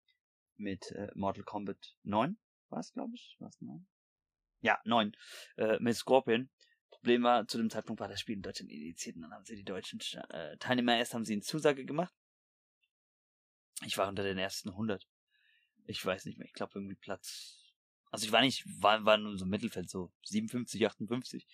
mit 0.57 0.93
Mortal 1.15 1.43
Kombat 1.43 1.95
9 2.03 2.37
war 2.69 2.79
es 2.79 2.91
glaube 2.91 3.13
ich? 3.15 3.37
Was 3.39 3.61
9 3.61 3.87
ja 4.61 4.79
9 4.83 5.15
äh, 5.57 5.77
mit 5.79 5.95
Scorpion 5.95 6.49
Problem 6.97 7.23
war, 7.23 7.47
zu 7.47 7.57
dem 7.57 7.69
Zeitpunkt 7.69 7.99
war 7.99 8.07
das 8.07 8.19
Spiel 8.19 8.35
in 8.35 8.41
Deutschland 8.41 8.71
indiziert 8.71 9.15
und 9.15 9.23
dann 9.23 9.33
haben 9.33 9.45
sie 9.45 9.55
die 9.55 9.63
deutschen 9.63 9.99
äh, 10.29 10.57
Teilnehmer 10.57 10.97
erst, 10.97 11.13
haben 11.13 11.25
sie 11.25 11.33
eine 11.33 11.41
Zusage 11.41 11.85
gemacht. 11.85 12.13
Ich 13.85 13.97
war 13.97 14.07
unter 14.07 14.23
den 14.23 14.37
ersten 14.37 14.69
100. 14.69 15.07
Ich 15.85 16.03
weiß 16.05 16.25
nicht 16.25 16.37
mehr, 16.37 16.47
ich 16.47 16.53
glaube 16.53 16.73
irgendwie 16.75 16.95
Platz 16.95 17.73
Also 18.11 18.25
ich 18.25 18.31
war 18.31 18.41
nicht, 18.41 18.65
war, 18.81 19.05
war 19.05 19.17
nur 19.17 19.37
so 19.37 19.45
im 19.45 19.51
Mittelfeld, 19.51 19.89
so 19.89 20.11
57, 20.23 20.85
58. 20.85 21.47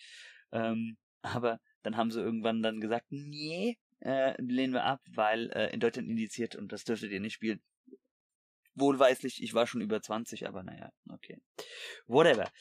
Ähm, 0.52 0.98
aber 1.22 1.60
dann 1.82 1.98
haben 1.98 2.12
sie 2.12 2.22
irgendwann 2.22 2.62
dann 2.64 2.82
gesagt, 2.82 3.08
nee, 3.10 3.78
äh, 4.00 4.39
lehnen 4.41 4.74
wir 4.74 4.84
ab, 4.84 5.02
weil 5.12 5.50
äh, 5.52 5.74
in 5.74 5.80
Deutschland 5.80 6.10
indiziert 6.10 6.56
und 6.56 6.72
das 6.72 6.84
dürftet 6.84 7.12
ihr 7.12 7.20
nicht 7.20 7.34
spielen. 7.34 7.62
Wohlweislich, 8.76 9.41
ich 9.44 9.54
war 9.54 9.68
schon 9.68 9.82
über 9.82 10.02
20, 10.02 10.48
aber 10.48 10.64
naja, 10.64 10.91
okay. 11.10 11.39
Whatever. 12.08 12.52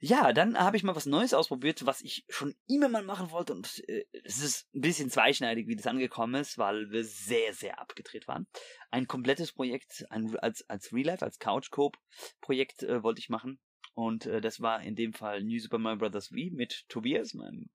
Ja, 0.00 0.32
dann 0.32 0.56
habe 0.56 0.76
ich 0.76 0.84
mal 0.84 0.94
was 0.94 1.06
Neues 1.06 1.34
ausprobiert, 1.34 1.84
was 1.84 2.02
ich 2.02 2.24
schon 2.28 2.54
immer 2.68 2.88
mal 2.88 3.02
machen 3.02 3.32
wollte 3.32 3.52
und 3.52 3.82
äh, 3.88 4.04
es 4.22 4.40
ist 4.40 4.68
ein 4.72 4.80
bisschen 4.80 5.10
zweischneidig, 5.10 5.66
wie 5.66 5.74
das 5.74 5.88
angekommen 5.88 6.40
ist, 6.40 6.56
weil 6.56 6.90
wir 6.90 7.02
sehr, 7.04 7.52
sehr 7.52 7.80
abgedreht 7.80 8.28
waren. 8.28 8.46
Ein 8.92 9.08
komplettes 9.08 9.52
Projekt, 9.52 10.04
ein, 10.10 10.36
als, 10.38 10.68
als 10.68 10.92
Real 10.92 11.06
Life, 11.06 11.24
als 11.24 11.40
Couch 11.40 11.70
Cope 11.70 11.98
Projekt 12.40 12.84
äh, 12.84 13.02
wollte 13.02 13.20
ich 13.20 13.28
machen 13.28 13.58
und 13.94 14.26
äh, 14.26 14.40
das 14.40 14.60
war 14.60 14.82
in 14.82 14.94
dem 14.94 15.12
Fall 15.12 15.42
New 15.42 15.58
Super 15.58 15.78
Mario 15.78 16.08
Bros. 16.08 16.30
Wii 16.30 16.52
mit 16.52 16.84
Tobias, 16.88 17.34
meinem 17.34 17.68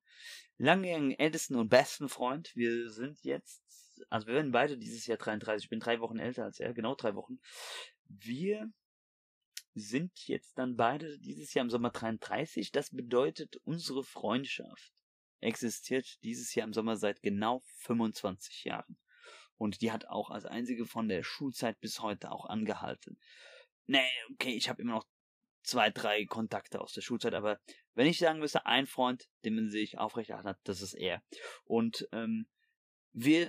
langjährigen 0.57 1.11
ältesten 1.19 1.57
und 1.57 1.67
besten 1.67 2.07
Freund. 2.07 2.55
Wir 2.55 2.89
sind 2.89 3.21
jetzt, 3.23 3.61
also 4.09 4.27
wir 4.27 4.35
werden 4.35 4.53
beide 4.53 4.77
dieses 4.77 5.05
Jahr 5.07 5.17
33, 5.17 5.65
ich 5.65 5.69
bin 5.69 5.81
drei 5.81 5.99
Wochen 5.99 6.19
älter 6.19 6.45
als 6.45 6.61
er, 6.61 6.73
genau 6.73 6.95
drei 6.95 7.15
Wochen. 7.15 7.39
Wir 8.07 8.71
sind 9.73 10.27
jetzt 10.27 10.57
dann 10.57 10.75
beide 10.75 11.19
dieses 11.19 11.53
Jahr 11.53 11.63
im 11.63 11.69
Sommer 11.69 11.89
33. 11.89 12.71
Das 12.71 12.91
bedeutet, 12.91 13.57
unsere 13.63 14.03
Freundschaft 14.03 14.93
existiert 15.39 16.23
dieses 16.23 16.53
Jahr 16.55 16.67
im 16.67 16.73
Sommer 16.73 16.95
seit 16.95 17.21
genau 17.21 17.61
25 17.79 18.65
Jahren. 18.65 18.97
Und 19.57 19.81
die 19.81 19.91
hat 19.91 20.07
auch 20.07 20.29
als 20.29 20.45
einzige 20.45 20.85
von 20.85 21.07
der 21.07 21.23
Schulzeit 21.23 21.79
bis 21.79 21.99
heute 22.01 22.31
auch 22.31 22.45
angehalten. 22.45 23.19
Nee, 23.85 24.09
okay, 24.31 24.55
ich 24.55 24.69
habe 24.69 24.81
immer 24.81 24.93
noch 24.93 25.07
zwei, 25.63 25.89
drei 25.89 26.25
Kontakte 26.25 26.81
aus 26.81 26.93
der 26.93 27.01
Schulzeit, 27.01 27.33
aber 27.33 27.59
wenn 27.93 28.07
ich 28.07 28.17
sagen 28.17 28.39
müsste, 28.39 28.65
ein 28.65 28.85
Freund, 28.85 29.29
den 29.45 29.55
man 29.55 29.69
sich 29.69 29.97
aufrechterhalten 29.97 30.49
hat, 30.49 30.59
das 30.63 30.81
ist 30.81 30.93
er. 30.93 31.23
Und 31.63 32.07
ähm, 32.11 32.47
wir, 33.13 33.47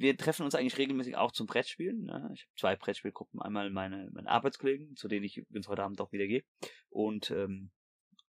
wir 0.00 0.16
treffen 0.16 0.44
uns 0.44 0.54
eigentlich 0.54 0.78
regelmäßig 0.78 1.16
auch 1.16 1.30
zum 1.30 1.46
Brettspielen. 1.46 2.04
Ne? 2.04 2.30
Ich 2.34 2.42
habe 2.42 2.52
zwei 2.56 2.76
Brettspielgruppen. 2.76 3.40
Einmal 3.40 3.68
meine, 3.70 4.08
meine 4.12 4.30
Arbeitskollegen, 4.30 4.96
zu 4.96 5.08
denen 5.08 5.24
ich 5.24 5.36
übrigens 5.36 5.68
heute 5.68 5.82
Abend 5.82 6.00
auch 6.00 6.10
wieder 6.10 6.26
gehe. 6.26 6.42
Und 6.88 7.30
ähm, 7.30 7.70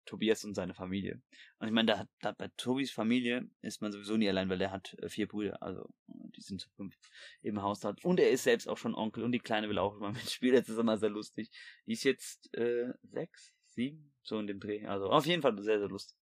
Tobias 0.05 0.45
und 0.45 0.55
seine 0.55 0.75
Familie. 0.75 1.23
Und 1.59 1.69
ich 1.69 1.73
meine, 1.73 1.87
da, 1.87 2.07
da 2.21 2.33
bei 2.33 2.49
Tobis 2.59 2.93
Familie 2.93 3.49
ist 3.63 3.81
man 3.81 3.93
sowieso 3.93 4.19
nie 4.19 4.29
allein, 4.29 4.51
weil 4.51 4.59
der 4.59 4.73
hat 4.73 4.95
äh, 5.01 5.09
vier 5.09 5.27
Brüder, 5.27 5.63
also 5.63 5.89
die 6.07 6.43
sind 6.43 6.61
zu 6.61 6.69
fünf 6.77 6.95
im 7.41 7.63
Haushalt. 7.63 8.05
Und 8.05 8.21
er 8.21 8.29
ist 8.29 8.45
selbst 8.45 8.69
auch 8.69 8.77
schon 8.77 8.95
Onkel 8.95 9.25
und 9.25 9.33
die 9.33 9.39
Kleine 9.39 9.71
will 9.71 9.79
auch 9.79 9.97
immer 9.97 10.13
mitspielen. 10.13 10.57
Das 10.57 10.69
ist 10.69 10.77
immer 10.77 10.99
sehr 10.99 11.09
lustig. 11.09 11.51
Die 11.87 11.93
ist 11.93 12.05
jetzt 12.05 12.55
äh, 12.55 12.93
sechs, 13.05 13.55
sieben, 13.69 14.13
so 14.23 14.39
in 14.39 14.47
dem 14.47 14.61
Dreh. 14.61 14.85
Also 14.85 15.07
auf 15.07 15.25
jeden 15.25 15.41
Fall 15.41 15.57
sehr, 15.63 15.79
sehr 15.79 15.89
lustig. 15.89 16.19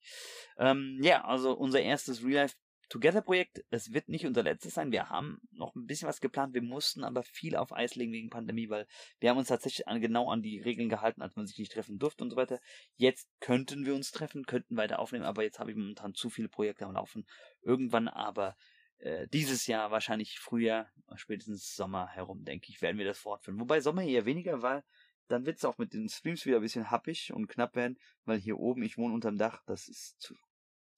Ähm, 0.58 1.00
ja, 1.02 1.24
also 1.24 1.54
unser 1.54 1.82
erstes 1.82 2.22
Real 2.22 2.42
Life 2.42 2.56
Together-Projekt, 2.90 3.64
es 3.70 3.94
wird 3.94 4.10
nicht 4.10 4.26
unser 4.26 4.44
letztes 4.44 4.74
sein. 4.74 4.92
Wir 4.92 5.10
haben 5.10 5.40
noch 5.52 5.76
ein 5.76 5.86
bisschen 5.86 6.08
was 6.08 6.22
geplant. 6.22 6.54
Wir 6.56 6.64
mussten 6.64 7.04
aber 7.04 7.24
viel 7.24 7.56
auf 7.56 7.72
Eis 7.72 7.96
legen 7.96 8.12
wegen 8.12 8.30
Pandemie, 8.30 8.70
weil 8.70 8.88
wir 9.20 9.30
haben 9.30 9.38
uns 9.38 9.48
tatsächlich 9.48 9.88
an, 9.88 10.02
genau 10.02 10.30
an 10.30 10.42
die 10.42 10.60
Regeln 10.60 10.90
gehalten, 10.90 11.22
als 11.22 11.36
man 11.36 11.46
sich 11.46 11.58
nicht 11.60 11.72
treffen 11.72 12.00
durfte 12.00 12.24
und 12.24 12.32
so 12.32 12.36
weiter. 12.36 12.60
Jetzt 12.96 13.30
könnten 13.40 13.86
wir 13.86 13.94
uns 13.94 14.12
treffen, 14.12 14.46
könnten 14.46 14.76
weiter 14.76 15.00
aufnehmen, 15.00 15.26
aber 15.26 15.44
jetzt 15.44 15.60
habe 15.60 15.72
ich 15.72 15.78
momentan 15.78 16.16
zu 16.16 16.30
viele 16.30 16.50
Projekte 16.50 16.86
am 16.86 16.94
Laufen. 16.94 17.28
Irgendwann 17.62 18.08
aber 18.08 18.58
äh, 18.98 19.28
dieses 19.28 19.68
Jahr, 19.68 19.92
wahrscheinlich 19.92 20.40
Frühjahr, 20.40 20.92
spätestens 21.16 21.76
Sommer 21.76 22.08
herum, 22.08 22.44
denke 22.44 22.70
ich, 22.70 22.82
werden 22.82 22.98
wir 22.98 23.06
das 23.06 23.20
fortführen. 23.20 23.60
Wobei 23.60 23.82
Sommer 23.82 24.04
eher 24.04 24.26
weniger, 24.26 24.62
weil 24.62 24.84
dann 25.28 25.46
wird 25.46 25.58
es 25.58 25.66
auch 25.66 25.78
mit 25.78 25.94
den 25.94 26.10
Streams 26.10 26.46
wieder 26.46 26.58
ein 26.58 26.64
bisschen 26.64 26.90
happig 26.90 27.32
und 27.34 27.48
knapp 27.48 27.76
werden, 27.76 28.00
weil 28.26 28.40
hier 28.40 28.58
oben, 28.58 28.82
ich 28.82 28.98
wohne 28.98 29.14
unterm 29.14 29.38
Dach, 29.38 29.62
das 29.68 29.88
ist 29.88 30.20
zu 30.20 30.36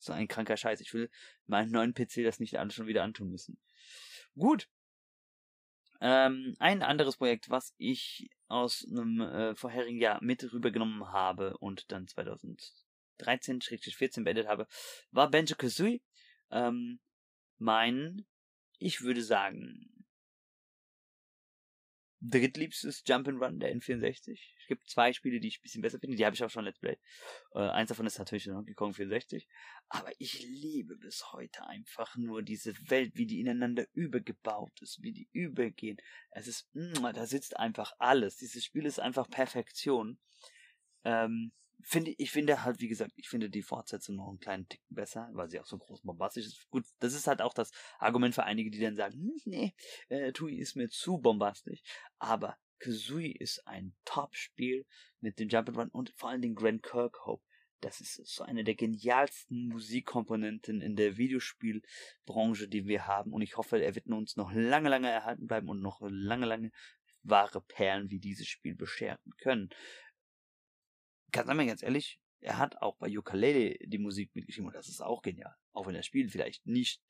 so 0.01 0.13
ein 0.13 0.27
kranker 0.27 0.57
Scheiß. 0.57 0.81
Ich 0.81 0.93
will 0.93 1.09
meinen 1.47 1.71
neuen 1.71 1.93
PC 1.93 2.23
das 2.23 2.39
nicht 2.39 2.59
alles 2.59 2.73
schon 2.73 2.87
wieder 2.87 3.03
antun 3.03 3.29
müssen. 3.29 3.57
Gut. 4.35 4.67
Ähm, 6.01 6.55
ein 6.59 6.81
anderes 6.81 7.17
Projekt, 7.17 7.49
was 7.49 7.73
ich 7.77 8.29
aus 8.47 8.87
einem 8.89 9.21
äh, 9.21 9.55
vorherigen 9.55 9.99
Jahr 9.99 10.21
mit 10.23 10.51
rübergenommen 10.51 11.11
habe 11.11 11.55
und 11.57 11.91
dann 11.91 12.07
2013-14 12.07 14.23
beendet 14.23 14.47
habe, 14.47 14.67
war 15.11 15.29
Banjo 15.29 15.55
Kazooie. 15.55 16.01
Ähm, 16.49 16.99
mein, 17.59 18.25
ich 18.79 19.01
würde 19.01 19.23
sagen, 19.23 20.00
drittliebstes 22.21 23.03
Jump'n'Run 23.05 23.59
der 23.59 23.75
N64. 23.75 24.39
Es 24.59 24.67
gibt 24.67 24.87
zwei 24.89 25.11
Spiele, 25.11 25.39
die 25.39 25.47
ich 25.47 25.59
ein 25.59 25.63
bisschen 25.63 25.81
besser 25.81 25.99
finde. 25.99 26.15
Die 26.15 26.25
habe 26.25 26.35
ich 26.35 26.43
auch 26.43 26.49
schon 26.49 26.65
Let's 26.65 26.79
Play. 26.79 26.97
Äh, 27.53 27.59
eins 27.59 27.89
davon 27.89 28.05
ist 28.05 28.19
natürlich 28.19 28.45
Donkey 28.45 28.73
Kong 28.73 28.93
64. 28.93 29.47
Aber 29.89 30.11
ich 30.19 30.43
liebe 30.43 30.95
bis 30.97 31.33
heute 31.33 31.65
einfach 31.65 32.15
nur 32.15 32.43
diese 32.43 32.73
Welt, 32.89 33.13
wie 33.15 33.25
die 33.25 33.39
ineinander 33.39 33.85
übergebaut 33.93 34.81
ist, 34.81 35.01
wie 35.01 35.13
die 35.13 35.29
übergehen. 35.31 35.97
Es 36.31 36.47
ist, 36.47 36.69
da 36.73 37.25
sitzt 37.25 37.57
einfach 37.57 37.93
alles. 37.97 38.37
Dieses 38.37 38.63
Spiel 38.63 38.85
ist 38.85 38.99
einfach 38.99 39.29
Perfektion. 39.29 40.19
Ähm, 41.03 41.51
finde 41.83 42.13
ich 42.17 42.31
finde 42.31 42.63
halt, 42.63 42.79
wie 42.79 42.87
gesagt, 42.87 43.11
ich 43.15 43.29
finde 43.29 43.49
die 43.49 43.61
Fortsetzung 43.61 44.15
noch 44.15 44.29
einen 44.29 44.39
kleinen 44.39 44.67
Tick 44.67 44.81
besser, 44.89 45.29
weil 45.33 45.49
sie 45.49 45.59
auch 45.59 45.65
so 45.65 45.77
groß 45.77 46.01
bombastisch 46.01 46.45
ist. 46.45 46.69
Gut, 46.69 46.85
das 46.99 47.13
ist 47.13 47.27
halt 47.27 47.41
auch 47.41 47.53
das 47.53 47.71
Argument 47.99 48.35
für 48.35 48.43
einige, 48.43 48.71
die 48.71 48.79
dann 48.79 48.95
sagen, 48.95 49.13
hm, 49.13 49.41
nee, 49.45 49.73
äh, 50.09 50.31
Tui 50.31 50.57
ist 50.57 50.75
mir 50.75 50.89
zu 50.89 51.17
bombastisch. 51.17 51.81
Aber 52.19 52.57
Kazooie 52.79 53.31
ist 53.31 53.67
ein 53.67 53.93
Top-Spiel 54.05 54.85
mit 55.19 55.39
dem 55.39 55.49
Jump'n'Run 55.49 55.89
und 55.89 56.11
vor 56.15 56.29
allen 56.29 56.41
Dingen 56.41 56.55
Grant 56.55 56.83
Kirkhope. 56.83 57.43
Das 57.79 57.99
ist 57.99 58.21
so 58.27 58.43
eine 58.43 58.63
der 58.63 58.75
genialsten 58.75 59.67
Musikkomponenten 59.67 60.81
in 60.81 60.95
der 60.95 61.17
Videospielbranche, 61.17 62.67
die 62.67 62.85
wir 62.85 63.07
haben. 63.07 63.33
Und 63.33 63.41
ich 63.41 63.57
hoffe, 63.57 63.83
er 63.83 63.95
wird 63.95 64.05
uns 64.07 64.35
noch 64.35 64.51
lange, 64.53 64.89
lange 64.89 65.09
erhalten 65.09 65.47
bleiben 65.47 65.67
und 65.67 65.81
noch 65.81 65.99
lange, 66.01 66.45
lange 66.45 66.71
wahre 67.23 67.61
Perlen 67.61 68.09
wie 68.11 68.19
dieses 68.19 68.47
Spiel 68.47 68.75
bescheren 68.75 69.19
können 69.37 69.69
einmal 71.37 71.67
ganz 71.67 71.83
ehrlich, 71.83 72.19
er 72.39 72.57
hat 72.57 72.81
auch 72.81 72.97
bei 72.97 73.15
Ukulele 73.15 73.77
die 73.85 73.99
Musik 73.99 74.33
mitgeschrieben 74.35 74.67
und 74.67 74.75
das 74.75 74.89
ist 74.89 75.01
auch 75.01 75.21
genial. 75.21 75.55
Auch 75.73 75.87
wenn 75.87 75.93
das 75.93 76.05
Spiel 76.05 76.29
vielleicht 76.29 76.65
nicht 76.65 77.01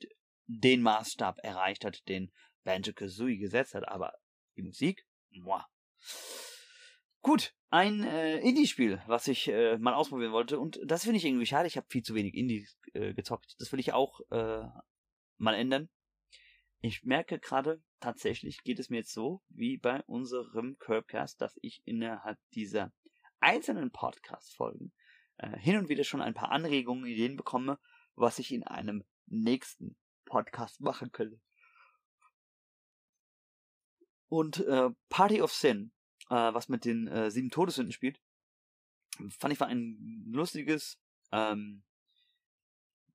den 0.47 0.82
Maßstab 0.82 1.39
erreicht 1.43 1.86
hat, 1.86 2.07
den 2.07 2.32
Banjo 2.63 2.93
Kazooie 2.93 3.38
gesetzt 3.38 3.74
hat, 3.74 3.88
aber 3.88 4.13
die 4.57 4.63
Musik, 4.63 5.05
moi. 5.30 5.63
Gut, 7.22 7.53
ein 7.69 8.03
äh, 8.03 8.39
Indie-Spiel, 8.39 9.01
was 9.07 9.28
ich 9.28 9.47
äh, 9.47 9.78
mal 9.78 9.93
ausprobieren 9.93 10.34
wollte 10.34 10.59
und 10.59 10.80
das 10.84 11.03
finde 11.03 11.17
ich 11.17 11.26
irgendwie 11.26 11.45
schade. 11.45 11.67
Ich 11.67 11.77
habe 11.77 11.88
viel 11.89 12.03
zu 12.03 12.15
wenig 12.15 12.34
Indie 12.34 12.68
äh, 12.93 13.14
gezockt. 13.14 13.56
Das 13.60 13.72
will 13.72 13.80
ich 13.80 13.93
auch 13.93 14.19
äh, 14.31 14.64
mal 15.38 15.53
ändern. 15.53 15.89
Ich 16.81 17.03
merke 17.03 17.39
gerade, 17.39 17.81
tatsächlich 17.99 18.64
geht 18.64 18.80
es 18.80 18.89
mir 18.89 18.98
jetzt 18.98 19.14
so, 19.14 19.43
wie 19.49 19.77
bei 19.77 20.02
unserem 20.03 20.77
Curbcast, 20.80 21.39
dass 21.39 21.57
ich 21.61 21.84
innerhalb 21.85 22.39
dieser 22.56 22.91
einzelnen 23.41 23.91
Podcast-Folgen 23.91 24.93
äh, 25.38 25.57
hin 25.57 25.77
und 25.77 25.89
wieder 25.89 26.03
schon 26.03 26.22
ein 26.22 26.34
paar 26.34 26.51
Anregungen, 26.51 27.05
Ideen 27.05 27.35
bekomme, 27.35 27.80
was 28.15 28.39
ich 28.39 28.51
in 28.51 28.63
einem 28.63 29.03
nächsten 29.26 29.97
Podcast 30.26 30.81
machen 30.81 31.11
könnte. 31.11 31.39
Und 34.27 34.65
äh, 34.65 34.89
Party 35.09 35.41
of 35.41 35.51
Sin, 35.51 35.91
äh, 36.30 36.35
was 36.35 36.69
mit 36.69 36.85
den 36.85 37.07
äh, 37.07 37.30
sieben 37.31 37.49
Todessünden 37.49 37.91
spielt, 37.91 38.22
fand 39.38 39.53
ich 39.53 39.59
war 39.59 39.68
ein 39.68 40.23
lustiges 40.31 40.99
ähm, 41.31 41.84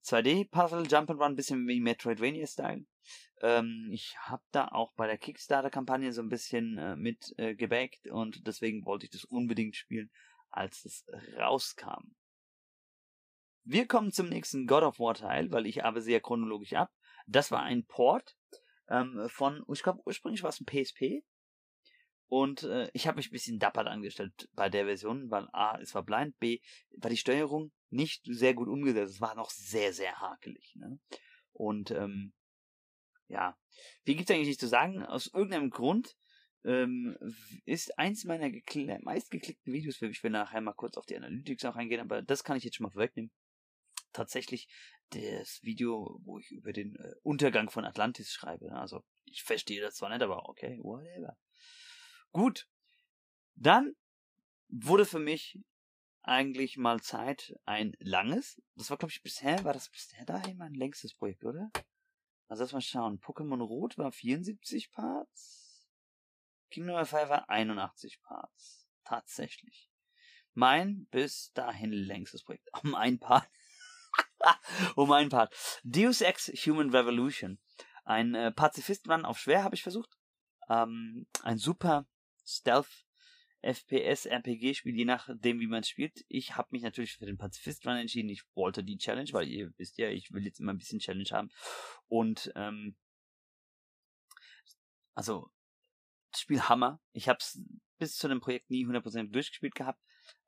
2D-Puzzle, 0.07 0.85
Jump'n'Run, 0.85 1.35
bisschen 1.35 1.67
wie 1.67 1.81
Metroidvania-Style. 1.81 2.87
Ähm, 3.43 3.89
ich 3.93 4.17
habe 4.19 4.43
da 4.53 4.69
auch 4.69 4.93
bei 4.95 5.07
der 5.07 5.19
Kickstarter-Kampagne 5.19 6.13
so 6.13 6.23
ein 6.23 6.29
bisschen 6.29 6.79
äh, 6.79 6.97
mit 6.97 7.35
äh, 7.39 7.55
gebackt 7.55 8.07
und 8.09 8.47
deswegen 8.47 8.85
wollte 8.87 9.07
ich 9.07 9.11
das 9.11 9.25
unbedingt 9.25 9.77
spielen, 9.77 10.11
als 10.51 10.85
es 10.85 11.05
rauskam. 11.37 12.15
Wir 13.65 13.89
kommen 13.89 14.13
zum 14.13 14.29
nächsten 14.29 14.67
God 14.69 14.85
of 14.85 15.01
War 15.01 15.15
Teil, 15.15 15.51
weil 15.51 15.67
ich 15.67 15.85
aber 15.85 16.01
sehr 16.01 16.21
chronologisch 16.21 16.75
ab. 16.75 16.93
Das 17.27 17.51
war 17.51 17.63
ein 17.65 17.85
Port 17.85 18.37
ähm, 18.89 19.29
von, 19.29 19.65
ich 19.73 19.83
glaube 19.83 20.03
ursprünglich 20.07 20.45
war 20.45 20.51
es 20.51 20.61
ein 20.61 20.67
PSP. 20.67 21.25
Und 22.29 22.65
äh, 22.65 22.91
ich 22.93 23.07
habe 23.07 23.17
mich 23.17 23.29
ein 23.29 23.33
bisschen 23.33 23.59
dappert 23.59 23.87
angestellt 23.87 24.49
bei 24.55 24.69
der 24.69 24.87
Version, 24.87 25.31
weil 25.31 25.49
A, 25.53 25.79
es 25.81 25.95
war 25.95 26.03
blind, 26.03 26.39
B, 26.39 26.61
war 26.97 27.11
die 27.11 27.17
Steuerung 27.17 27.73
nicht 27.91 28.25
sehr 28.29 28.55
gut 28.55 28.69
umgesetzt. 28.69 29.15
Es 29.15 29.21
war 29.21 29.35
noch 29.37 29.51
sehr, 29.51 29.93
sehr 29.93 30.21
hakelig. 30.21 30.75
Ne? 30.75 30.99
Und 31.53 31.93
ähm, 31.93 32.33
ja, 33.29 33.57
wie 34.05 34.17
gibt's 34.17 34.31
eigentlich 34.31 34.49
nicht 34.49 34.61
zu 34.61 34.69
sagen? 34.69 35.05
Aus 35.05 35.29
irgendeinem 35.33 35.71
Grund 35.71 36.17
ähm, 36.65 37.17
ist 37.65 37.97
eins 37.99 38.25
meiner 38.25 38.51
meistgeklickten 39.03 39.73
Videos, 39.73 40.03
ich 40.03 40.23
will 40.23 40.31
nachher 40.31 40.61
mal 40.61 40.75
kurz 40.75 40.97
auf 40.97 41.07
die 41.07 41.17
Analytics 41.17 41.65
auch 41.65 41.77
eingehen, 41.77 42.01
aber 42.01 42.23
das 42.23 42.43
kann 42.43 42.57
ich 42.57 42.65
jetzt 42.65 42.77
schon 42.77 42.85
mal 42.85 42.91
vorwegnehmen. 42.91 43.31
Tatsächlich 44.13 44.69
das 45.11 45.63
Video, 45.63 46.21
wo 46.25 46.39
ich 46.39 46.51
über 46.51 46.73
den 46.73 46.97
äh, 46.97 47.13
Untergang 47.23 47.71
von 47.71 47.85
Atlantis 47.85 48.33
schreibe. 48.33 48.67
Ne? 48.67 48.81
Also 48.81 49.05
ich 49.25 49.45
verstehe 49.45 49.81
das 49.81 49.95
zwar 49.95 50.09
nicht, 50.09 50.23
aber 50.23 50.49
okay, 50.49 50.79
whatever. 50.83 51.37
Gut. 52.33 52.69
Dann 53.55 53.95
wurde 54.69 55.07
für 55.07 55.19
mich 55.19 55.59
eigentlich 56.23 56.77
mal 56.77 57.01
Zeit, 57.01 57.55
ein 57.65 57.97
langes, 58.01 58.61
das 58.75 58.91
war 58.91 58.97
glaube 58.97 59.13
ich 59.13 59.23
bisher, 59.23 59.63
war 59.65 59.73
das 59.73 59.89
bisher 59.89 60.25
dahin 60.25 60.57
mein 60.57 60.75
längstes 60.75 61.15
Projekt, 61.15 61.45
oder? 61.45 61.71
Also 62.49 62.63
lass 62.63 62.73
mal 62.73 62.81
schauen. 62.81 63.21
Pokémon 63.21 63.63
Rot 63.63 63.99
war 63.99 64.13
74 64.13 64.91
Parts. 64.91 65.89
Kingdom 66.71 66.97
of 66.97 67.09
Fire 67.09 67.29
war 67.29 67.49
81 67.49 68.21
Parts. 68.23 68.89
Tatsächlich. 69.05 69.91
Mein 70.55 71.07
bis 71.11 71.53
dahin 71.53 71.93
längstes 71.93 72.45
Projekt. 72.45 72.69
Um 72.83 72.95
ein 72.95 73.19
Part. 73.19 73.49
um 74.97 75.13
ein 75.13 75.29
Part. 75.29 75.55
Deus 75.85 76.21
Ex 76.21 76.49
Human 76.67 76.91
Revolution. 76.91 77.59
Ein 78.05 78.35
äh, 78.35 78.53
Pazifist-Run 78.53 79.25
auf 79.25 79.39
schwer 79.39 79.65
habe 79.65 79.75
ich 79.75 79.83
versucht. 79.83 80.17
Ähm, 80.69 81.27
ein 81.43 81.59
super 81.59 82.07
Stealth 82.47 83.07
FPS 83.63 84.27
RPG 84.27 84.75
Spiel, 84.75 84.97
je 84.97 85.05
nachdem 85.05 85.61
wie 85.61 85.67
man 85.67 85.83
spielt. 85.83 86.25
Ich 86.29 86.57
habe 86.57 86.69
mich 86.71 86.83
natürlich 86.83 87.15
für 87.15 87.27
den 87.27 87.39
Pazifist 87.39 87.87
Run 87.87 87.97
entschieden. 87.97 88.29
Ich 88.29 88.45
wollte 88.55 88.85
die 88.85 88.99
Challenge, 88.99 89.29
weil 89.33 89.49
ihr 89.49 89.73
wisst 89.77 89.99
ja, 89.99 90.09
ich 90.09 90.33
will 90.33 90.45
jetzt 90.45 90.61
immer 90.61 90.73
ein 90.73 90.79
bisschen 90.79 91.01
Challenge 91.01 91.29
haben. 91.33 91.51
Und 92.07 92.53
ähm, 92.55 92.97
also 95.15 95.51
Spiel 96.35 96.61
Hammer. 96.63 97.01
Ich 97.13 97.29
habe 97.29 97.39
es 97.41 97.61
bis 97.99 98.17
zu 98.17 98.29
dem 98.29 98.41
Projekt 98.41 98.71
nie 98.71 98.87
100% 98.87 99.31
durchgespielt 99.31 99.75
gehabt. 99.75 100.01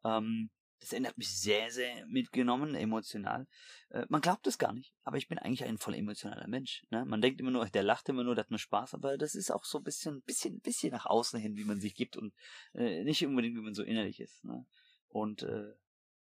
Ähm, 0.05 0.51
das 0.81 0.93
Ende 0.93 1.09
hat 1.09 1.19
mich 1.19 1.29
sehr, 1.29 1.71
sehr 1.71 2.07
mitgenommen, 2.07 2.75
emotional. 2.75 3.47
Äh, 3.91 4.07
man 4.09 4.21
glaubt 4.21 4.47
es 4.47 4.59
gar 4.59 4.73
nicht, 4.73 4.93
aber 5.03 5.17
ich 5.17 5.29
bin 5.29 5.39
eigentlich 5.39 5.65
ein 5.65 5.79
voll 5.79 5.95
emotionaler 5.95 6.47
Mensch. 6.47 6.85
Ne? 6.91 7.05
Man 7.05 7.21
denkt 7.21 7.41
immer 7.41 7.51
nur, 7.51 7.67
der 7.67 7.83
lacht 7.83 8.09
immer 8.09 8.25
nur, 8.25 8.35
der 8.35 8.45
hat 8.45 8.51
nur 8.51 8.59
Spaß, 8.59 8.95
aber 8.95 9.19
das 9.19 9.35
ist 9.35 9.51
auch 9.51 9.65
so 9.65 9.79
ein 9.79 9.85
bisschen, 9.85 10.23
bisschen, 10.23 10.61
bisschen 10.61 10.93
nach 10.93 11.07
außen 11.07 11.41
hin, 11.41 11.57
wie 11.57 11.65
man 11.65 11.81
sich 11.81 11.95
gibt 11.95 12.17
und 12.17 12.33
äh, 12.75 13.03
nicht 13.05 13.25
unbedingt, 13.25 13.57
wie 13.57 13.63
man 13.63 13.75
so 13.75 13.83
innerlich 13.83 14.21
ist. 14.21 14.45
Ne? 14.45 14.67
Und 15.09 15.43
äh, 15.43 15.75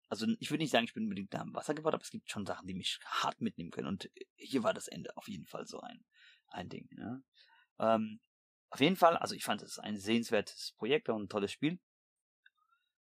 also 0.08 0.26
ich 0.40 0.50
würde 0.50 0.62
nicht 0.62 0.72
sagen, 0.72 0.84
ich 0.84 0.92
bin 0.92 1.04
unbedingt 1.04 1.32
da 1.32 1.40
am 1.40 1.54
Wasser 1.54 1.72
gebaut, 1.72 1.94
aber 1.94 2.02
es 2.02 2.10
gibt 2.10 2.30
schon 2.30 2.44
Sachen, 2.44 2.66
die 2.66 2.74
mich 2.74 3.00
hart 3.04 3.40
mitnehmen 3.40 3.70
können. 3.70 3.88
Und 3.88 4.10
hier 4.36 4.62
war 4.62 4.74
das 4.74 4.88
Ende 4.88 5.16
auf 5.16 5.26
jeden 5.26 5.46
Fall 5.46 5.66
so 5.66 5.80
ein, 5.80 6.04
ein 6.48 6.68
Ding. 6.68 6.86
Ne? 6.92 7.22
Ähm, 7.78 8.20
auf 8.68 8.80
jeden 8.80 8.96
Fall, 8.96 9.16
also 9.16 9.34
ich 9.34 9.44
fand 9.44 9.62
es 9.62 9.78
ein 9.78 9.96
sehenswertes 9.96 10.74
Projekt 10.76 11.08
und 11.08 11.22
ein 11.22 11.28
tolles 11.30 11.52
Spiel. 11.52 11.78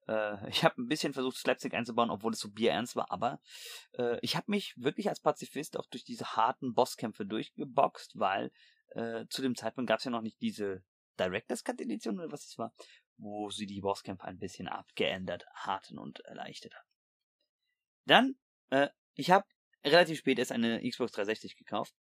Äh, 0.09 0.49
ich 0.49 0.65
habe 0.65 0.81
ein 0.81 0.87
bisschen 0.87 1.13
versucht, 1.13 1.37
Slapstick 1.37 1.75
einzubauen, 1.75 2.11
obwohl 2.11 2.33
es 2.33 2.41
so 2.41 2.51
bierernst 2.51 2.97
war, 2.97 3.11
aber 3.11 3.41
äh, 3.99 4.19
ich 4.23 4.37
habe 4.37 4.51
mich 4.51 4.75
wirklich 4.77 5.09
als 5.09 5.21
Pazifist 5.21 5.77
auch 5.77 5.87
durch 5.87 6.05
diese 6.05 6.37
harten 6.37 6.75
Bosskämpfe 6.75 7.27
durchgeboxt, 7.27 8.19
weil 8.19 8.51
äh, 8.91 9.27
zu 9.29 9.43
dem 9.43 9.55
Zeitpunkt 9.55 9.89
gab 9.89 9.99
es 9.99 10.05
ja 10.05 10.11
noch 10.11 10.23
nicht 10.23 10.41
diese 10.41 10.83
Director's 11.19 11.65
Cut 11.65 11.81
Edition 11.81 12.19
oder 12.19 12.33
was 12.33 12.47
es 12.47 12.59
war, 12.59 12.73
wo 13.19 13.51
sie 13.51 13.67
die 13.67 13.81
Bosskämpfe 13.81 14.25
ein 14.25 14.39
bisschen 14.39 14.69
abgeändert 14.69 15.45
hatten 15.55 15.99
und 15.99 16.21
erleichtert 16.21 16.75
haben. 16.75 16.89
Dann, 18.07 18.35
äh, 18.71 18.89
ich 19.15 19.31
habe 19.31 19.47
relativ 19.85 20.19
spät 20.19 20.39
erst 20.39 20.53
eine 20.53 20.81
Xbox 20.89 21.13
360 21.13 21.57
gekauft 21.57 21.95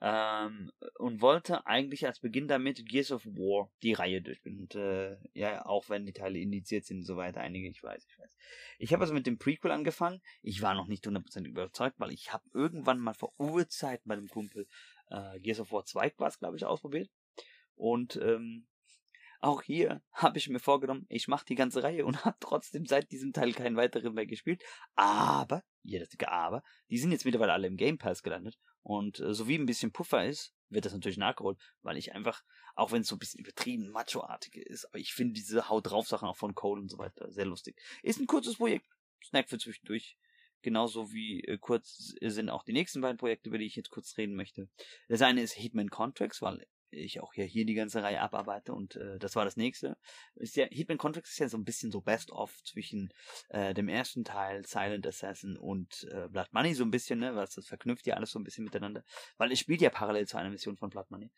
ähm, 0.00 0.70
und 0.98 1.20
wollte 1.20 1.66
eigentlich 1.66 2.06
als 2.06 2.20
Beginn 2.20 2.48
damit 2.48 2.86
Gears 2.86 3.12
of 3.12 3.24
War 3.24 3.70
die 3.82 3.94
Reihe 3.94 4.20
durchspielen. 4.20 4.60
Und 4.60 4.74
äh, 4.74 5.16
ja, 5.32 5.64
auch 5.64 5.88
wenn 5.88 6.04
die 6.04 6.12
Teile 6.12 6.38
indiziert 6.38 6.84
sind 6.84 6.98
und 6.98 7.04
so 7.04 7.16
weiter, 7.16 7.40
einige, 7.40 7.68
ich 7.68 7.82
weiß, 7.82 8.06
ich 8.06 8.18
weiß. 8.18 8.36
Ich 8.78 8.92
habe 8.92 9.02
also 9.02 9.14
mit 9.14 9.26
dem 9.26 9.38
Prequel 9.38 9.70
angefangen. 9.70 10.20
Ich 10.42 10.60
war 10.62 10.74
noch 10.74 10.86
nicht 10.86 11.06
100% 11.06 11.46
überzeugt, 11.46 11.98
weil 11.98 12.12
ich 12.12 12.32
habe 12.32 12.44
irgendwann 12.52 12.98
mal 12.98 13.14
vor 13.14 13.32
Urzeiten 13.38 14.08
bei 14.08 14.16
dem 14.16 14.28
Kumpel 14.28 14.66
äh, 15.08 15.40
Gears 15.40 15.60
of 15.60 15.72
War 15.72 15.84
2 15.84 16.10
quasi, 16.10 16.38
glaube 16.38 16.56
ich, 16.56 16.64
ausprobiert. 16.64 17.08
Und 17.74 18.16
ähm, 18.16 18.66
auch 19.44 19.62
hier 19.62 20.02
habe 20.12 20.38
ich 20.38 20.48
mir 20.48 20.58
vorgenommen, 20.58 21.06
ich 21.08 21.28
mache 21.28 21.44
die 21.44 21.54
ganze 21.54 21.82
Reihe 21.82 22.06
und 22.06 22.14
habe 22.24 22.36
trotzdem 22.40 22.86
seit 22.86 23.10
diesem 23.12 23.32
Teil 23.32 23.52
keinen 23.52 23.76
weiteren 23.76 24.14
mehr 24.14 24.26
gespielt. 24.26 24.62
Aber, 24.94 25.62
hier 25.82 26.00
das 26.00 26.08
Aber, 26.26 26.62
die 26.90 26.98
sind 26.98 27.12
jetzt 27.12 27.24
mittlerweile 27.24 27.52
alle 27.52 27.66
im 27.66 27.76
Game 27.76 27.98
Pass 27.98 28.22
gelandet. 28.22 28.58
Und 28.82 29.20
äh, 29.20 29.34
so 29.34 29.46
wie 29.46 29.56
ein 29.56 29.66
bisschen 29.66 29.92
Puffer 29.92 30.24
ist, 30.24 30.54
wird 30.68 30.86
das 30.86 30.92
natürlich 30.92 31.18
nachgeholt, 31.18 31.58
weil 31.82 31.96
ich 31.96 32.14
einfach, 32.14 32.42
auch 32.74 32.90
wenn 32.90 33.02
es 33.02 33.08
so 33.08 33.16
ein 33.16 33.18
bisschen 33.18 33.40
übertrieben 33.40 33.90
macho-artig 33.90 34.56
ist, 34.56 34.86
aber 34.86 34.98
ich 34.98 35.12
finde 35.12 35.34
diese 35.34 35.68
Haut 35.68 35.90
drauf 35.90 36.08
Sachen 36.08 36.28
auch 36.28 36.36
von 36.36 36.54
Cole 36.54 36.80
und 36.80 36.90
so 36.90 36.98
weiter 36.98 37.30
sehr 37.30 37.46
lustig. 37.46 37.80
Ist 38.02 38.20
ein 38.20 38.26
kurzes 38.26 38.56
Projekt, 38.56 38.86
Snack 39.24 39.48
für 39.48 39.58
zwischendurch. 39.58 40.16
Genauso 40.62 41.12
wie 41.12 41.44
äh, 41.44 41.58
kurz 41.58 42.14
sind 42.22 42.48
auch 42.48 42.62
die 42.62 42.72
nächsten 42.72 43.02
beiden 43.02 43.18
Projekte, 43.18 43.50
über 43.50 43.58
die 43.58 43.66
ich 43.66 43.76
jetzt 43.76 43.90
kurz 43.90 44.16
reden 44.16 44.34
möchte. 44.34 44.70
Das 45.08 45.20
eine 45.20 45.42
ist 45.42 45.52
Hitman 45.52 45.90
Contracts, 45.90 46.40
weil 46.40 46.66
ich 46.94 47.20
auch 47.20 47.32
hier, 47.34 47.44
hier 47.44 47.64
die 47.64 47.74
ganze 47.74 48.02
Reihe 48.02 48.20
abarbeite 48.20 48.72
und 48.72 48.96
äh, 48.96 49.18
das 49.18 49.36
war 49.36 49.44
das 49.44 49.56
nächste. 49.56 49.96
Ist 50.34 50.56
ja, 50.56 50.66
Hitman 50.70 50.98
Contracts 50.98 51.32
ist 51.32 51.38
ja 51.38 51.48
so 51.48 51.56
ein 51.56 51.64
bisschen 51.64 51.90
so 51.90 52.00
Best-of 52.00 52.62
zwischen 52.64 53.12
äh, 53.48 53.74
dem 53.74 53.88
ersten 53.88 54.24
Teil, 54.24 54.64
Silent 54.64 55.06
Assassin 55.06 55.56
und 55.56 56.06
äh, 56.10 56.28
Blood 56.28 56.52
Money 56.52 56.74
so 56.74 56.84
ein 56.84 56.90
bisschen, 56.90 57.18
ne, 57.18 57.34
was 57.34 57.54
das 57.54 57.66
verknüpft 57.66 58.06
ja 58.06 58.14
alles 58.14 58.30
so 58.30 58.38
ein 58.38 58.44
bisschen 58.44 58.64
miteinander, 58.64 59.04
weil 59.36 59.52
es 59.52 59.58
spielt 59.58 59.80
ja 59.80 59.90
parallel 59.90 60.26
zu 60.26 60.36
einer 60.36 60.50
Mission 60.50 60.76
von 60.76 60.90
Blood 60.90 61.10
Money. 61.10 61.30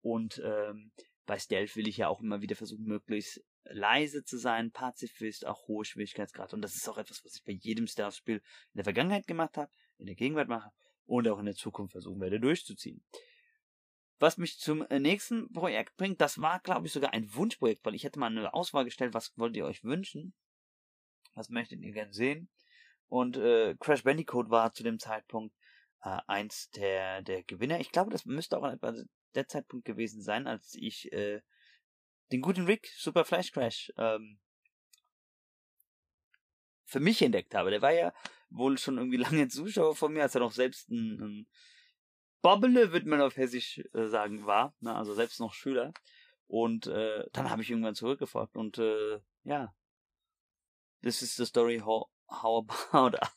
Und 0.00 0.40
ähm, 0.44 0.92
bei 1.26 1.38
Stealth 1.38 1.76
will 1.76 1.86
ich 1.86 1.96
ja 1.96 2.08
auch 2.08 2.20
immer 2.20 2.40
wieder 2.40 2.56
versuchen, 2.56 2.84
möglichst 2.84 3.40
leise 3.64 4.24
zu 4.24 4.36
sein, 4.36 4.72
Pazifist, 4.72 5.46
auch 5.46 5.68
hohe 5.68 5.84
Schwierigkeitsgrad. 5.84 6.54
Und 6.54 6.62
das 6.62 6.74
ist 6.74 6.88
auch 6.88 6.98
etwas, 6.98 7.24
was 7.24 7.36
ich 7.36 7.44
bei 7.44 7.52
jedem 7.52 7.86
Stealth-Spiel 7.86 8.36
in 8.36 8.76
der 8.76 8.84
Vergangenheit 8.84 9.26
gemacht 9.26 9.56
habe, 9.56 9.70
in 9.98 10.06
der 10.06 10.16
Gegenwart 10.16 10.48
mache 10.48 10.70
und 11.06 11.28
auch 11.28 11.38
in 11.38 11.46
der 11.46 11.54
Zukunft 11.54 11.92
versuchen 11.92 12.20
werde 12.20 12.40
durchzuziehen. 12.40 13.04
Was 14.20 14.36
mich 14.36 14.58
zum 14.58 14.82
äh, 14.88 15.00
nächsten 15.00 15.50
Projekt 15.50 15.96
bringt, 15.96 16.20
das 16.20 16.42
war, 16.42 16.60
glaube 16.60 16.86
ich, 16.86 16.92
sogar 16.92 17.14
ein 17.14 17.34
Wunschprojekt, 17.34 17.84
weil 17.86 17.94
ich 17.94 18.04
hätte 18.04 18.18
mal 18.18 18.26
eine 18.26 18.52
Auswahl 18.52 18.84
gestellt, 18.84 19.14
was 19.14 19.32
wollt 19.38 19.56
ihr 19.56 19.64
euch 19.64 19.82
wünschen? 19.82 20.34
Was 21.34 21.48
möchtet 21.48 21.80
ihr 21.80 21.92
gern 21.92 22.12
sehen? 22.12 22.50
Und 23.08 23.38
äh, 23.38 23.74
Crash 23.80 24.04
Bandicoot 24.04 24.50
war 24.50 24.74
zu 24.74 24.82
dem 24.82 24.98
Zeitpunkt 24.98 25.56
äh, 26.02 26.18
eins 26.26 26.68
der, 26.72 27.22
der 27.22 27.42
Gewinner. 27.44 27.80
Ich 27.80 27.92
glaube, 27.92 28.10
das 28.10 28.26
müsste 28.26 28.58
auch 28.58 28.70
etwa 28.70 28.94
der 29.34 29.48
Zeitpunkt 29.48 29.86
gewesen 29.86 30.20
sein, 30.20 30.46
als 30.46 30.74
ich 30.74 31.10
äh, 31.12 31.40
den 32.30 32.42
guten 32.42 32.66
Rick 32.66 32.92
Super 32.98 33.24
Flash 33.24 33.52
Crash 33.52 33.90
ähm, 33.96 34.38
für 36.84 37.00
mich 37.00 37.22
entdeckt 37.22 37.54
habe. 37.54 37.70
Der 37.70 37.80
war 37.80 37.92
ja 37.92 38.12
wohl 38.50 38.76
schon 38.76 38.98
irgendwie 38.98 39.16
lange 39.16 39.48
Zuschauer 39.48 39.96
von 39.96 40.12
mir, 40.12 40.24
als 40.24 40.34
er 40.34 40.42
noch 40.42 40.52
selbst 40.52 40.90
ein, 40.90 41.20
ein 41.22 41.46
Bobbele, 42.42 42.92
wird 42.92 43.06
man 43.06 43.20
auf 43.20 43.36
Hessisch 43.36 43.82
äh, 43.92 44.06
sagen, 44.06 44.46
war. 44.46 44.74
Ne? 44.80 44.94
Also 44.94 45.14
selbst 45.14 45.40
noch 45.40 45.54
Schüler. 45.54 45.92
Und 46.46 46.86
äh, 46.86 47.24
dann 47.32 47.50
habe 47.50 47.62
ich 47.62 47.70
irgendwann 47.70 47.94
zurückgefragt 47.94 48.56
und 48.56 48.78
äh, 48.78 49.20
ja, 49.44 49.72
this 51.02 51.22
is 51.22 51.36
the 51.36 51.46
story 51.46 51.78
how, 51.78 52.08
how 52.28 52.64
about 52.66 53.16
I. 53.16 53.28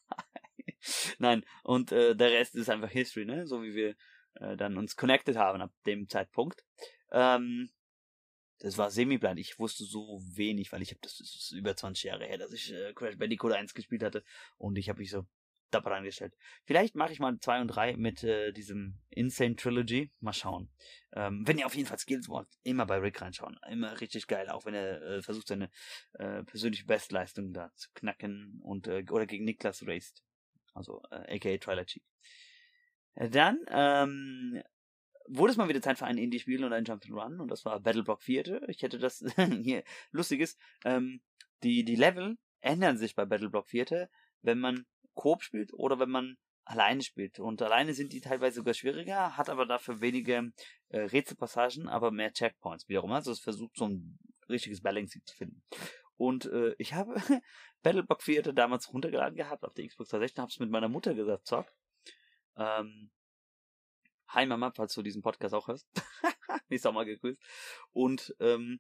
Nein, 1.19 1.45
und 1.63 1.91
äh, 1.91 2.15
der 2.15 2.31
Rest 2.31 2.55
ist 2.55 2.69
einfach 2.69 2.89
History, 2.89 3.25
ne? 3.25 3.45
So 3.45 3.61
wie 3.61 3.75
wir 3.75 3.95
äh, 4.35 4.57
dann 4.57 4.77
uns 4.77 4.95
connected 4.95 5.37
haben 5.37 5.61
ab 5.61 5.71
dem 5.85 6.09
Zeitpunkt. 6.09 6.65
Ähm, 7.11 7.69
das 8.59 8.77
war 8.77 8.89
semi-blind. 8.89 9.39
Ich 9.39 9.59
wusste 9.59 9.83
so 9.83 10.21
wenig, 10.35 10.71
weil 10.71 10.81
ich 10.81 10.89
habe 10.91 10.99
das, 11.01 11.17
das 11.17 11.35
ist 11.35 11.51
über 11.51 11.75
20 11.75 12.03
Jahre 12.05 12.25
her, 12.25 12.37
dass 12.37 12.53
ich 12.53 12.73
äh, 12.73 12.93
Crash 12.93 13.17
Bandicoot 13.17 13.51
1 13.51 13.73
gespielt 13.73 14.03
hatte 14.03 14.23
und 14.57 14.77
ich 14.77 14.89
habe 14.89 14.99
mich 14.99 15.11
so 15.11 15.25
dabei 15.73 15.91
reingestellt. 15.91 16.35
Vielleicht 16.65 16.95
mache 16.95 17.11
ich 17.11 17.19
mal 17.19 17.37
2 17.39 17.61
und 17.61 17.67
3 17.67 17.97
mit 17.97 18.23
äh, 18.23 18.51
diesem 18.51 18.99
Insane 19.09 19.55
Trilogy. 19.55 20.11
Mal 20.19 20.33
schauen. 20.33 20.69
Ähm, 21.13 21.47
wenn 21.47 21.57
ihr 21.57 21.65
auf 21.65 21.75
jeden 21.75 21.87
Fall 21.87 21.99
Skills 21.99 22.29
wollt, 22.29 22.47
immer 22.63 22.85
bei 22.85 22.97
Rick 22.97 23.21
reinschauen. 23.21 23.59
Immer 23.69 23.99
richtig 24.01 24.27
geil, 24.27 24.49
auch 24.49 24.65
wenn 24.65 24.73
er 24.73 25.01
äh, 25.01 25.21
versucht, 25.21 25.47
seine 25.47 25.69
äh, 26.13 26.43
persönliche 26.43 26.85
Bestleistung 26.85 27.53
da 27.53 27.71
zu 27.75 27.89
knacken 27.93 28.59
und 28.63 28.87
äh, 28.87 29.05
oder 29.09 29.25
gegen 29.25 29.45
Niklas 29.45 29.85
raced. 29.87 30.23
Also 30.73 31.01
äh, 31.11 31.35
aka 31.35 31.57
Trilogy. 31.57 32.01
Äh, 33.15 33.29
dann 33.29 33.59
ähm, 33.69 34.61
wurde 35.27 35.51
es 35.51 35.57
mal 35.57 35.69
wieder 35.69 35.81
Zeit 35.81 35.97
für 35.97 36.05
ein 36.05 36.17
Indie-Spiel 36.17 36.63
und 36.63 36.73
ein 36.73 36.85
Jump'n'Run 36.85 37.39
und 37.39 37.49
das 37.49 37.65
war 37.65 37.79
Battleblock 37.79 38.21
4. 38.21 38.67
Ich 38.69 38.81
hätte 38.81 38.99
das 38.99 39.23
hier 39.63 39.83
lustiges. 40.11 40.57
Ähm, 40.85 41.21
die, 41.63 41.83
die 41.83 41.95
Level 41.95 42.37
ändern 42.61 42.97
sich 42.97 43.15
bei 43.15 43.25
Battleblock 43.25 43.67
4, 43.67 44.09
wenn 44.41 44.59
man 44.59 44.85
Coop 45.13 45.43
spielt 45.43 45.73
oder 45.73 45.99
wenn 45.99 46.09
man 46.09 46.37
alleine 46.65 47.01
spielt. 47.01 47.39
Und 47.39 47.61
alleine 47.61 47.93
sind 47.93 48.13
die 48.13 48.21
teilweise 48.21 48.57
sogar 48.57 48.73
schwieriger, 48.73 49.37
hat 49.37 49.49
aber 49.49 49.65
dafür 49.65 50.01
weniger 50.01 50.43
äh, 50.89 50.99
Rätselpassagen, 50.99 51.87
aber 51.87 52.11
mehr 52.11 52.31
Checkpoints 52.31 52.87
wiederum. 52.87 53.11
Also 53.11 53.31
es 53.31 53.39
versucht 53.39 53.75
so 53.75 53.85
ein 53.85 54.17
richtiges 54.49 54.81
Balancing 54.81 55.23
zu 55.25 55.35
finden. 55.35 55.63
Und 56.15 56.45
äh, 56.45 56.75
ich 56.77 56.93
habe 56.93 57.15
Battleblock 57.83 58.21
4 58.23 58.53
damals 58.53 58.91
runtergeladen 58.93 59.35
gehabt 59.35 59.63
auf 59.63 59.73
der 59.73 59.87
Xbox 59.87 60.09
360, 60.09 60.39
habe 60.39 60.49
es 60.49 60.59
mit 60.59 60.69
meiner 60.69 60.89
Mutter 60.89 61.13
gesagt, 61.13 61.47
zock. 61.47 61.67
Ähm, 62.55 63.11
hi 64.27 64.45
Mama, 64.45 64.71
falls 64.75 64.93
du 64.93 65.01
diesen 65.01 65.21
Podcast 65.21 65.53
auch 65.53 65.67
hörst. 65.67 65.87
ich 66.69 66.85
auch 66.85 66.93
mal 66.93 67.05
gegrüßt. 67.05 67.41
Und 67.91 68.35
ähm, 68.39 68.79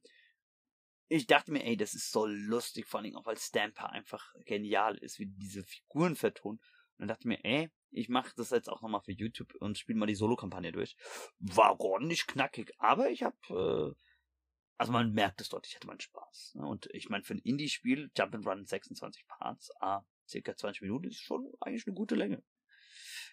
ich 1.13 1.27
dachte 1.27 1.51
mir, 1.51 1.63
ey, 1.63 1.77
das 1.77 1.93
ist 1.93 2.11
so 2.11 2.25
lustig, 2.25 2.87
vor 2.87 2.99
allem 2.99 3.15
auch 3.15 3.25
weil 3.27 3.37
Stamper 3.37 3.91
einfach 3.91 4.33
genial 4.45 4.97
ist, 4.97 5.19
wie 5.19 5.27
diese 5.27 5.63
Figuren 5.63 6.15
vertont. 6.15 6.59
Und 6.59 6.97
dann 6.97 7.07
dachte 7.09 7.21
ich 7.21 7.25
mir, 7.27 7.45
ey, 7.45 7.69
ich 7.91 8.09
mache 8.09 8.33
das 8.35 8.49
jetzt 8.49 8.67
auch 8.67 8.81
nochmal 8.81 9.01
für 9.01 9.11
YouTube 9.11 9.53
und 9.59 9.77
spiele 9.77 9.99
mal 9.99 10.07
die 10.07 10.15
Solo-Kampagne 10.15 10.71
durch. 10.71 10.95
War 11.37 11.79
ordentlich 11.79 12.25
knackig, 12.25 12.73
aber 12.79 13.11
ich 13.11 13.21
habe, 13.21 13.37
äh, 13.49 13.93
also 14.77 14.91
man 14.91 15.13
merkt 15.13 15.39
es 15.39 15.49
deutlich, 15.49 15.75
hatte 15.75 15.85
man 15.85 15.99
Spaß. 15.99 16.55
Ne? 16.55 16.65
Und 16.65 16.87
ich 16.91 17.09
meine, 17.09 17.23
für 17.23 17.35
ein 17.35 17.41
Indie-Spiel, 17.43 18.09
Jump 18.17 18.33
and 18.33 18.47
Run 18.47 18.65
26 18.65 19.27
Parts, 19.27 19.69
ah, 19.81 20.01
circa 20.27 20.55
20 20.55 20.81
Minuten, 20.81 21.09
ist 21.09 21.21
schon 21.21 21.47
eigentlich 21.59 21.85
eine 21.85 21.95
gute 21.95 22.15
Länge. 22.15 22.43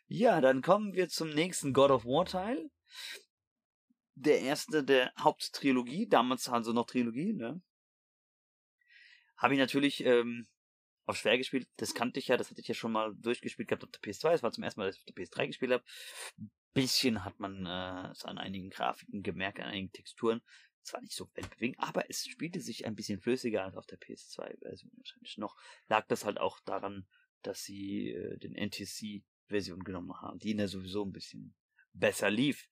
Ja, 0.06 0.42
dann 0.42 0.60
kommen 0.60 0.92
wir 0.92 1.08
zum 1.08 1.30
nächsten 1.30 1.72
God 1.72 1.92
of 1.92 2.04
War 2.04 2.26
Teil. 2.26 2.70
Der 4.16 4.42
erste 4.42 4.84
der 4.84 5.14
Haupttrilogie, 5.18 6.06
damals 6.06 6.46
also 6.46 6.74
noch 6.74 6.84
Trilogie, 6.84 7.32
ne? 7.32 7.62
Habe 9.40 9.54
ich 9.54 9.60
natürlich 9.60 10.04
ähm, 10.04 10.46
auf 11.06 11.16
schwer 11.16 11.36
gespielt. 11.38 11.68
Das 11.76 11.94
kannte 11.94 12.20
ich 12.20 12.28
ja, 12.28 12.36
das 12.36 12.50
hatte 12.50 12.60
ich 12.60 12.68
ja 12.68 12.74
schon 12.74 12.92
mal 12.92 13.14
durchgespielt 13.16 13.68
gehabt 13.68 13.82
auf 13.82 13.90
der 13.90 14.00
PS2. 14.00 14.30
Das 14.30 14.42
war 14.42 14.52
zum 14.52 14.64
ersten 14.64 14.80
Mal, 14.80 14.86
dass 14.86 14.96
ich 14.96 15.02
auf 15.02 15.12
der 15.12 15.24
PS3 15.24 15.46
gespielt 15.48 15.72
habe. 15.72 15.84
Bisschen 16.72 17.24
hat 17.24 17.40
man 17.40 17.66
äh, 17.66 18.10
es 18.10 18.24
an 18.24 18.38
einigen 18.38 18.70
Grafiken 18.70 19.22
gemerkt, 19.22 19.58
an 19.58 19.66
einigen 19.66 19.90
Texturen. 19.90 20.40
Es 20.82 20.92
war 20.92 21.00
nicht 21.00 21.14
so 21.14 21.28
weltbewegend, 21.34 21.78
aber 21.80 22.08
es 22.08 22.24
spielte 22.24 22.60
sich 22.60 22.86
ein 22.86 22.94
bisschen 22.94 23.20
flüssiger 23.20 23.64
als 23.64 23.76
auf 23.76 23.86
der 23.86 23.98
PS2-Version 23.98 24.92
wahrscheinlich 24.96 25.36
noch. 25.36 25.56
Lag 25.88 26.06
das 26.06 26.24
halt 26.24 26.38
auch 26.38 26.60
daran, 26.60 27.06
dass 27.42 27.64
sie 27.64 28.10
äh, 28.10 28.38
den 28.38 28.54
NTC-Version 28.54 29.80
genommen 29.80 30.14
haben, 30.20 30.38
die 30.38 30.52
in 30.52 30.58
der 30.58 30.68
sowieso 30.68 31.04
ein 31.04 31.12
bisschen 31.12 31.54
besser 31.92 32.30
lief. 32.30 32.68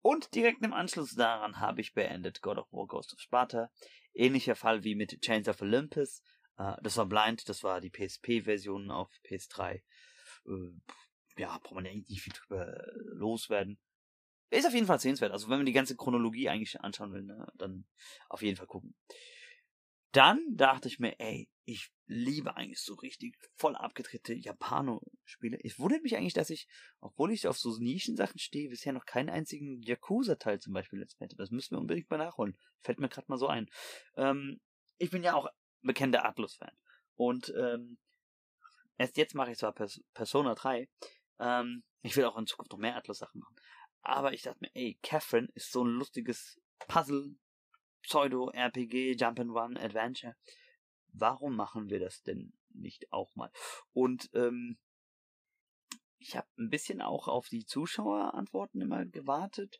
Und 0.00 0.34
direkt 0.34 0.64
im 0.64 0.72
Anschluss 0.72 1.14
daran 1.14 1.60
habe 1.60 1.80
ich 1.80 1.92
beendet 1.92 2.40
God 2.40 2.58
of 2.58 2.72
War 2.72 2.86
Ghost 2.86 3.12
of 3.12 3.20
Sparta. 3.20 3.70
Ähnlicher 4.14 4.56
Fall 4.56 4.84
wie 4.84 4.94
mit 4.94 5.20
Chains 5.22 5.48
of 5.48 5.60
Olympus. 5.62 6.22
Äh, 6.58 6.74
das 6.82 6.96
war 6.96 7.06
Blind, 7.06 7.48
das 7.48 7.62
war 7.62 7.80
die 7.80 7.90
PSP-Version 7.90 8.90
auf 8.90 9.10
PS3. 9.24 9.82
Äh, 10.46 10.50
ja, 11.36 11.58
braucht 11.58 11.74
man 11.74 11.84
ja 11.84 11.90
eigentlich 11.90 12.08
nicht 12.08 12.22
viel 12.22 12.32
drüber 12.32 12.76
loswerden. 12.94 13.78
Ist 14.50 14.66
auf 14.66 14.74
jeden 14.74 14.86
Fall 14.86 15.00
sehenswert. 15.00 15.32
Also 15.32 15.48
wenn 15.48 15.58
man 15.58 15.66
die 15.66 15.72
ganze 15.72 15.96
Chronologie 15.96 16.48
eigentlich 16.50 16.78
anschauen 16.80 17.12
will, 17.12 17.22
ne, 17.22 17.46
dann 17.56 17.86
auf 18.28 18.42
jeden 18.42 18.56
Fall 18.56 18.66
gucken. 18.66 18.94
Dann 20.12 20.56
dachte 20.56 20.88
ich 20.88 20.98
mir, 20.98 21.18
ey, 21.18 21.48
ich 21.64 21.90
liebe 22.06 22.56
eigentlich 22.56 22.80
so 22.80 22.94
richtig 22.94 23.38
voll 23.54 23.76
abgedrehte 23.76 24.34
Japano-Spiele. 24.34 25.58
Es 25.62 25.78
wundert 25.78 26.02
mich 26.02 26.16
eigentlich, 26.16 26.34
dass 26.34 26.50
ich, 26.50 26.68
obwohl 27.00 27.32
ich 27.32 27.46
auf 27.46 27.58
so 27.58 27.76
Nischensachen 27.78 28.38
stehe, 28.38 28.68
bisher 28.68 28.92
noch 28.92 29.06
keinen 29.06 29.30
einzigen 29.30 29.80
Yakuza-Teil 29.82 30.60
zum 30.60 30.74
Beispiel 30.74 30.98
Mal 30.98 31.06
hätte. 31.18 31.36
Das 31.36 31.50
müssen 31.50 31.76
wir 31.76 31.80
unbedingt 31.80 32.10
mal 32.10 32.18
nachholen. 32.18 32.58
Fällt 32.80 33.00
mir 33.00 33.08
gerade 33.08 33.26
mal 33.28 33.38
so 33.38 33.46
ein. 33.46 33.70
Ähm, 34.16 34.60
ich 34.98 35.10
bin 35.10 35.22
ja 35.22 35.34
auch 35.34 35.48
bekannter 35.80 36.26
Atlus-Fan. 36.26 36.76
Und 37.14 37.52
ähm, 37.56 37.98
erst 38.98 39.16
jetzt 39.16 39.34
mache 39.34 39.52
ich 39.52 39.58
zwar 39.58 39.72
Pers 39.72 40.02
Persona 40.12 40.54
3. 40.54 40.88
Ähm, 41.38 41.84
ich 42.02 42.16
will 42.16 42.24
auch 42.24 42.36
in 42.36 42.46
Zukunft 42.46 42.72
noch 42.72 42.78
mehr 42.78 42.96
Atlus-Sachen 42.96 43.40
machen. 43.40 43.56
Aber 44.02 44.32
ich 44.34 44.42
dachte 44.42 44.58
mir, 44.60 44.70
ey, 44.74 44.98
Catherine 45.02 45.48
ist 45.54 45.72
so 45.72 45.84
ein 45.84 45.90
lustiges 45.90 46.60
Puzzle, 46.88 47.36
Pseudo-RPG, 48.02 49.16
Jump-and-Run, 49.18 49.76
Adventure. 49.76 50.36
Warum 51.08 51.56
machen 51.56 51.90
wir 51.90 52.00
das 52.00 52.22
denn 52.22 52.52
nicht 52.70 53.12
auch 53.12 53.34
mal? 53.34 53.50
Und 53.92 54.30
ähm, 54.34 54.78
ich 56.22 56.36
habe 56.36 56.46
ein 56.56 56.70
bisschen 56.70 57.02
auch 57.02 57.28
auf 57.28 57.48
die 57.48 57.64
Zuschauerantworten 57.64 58.80
immer 58.80 59.04
gewartet 59.04 59.78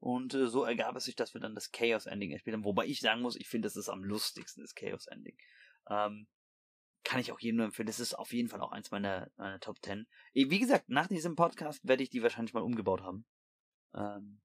und 0.00 0.34
äh, 0.34 0.48
so 0.48 0.64
ergab 0.64 0.96
es 0.96 1.04
sich, 1.04 1.14
dass 1.16 1.34
wir 1.34 1.40
dann 1.40 1.54
das 1.54 1.70
Chaos 1.70 2.06
Ending 2.06 2.30
gespielt 2.30 2.54
haben. 2.54 2.64
Wobei 2.64 2.86
ich 2.86 3.00
sagen 3.00 3.22
muss, 3.22 3.36
ich 3.36 3.48
finde, 3.48 3.66
das 3.66 3.76
ist 3.76 3.88
am 3.88 4.02
lustigsten, 4.02 4.62
das 4.62 4.74
Chaos 4.74 5.06
Ending. 5.06 5.36
Ähm, 5.88 6.26
kann 7.04 7.20
ich 7.20 7.32
auch 7.32 7.40
jedem 7.40 7.58
nur 7.58 7.66
empfehlen. 7.66 7.86
Das 7.86 8.00
ist 8.00 8.14
auf 8.14 8.32
jeden 8.32 8.48
Fall 8.48 8.60
auch 8.60 8.72
eins 8.72 8.90
meiner, 8.90 9.30
meiner 9.36 9.60
Top 9.60 9.78
10. 9.82 10.06
Wie 10.32 10.58
gesagt, 10.58 10.88
nach 10.88 11.06
diesem 11.06 11.36
Podcast 11.36 11.86
werde 11.86 12.02
ich 12.02 12.10
die 12.10 12.22
wahrscheinlich 12.22 12.54
mal 12.54 12.62
umgebaut 12.62 13.02
haben. 13.02 13.26
Ähm, 13.94 14.40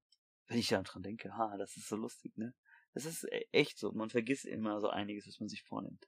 wenn 0.48 0.60
ich 0.60 0.68
daran 0.68 1.04
denke, 1.04 1.36
ha, 1.36 1.56
das 1.58 1.78
ist 1.78 1.88
so 1.88 1.96
lustig, 1.96 2.36
ne? 2.38 2.54
Das 3.00 3.14
ist 3.14 3.24
e-, 3.24 3.48
echt 3.54 3.78
so. 3.78 3.94
Man 3.94 4.10
vergisst 4.10 4.46
immer 4.46 4.82
so 4.82 4.90
einiges, 4.90 5.26
was 5.26 5.40
man 5.40 5.48
sich 5.48 5.64
vornimmt. 5.64 6.06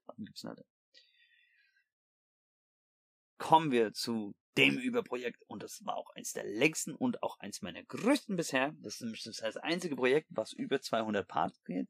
Kommen 3.38 3.72
wir 3.72 3.94
zu 3.94 4.36
dem 4.58 4.78
Überprojekt 4.78 5.42
und 5.48 5.64
das 5.64 5.86
war 5.86 5.96
auch 5.96 6.10
eins 6.10 6.34
der 6.34 6.44
längsten 6.44 6.94
und 6.94 7.24
auch 7.24 7.40
eins 7.40 7.62
meiner 7.62 7.82
größten 7.82 8.36
bisher. 8.36 8.76
Das 8.80 8.96
ist 8.96 9.02
nämlich 9.04 9.24
das 9.24 9.42
einzige 9.58 9.96
Projekt, 9.96 10.28
was 10.32 10.52
über 10.52 10.82
200 10.82 11.26
Parts 11.26 11.64
geht, 11.64 11.88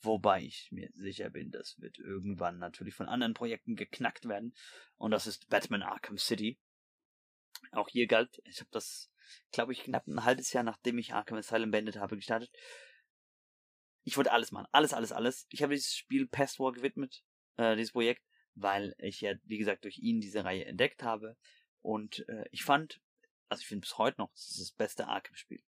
wobei 0.00 0.42
ich 0.42 0.68
mir 0.70 0.88
sicher 0.94 1.30
bin, 1.30 1.50
das 1.50 1.74
wird 1.80 1.98
irgendwann 1.98 2.58
natürlich 2.58 2.94
von 2.94 3.08
anderen 3.08 3.34
Projekten 3.34 3.74
geknackt 3.74 4.28
werden 4.28 4.54
und 4.96 5.10
das 5.10 5.26
ist 5.26 5.48
Batman 5.48 5.82
Arkham 5.82 6.16
City. 6.16 6.60
Auch 7.72 7.88
hier 7.88 8.06
galt, 8.06 8.40
ich 8.44 8.60
habe 8.60 8.70
das 8.70 9.10
glaube 9.50 9.72
ich, 9.72 9.82
knapp 9.82 10.06
ein 10.06 10.24
halbes 10.24 10.52
Jahr 10.52 10.62
nachdem 10.62 10.98
ich 10.98 11.14
Arkham 11.14 11.38
Asylum 11.38 11.72
beendet 11.72 11.96
habe, 11.96 12.14
gestartet. 12.14 12.52
Ich 14.04 14.16
wollte 14.16 14.32
alles 14.32 14.52
machen. 14.52 14.68
Alles, 14.70 14.92
alles, 14.92 15.12
alles. 15.12 15.46
Ich 15.50 15.62
habe 15.62 15.74
dieses 15.74 15.96
Spiel 15.96 16.26
Pest 16.26 16.60
War 16.60 16.72
gewidmet, 16.72 17.24
äh, 17.56 17.74
dieses 17.74 17.92
Projekt, 17.92 18.22
weil 18.54 18.94
ich 18.98 19.20
ja, 19.20 19.34
wie 19.44 19.58
gesagt, 19.58 19.84
durch 19.84 19.98
ihn 19.98 20.20
diese 20.20 20.44
Reihe 20.44 20.66
entdeckt 20.66 21.02
habe. 21.02 21.36
Und 21.80 22.28
äh, 22.28 22.44
ich 22.50 22.64
fand, 22.64 23.00
also 23.48 23.62
ich 23.62 23.66
finde 23.66 23.80
bis 23.80 23.98
heute 23.98 24.20
noch, 24.20 24.30
das 24.32 24.50
ist 24.50 24.60
das 24.60 24.72
beste 24.72 25.08
Arkham-Spiel. 25.08 25.62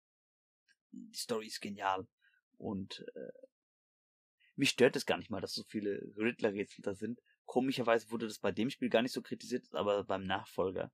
Die 0.92 1.16
Story 1.16 1.46
ist 1.46 1.60
genial. 1.60 2.06
Und 2.58 3.04
äh, 3.14 3.32
mich 4.54 4.70
stört 4.70 4.96
es 4.96 5.06
gar 5.06 5.18
nicht 5.18 5.30
mal, 5.30 5.40
dass 5.40 5.54
so 5.54 5.64
viele 5.64 6.00
Riddler-Rätsel 6.16 6.82
da 6.82 6.94
sind. 6.94 7.20
Komischerweise 7.44 8.10
wurde 8.10 8.26
das 8.26 8.38
bei 8.38 8.52
dem 8.52 8.70
Spiel 8.70 8.88
gar 8.88 9.02
nicht 9.02 9.12
so 9.12 9.22
kritisiert, 9.22 9.66
aber 9.72 10.04
beim 10.04 10.24
Nachfolger. 10.24 10.92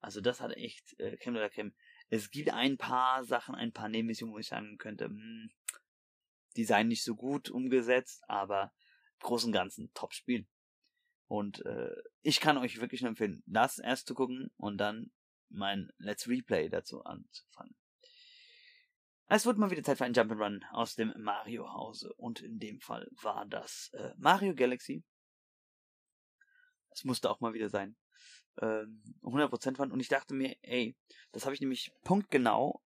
Also 0.00 0.20
das 0.20 0.40
hat 0.40 0.56
echt 0.56 0.98
äh, 0.98 1.16
Creme 1.16 1.34
de 1.34 1.42
la. 1.42 1.70
Es 2.08 2.30
gibt 2.30 2.50
ein 2.50 2.78
paar 2.78 3.24
Sachen, 3.24 3.54
ein 3.54 3.72
paar 3.72 3.88
Nebenmissionen, 3.88 4.34
wo 4.34 4.38
ich 4.38 4.48
sagen 4.48 4.78
könnte, 4.78 5.06
hm, 5.06 5.50
die 6.56 6.64
seien 6.64 6.88
nicht 6.88 7.04
so 7.04 7.14
gut 7.14 7.50
umgesetzt, 7.50 8.22
aber 8.28 8.72
im 9.20 9.26
Großen 9.26 9.52
Ganzen 9.52 9.92
top 9.94 10.14
Spiel. 10.14 10.46
Und 11.26 11.64
äh, 11.64 11.94
ich 12.22 12.40
kann 12.40 12.58
euch 12.58 12.80
wirklich 12.80 13.02
nur 13.02 13.10
empfehlen, 13.10 13.42
das 13.46 13.78
erst 13.78 14.06
zu 14.08 14.14
gucken 14.14 14.50
und 14.56 14.78
dann 14.78 15.12
mein 15.48 15.90
Let's 15.98 16.28
Replay 16.28 16.68
dazu 16.68 17.04
anzufangen. 17.04 17.76
Es 19.26 19.46
wird 19.46 19.58
mal 19.58 19.70
wieder 19.70 19.84
Zeit 19.84 19.98
für 19.98 20.04
ein 20.04 20.14
Jump'n'Run 20.14 20.64
aus 20.72 20.96
dem 20.96 21.14
Mario-Hause 21.16 22.12
und 22.14 22.40
in 22.40 22.58
dem 22.58 22.80
Fall 22.80 23.08
war 23.22 23.46
das 23.46 23.90
äh, 23.92 24.12
Mario 24.16 24.54
Galaxy. 24.54 25.04
Es 26.90 27.04
musste 27.04 27.30
auch 27.30 27.40
mal 27.40 27.54
wieder 27.54 27.68
sein 27.68 27.96
ähm, 28.60 29.02
100% 29.22 29.76
fand. 29.76 29.92
Und 29.92 30.00
ich 30.00 30.08
dachte 30.08 30.34
mir, 30.34 30.56
ey, 30.62 30.96
das 31.32 31.44
habe 31.44 31.54
ich 31.54 31.60
nämlich 31.60 31.92
punktgenau 32.04 32.82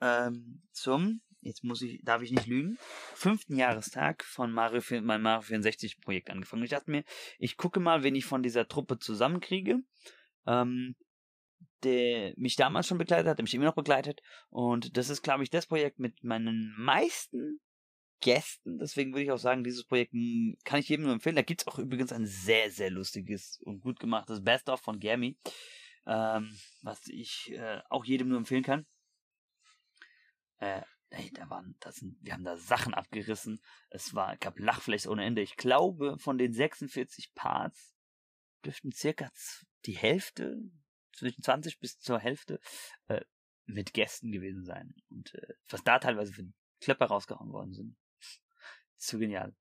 ähm, 0.00 0.62
zum, 0.72 1.22
jetzt 1.40 1.64
muss 1.64 1.82
ich, 1.82 2.00
darf 2.04 2.22
ich 2.22 2.30
nicht 2.30 2.46
lügen, 2.46 2.78
fünften 3.14 3.56
Jahrestag 3.56 4.24
von 4.24 4.52
Mario, 4.52 4.80
mein 5.02 5.22
Mario 5.22 5.42
64 5.42 6.00
Projekt 6.00 6.30
angefangen. 6.30 6.62
Ich 6.64 6.70
dachte 6.70 6.90
mir, 6.90 7.04
ich 7.38 7.56
gucke 7.56 7.80
mal, 7.80 8.02
wen 8.02 8.14
ich 8.14 8.24
von 8.24 8.42
dieser 8.42 8.68
Truppe 8.68 8.98
zusammenkriege. 8.98 9.80
Ähm, 10.46 10.94
der 11.84 12.34
mich 12.36 12.56
damals 12.56 12.86
schon 12.86 12.98
begleitet 12.98 13.28
hat, 13.28 13.38
der 13.38 13.44
mich 13.44 13.54
immer 13.54 13.66
noch 13.66 13.74
begleitet. 13.74 14.20
Und 14.50 14.96
das 14.96 15.10
ist, 15.10 15.22
glaube 15.22 15.44
ich, 15.44 15.50
das 15.50 15.66
Projekt 15.66 15.98
mit 15.98 16.24
meinen 16.24 16.74
meisten 16.76 17.60
Gästen. 18.20 18.78
Deswegen 18.78 19.12
würde 19.12 19.24
ich 19.24 19.30
auch 19.30 19.38
sagen, 19.38 19.64
dieses 19.64 19.84
Projekt 19.84 20.12
hm, 20.12 20.56
kann 20.64 20.80
ich 20.80 20.88
jedem 20.88 21.04
nur 21.04 21.14
empfehlen. 21.14 21.36
Da 21.36 21.42
gibt 21.42 21.62
es 21.62 21.66
auch 21.68 21.78
übrigens 21.78 22.12
ein 22.12 22.26
sehr, 22.26 22.70
sehr 22.70 22.90
lustiges 22.90 23.60
und 23.62 23.80
gut 23.80 24.00
gemachtes 24.00 24.42
Best-of 24.42 24.80
von 24.80 24.98
Germi, 24.98 25.36
ähm, 26.06 26.50
was 26.82 27.06
ich 27.06 27.52
äh, 27.52 27.80
auch 27.90 28.04
jedem 28.04 28.28
nur 28.28 28.38
empfehlen 28.38 28.64
kann. 28.64 28.86
Äh, 30.58 30.82
ey, 31.10 31.30
da 31.32 31.48
waren, 31.48 31.76
das 31.80 31.96
sind, 31.96 32.16
wir 32.20 32.34
haben 32.34 32.44
da 32.44 32.56
Sachen 32.56 32.94
abgerissen. 32.94 33.60
Es 33.90 34.14
war, 34.14 34.36
gab 34.36 34.58
Lachfläche 34.58 35.08
ohne 35.08 35.24
Ende. 35.24 35.42
Ich 35.42 35.56
glaube, 35.56 36.18
von 36.18 36.38
den 36.38 36.52
46 36.52 37.34
Parts 37.34 37.94
dürften 38.64 38.92
circa 38.92 39.30
die 39.86 39.96
Hälfte, 39.96 40.58
zwischen 41.12 41.42
20 41.42 41.78
bis 41.78 41.98
zur 41.98 42.18
Hälfte, 42.18 42.60
äh, 43.06 43.22
mit 43.66 43.92
Gästen 43.92 44.32
gewesen 44.32 44.64
sein. 44.64 44.94
Und 45.10 45.34
äh, 45.34 45.54
was 45.68 45.82
da 45.82 45.98
teilweise 45.98 46.32
für 46.32 46.46
Klöpper 46.80 47.06
rausgehauen 47.06 47.52
worden 47.52 47.72
sind. 47.72 47.96
Zu 48.96 49.18
genial. 49.18 49.54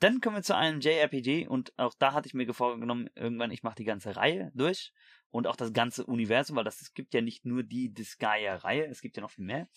Dann 0.00 0.20
kommen 0.20 0.36
wir 0.36 0.42
zu 0.42 0.56
einem 0.56 0.80
JRPG 0.80 1.48
und 1.48 1.76
auch 1.76 1.94
da 1.98 2.12
hatte 2.12 2.28
ich 2.28 2.34
mir 2.34 2.52
vorgenommen, 2.54 3.10
irgendwann, 3.16 3.50
ich 3.50 3.64
mache 3.64 3.76
die 3.76 3.84
ganze 3.84 4.14
Reihe 4.14 4.52
durch 4.54 4.92
und 5.30 5.46
auch 5.46 5.56
das 5.56 5.72
ganze 5.72 6.04
Universum, 6.06 6.56
weil 6.56 6.64
das 6.64 6.80
es 6.80 6.94
gibt 6.94 7.14
ja 7.14 7.20
nicht 7.20 7.44
nur 7.44 7.62
die 7.62 7.92
Disgaea-Reihe, 7.92 8.86
es 8.86 9.00
gibt 9.00 9.16
ja 9.16 9.22
noch 9.22 9.30
viel 9.30 9.44
mehr. 9.44 9.68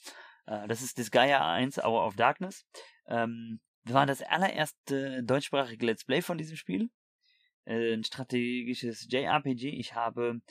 Äh, 0.45 0.68
das 0.68 0.82
ist 0.82 0.98
Disgaea 0.98 1.53
1 1.53 1.80
Hour 1.84 2.06
of 2.06 2.15
Darkness. 2.15 2.65
Ähm, 3.07 3.60
das 3.84 3.94
war 3.94 4.06
das 4.06 4.22
allererste 4.22 5.23
deutschsprachige 5.23 5.86
Let's 5.86 6.06
Play 6.06 6.22
von 6.22 6.38
diesem 6.38 6.56
Spiel. 6.56 6.90
Äh, 7.65 7.94
ein 7.94 8.03
strategisches 8.03 9.07
JRPG. 9.10 9.69
Ich 9.69 9.95
habe 9.95 10.41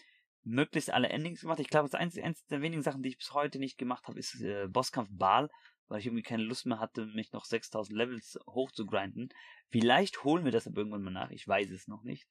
möglichst 0.43 0.93
alle 0.93 1.09
Endings 1.09 1.43
gemacht. 1.43 1.61
Ich 1.61 1.69
glaube, 1.69 1.89
das 1.89 1.99
eins, 1.99 2.19
eins 2.19 2.45
der 2.47 2.63
wenigen 2.63 2.83
Sachen, 2.83 3.03
die 3.03 3.11
ich 3.11 3.19
bis 3.19 3.33
heute 3.33 3.59
nicht 3.59 3.79
gemacht 3.79 4.07
habe, 4.09 4.19
ist 4.19 4.41
äh, 4.41 4.67
Bosskampf 4.69 5.11
Baal 5.13 5.49
weil 5.91 5.99
ich 5.99 6.07
irgendwie 6.07 6.23
keine 6.23 6.45
Lust 6.45 6.67
mehr 6.67 6.79
hatte, 6.79 7.05
mich 7.07 7.33
noch 7.33 7.45
6000 7.45 7.97
Levels 7.97 8.39
hoch 8.47 8.71
zu 8.71 8.87
grinden. 8.87 9.29
Vielleicht 9.69 10.23
holen 10.23 10.45
wir 10.45 10.53
das 10.53 10.67
aber 10.67 10.79
irgendwann 10.79 11.03
mal 11.03 11.11
nach, 11.11 11.31
ich 11.31 11.47
weiß 11.47 11.71
es 11.73 11.89
noch 11.89 12.05
nicht. 12.05 12.29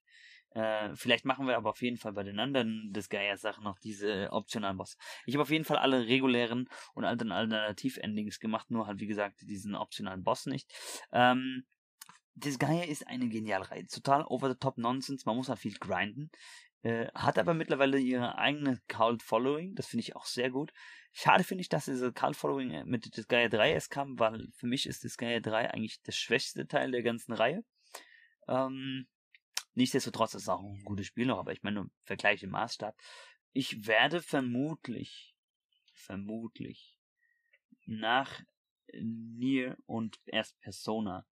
Äh, 0.52 0.94
vielleicht 0.94 1.24
machen 1.24 1.46
wir 1.46 1.56
aber 1.56 1.70
auf 1.70 1.82
jeden 1.82 1.96
Fall 1.96 2.12
bei 2.12 2.24
den 2.24 2.40
anderen 2.40 2.92
des 2.92 3.08
Gaia-Sachen 3.08 3.62
noch 3.62 3.78
diese 3.78 4.32
optionalen 4.32 4.76
Boss. 4.76 4.96
Ich 5.26 5.34
habe 5.34 5.42
auf 5.42 5.50
jeden 5.50 5.64
Fall 5.64 5.78
alle 5.78 6.06
regulären 6.06 6.68
und 6.94 7.04
Alternativ-Endings 7.04 8.40
gemacht, 8.40 8.70
nur 8.70 8.86
halt 8.86 9.00
wie 9.00 9.06
gesagt 9.06 9.42
diesen 9.42 9.74
optionalen 9.74 10.24
Boss 10.24 10.46
nicht. 10.46 10.72
Ähm, 11.12 11.64
das 12.34 12.56
ist 12.56 13.06
eine 13.06 13.28
geniale 13.28 13.70
Reihe. 13.70 13.86
Total 13.86 14.24
over 14.24 14.48
the 14.48 14.56
top 14.56 14.78
Nonsense. 14.78 15.24
Man 15.26 15.36
muss 15.36 15.48
halt 15.48 15.58
viel 15.58 15.74
grinden. 15.78 16.30
Äh, 16.82 17.08
hat 17.14 17.38
aber 17.38 17.52
mittlerweile 17.52 17.98
ihre 17.98 18.38
eigene 18.38 18.80
Cult 18.88 19.22
Following. 19.22 19.74
Das 19.74 19.86
finde 19.86 20.00
ich 20.02 20.16
auch 20.16 20.24
sehr 20.24 20.50
gut. 20.50 20.72
Schade 21.12 21.44
finde 21.44 21.60
ich, 21.60 21.68
dass 21.68 21.84
diese 21.84 22.12
Cult 22.12 22.36
Following 22.36 22.70
äh, 22.70 22.84
mit 22.84 23.16
das 23.16 23.28
Gaia 23.28 23.48
3 23.48 23.72
erst 23.72 23.90
kam, 23.90 24.18
weil 24.18 24.48
für 24.54 24.66
mich 24.66 24.86
ist 24.86 25.04
das 25.04 25.16
Gaia 25.18 25.40
3 25.40 25.70
eigentlich 25.70 26.00
der 26.02 26.12
schwächste 26.12 26.66
Teil 26.66 26.90
der 26.90 27.02
ganzen 27.02 27.34
Reihe. 27.34 27.62
Ähm, 28.48 29.06
nichtsdestotrotz 29.74 30.34
ist 30.34 30.42
es 30.42 30.48
auch 30.48 30.62
ein 30.62 30.82
gutes 30.84 31.06
Spiel 31.06 31.26
noch, 31.26 31.38
aber 31.38 31.52
ich 31.52 31.62
meine, 31.62 31.90
Vergleich 32.02 32.42
im 32.42 32.50
Maßstab. 32.50 32.96
Ich 33.52 33.86
werde 33.86 34.22
vermutlich, 34.22 35.34
vermutlich 35.92 36.96
nach 37.86 38.40
Nier 38.92 39.76
und 39.86 40.20
erst 40.26 40.60
Persona 40.60 41.24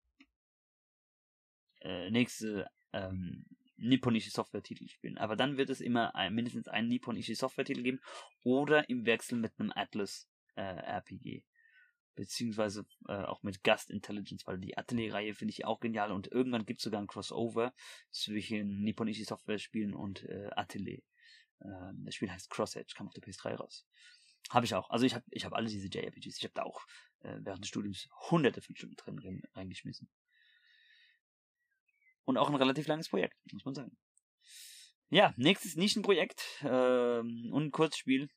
äh, 1.80 2.10
nächste 2.10 2.66
ähm, 2.92 3.44
nipponische 3.76 4.30
Software-Titel 4.30 4.88
spielen. 4.88 5.18
Aber 5.18 5.36
dann 5.36 5.56
wird 5.56 5.70
es 5.70 5.80
immer 5.80 6.14
ein, 6.14 6.34
mindestens 6.34 6.68
einen 6.68 6.88
nipponische 6.88 7.34
Software-Titel 7.34 7.82
geben 7.82 8.00
oder 8.42 8.88
im 8.88 9.06
Wechsel 9.06 9.38
mit 9.38 9.52
einem 9.58 9.72
Atlas 9.74 10.28
äh, 10.54 10.62
RPG. 10.62 11.44
Beziehungsweise 12.16 12.86
äh, 13.08 13.12
auch 13.12 13.42
mit 13.42 13.62
Gust 13.62 13.90
Intelligence, 13.90 14.46
weil 14.46 14.58
die 14.58 14.76
Atelier-Reihe 14.76 15.34
finde 15.34 15.52
ich 15.52 15.64
auch 15.64 15.80
genial 15.80 16.10
und 16.10 16.26
irgendwann 16.26 16.66
gibt 16.66 16.80
es 16.80 16.84
sogar 16.84 17.00
ein 17.00 17.06
Crossover 17.06 17.72
zwischen 18.10 18.82
nipponische 18.82 19.24
Software-Spielen 19.24 19.94
und 19.94 20.24
äh, 20.24 20.48
Atelier. 20.56 21.02
Äh, 21.60 21.92
das 22.04 22.14
Spiel 22.14 22.30
heißt 22.30 22.50
Cross 22.50 22.76
Edge, 22.76 22.94
kam 22.96 23.06
auf 23.06 23.14
der 23.14 23.22
PS3 23.22 23.54
raus. 23.54 23.86
Habe 24.50 24.64
ich 24.64 24.74
auch. 24.74 24.90
Also 24.90 25.04
ich 25.04 25.14
habe 25.14 25.24
ich 25.30 25.44
hab 25.44 25.52
alle 25.52 25.68
diese 25.68 25.88
JRPGs. 25.88 26.38
Ich 26.38 26.44
habe 26.44 26.54
da 26.54 26.62
auch 26.62 26.80
äh, 27.20 27.36
während 27.40 27.62
des 27.62 27.68
Studiums 27.68 28.08
hunderte 28.30 28.62
von 28.62 28.76
Stunden 28.76 28.96
drin 28.96 29.42
reingeschmissen. 29.54 30.08
Und 32.24 32.38
auch 32.38 32.48
ein 32.48 32.56
relativ 32.56 32.86
langes 32.86 33.08
Projekt, 33.08 33.36
muss 33.52 33.64
man 33.64 33.74
sagen. 33.74 33.96
Ja, 35.10 35.32
nächstes 35.36 35.76
Nischenprojekt 35.76 36.42
ähm, 36.62 37.50
und 37.52 37.70
Kurzspiel. 37.70 38.28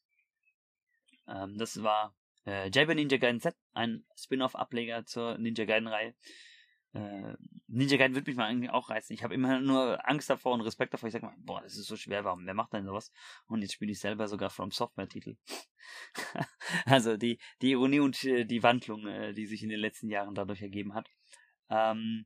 Ähm, 1.27 1.57
das 1.57 1.81
war 1.81 2.15
äh, 2.49 2.69
Jabber 2.73 2.95
Ninja 2.95 3.17
Gaiden 3.17 3.39
Z, 3.39 3.55
ein 3.73 4.03
Spin-off-Ableger 4.17 5.05
zur 5.05 5.37
Ninja 5.37 5.65
Gaiden-Reihe. 5.65 6.15
Äh, 6.93 7.35
Ninja 7.67 7.97
Gaiden 7.97 8.15
würde 8.15 8.29
mich 8.29 8.37
mal 8.37 8.47
eigentlich 8.47 8.71
auch 8.71 8.89
reizen. 8.89 9.13
Ich 9.13 9.23
habe 9.23 9.35
immer 9.35 9.59
nur 9.59 10.07
Angst 10.09 10.29
davor 10.29 10.53
und 10.53 10.61
Respekt 10.61 10.93
davor. 10.93 11.07
Ich 11.07 11.13
sag 11.13 11.21
mal, 11.21 11.35
boah, 11.37 11.61
das 11.61 11.77
ist 11.77 11.85
so 11.85 11.95
schwer, 11.95 12.23
warum? 12.25 12.45
Wer 12.45 12.55
macht 12.55 12.73
denn 12.73 12.85
sowas? 12.85 13.11
Und 13.45 13.61
jetzt 13.61 13.73
spiele 13.73 13.91
ich 13.91 13.99
selber 13.99 14.27
sogar 14.27 14.49
From 14.49 14.71
Software-Titel. 14.71 15.37
also 16.85 17.17
die, 17.17 17.39
die 17.61 17.71
Ironie 17.71 17.99
und 17.99 18.23
äh, 18.23 18.45
die 18.45 18.63
Wandlung, 18.63 19.05
äh, 19.05 19.33
die 19.33 19.45
sich 19.45 19.61
in 19.61 19.69
den 19.69 19.79
letzten 19.79 20.09
Jahren 20.09 20.33
dadurch 20.33 20.61
ergeben 20.61 20.95
hat. 20.95 21.07
Ähm, 21.69 22.25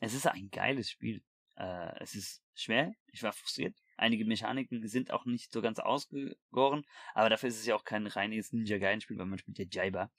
es 0.00 0.14
ist 0.14 0.26
ein 0.26 0.50
geiles 0.50 0.90
Spiel. 0.90 1.22
Äh, 1.56 2.00
es 2.00 2.14
ist 2.14 2.42
schwer. 2.54 2.94
Ich 3.08 3.22
war 3.22 3.32
frustriert. 3.32 3.76
Einige 4.02 4.24
Mechaniken 4.24 4.88
sind 4.88 5.12
auch 5.12 5.26
nicht 5.26 5.52
so 5.52 5.62
ganz 5.62 5.78
ausgegoren, 5.78 6.84
aber 7.14 7.30
dafür 7.30 7.48
ist 7.48 7.60
es 7.60 7.66
ja 7.66 7.76
auch 7.76 7.84
kein 7.84 8.08
reines 8.08 8.52
Ninja 8.52 8.78
Gaiden 8.78 9.00
Spiel, 9.00 9.16
weil 9.16 9.26
man 9.26 9.38
spielt 9.38 9.60
ja 9.60 9.64
Jaiba. 9.70 10.10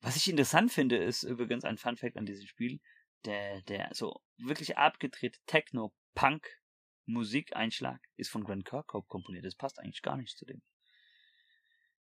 Was 0.00 0.16
ich 0.16 0.28
interessant 0.28 0.72
finde, 0.72 0.96
ist 0.96 1.22
übrigens 1.22 1.64
ein 1.64 1.78
Fun 1.78 1.96
Fact 1.96 2.16
an 2.16 2.26
diesem 2.26 2.48
Spiel, 2.48 2.80
der, 3.24 3.62
der 3.62 3.90
so 3.92 4.20
wirklich 4.38 4.76
abgedrehte 4.76 5.38
Techno-Punk-Musikeinschlag 5.46 8.00
ist 8.16 8.30
von 8.30 8.42
Grant 8.42 8.64
Kirkhope 8.64 9.06
komponiert. 9.06 9.44
Das 9.44 9.54
passt 9.54 9.78
eigentlich 9.78 10.02
gar 10.02 10.16
nicht 10.16 10.36
zu 10.36 10.44
dem. 10.44 10.60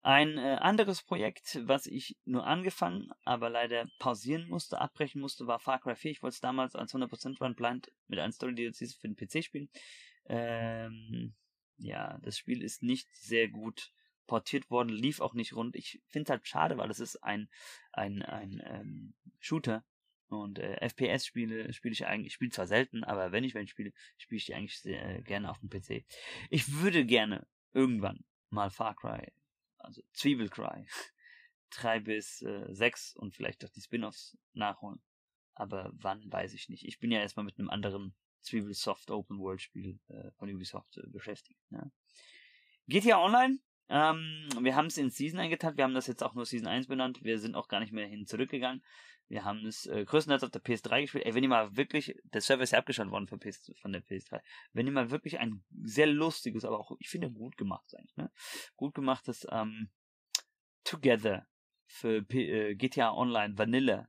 Ein 0.02 0.38
äh, 0.38 0.58
anderes 0.60 1.02
Projekt, 1.02 1.58
was 1.64 1.86
ich 1.86 2.16
nur 2.24 2.46
angefangen, 2.46 3.10
aber 3.24 3.50
leider 3.50 3.88
pausieren 3.98 4.48
musste, 4.48 4.80
abbrechen 4.80 5.20
musste, 5.20 5.48
war 5.48 5.58
Far 5.58 5.80
Cry 5.80 5.96
4. 5.96 6.12
Ich 6.12 6.22
wollte 6.22 6.34
es 6.34 6.40
damals 6.40 6.76
als 6.76 6.94
100% 6.94 7.40
Run 7.40 7.56
Blind 7.56 7.90
mit 8.06 8.20
einem 8.20 8.30
Story 8.30 8.54
DLCs 8.54 8.94
für 8.94 9.08
den 9.08 9.16
PC 9.16 9.42
spielen. 9.44 9.68
Ähm, 10.26 11.34
ja, 11.76 12.18
das 12.22 12.38
Spiel 12.38 12.62
ist 12.62 12.82
nicht 12.82 13.08
sehr 13.14 13.48
gut 13.48 13.92
portiert 14.26 14.70
worden, 14.70 14.90
lief 14.90 15.20
auch 15.20 15.34
nicht 15.34 15.54
rund. 15.54 15.74
Ich 15.74 16.02
finde 16.06 16.24
es 16.24 16.30
halt 16.30 16.46
schade, 16.46 16.78
weil 16.78 16.90
es 16.90 17.00
ist 17.00 17.16
ein, 17.24 17.48
ein, 17.92 18.22
ein 18.22 18.62
ähm, 18.64 19.14
Shooter. 19.38 19.84
Und 20.28 20.60
äh, 20.60 20.76
FPS-Spiele 20.88 21.72
spiele 21.72 21.92
ich 21.92 22.06
eigentlich, 22.06 22.28
ich 22.28 22.34
spiele 22.34 22.52
zwar 22.52 22.68
selten, 22.68 23.02
aber 23.02 23.32
wenn 23.32 23.42
ich 23.42 23.56
ich 23.56 23.70
spiele, 23.70 23.92
spiele 24.16 24.36
ich 24.36 24.46
die 24.46 24.54
eigentlich 24.54 24.78
sehr 24.78 25.18
äh, 25.18 25.22
gerne 25.22 25.50
auf 25.50 25.58
dem 25.58 25.70
PC. 25.70 26.04
Ich 26.50 26.72
würde 26.72 27.04
gerne 27.04 27.48
irgendwann 27.72 28.24
mal 28.50 28.70
Far 28.70 28.94
Cry 28.94 29.32
also 29.80 30.02
Zwiebelcry, 30.12 30.86
3 31.70 32.00
bis 32.04 32.42
äh, 32.42 32.66
6 32.68 33.16
und 33.16 33.34
vielleicht 33.34 33.64
auch 33.64 33.70
die 33.70 33.80
Spin-offs 33.80 34.36
nachholen. 34.52 35.02
Aber 35.54 35.90
wann, 35.94 36.30
weiß 36.30 36.54
ich 36.54 36.68
nicht. 36.68 36.84
Ich 36.86 36.98
bin 36.98 37.10
ja 37.10 37.20
erstmal 37.20 37.44
mit 37.44 37.58
einem 37.58 37.70
anderen 37.70 38.14
Zwiebelsoft 38.42 39.10
Open 39.10 39.38
World 39.38 39.60
Spiel 39.60 39.98
äh, 40.08 40.30
von 40.32 40.52
Ubisoft 40.52 40.96
äh, 40.98 41.06
beschäftigt. 41.08 41.60
Ne? 41.70 41.90
GTA 42.86 43.22
Online, 43.22 43.58
ähm, 43.88 44.48
wir 44.60 44.76
haben 44.76 44.86
es 44.86 44.98
in 44.98 45.10
Season 45.10 45.40
eingeteilt, 45.40 45.76
wir 45.76 45.84
haben 45.84 45.94
das 45.94 46.06
jetzt 46.06 46.22
auch 46.22 46.34
nur 46.34 46.46
Season 46.46 46.68
1 46.68 46.86
benannt, 46.86 47.22
wir 47.24 47.38
sind 47.38 47.56
auch 47.56 47.68
gar 47.68 47.80
nicht 47.80 47.92
mehr 47.92 48.06
hin 48.06 48.26
zurückgegangen. 48.26 48.82
Wir 49.30 49.44
haben 49.44 49.64
es 49.64 49.86
äh, 49.86 50.04
größtenteils 50.04 50.42
auf 50.42 50.50
der 50.50 50.62
PS3 50.62 51.02
gespielt. 51.02 51.24
Ey, 51.24 51.34
wenn 51.34 51.44
ihr 51.44 51.48
mal 51.48 51.76
wirklich, 51.76 52.16
der 52.24 52.40
Server 52.40 52.64
ist 52.64 52.72
ja 52.72 52.80
abgeschaltet 52.80 53.12
worden 53.12 53.28
von, 53.28 53.38
PS, 53.38 53.72
von 53.80 53.92
der 53.92 54.02
PS3. 54.04 54.40
Wenn 54.72 54.86
ihr 54.86 54.92
mal 54.92 55.12
wirklich 55.12 55.38
ein 55.38 55.62
sehr 55.84 56.08
lustiges, 56.08 56.64
aber 56.64 56.80
auch, 56.80 56.96
ich 56.98 57.08
finde, 57.08 57.30
gut 57.30 57.56
gemacht 57.56 57.94
eigentlich, 57.96 58.16
ne? 58.16 58.32
Gut 58.74 58.92
gemachtes, 58.92 59.46
ähm, 59.52 59.88
Together 60.82 61.46
für 61.86 62.22
P 62.22 62.48
äh, 62.48 62.74
GTA 62.74 63.12
Online 63.12 63.56
Vanilla. 63.56 64.08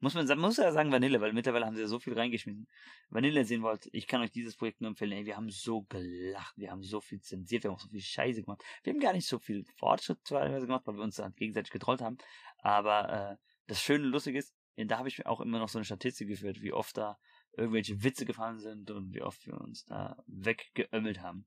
Muss 0.00 0.14
man 0.14 0.38
muss 0.38 0.56
ja 0.56 0.72
sagen 0.72 0.92
Vanille, 0.92 1.20
weil 1.20 1.32
mittlerweile 1.32 1.66
haben 1.66 1.74
sie 1.74 1.82
ja 1.82 1.88
so 1.88 1.98
viel 1.98 2.14
reingeschmissen. 2.14 2.68
Vanille 3.10 3.44
sehen 3.44 3.62
wollt, 3.62 3.88
ich 3.92 4.06
kann 4.06 4.20
euch 4.20 4.30
dieses 4.30 4.56
Projekt 4.56 4.80
nur 4.80 4.90
empfehlen. 4.90 5.12
Ey, 5.12 5.26
wir 5.26 5.36
haben 5.36 5.50
so 5.50 5.82
gelacht, 5.82 6.56
wir 6.56 6.70
haben 6.70 6.82
so 6.82 7.00
viel 7.00 7.20
zensiert, 7.20 7.64
wir 7.64 7.70
haben 7.70 7.78
so 7.78 7.88
viel 7.88 8.00
Scheiße 8.00 8.42
gemacht. 8.42 8.62
Wir 8.84 8.92
haben 8.92 9.00
gar 9.00 9.12
nicht 9.12 9.26
so 9.26 9.38
viel 9.38 9.64
Fortschritt 9.76 10.22
teilweise 10.24 10.66
gemacht, 10.66 10.86
weil 10.86 10.96
wir 10.96 11.02
uns 11.02 11.16
dann 11.16 11.34
gegenseitig 11.34 11.72
getrollt 11.72 12.00
haben. 12.00 12.18
Aber 12.58 13.32
äh, 13.32 13.36
das 13.66 13.82
Schöne 13.82 14.04
und 14.04 14.12
Lustige 14.12 14.38
ist, 14.38 14.54
da 14.76 14.98
habe 14.98 15.08
ich 15.08 15.26
auch 15.26 15.40
immer 15.40 15.58
noch 15.58 15.68
so 15.68 15.78
eine 15.78 15.84
Statistik 15.84 16.28
geführt, 16.28 16.62
wie 16.62 16.72
oft 16.72 16.96
da 16.96 17.18
irgendwelche 17.56 18.02
Witze 18.04 18.24
gefallen 18.24 18.60
sind 18.60 18.90
und 18.90 19.12
wie 19.12 19.22
oft 19.22 19.44
wir 19.46 19.60
uns 19.60 19.84
da 19.84 20.22
weggeömmelt 20.26 21.20
haben. 21.20 21.46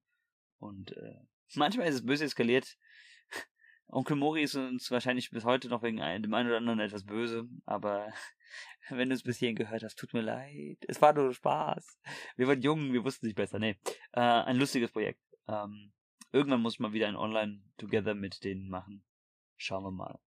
Und 0.60 0.92
äh, 0.98 1.16
manchmal 1.56 1.88
ist 1.88 1.96
es 1.96 2.06
böse 2.06 2.26
eskaliert. 2.26 2.78
Onkel 3.92 4.16
Mori 4.16 4.44
ist 4.44 4.56
uns 4.56 4.90
wahrscheinlich 4.90 5.32
bis 5.32 5.44
heute 5.44 5.68
noch 5.68 5.84
wegen 5.84 5.98
dem 5.98 6.34
einen 6.34 6.48
oder 6.48 6.58
anderen 6.58 6.80
etwas 6.80 7.06
böse, 7.06 7.48
aber 7.66 8.08
wenn 8.90 9.10
du 9.10 9.16
es 9.16 9.24
bis 9.24 9.38
hierhin 9.38 9.58
gehört 9.58 9.84
hast, 9.84 9.98
tut 10.00 10.14
mir 10.14 10.22
leid. 10.22 10.78
Es 10.88 11.02
war 11.02 11.14
nur 11.14 11.34
Spaß. 11.34 12.00
Wir 12.38 12.48
waren 12.48 12.62
jung, 12.62 12.94
wir 12.94 13.04
wussten 13.04 13.26
nicht 13.26 13.36
besser. 13.36 13.60
Nee, 13.60 13.78
äh, 14.14 14.22
ein 14.22 14.58
lustiges 14.58 14.92
Projekt. 14.92 15.20
Ähm, 15.48 15.92
irgendwann 16.32 16.62
muss 16.62 16.80
man 16.80 16.94
wieder 16.94 17.10
ein 17.10 17.18
Online-Together 17.18 18.16
mit 18.16 18.44
denen 18.46 18.70
machen. 18.70 19.04
Schauen 19.58 19.84
wir 19.84 19.92
mal. 19.92 20.20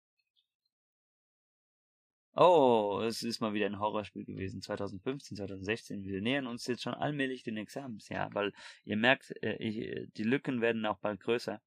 Oh, 2.35 3.01
es 3.03 3.23
ist 3.23 3.39
mal 3.39 3.53
wieder 3.53 3.65
ein 3.65 3.79
Horrorspiel 3.79 4.25
gewesen. 4.25 4.61
2015, 4.61 5.37
2016. 5.37 6.03
Wir 6.03 6.21
nähern 6.21 6.45
uns 6.45 6.67
jetzt 6.67 6.83
schon 6.83 6.93
allmählich 6.93 7.41
den 7.43 7.57
Examens, 7.57 8.09
ja, 8.09 8.29
weil 8.33 8.53
ihr 8.83 8.97
merkt, 8.97 9.33
äh, 9.41 9.55
ich, 9.55 10.11
die 10.13 10.23
Lücken 10.23 10.61
werden 10.61 10.85
auch 10.85 10.99
bald 10.99 11.19
größer. 11.21 11.61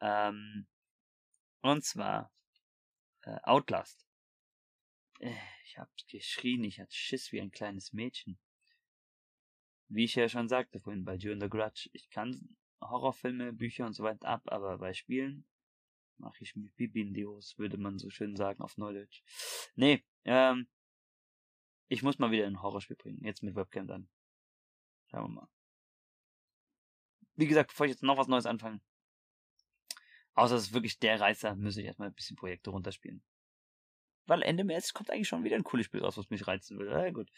Ähm, 0.00 0.66
und 1.62 1.84
zwar 1.84 2.32
äh, 3.22 3.38
Outlast. 3.44 4.06
Äh, 5.20 5.34
ich 5.64 5.78
hab 5.78 5.88
geschrien, 6.08 6.64
ich 6.64 6.80
hatte 6.80 6.94
Schiss 6.94 7.32
wie 7.32 7.40
ein 7.40 7.50
kleines 7.50 7.92
Mädchen. 7.92 8.38
Wie 9.88 10.04
ich 10.04 10.14
ja 10.14 10.28
schon 10.28 10.48
sagte 10.48 10.80
vorhin 10.80 11.04
bei 11.04 11.16
During 11.16 11.40
the 11.40 11.48
Grudge, 11.48 11.88
ich 11.92 12.10
kann 12.10 12.56
Horrorfilme, 12.80 13.52
Bücher 13.52 13.86
und 13.86 13.94
so 13.94 14.02
weiter 14.02 14.28
ab, 14.28 14.42
aber 14.46 14.78
bei 14.78 14.92
Spielen 14.92 15.46
mache 16.18 16.42
ich 16.42 16.56
mit 16.56 16.74
Bibi 16.76 17.02
in 17.02 17.14
die 17.14 17.26
Hose, 17.26 17.56
würde 17.58 17.78
man 17.78 17.98
so 17.98 18.10
schön 18.10 18.36
sagen 18.36 18.62
auf 18.62 18.76
Neudeutsch. 18.76 19.22
Nee, 19.74 20.04
ähm, 20.24 20.68
ich 21.88 22.02
muss 22.02 22.18
mal 22.18 22.30
wieder 22.30 22.46
ein 22.46 22.62
Horrorspiel 22.62 22.96
bringen, 22.96 23.24
jetzt 23.24 23.42
mit 23.42 23.54
Webcam 23.54 23.86
dann. 23.86 24.08
Schauen 25.10 25.24
wir 25.24 25.42
mal. 25.42 25.48
Wie 27.34 27.46
gesagt, 27.46 27.70
bevor 27.70 27.86
ich 27.86 27.92
jetzt 27.92 28.02
noch 28.02 28.16
was 28.16 28.28
Neues 28.28 28.46
anfange, 28.46 28.80
außer 30.34 30.56
es 30.56 30.64
ist 30.64 30.72
wirklich 30.74 30.98
der 30.98 31.20
Reißer, 31.20 31.54
muss 31.56 31.76
ich 31.76 31.86
erstmal 31.86 32.08
ein 32.08 32.14
bisschen 32.14 32.36
Projekte 32.36 32.70
runterspielen. 32.70 33.22
Weil 34.26 34.42
Ende 34.42 34.64
März 34.64 34.92
kommt 34.92 35.10
eigentlich 35.10 35.28
schon 35.28 35.44
wieder 35.44 35.56
ein 35.56 35.64
cooles 35.64 35.86
Spiel 35.86 36.02
raus, 36.02 36.16
was 36.16 36.30
mich 36.30 36.46
reizen 36.46 36.78
will. 36.78 36.88
Ja, 36.88 37.10
gut. 37.10 37.30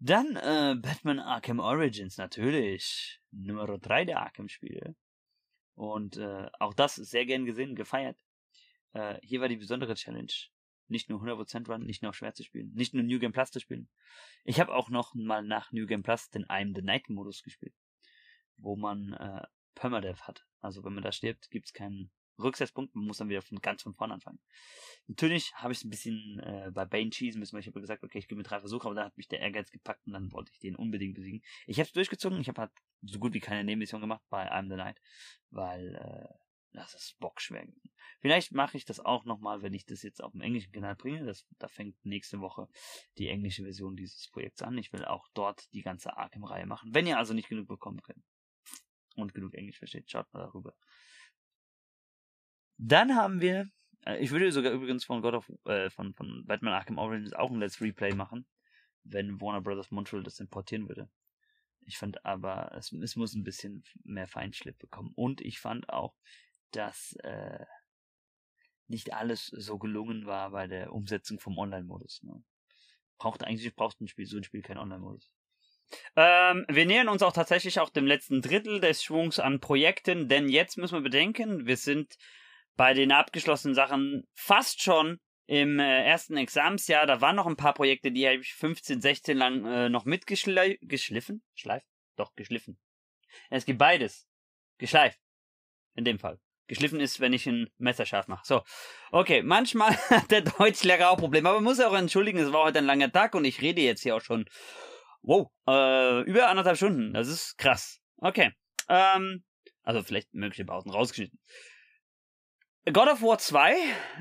Dann 0.00 0.36
äh, 0.36 0.76
Batman 0.80 1.18
Arkham 1.18 1.58
Origins, 1.58 2.18
natürlich. 2.18 3.20
Nummer 3.30 3.78
3 3.78 4.04
der 4.04 4.20
Arkham-Spiele. 4.20 4.94
Und 5.74 6.16
äh, 6.16 6.48
auch 6.58 6.74
das 6.74 6.96
sehr 6.96 7.24
gern 7.24 7.46
gesehen, 7.46 7.74
gefeiert. 7.74 8.18
Äh, 8.92 9.18
hier 9.22 9.40
war 9.40 9.48
die 9.48 9.56
besondere 9.56 9.94
Challenge. 9.94 10.32
Nicht 10.88 11.10
nur 11.10 11.20
100% 11.20 11.68
Run, 11.68 11.84
nicht 11.84 12.02
nur 12.02 12.14
schwer 12.14 12.32
zu 12.32 12.42
spielen, 12.42 12.72
nicht 12.74 12.94
nur 12.94 13.02
New 13.02 13.18
Game 13.18 13.32
Plus 13.32 13.50
zu 13.50 13.60
spielen. 13.60 13.88
Ich 14.44 14.58
habe 14.58 14.74
auch 14.74 14.88
noch 14.88 15.14
mal 15.14 15.42
nach 15.42 15.70
New 15.70 15.86
Game 15.86 16.02
Plus 16.02 16.30
den 16.30 16.46
I'm 16.46 16.74
the 16.74 16.82
Night 16.82 17.10
Modus 17.10 17.42
gespielt, 17.42 17.74
wo 18.56 18.74
man 18.74 19.12
äh, 19.12 19.42
Permadeath 19.74 20.26
hat. 20.26 20.47
Also 20.60 20.84
wenn 20.84 20.94
man 20.94 21.02
da 21.02 21.12
stirbt, 21.12 21.50
gibt's 21.50 21.72
keinen 21.72 22.10
Rücksetzpunkt, 22.38 22.94
man 22.94 23.06
muss 23.06 23.18
dann 23.18 23.28
wieder 23.28 23.42
von 23.42 23.60
ganz 23.60 23.82
von 23.82 23.94
vorne 23.94 24.14
anfangen. 24.14 24.38
Natürlich 25.06 25.52
habe 25.54 25.72
ich 25.72 25.84
ein 25.84 25.90
bisschen 25.90 26.38
äh, 26.40 26.70
bei 26.72 26.84
Bane 26.84 27.12
schießen 27.12 27.38
müssen, 27.38 27.54
weil 27.54 27.60
ich 27.60 27.66
habe 27.66 27.80
gesagt, 27.80 28.04
okay, 28.04 28.18
ich 28.18 28.28
gebe 28.28 28.38
mir 28.38 28.44
drei 28.44 28.60
Versuche, 28.60 28.86
aber 28.86 28.94
dann 28.94 29.06
hat 29.06 29.16
mich 29.16 29.28
der 29.28 29.40
Ehrgeiz 29.40 29.70
gepackt 29.70 30.06
und 30.06 30.12
dann 30.12 30.32
wollte 30.32 30.52
ich 30.52 30.58
den 30.58 30.76
unbedingt 30.76 31.14
besiegen. 31.14 31.42
Ich 31.66 31.78
habe 31.78 31.86
es 31.86 31.92
durchgezogen, 31.92 32.40
ich 32.40 32.48
habe 32.48 32.62
halt 32.62 32.70
so 33.02 33.18
gut 33.18 33.34
wie 33.34 33.40
keine 33.40 33.64
Nebenmission 33.64 34.00
gemacht 34.00 34.22
bei 34.28 34.50
I'm 34.52 34.68
the 34.68 34.76
Night, 34.76 35.00
weil 35.50 35.94
äh, 35.96 36.34
das 36.72 36.94
ist 36.94 37.18
bockschwer. 37.18 37.66
Vielleicht 38.20 38.52
mache 38.52 38.76
ich 38.76 38.84
das 38.84 39.00
auch 39.00 39.24
nochmal, 39.24 39.62
wenn 39.62 39.74
ich 39.74 39.86
das 39.86 40.02
jetzt 40.02 40.22
auf 40.22 40.32
dem 40.32 40.40
englischen 40.40 40.72
Kanal 40.72 40.96
bringe. 40.96 41.24
Das, 41.24 41.46
da 41.58 41.68
fängt 41.68 41.96
nächste 42.04 42.40
Woche 42.40 42.68
die 43.16 43.28
englische 43.28 43.62
Version 43.62 43.96
dieses 43.96 44.28
Projekts 44.28 44.62
an. 44.62 44.76
Ich 44.76 44.92
will 44.92 45.04
auch 45.04 45.28
dort 45.34 45.72
die 45.72 45.82
ganze 45.82 46.16
Arkham-Reihe 46.16 46.66
machen. 46.66 46.90
Wenn 46.92 47.06
ihr 47.06 47.18
also 47.18 47.32
nicht 47.32 47.48
genug 47.48 47.68
bekommen 47.68 48.02
könnt 48.02 48.22
und 49.16 49.34
genug 49.34 49.54
Englisch 49.54 49.78
versteht, 49.78 50.10
schaut 50.10 50.32
mal 50.32 50.40
darüber. 50.40 50.74
Dann 52.78 53.16
haben 53.16 53.40
wir, 53.40 53.70
äh, 54.04 54.18
ich 54.18 54.30
würde 54.30 54.50
sogar 54.52 54.72
übrigens 54.72 55.04
von 55.04 55.20
God 55.20 55.34
of, 55.34 55.52
äh, 55.64 55.90
von, 55.90 56.14
von 56.14 56.44
Batman 56.46 56.74
Arkham 56.74 56.98
Origins 56.98 57.32
auch 57.32 57.50
ein 57.50 57.58
Let's 57.58 57.80
Replay 57.80 58.14
machen, 58.14 58.46
wenn 59.04 59.40
Warner 59.40 59.60
Brothers 59.60 59.90
Montreal 59.90 60.22
das 60.22 60.40
importieren 60.40 60.88
würde. 60.88 61.10
Ich 61.82 61.98
fand 61.98 62.24
aber, 62.24 62.72
es, 62.76 62.92
es 62.92 63.16
muss 63.16 63.34
ein 63.34 63.44
bisschen 63.44 63.82
mehr 64.04 64.28
Feinschliff 64.28 64.76
bekommen. 64.78 65.12
Und 65.14 65.40
ich 65.40 65.58
fand 65.58 65.88
auch, 65.88 66.14
dass 66.70 67.14
äh, 67.22 67.64
nicht 68.88 69.14
alles 69.14 69.46
so 69.46 69.78
gelungen 69.78 70.26
war 70.26 70.50
bei 70.50 70.66
der 70.66 70.92
Umsetzung 70.92 71.40
vom 71.40 71.58
Online-Modus. 71.58 72.22
Ne? 72.22 72.42
Braucht 73.18 73.42
eigentlich 73.44 73.74
braucht 73.74 74.00
ein 74.00 74.08
Spiel 74.08 74.26
so 74.26 74.36
ein 74.36 74.44
Spiel 74.44 74.62
keinen 74.62 74.78
Online-Modus. 74.78 75.32
Ähm, 76.16 76.64
wir 76.68 76.86
nähern 76.86 77.08
uns 77.08 77.22
auch 77.22 77.32
tatsächlich 77.32 77.80
auch 77.80 77.90
dem 77.90 78.06
letzten 78.06 78.42
Drittel 78.42 78.80
des 78.80 79.02
Schwungs 79.02 79.38
an 79.38 79.60
Projekten, 79.60 80.28
denn 80.28 80.48
jetzt 80.48 80.76
müssen 80.76 80.96
wir 80.96 81.02
bedenken, 81.02 81.66
wir 81.66 81.76
sind 81.76 82.16
bei 82.76 82.94
den 82.94 83.12
abgeschlossenen 83.12 83.74
Sachen 83.74 84.26
fast 84.34 84.82
schon 84.82 85.18
im 85.46 85.80
äh, 85.80 86.04
ersten 86.04 86.36
Examsjahr. 86.36 87.06
Da 87.06 87.20
waren 87.20 87.36
noch 87.36 87.46
ein 87.46 87.56
paar 87.56 87.74
Projekte, 87.74 88.12
die 88.12 88.26
habe 88.26 88.38
ich 88.38 88.54
15, 88.54 89.00
16 89.00 89.36
lang 89.36 89.64
äh, 89.64 89.88
noch 89.88 90.04
mitgeschliffen. 90.04 91.42
Schleift? 91.54 91.86
Doch, 92.16 92.34
geschliffen. 92.36 92.78
Es 93.50 93.64
gibt 93.64 93.78
beides. 93.78 94.28
Geschleift. 94.78 95.18
In 95.94 96.04
dem 96.04 96.18
Fall. 96.18 96.38
Geschliffen 96.68 97.00
ist, 97.00 97.18
wenn 97.18 97.32
ich 97.32 97.46
ein 97.46 97.70
Messer 97.78 98.04
scharf 98.04 98.28
mache. 98.28 98.46
So. 98.46 98.62
Okay, 99.10 99.42
manchmal 99.42 99.96
hat 100.10 100.30
der 100.30 100.42
Deutschlehrer 100.42 101.10
auch 101.10 101.16
Probleme, 101.16 101.48
aber 101.48 101.58
man 101.58 101.64
muss 101.64 101.80
auch 101.80 101.94
entschuldigen, 101.94 102.38
es 102.38 102.52
war 102.52 102.64
heute 102.64 102.78
ein 102.78 102.84
langer 102.84 103.10
Tag 103.10 103.34
und 103.34 103.44
ich 103.44 103.62
rede 103.62 103.80
jetzt 103.80 104.02
hier 104.02 104.14
auch 104.14 104.20
schon, 104.20 104.44
wow, 105.22 105.48
äh, 105.68 106.22
über 106.22 106.48
anderthalb 106.48 106.76
Stunden. 106.76 107.12
Das 107.12 107.28
ist 107.28 107.56
krass. 107.58 108.00
Okay. 108.18 108.52
Ähm, 108.88 109.44
also 109.82 110.02
vielleicht 110.02 110.32
mögliche 110.34 110.64
Pausen 110.64 110.90
rausgeschnitten. 110.90 111.38
God 112.92 113.08
of 113.08 113.22
War 113.22 113.38
2, 113.38 113.72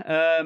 äh, 0.03 0.43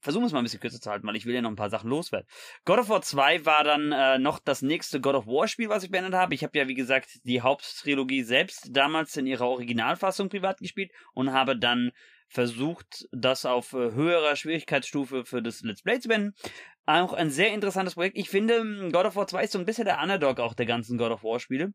versuchen 0.00 0.22
wir 0.22 0.26
es 0.26 0.32
mal 0.32 0.38
ein 0.38 0.44
bisschen 0.44 0.60
kürzer 0.60 0.80
zu 0.80 0.90
halten, 0.90 1.06
weil 1.06 1.14
ich 1.14 1.24
will 1.26 1.34
ja 1.34 1.40
noch 1.40 1.50
ein 1.50 1.56
paar 1.56 1.70
Sachen 1.70 1.88
loswerden. 1.88 2.26
God 2.64 2.80
of 2.80 2.88
War 2.88 3.02
2 3.02 3.44
war 3.44 3.62
dann 3.62 3.92
äh, 3.92 4.18
noch 4.18 4.40
das 4.40 4.62
nächste 4.62 5.00
God 5.00 5.14
of 5.14 5.26
War 5.26 5.46
Spiel, 5.46 5.68
was 5.68 5.84
ich 5.84 5.90
beendet 5.90 6.14
habe. 6.14 6.34
Ich 6.34 6.42
habe 6.42 6.58
ja, 6.58 6.66
wie 6.66 6.74
gesagt, 6.74 7.20
die 7.22 7.42
Haupttrilogie 7.42 8.22
selbst 8.22 8.68
damals 8.70 9.16
in 9.16 9.26
ihrer 9.26 9.46
Originalfassung 9.46 10.28
privat 10.28 10.58
gespielt 10.58 10.90
und 11.14 11.32
habe 11.32 11.56
dann 11.56 11.92
versucht, 12.28 13.06
das 13.12 13.44
auf 13.44 13.72
äh, 13.72 13.92
höherer 13.92 14.36
Schwierigkeitsstufe 14.36 15.24
für 15.24 15.42
das 15.42 15.62
Let's 15.62 15.82
Play 15.82 16.00
zu 16.00 16.08
beenden. 16.08 16.34
Auch 16.90 17.12
ein 17.12 17.30
sehr 17.30 17.54
interessantes 17.54 17.94
Projekt. 17.94 18.18
Ich 18.18 18.30
finde, 18.30 18.90
God 18.90 19.06
of 19.06 19.14
War 19.14 19.28
2 19.28 19.44
ist 19.44 19.52
so 19.52 19.60
ein 19.60 19.64
bisschen 19.64 19.84
der 19.84 20.02
Underdog 20.02 20.40
auch 20.40 20.54
der 20.54 20.66
ganzen 20.66 20.98
God 20.98 21.12
of 21.12 21.22
War 21.22 21.38
Spiele. 21.38 21.72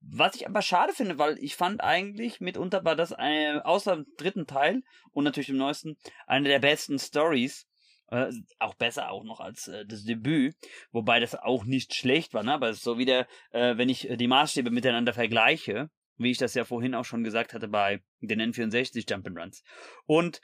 Was 0.00 0.34
ich 0.34 0.48
aber 0.48 0.62
schade 0.62 0.94
finde, 0.94 1.18
weil 1.18 1.36
ich 1.40 1.56
fand 1.56 1.82
eigentlich, 1.82 2.40
mitunter 2.40 2.82
war 2.82 2.96
das 2.96 3.12
äh, 3.18 3.58
außer 3.62 3.96
dem 3.96 4.06
dritten 4.16 4.46
Teil 4.46 4.80
und 5.12 5.24
natürlich 5.24 5.50
im 5.50 5.58
neuesten, 5.58 5.98
eine 6.26 6.48
der 6.48 6.58
besten 6.58 6.98
Stories. 6.98 7.66
Äh, 8.08 8.32
auch 8.58 8.74
besser 8.76 9.10
auch 9.10 9.24
noch 9.24 9.40
als 9.40 9.68
äh, 9.68 9.84
das 9.84 10.04
Debüt, 10.04 10.56
wobei 10.90 11.20
das 11.20 11.34
auch 11.34 11.64
nicht 11.64 11.94
schlecht 11.94 12.32
war, 12.32 12.42
ne? 12.42 12.54
aber 12.54 12.70
es 12.70 12.78
ist 12.78 12.84
so 12.84 12.98
wieder, 12.98 13.28
äh, 13.52 13.76
wenn 13.76 13.88
ich 13.90 14.08
die 14.10 14.26
Maßstäbe 14.26 14.70
miteinander 14.70 15.12
vergleiche, 15.12 15.90
wie 16.16 16.30
ich 16.30 16.38
das 16.38 16.54
ja 16.54 16.64
vorhin 16.64 16.94
auch 16.94 17.04
schon 17.04 17.22
gesagt 17.24 17.52
hatte 17.52 17.68
bei 17.68 18.02
den 18.20 18.40
N64 18.40 19.06
Jump'n'Runs. 19.06 19.62
Und 20.06 20.40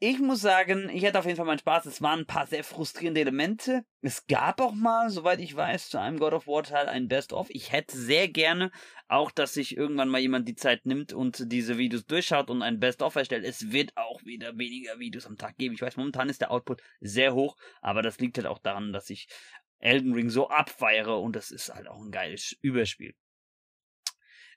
ich 0.00 0.20
muss 0.20 0.40
sagen, 0.40 0.88
ich 0.90 1.04
hatte 1.04 1.18
auf 1.18 1.24
jeden 1.24 1.36
Fall 1.36 1.46
meinen 1.46 1.58
Spaß. 1.58 1.86
Es 1.86 2.00
waren 2.00 2.20
ein 2.20 2.26
paar 2.26 2.46
sehr 2.46 2.62
frustrierende 2.62 3.20
Elemente. 3.20 3.84
Es 4.00 4.26
gab 4.28 4.60
auch 4.60 4.72
mal, 4.72 5.10
soweit 5.10 5.40
ich 5.40 5.56
weiß, 5.56 5.90
zu 5.90 6.00
einem 6.00 6.20
God 6.20 6.34
of 6.34 6.46
War 6.46 6.62
Teil 6.62 6.88
ein 6.88 7.08
Best-of. 7.08 7.48
Ich 7.50 7.72
hätte 7.72 7.96
sehr 7.96 8.28
gerne 8.28 8.70
auch, 9.08 9.32
dass 9.32 9.54
sich 9.54 9.76
irgendwann 9.76 10.08
mal 10.08 10.20
jemand 10.20 10.46
die 10.46 10.54
Zeit 10.54 10.86
nimmt 10.86 11.12
und 11.12 11.50
diese 11.50 11.78
Videos 11.78 12.06
durchschaut 12.06 12.48
und 12.48 12.62
ein 12.62 12.78
Best-of 12.78 13.16
erstellt. 13.16 13.44
Es 13.44 13.72
wird 13.72 13.96
auch 13.96 14.24
wieder 14.24 14.56
weniger 14.56 15.00
Videos 15.00 15.26
am 15.26 15.36
Tag 15.36 15.58
geben. 15.58 15.74
Ich 15.74 15.82
weiß, 15.82 15.96
momentan 15.96 16.28
ist 16.28 16.42
der 16.42 16.52
Output 16.52 16.80
sehr 17.00 17.34
hoch, 17.34 17.56
aber 17.80 18.02
das 18.02 18.18
liegt 18.18 18.38
halt 18.38 18.46
auch 18.46 18.58
daran, 18.58 18.92
dass 18.92 19.10
ich 19.10 19.26
Elden 19.80 20.12
Ring 20.12 20.30
so 20.30 20.48
abfeiere 20.48 21.18
und 21.18 21.34
das 21.34 21.50
ist 21.50 21.74
halt 21.74 21.88
auch 21.88 22.00
ein 22.00 22.12
geiles 22.12 22.56
Überspiel. 22.60 23.14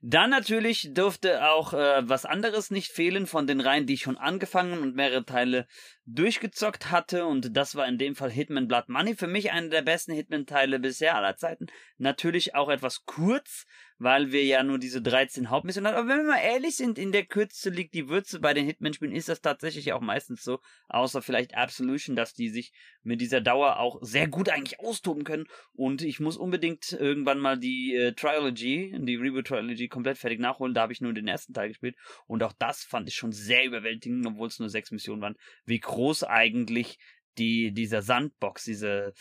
Dann 0.03 0.31
natürlich 0.31 0.93
dürfte 0.93 1.47
auch 1.47 1.73
äh, 1.73 2.01
was 2.09 2.25
anderes 2.25 2.71
nicht 2.71 2.91
fehlen 2.91 3.27
von 3.27 3.45
den 3.45 3.61
Reihen, 3.61 3.85
die 3.85 3.93
ich 3.93 4.01
schon 4.01 4.17
angefangen 4.17 4.81
und 4.81 4.95
mehrere 4.95 5.23
Teile 5.25 5.67
durchgezockt 6.15 6.91
hatte. 6.91 7.25
Und 7.25 7.55
das 7.55 7.75
war 7.75 7.87
in 7.87 7.97
dem 7.97 8.15
Fall 8.15 8.31
Hitman 8.31 8.67
Blood 8.67 8.89
Money. 8.89 9.15
Für 9.15 9.27
mich 9.27 9.51
einer 9.51 9.69
der 9.69 9.81
besten 9.81 10.13
Hitman-Teile 10.13 10.79
bisher 10.79 11.15
aller 11.15 11.37
Zeiten. 11.37 11.67
Natürlich 11.97 12.55
auch 12.55 12.69
etwas 12.69 13.05
kurz, 13.05 13.65
weil 14.01 14.31
wir 14.31 14.43
ja 14.43 14.63
nur 14.63 14.79
diese 14.79 14.99
13 14.99 15.51
Hauptmissionen 15.51 15.91
haben. 15.93 15.99
Aber 15.99 16.09
wenn 16.09 16.25
wir 16.25 16.31
mal 16.33 16.41
ehrlich 16.41 16.75
sind, 16.75 16.97
in 16.97 17.11
der 17.11 17.23
Kürze 17.23 17.69
liegt 17.69 17.93
die 17.93 18.09
Würze 18.09 18.39
bei 18.39 18.55
den 18.55 18.65
Hitman-Spielen, 18.65 19.13
ist 19.13 19.29
das 19.29 19.41
tatsächlich 19.41 19.93
auch 19.93 20.01
meistens 20.01 20.43
so, 20.43 20.59
außer 20.89 21.21
vielleicht 21.21 21.55
Absolution, 21.55 22.15
dass 22.15 22.33
die 22.33 22.49
sich 22.49 22.73
mit 23.03 23.21
dieser 23.21 23.41
Dauer 23.41 23.77
auch 23.77 23.99
sehr 24.01 24.27
gut 24.27 24.49
eigentlich 24.49 24.79
austoben 24.79 25.23
können. 25.23 25.45
Und 25.73 26.01
ich 26.01 26.19
muss 26.19 26.35
unbedingt 26.35 26.91
irgendwann 26.93 27.37
mal 27.37 27.59
die 27.59 27.93
äh, 27.93 28.13
Trilogy, 28.13 28.95
die 28.97 29.15
Reboot 29.17 29.45
Trilogy 29.45 29.87
komplett 29.87 30.17
fertig 30.17 30.39
nachholen. 30.39 30.73
Da 30.73 30.81
habe 30.81 30.93
ich 30.93 31.01
nur 31.01 31.13
den 31.13 31.27
ersten 31.27 31.53
Teil 31.53 31.67
gespielt. 31.67 31.95
Und 32.25 32.41
auch 32.41 32.53
das 32.53 32.83
fand 32.83 33.07
ich 33.07 33.13
schon 33.13 33.31
sehr 33.31 33.65
überwältigend, 33.65 34.25
obwohl 34.25 34.47
es 34.47 34.57
nur 34.57 34.69
sechs 34.69 34.89
Missionen 34.89 35.21
waren, 35.21 35.37
wie 35.65 35.79
groß 35.79 36.00
eigentlich 36.27 36.97
die, 37.37 37.71
dieser 37.71 38.01
Sandbox, 38.01 38.65
diese, 38.65 39.13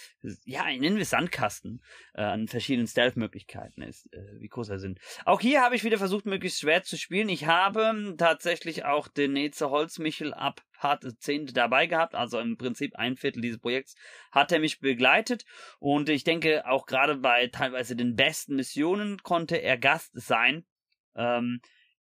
ja, 0.45 0.65
nennen 0.65 0.97
wir 0.97 1.05
Sandkasten, 1.05 1.83
äh, 2.15 2.23
an 2.23 2.49
verschiedenen 2.49 2.87
Stealth-Möglichkeiten 2.87 3.83
ist, 3.83 4.13
äh, 4.13 4.41
wie 4.41 4.49
groß 4.49 4.69
er 4.71 4.79
sind. 4.79 4.99
Auch 5.25 5.41
hier 5.41 5.63
habe 5.63 5.77
ich 5.77 5.85
wieder 5.85 5.99
versucht, 5.99 6.27
möglichst 6.27 6.61
schwer 6.61 6.83
zu 6.83 6.97
spielen. 6.97 7.29
Ich 7.29 7.47
habe 7.47 8.15
tatsächlich 8.19 8.85
auch 8.85 9.09
den 9.09 9.33
Neze 9.35 9.71
Holzmichel 9.71 10.35
ab 10.35 10.63
Part 10.73 11.05
10 11.21 11.47
dabei 11.49 11.87
gehabt, 11.87 12.15
also 12.15 12.39
im 12.41 12.57
Prinzip 12.57 12.97
ein 12.97 13.17
Viertel 13.17 13.43
dieses 13.43 13.61
Projekts 13.61 13.95
hat 14.33 14.51
er 14.51 14.61
mich 14.61 14.81
begleitet 14.81 15.45
und 15.79 16.09
ich 16.09 16.25
denke 16.25 16.67
auch 16.67 16.87
gerade 16.87 17.17
bei 17.17 17.49
teilweise 17.49 17.97
den 17.97 18.17
besten 18.17 18.57
Missionen 18.57 19.19
konnte 19.23 19.57
er 19.57 19.77
Gast 19.77 20.13
sein. 20.15 20.65
Ähm, 21.15 21.61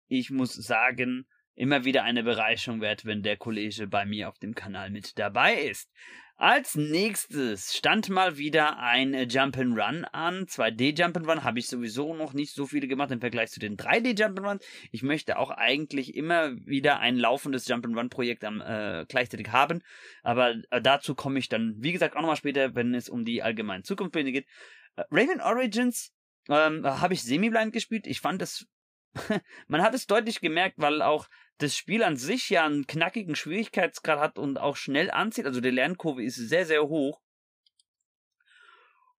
ich 0.07 0.31
muss 0.31 0.53
sagen, 0.53 1.27
immer 1.55 1.85
wieder 1.85 2.03
eine 2.03 2.23
Bereicherung 2.23 2.81
wert, 2.81 3.05
wenn 3.05 3.23
der 3.23 3.37
Kollege 3.37 3.87
bei 3.87 4.05
mir 4.05 4.29
auf 4.29 4.39
dem 4.39 4.55
Kanal 4.55 4.89
mit 4.89 5.17
dabei 5.19 5.55
ist. 5.55 5.89
Als 6.35 6.75
nächstes 6.75 7.75
stand 7.75 8.09
mal 8.09 8.37
wieder 8.37 8.79
ein 8.79 9.13
Jump'n'Run 9.15 10.03
an. 10.11 10.45
2D 10.47 10.97
Jump'n'Run 10.97 11.43
habe 11.43 11.59
ich 11.59 11.67
sowieso 11.67 12.15
noch 12.15 12.33
nicht 12.33 12.53
so 12.53 12.65
viele 12.65 12.87
gemacht 12.87 13.11
im 13.11 13.19
Vergleich 13.19 13.51
zu 13.51 13.59
den 13.59 13.77
3D 13.77 14.17
Jump'n'Run. 14.17 14.59
Ich 14.91 15.03
möchte 15.03 15.37
auch 15.37 15.51
eigentlich 15.51 16.15
immer 16.15 16.55
wieder 16.65 16.99
ein 16.99 17.17
laufendes 17.17 17.67
Jump'n'Run 17.69 18.09
Projekt 18.09 18.43
am, 18.43 18.61
äh, 18.61 19.05
gleichzeitig 19.07 19.51
haben. 19.51 19.83
Aber 20.23 20.55
äh, 20.71 20.81
dazu 20.81 21.13
komme 21.13 21.37
ich 21.37 21.49
dann, 21.49 21.75
wie 21.77 21.93
gesagt, 21.93 22.15
auch 22.15 22.21
nochmal 22.21 22.35
später, 22.35 22.73
wenn 22.73 22.95
es 22.95 23.09
um 23.09 23.25
die 23.25 23.43
allgemeinen 23.43 23.83
Zukunftspläne 23.83 24.31
geht. 24.31 24.47
Äh, 24.95 25.03
Raven 25.11 25.39
Origins 25.39 26.13
ähm, 26.49 26.83
habe 26.83 27.13
ich 27.13 27.21
semi-blind 27.21 27.71
gespielt. 27.71 28.07
Ich 28.07 28.21
fand 28.21 28.41
es 28.41 28.67
man 29.67 29.81
hat 29.81 29.93
es 29.93 30.07
deutlich 30.07 30.41
gemerkt, 30.41 30.75
weil 30.77 31.01
auch 31.01 31.27
das 31.57 31.75
Spiel 31.75 32.03
an 32.03 32.17
sich 32.17 32.49
ja 32.49 32.65
einen 32.65 32.87
knackigen 32.87 33.35
Schwierigkeitsgrad 33.35 34.19
hat 34.19 34.37
und 34.37 34.57
auch 34.57 34.75
schnell 34.75 35.11
anzieht. 35.11 35.45
Also 35.45 35.61
die 35.61 35.69
Lernkurve 35.69 36.23
ist 36.23 36.35
sehr, 36.35 36.65
sehr 36.65 36.83
hoch. 36.83 37.21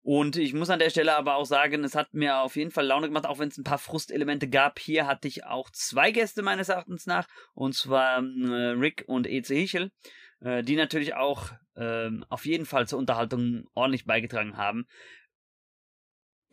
Und 0.02 0.36
ich 0.36 0.52
muss 0.52 0.68
an 0.68 0.80
der 0.80 0.90
Stelle 0.90 1.16
aber 1.16 1.36
auch 1.36 1.46
sagen, 1.46 1.82
es 1.82 1.94
hat 1.94 2.12
mir 2.12 2.36
auf 2.40 2.56
jeden 2.56 2.70
Fall 2.70 2.84
Laune 2.84 3.06
gemacht, 3.08 3.24
auch 3.24 3.38
wenn 3.38 3.48
es 3.48 3.56
ein 3.56 3.64
paar 3.64 3.78
Frustelemente 3.78 4.50
gab. 4.50 4.78
Hier 4.78 5.06
hatte 5.06 5.26
ich 5.28 5.46
auch 5.46 5.70
zwei 5.70 6.10
Gäste 6.10 6.42
meines 6.42 6.68
Erachtens 6.68 7.06
nach, 7.06 7.26
und 7.54 7.74
zwar 7.74 8.18
äh, 8.18 8.70
Rick 8.72 9.04
und 9.06 9.26
EC 9.26 9.46
Hichel, 9.46 9.92
äh, 10.40 10.62
die 10.62 10.76
natürlich 10.76 11.14
auch 11.14 11.52
äh, 11.74 12.10
auf 12.28 12.44
jeden 12.44 12.66
Fall 12.66 12.86
zur 12.86 12.98
Unterhaltung 12.98 13.66
ordentlich 13.72 14.04
beigetragen 14.04 14.58
haben. 14.58 14.86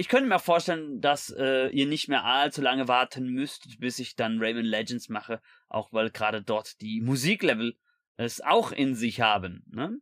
Ich 0.01 0.09
könnte 0.09 0.27
mir 0.27 0.39
vorstellen, 0.39 0.99
dass 0.99 1.29
äh, 1.29 1.67
ihr 1.67 1.85
nicht 1.85 2.07
mehr 2.07 2.25
allzu 2.25 2.59
lange 2.59 2.87
warten 2.87 3.27
müsst, 3.27 3.79
bis 3.79 3.99
ich 3.99 4.15
dann 4.15 4.39
Raven 4.41 4.65
Legends 4.65 5.09
mache, 5.09 5.43
auch 5.69 5.93
weil 5.93 6.09
gerade 6.09 6.41
dort 6.41 6.81
die 6.81 7.01
Musiklevel 7.01 7.77
es 8.17 8.41
auch 8.41 8.71
in 8.71 8.95
sich 8.95 9.21
haben. 9.21 9.63
Ne? 9.69 9.99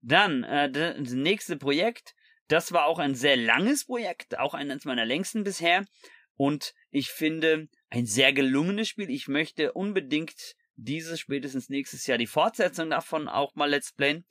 Dann, 0.00 0.44
äh, 0.44 0.70
das 0.70 1.12
nächste 1.12 1.58
Projekt, 1.58 2.14
das 2.48 2.72
war 2.72 2.86
auch 2.86 2.98
ein 2.98 3.14
sehr 3.14 3.36
langes 3.36 3.84
Projekt, 3.84 4.38
auch 4.38 4.54
eines 4.54 4.86
meiner 4.86 5.04
längsten 5.04 5.44
bisher. 5.44 5.84
Und 6.36 6.72
ich 6.90 7.10
finde, 7.10 7.68
ein 7.90 8.06
sehr 8.06 8.32
gelungenes 8.32 8.88
Spiel. 8.88 9.10
Ich 9.10 9.28
möchte 9.28 9.74
unbedingt 9.74 10.54
dieses 10.76 11.20
spätestens 11.20 11.68
nächstes 11.68 12.06
Jahr 12.06 12.16
die 12.16 12.26
Fortsetzung 12.26 12.88
davon 12.88 13.28
auch 13.28 13.54
mal 13.56 13.68
Let's 13.68 13.92
Playen. 13.92 14.24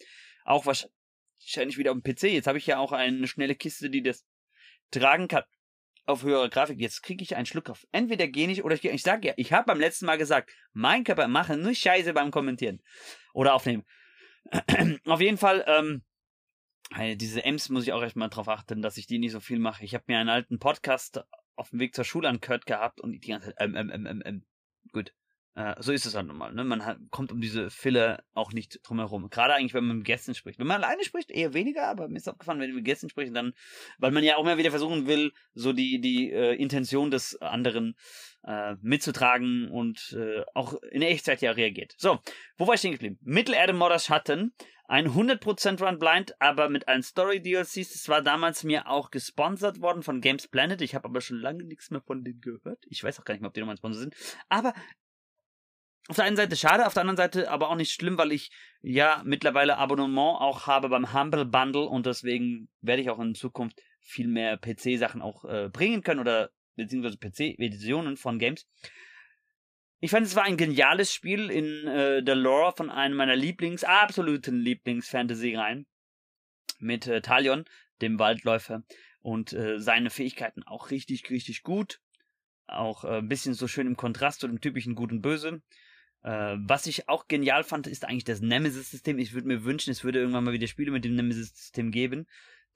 Auch 0.43 0.65
wahrscheinlich 0.65 1.77
wieder 1.77 1.91
auf 1.91 2.01
dem 2.01 2.15
PC. 2.15 2.33
Jetzt 2.33 2.47
habe 2.47 2.57
ich 2.57 2.65
ja 2.65 2.79
auch 2.79 2.93
eine 2.93 3.27
schnelle 3.27 3.53
Kiste, 3.53 3.91
die 3.91 4.01
das 4.01 4.25
tragen 4.93 5.27
kann 5.27 5.43
auf 6.05 6.23
höhere 6.23 6.49
Grafik. 6.49 6.79
Jetzt 6.79 7.01
kriege 7.01 7.23
ich 7.23 7.35
einen 7.35 7.45
Schluck 7.45 7.69
auf. 7.69 7.87
Entweder 7.91 8.27
gehe 8.27 8.49
ich 8.49 8.63
oder 8.63 8.75
ich 8.75 8.81
gehe. 8.81 8.91
Ich 8.91 9.03
sage 9.03 9.29
ja, 9.29 9.33
ich 9.37 9.53
habe 9.53 9.65
beim 9.67 9.79
letzten 9.79 10.05
Mal 10.05 10.17
gesagt, 10.17 10.51
mein 10.73 11.03
Körper 11.03 11.27
mache 11.27 11.57
nur 11.57 11.73
Scheiße 11.73 12.13
beim 12.13 12.31
Kommentieren 12.31 12.81
oder 13.33 13.53
aufnehmen. 13.53 13.85
auf 15.05 15.21
jeden 15.21 15.37
Fall, 15.37 15.63
ähm, 15.67 16.03
diese 17.17 17.43
Ems 17.43 17.69
muss 17.69 17.83
ich 17.83 17.93
auch 17.93 18.01
erstmal 18.01 18.29
drauf 18.29 18.49
achten, 18.49 18.81
dass 18.81 18.97
ich 18.97 19.07
die 19.07 19.19
nicht 19.19 19.31
so 19.31 19.39
viel 19.39 19.59
mache. 19.59 19.83
Ich 19.83 19.95
habe 19.95 20.03
mir 20.07 20.19
einen 20.19 20.29
alten 20.29 20.59
Podcast 20.59 21.23
auf 21.55 21.69
dem 21.69 21.79
Weg 21.79 21.95
zur 21.95 22.03
Schule 22.03 22.27
angehört 22.27 22.65
gehabt 22.65 22.99
und 22.99 23.13
die 23.13 23.19
ganze 23.27 23.47
Zeit, 23.47 23.55
ähm, 23.59 23.75
ähm, 23.75 23.91
ähm, 23.91 24.05
ähm, 24.05 24.23
ähm. 24.25 24.45
Gut. 24.91 25.13
Äh, 25.55 25.75
so 25.79 25.91
ist 25.91 26.05
es 26.05 26.15
halt 26.15 26.25
normal. 26.25 26.53
Ne? 26.53 26.63
Man 26.63 26.83
hat, 26.83 26.97
kommt 27.11 27.31
um 27.31 27.39
diese 27.39 27.69
Filler 27.69 28.23
auch 28.33 28.53
nicht 28.53 28.79
drum 28.83 28.97
herum. 28.97 29.29
Gerade 29.29 29.53
eigentlich, 29.53 29.73
wenn 29.73 29.85
man 29.85 29.97
mit 29.97 30.05
Gästen 30.05 30.33
spricht. 30.33 30.57
Wenn 30.57 30.67
man 30.67 30.83
alleine 30.83 31.03
spricht, 31.03 31.29
eher 31.29 31.53
weniger, 31.53 31.87
aber 31.87 32.07
mir 32.07 32.17
ist 32.17 32.27
aufgefallen, 32.27 32.59
wenn 32.59 32.69
wir 32.69 32.75
mit 32.75 32.85
Gästen 32.85 33.09
sprechen, 33.09 33.33
dann, 33.33 33.53
weil 33.99 34.11
man 34.11 34.23
ja 34.23 34.37
auch 34.37 34.43
immer 34.43 34.57
wieder 34.57 34.71
versuchen 34.71 35.05
will, 35.05 35.31
so 35.53 35.71
die, 35.71 36.01
die 36.01 36.31
äh, 36.31 36.55
Intention 36.55 37.11
des 37.11 37.39
anderen 37.39 37.95
äh, 38.43 38.75
mitzutragen 38.81 39.69
und 39.69 40.15
äh, 40.17 40.43
auch 40.55 40.73
in 40.91 41.03
Echtzeit 41.03 41.41
ja 41.41 41.51
reagiert. 41.51 41.93
So, 41.97 42.19
wo 42.57 42.65
war 42.65 42.73
ich 42.73 42.79
stehen 42.79 42.93
geblieben? 42.93 43.19
Mittelerde 43.21 43.73
Modders 43.73 44.05
Schatten. 44.05 44.53
Ein 44.85 45.07
100% 45.07 45.81
Run 45.81 45.97
Blind, 45.97 46.39
aber 46.41 46.67
mit 46.67 46.89
allen 46.89 47.03
Story 47.03 47.41
DLCs. 47.41 47.93
Das 47.93 48.09
war 48.09 48.21
damals 48.21 48.65
mir 48.65 48.89
auch 48.89 49.11
gesponsert 49.11 49.81
worden 49.81 50.03
von 50.03 50.19
Games 50.19 50.47
Planet. 50.49 50.81
Ich 50.81 50.93
habe 50.93 51.05
aber 51.05 51.21
schon 51.21 51.39
lange 51.39 51.63
nichts 51.63 51.89
mehr 51.89 52.01
von 52.01 52.23
denen 52.23 52.41
gehört. 52.41 52.79
Ich 52.89 53.01
weiß 53.01 53.19
auch 53.19 53.23
gar 53.23 53.33
nicht 53.33 53.41
mehr, 53.41 53.47
ob 53.47 53.53
die 53.53 53.61
nochmal 53.61 53.75
ein 53.75 53.77
Sponsor 53.77 54.01
sind. 54.01 54.15
Aber 54.49 54.73
auf 56.09 56.17
der 56.17 56.25
einen 56.25 56.35
Seite 56.35 56.55
schade, 56.55 56.85
auf 56.85 56.93
der 56.93 57.01
anderen 57.01 57.17
Seite 57.17 57.49
aber 57.49 57.69
auch 57.69 57.75
nicht 57.75 57.93
schlimm, 57.93 58.17
weil 58.17 58.31
ich 58.31 58.51
ja 58.81 59.21
mittlerweile 59.25 59.77
Abonnement 59.77 60.41
auch 60.41 60.67
habe 60.67 60.89
beim 60.89 61.13
Humble 61.13 61.45
Bundle 61.45 61.85
und 61.85 62.05
deswegen 62.05 62.69
werde 62.81 63.01
ich 63.01 63.09
auch 63.09 63.19
in 63.19 63.35
Zukunft 63.35 63.81
viel 64.01 64.27
mehr 64.27 64.57
PC-Sachen 64.57 65.21
auch 65.21 65.45
äh, 65.45 65.69
bringen 65.69 66.03
können 66.03 66.19
oder 66.19 66.51
beziehungsweise 66.75 67.17
PC-Editionen 67.17 68.17
von 68.17 68.37
Games. 68.37 68.67
Ich 70.01 70.11
fand, 70.11 70.25
es 70.25 70.35
war 70.35 70.43
ein 70.43 70.57
geniales 70.57 71.13
Spiel 71.13 71.49
in 71.49 71.87
äh, 71.87 72.21
der 72.21 72.35
Lore 72.35 72.73
von 72.75 72.89
einem 72.89 73.15
meiner 73.15 73.37
Lieblings, 73.37 73.85
absoluten 73.85 74.59
Lieblings-Fantasy-Reihen 74.59 75.85
mit 76.79 77.07
äh, 77.07 77.21
Talion, 77.21 77.63
dem 78.01 78.19
Waldläufer 78.19 78.83
und 79.21 79.53
äh, 79.53 79.79
seine 79.79 80.09
Fähigkeiten 80.09 80.63
auch 80.63 80.91
richtig, 80.91 81.29
richtig 81.29 81.63
gut. 81.63 82.01
Auch 82.67 83.05
äh, 83.05 83.19
ein 83.19 83.29
bisschen 83.29 83.53
so 83.53 83.69
schön 83.69 83.87
im 83.87 83.95
Kontrast 83.95 84.41
zu 84.41 84.47
dem 84.47 84.59
typischen 84.59 84.95
Guten 84.95 85.21
Böse. 85.21 85.61
Äh, 86.23 86.55
was 86.57 86.87
ich 86.87 87.09
auch 87.09 87.27
genial 87.27 87.63
fand, 87.63 87.87
ist 87.87 88.05
eigentlich 88.05 88.23
das 88.23 88.41
Nemesis-System. 88.41 89.19
Ich 89.19 89.33
würde 89.33 89.47
mir 89.47 89.63
wünschen, 89.63 89.91
es 89.91 90.03
würde 90.03 90.19
irgendwann 90.19 90.45
mal 90.45 90.53
wieder 90.53 90.67
Spiele 90.67 90.91
mit 90.91 91.05
dem 91.05 91.15
Nemesis-System 91.15 91.91
geben, 91.91 92.27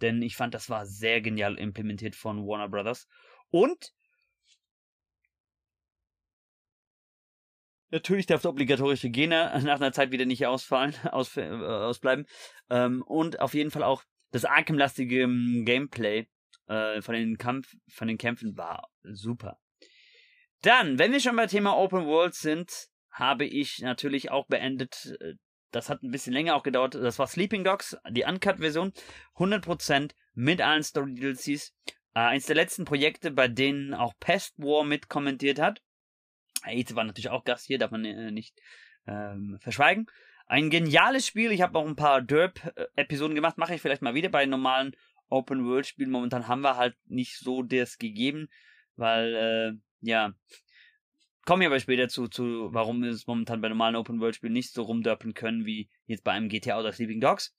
denn 0.01 0.21
ich 0.21 0.35
fand, 0.35 0.53
das 0.53 0.69
war 0.69 0.85
sehr 0.85 1.21
genial 1.21 1.57
implementiert 1.57 2.15
von 2.15 2.45
Warner 2.45 2.69
Brothers. 2.69 3.07
Und 3.49 3.93
Natürlich 7.89 8.25
darf 8.25 8.41
der 8.41 8.51
obligatorische 8.51 9.09
Gene 9.09 9.61
nach 9.63 9.79
einer 9.79 9.93
Zeit 9.93 10.11
wieder 10.11 10.25
nicht 10.25 10.45
ausfallen, 10.45 10.93
aus, 11.11 11.37
äh, 11.37 11.47
ausbleiben. 11.49 12.25
Ähm, 12.69 13.01
und 13.03 13.39
auf 13.39 13.53
jeden 13.53 13.71
Fall 13.71 13.83
auch 13.83 14.03
das 14.31 14.43
Arkham-lastige 14.43 15.21
ähm, 15.21 15.63
Gameplay 15.65 16.27
äh, 16.67 17.01
von, 17.01 17.15
den 17.15 17.37
Kampf, 17.37 17.75
von 17.87 18.09
den 18.09 18.17
Kämpfen 18.17 18.57
war 18.57 18.89
super. 19.03 19.61
Dann, 20.63 20.99
wenn 20.99 21.13
wir 21.13 21.21
schon 21.21 21.37
bei 21.37 21.47
Thema 21.47 21.77
Open 21.77 22.05
World 22.05 22.33
sind, 22.33 22.89
habe 23.17 23.45
ich 23.45 23.79
natürlich 23.79 24.31
auch 24.31 24.47
beendet. 24.47 25.17
Äh, 25.19 25.33
das 25.71 25.89
hat 25.89 26.01
ein 26.01 26.11
bisschen 26.11 26.33
länger 26.33 26.55
auch 26.55 26.63
gedauert. 26.63 26.95
Das 26.95 27.19
war 27.19 27.27
Sleeping 27.27 27.63
Dogs, 27.63 27.97
die 28.09 28.23
Uncut-Version. 28.23 28.93
100% 29.35 30.11
mit 30.33 30.61
allen 30.61 30.83
Story-DLCs. 30.83 31.73
Äh, 32.13 32.19
eins 32.19 32.45
der 32.45 32.55
letzten 32.55 32.85
Projekte, 32.85 33.31
bei 33.31 33.47
denen 33.47 33.93
auch 33.93 34.13
Pest 34.19 34.53
War 34.57 34.83
mit 34.83 35.09
kommentiert 35.09 35.59
hat. 35.59 35.81
Aids 36.63 36.95
war 36.95 37.03
natürlich 37.03 37.29
auch 37.29 37.43
Gast 37.43 37.65
hier, 37.65 37.77
darf 37.77 37.91
man 37.91 38.05
äh, 38.05 38.31
nicht 38.31 38.59
ähm, 39.07 39.57
verschweigen. 39.59 40.07
Ein 40.47 40.69
geniales 40.69 41.27
Spiel. 41.27 41.51
Ich 41.51 41.61
habe 41.61 41.77
auch 41.77 41.85
ein 41.85 41.95
paar 41.95 42.21
Derp-Episoden 42.21 43.35
gemacht. 43.35 43.57
Mache 43.57 43.75
ich 43.75 43.81
vielleicht 43.81 44.01
mal 44.01 44.13
wieder 44.13 44.29
bei 44.29 44.45
normalen 44.45 44.95
Open-World-Spielen. 45.29 46.09
Momentan 46.09 46.47
haben 46.47 46.61
wir 46.61 46.77
halt 46.77 46.95
nicht 47.05 47.37
so 47.37 47.63
das 47.63 47.97
gegeben, 47.97 48.47
weil, 48.95 49.35
äh, 49.35 50.07
ja, 50.07 50.33
Kommen 51.47 51.61
wir 51.61 51.69
aber 51.69 51.79
später 51.79 52.09
zu, 52.09 52.27
zu, 52.27 52.73
warum 52.73 53.01
wir 53.01 53.09
es 53.09 53.25
momentan 53.25 53.61
bei 53.61 53.69
normalen 53.69 53.95
Open-World-Spielen 53.95 54.51
nicht 54.51 54.73
so 54.73 54.81
rumdörpen 54.81 55.33
können, 55.33 55.65
wie 55.65 55.89
jetzt 56.05 56.25
bei 56.25 56.33
einem 56.33 56.49
GTA 56.49 56.77
oder 56.77 56.91
Sleeping 56.91 57.21
Dogs. 57.21 57.55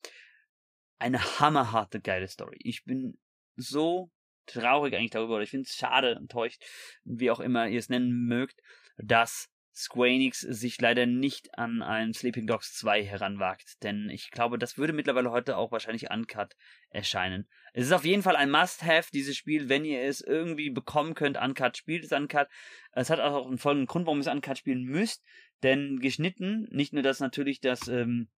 Eine 0.98 1.18
hammerharte, 1.40 1.98
geile 2.02 2.28
Story. 2.28 2.58
Ich 2.60 2.84
bin 2.84 3.18
so 3.56 4.10
traurig 4.44 4.94
eigentlich 4.94 5.12
darüber, 5.12 5.36
oder 5.36 5.44
ich 5.44 5.48
finde 5.48 5.66
es 5.66 5.74
schade, 5.74 6.16
enttäuscht, 6.16 6.62
wie 7.04 7.30
auch 7.30 7.40
immer 7.40 7.66
ihr 7.66 7.78
es 7.78 7.88
nennen 7.88 8.26
mögt, 8.26 8.60
dass 8.98 9.48
Square 9.78 10.08
Enix 10.08 10.40
sich 10.40 10.80
leider 10.80 11.06
nicht 11.06 11.56
an 11.56 11.82
ein 11.82 12.12
Sleeping 12.12 12.48
Dogs 12.48 12.74
2 12.74 13.04
heranwagt, 13.04 13.82
denn 13.84 14.10
ich 14.10 14.32
glaube, 14.32 14.58
das 14.58 14.76
würde 14.76 14.92
mittlerweile 14.92 15.30
heute 15.30 15.56
auch 15.56 15.70
wahrscheinlich 15.70 16.10
uncut 16.10 16.56
erscheinen. 16.90 17.48
Es 17.72 17.86
ist 17.86 17.92
auf 17.92 18.04
jeden 18.04 18.24
Fall 18.24 18.34
ein 18.34 18.50
Must-Have, 18.50 19.10
dieses 19.12 19.36
Spiel, 19.36 19.68
wenn 19.68 19.84
ihr 19.84 20.02
es 20.02 20.20
irgendwie 20.20 20.70
bekommen 20.70 21.14
könnt, 21.14 21.38
uncut, 21.40 21.76
spielt 21.76 22.04
es 22.04 22.10
uncut. 22.10 22.48
Es 22.90 23.08
hat 23.08 23.20
auch 23.20 23.46
einen 23.46 23.58
folgenden 23.58 23.86
Grund, 23.86 24.06
warum 24.06 24.18
ihr 24.18 24.22
es 24.22 24.26
uncut 24.26 24.58
spielen 24.58 24.82
müsst, 24.82 25.22
denn 25.62 26.00
geschnitten, 26.00 26.66
nicht 26.70 26.92
nur 26.92 27.04
das 27.04 27.20
natürlich 27.20 27.60
das 27.60 27.86
ähm, 27.86 28.28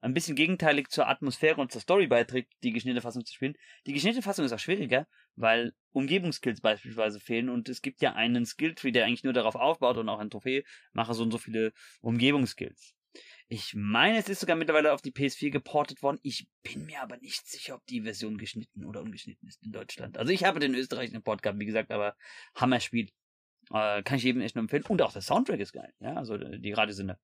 ein 0.00 0.14
bisschen 0.14 0.36
gegenteilig 0.36 0.88
zur 0.88 1.08
Atmosphäre 1.08 1.60
und 1.60 1.72
zur 1.72 1.80
Story 1.80 2.06
beiträgt, 2.06 2.52
die 2.62 2.72
geschnittene 2.72 3.00
Fassung 3.00 3.24
zu 3.24 3.32
spielen. 3.32 3.54
Die 3.86 3.92
geschnittene 3.92 4.22
Fassung 4.22 4.44
ist 4.44 4.52
auch 4.52 4.58
schwieriger, 4.58 5.06
weil 5.34 5.72
Umgebungskills 5.92 6.60
beispielsweise 6.60 7.20
fehlen 7.20 7.48
und 7.48 7.68
es 7.68 7.82
gibt 7.82 8.02
ja 8.02 8.14
einen 8.14 8.46
Skilltree, 8.46 8.92
der 8.92 9.04
eigentlich 9.04 9.24
nur 9.24 9.32
darauf 9.32 9.54
aufbaut 9.54 9.96
und 9.96 10.08
auch 10.08 10.18
ein 10.18 10.30
Trophäe 10.30 10.64
mache 10.92 11.14
so 11.14 11.22
und 11.22 11.30
so 11.30 11.38
viele 11.38 11.72
Umgebungskills. 12.00 12.94
Ich 13.48 13.74
meine, 13.74 14.18
es 14.18 14.28
ist 14.28 14.40
sogar 14.40 14.56
mittlerweile 14.56 14.92
auf 14.92 15.02
die 15.02 15.12
PS4 15.12 15.50
geportet 15.50 16.02
worden. 16.02 16.18
Ich 16.22 16.48
bin 16.62 16.84
mir 16.84 17.00
aber 17.00 17.16
nicht 17.18 17.46
sicher, 17.48 17.76
ob 17.76 17.86
die 17.86 18.02
Version 18.02 18.38
geschnitten 18.38 18.84
oder 18.84 19.02
ungeschnitten 19.02 19.48
ist 19.48 19.62
in 19.62 19.70
Deutschland. 19.70 20.18
Also 20.18 20.32
ich 20.32 20.44
habe 20.44 20.58
den 20.58 20.74
österreichischen 20.74 21.22
Port 21.22 21.42
gehabt, 21.42 21.60
wie 21.60 21.66
gesagt, 21.66 21.92
aber 21.92 22.16
Hammer-Spiel. 22.56 23.08
Äh, 23.70 24.02
kann 24.02 24.18
ich 24.18 24.24
jedem 24.24 24.42
echt 24.42 24.54
nur 24.54 24.62
empfehlen. 24.62 24.84
Und 24.84 25.00
auch 25.02 25.12
der 25.12 25.22
Soundtrack 25.22 25.60
ist 25.60 25.72
geil. 25.72 25.92
Ja, 26.00 26.14
also 26.14 26.36
die 26.36 26.72
Radiosender. 26.72 27.18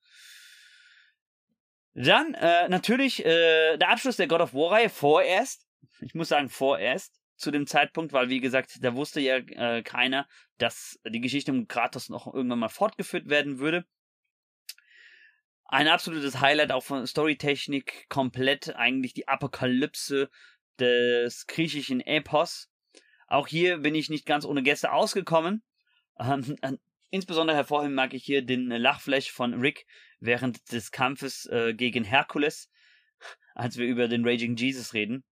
Dann 1.94 2.35
äh, 2.35 2.69
natürlich 2.69 3.24
äh, 3.24 3.77
der 3.77 3.90
Abschluss 3.90 4.16
der 4.16 4.27
God 4.27 4.40
of 4.40 4.55
War-Reihe 4.55 4.89
vorerst. 4.89 5.66
Ich 6.01 6.14
muss 6.14 6.28
sagen 6.28 6.48
vorerst 6.48 7.20
zu 7.36 7.51
dem 7.51 7.66
Zeitpunkt, 7.66 8.12
weil 8.12 8.28
wie 8.28 8.40
gesagt, 8.40 8.78
da 8.82 8.94
wusste 8.94 9.20
ja 9.20 9.36
äh, 9.36 9.82
keiner, 9.82 10.27
dass 10.59 10.98
die 11.06 11.20
Geschichte 11.20 11.52
um 11.52 11.69
Kratos 11.69 12.09
noch 12.09 12.32
irgendwann 12.32 12.60
mal 12.60 12.69
fortgeführt 12.69 13.28
werden 13.28 13.59
würde. 13.59 13.85
Ein 15.66 15.89
absolutes 15.89 16.40
Highlight 16.40 16.70
auch 16.70 16.82
von 16.82 17.06
Storytechnik, 17.06 18.09
komplett 18.09 18.77
eigentlich 18.77 19.14
die 19.14 19.28
Apokalypse 19.28 20.31
des 20.78 21.47
griechischen 21.47 22.01
Epos. 22.01 22.70
Auch 23.27 23.48
hier 23.48 23.78
bin 23.78 23.94
ich 23.94 24.10
nicht 24.10 24.27
ganz 24.27 24.44
ohne 24.44 24.62
Gäste 24.62 24.93
ausgekommen. 24.93 25.62
Ähm, 26.19 26.56
insbesondere 27.12 27.56
hervorheben 27.56 27.94
mag 27.94 28.14
ich 28.14 28.24
hier 28.24 28.43
den 28.43 28.68
Lachflash 28.68 29.30
von 29.30 29.55
Rick, 29.55 29.86
während 30.18 30.72
des 30.72 30.90
Kampfes 30.90 31.47
äh, 31.47 31.74
gegen 31.74 32.05
Herkules, 32.05 32.70
als 33.55 33.76
wir 33.76 33.86
über 33.86 34.09
den 34.09 34.26
Raging 34.26 34.56
Jesus 34.56 34.94
reden. 34.94 35.24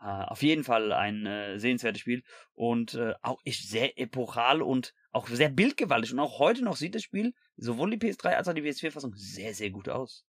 Äh, 0.00 0.06
auf 0.06 0.42
jeden 0.42 0.64
Fall 0.64 0.92
ein 0.92 1.26
äh, 1.26 1.58
sehenswertes 1.58 2.00
Spiel 2.00 2.22
und 2.54 2.94
äh, 2.94 3.14
auch 3.22 3.40
ist 3.44 3.68
sehr 3.68 3.98
epochal 3.98 4.62
und 4.62 4.94
auch 5.12 5.28
sehr 5.28 5.50
bildgewaltig. 5.50 6.12
Und 6.12 6.20
auch 6.20 6.38
heute 6.38 6.64
noch 6.64 6.76
sieht 6.76 6.94
das 6.94 7.02
Spiel, 7.02 7.34
sowohl 7.56 7.90
die 7.90 7.98
PS3 7.98 8.28
als 8.28 8.48
auch 8.48 8.54
die 8.54 8.62
PS4-Fassung, 8.62 9.12
sehr, 9.14 9.54
sehr 9.54 9.70
gut 9.70 9.88
aus. 9.88 10.24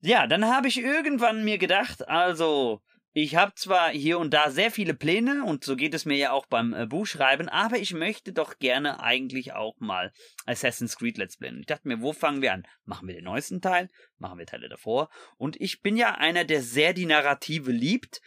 Ja, 0.00 0.26
dann 0.26 0.44
habe 0.44 0.66
ich 0.66 0.78
irgendwann 0.78 1.44
mir 1.44 1.58
gedacht, 1.58 2.08
also 2.08 2.82
ich 3.14 3.36
habe 3.36 3.52
zwar 3.54 3.90
hier 3.90 4.18
und 4.18 4.32
da 4.32 4.50
sehr 4.50 4.70
viele 4.70 4.94
Pläne 4.94 5.44
und 5.44 5.64
so 5.64 5.76
geht 5.76 5.92
es 5.92 6.06
mir 6.06 6.16
ja 6.16 6.32
auch 6.32 6.46
beim 6.46 6.72
äh, 6.72 6.86
Buchschreiben, 6.86 7.48
aber 7.50 7.76
ich 7.76 7.92
möchte 7.92 8.32
doch 8.32 8.58
gerne 8.58 9.00
eigentlich 9.00 9.52
auch 9.52 9.78
mal 9.80 10.12
Assassin's 10.46 10.96
Creed 10.96 11.18
Let's 11.18 11.36
Play. 11.36 11.52
Ich 11.60 11.66
dachte 11.66 11.88
mir, 11.88 12.00
wo 12.00 12.14
fangen 12.14 12.40
wir 12.40 12.54
an? 12.54 12.66
Machen 12.84 13.08
wir 13.08 13.14
den 13.14 13.24
neuesten 13.24 13.60
Teil? 13.60 13.90
Machen 14.18 14.38
wir 14.38 14.46
Teile 14.46 14.70
davor? 14.70 15.10
Und 15.36 15.60
ich 15.60 15.82
bin 15.82 15.96
ja 15.96 16.14
einer, 16.14 16.44
der 16.44 16.62
sehr 16.62 16.94
die 16.94 17.06
Narrative 17.06 17.70
liebt. 17.70 18.22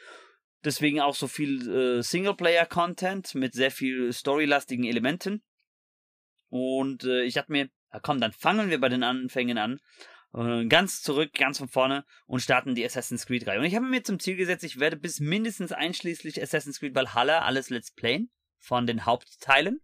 Deswegen 0.64 1.02
auch 1.02 1.16
so 1.16 1.28
viel 1.28 1.70
äh, 1.70 2.04
Singleplayer-Content 2.04 3.34
mit 3.36 3.54
sehr 3.54 3.72
viel 3.72 4.14
storylastigen 4.14 4.86
Elementen. 4.86 5.44
Und 6.50 7.04
äh, 7.06 7.24
ich 7.24 7.34
dachte 7.34 7.52
mir, 7.52 7.70
komm, 8.04 8.22
dann 8.22 8.34
fangen 8.34 8.70
wir 8.70 8.80
bei 8.80 8.90
den 8.90 9.04
Anfängen 9.04 9.58
an 9.58 9.80
ganz 10.68 11.02
zurück, 11.02 11.34
ganz 11.34 11.60
von 11.60 11.70
vorne 11.70 12.06
und 12.26 12.42
starten 12.42 12.76
die 12.76 12.86
Assassin's 12.86 13.26
Creed 13.26 13.48
Reihe. 13.48 13.60
Und 13.60 13.66
ich 13.66 13.76
habe 13.76 13.86
mir 13.86 14.04
zum 14.04 14.20
Ziel 14.20 14.36
gesetzt, 14.36 14.64
ich 14.64 14.80
werde 14.80 14.98
bis 14.98 15.20
mindestens 15.20 15.72
einschließlich 15.72 16.42
Assassin's 16.42 16.80
Creed 16.80 16.94
Valhalla 16.94 17.40
alles 17.40 17.70
Let's 17.70 17.92
Playen 17.92 18.30
von 18.60 18.86
den 18.86 19.06
Hauptteilen. 19.06 19.82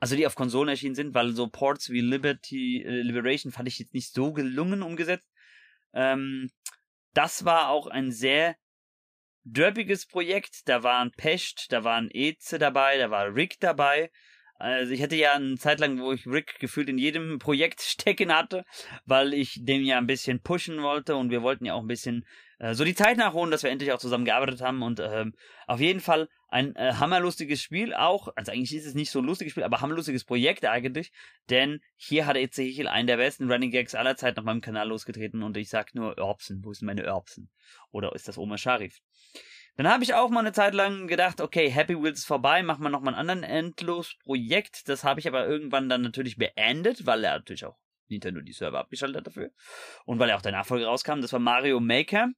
Also 0.00 0.16
die 0.16 0.26
auf 0.26 0.34
Konsolen 0.34 0.68
erschienen 0.68 0.96
sind, 0.96 1.14
weil 1.14 1.32
so 1.32 1.48
Ports 1.48 1.88
wie 1.90 2.00
Liberty, 2.00 2.82
äh, 2.82 3.02
Liberation 3.02 3.52
fand 3.52 3.68
ich 3.68 3.78
jetzt 3.78 3.94
nicht 3.94 4.12
so 4.12 4.32
gelungen 4.32 4.82
umgesetzt. 4.82 5.30
Ähm, 5.92 6.50
das 7.14 7.44
war 7.44 7.68
auch 7.68 7.86
ein 7.86 8.10
sehr 8.10 8.56
derbiges 9.44 10.06
Projekt. 10.06 10.68
Da 10.68 10.82
waren 10.82 11.12
Pecht, 11.12 11.72
da 11.72 11.84
waren 11.84 12.10
Eze 12.10 12.58
dabei, 12.58 12.98
da 12.98 13.10
war 13.10 13.34
Rick 13.34 13.60
dabei. 13.60 14.10
Also 14.56 14.92
ich 14.92 15.02
hatte 15.02 15.16
ja 15.16 15.32
eine 15.32 15.56
Zeit 15.56 15.80
lang, 15.80 16.00
wo 16.00 16.12
ich 16.12 16.26
Rick 16.26 16.58
gefühlt 16.60 16.88
in 16.88 16.98
jedem 16.98 17.38
Projekt 17.38 17.80
stecken 17.82 18.32
hatte, 18.32 18.64
weil 19.04 19.34
ich 19.34 19.58
dem 19.64 19.82
ja 19.82 19.98
ein 19.98 20.06
bisschen 20.06 20.40
pushen 20.40 20.82
wollte 20.82 21.16
und 21.16 21.30
wir 21.30 21.42
wollten 21.42 21.64
ja 21.64 21.74
auch 21.74 21.80
ein 21.80 21.88
bisschen 21.88 22.24
äh, 22.58 22.74
so 22.74 22.84
die 22.84 22.94
Zeit 22.94 23.16
nachholen, 23.16 23.50
dass 23.50 23.62
wir 23.62 23.70
endlich 23.70 23.92
auch 23.92 23.98
zusammen 23.98 24.24
gearbeitet 24.24 24.60
haben. 24.60 24.82
Und 24.82 25.00
ähm, 25.00 25.34
auf 25.66 25.80
jeden 25.80 26.00
Fall 26.00 26.28
ein 26.48 26.76
äh, 26.76 26.92
hammerlustiges 26.94 27.60
Spiel 27.60 27.94
auch, 27.94 28.28
also 28.36 28.52
eigentlich 28.52 28.74
ist 28.74 28.86
es 28.86 28.94
nicht 28.94 29.10
so 29.10 29.18
ein 29.18 29.24
lustiges 29.24 29.50
Spiel, 29.50 29.64
aber 29.64 29.80
hammerlustiges 29.80 30.24
Projekt 30.24 30.64
eigentlich, 30.64 31.10
denn 31.50 31.80
hier 31.96 32.26
hat 32.26 32.36
Ezekiel 32.36 32.86
einen 32.86 33.08
der 33.08 33.16
besten 33.16 33.50
Running 33.50 33.72
Gags 33.72 33.96
aller 33.96 34.16
Zeit 34.16 34.38
auf 34.38 34.44
meinem 34.44 34.60
Kanal 34.60 34.88
losgetreten. 34.88 35.42
Und 35.42 35.56
ich 35.56 35.68
sag 35.68 35.94
nur 35.94 36.16
Erbsen, 36.16 36.64
wo 36.64 36.72
sind 36.72 36.86
meine 36.86 37.02
Erbsen? 37.02 37.50
Oder 37.90 38.14
ist 38.14 38.28
das 38.28 38.38
Oma 38.38 38.56
Sharif? 38.56 39.00
Dann 39.76 39.88
habe 39.88 40.04
ich 40.04 40.14
auch 40.14 40.30
mal 40.30 40.40
eine 40.40 40.52
Zeit 40.52 40.74
lang 40.74 41.08
gedacht, 41.08 41.40
okay, 41.40 41.68
Happy 41.68 42.00
Wheels 42.00 42.20
ist 42.20 42.26
vorbei, 42.26 42.62
machen 42.62 42.82
wir 42.82 42.90
nochmal 42.90 43.14
ein 43.14 43.20
anderen 43.20 43.42
Endlos-Projekt. 43.42 44.88
Das 44.88 45.02
habe 45.02 45.20
ich 45.20 45.26
aber 45.26 45.46
irgendwann 45.46 45.88
dann 45.88 46.02
natürlich 46.02 46.36
beendet, 46.36 47.06
weil 47.06 47.24
er 47.24 47.32
natürlich 47.32 47.64
auch 47.64 47.76
Nintendo 48.08 48.40
die 48.40 48.52
Server 48.52 48.78
abgeschaltet 48.78 49.18
hat 49.18 49.26
dafür. 49.26 49.50
Und 50.04 50.18
weil 50.18 50.30
er 50.30 50.36
auch 50.36 50.42
der 50.42 50.52
Nachfolger 50.52 50.86
rauskam, 50.86 51.20
das 51.20 51.32
war 51.32 51.40
Mario 51.40 51.80
Maker. 51.80 52.30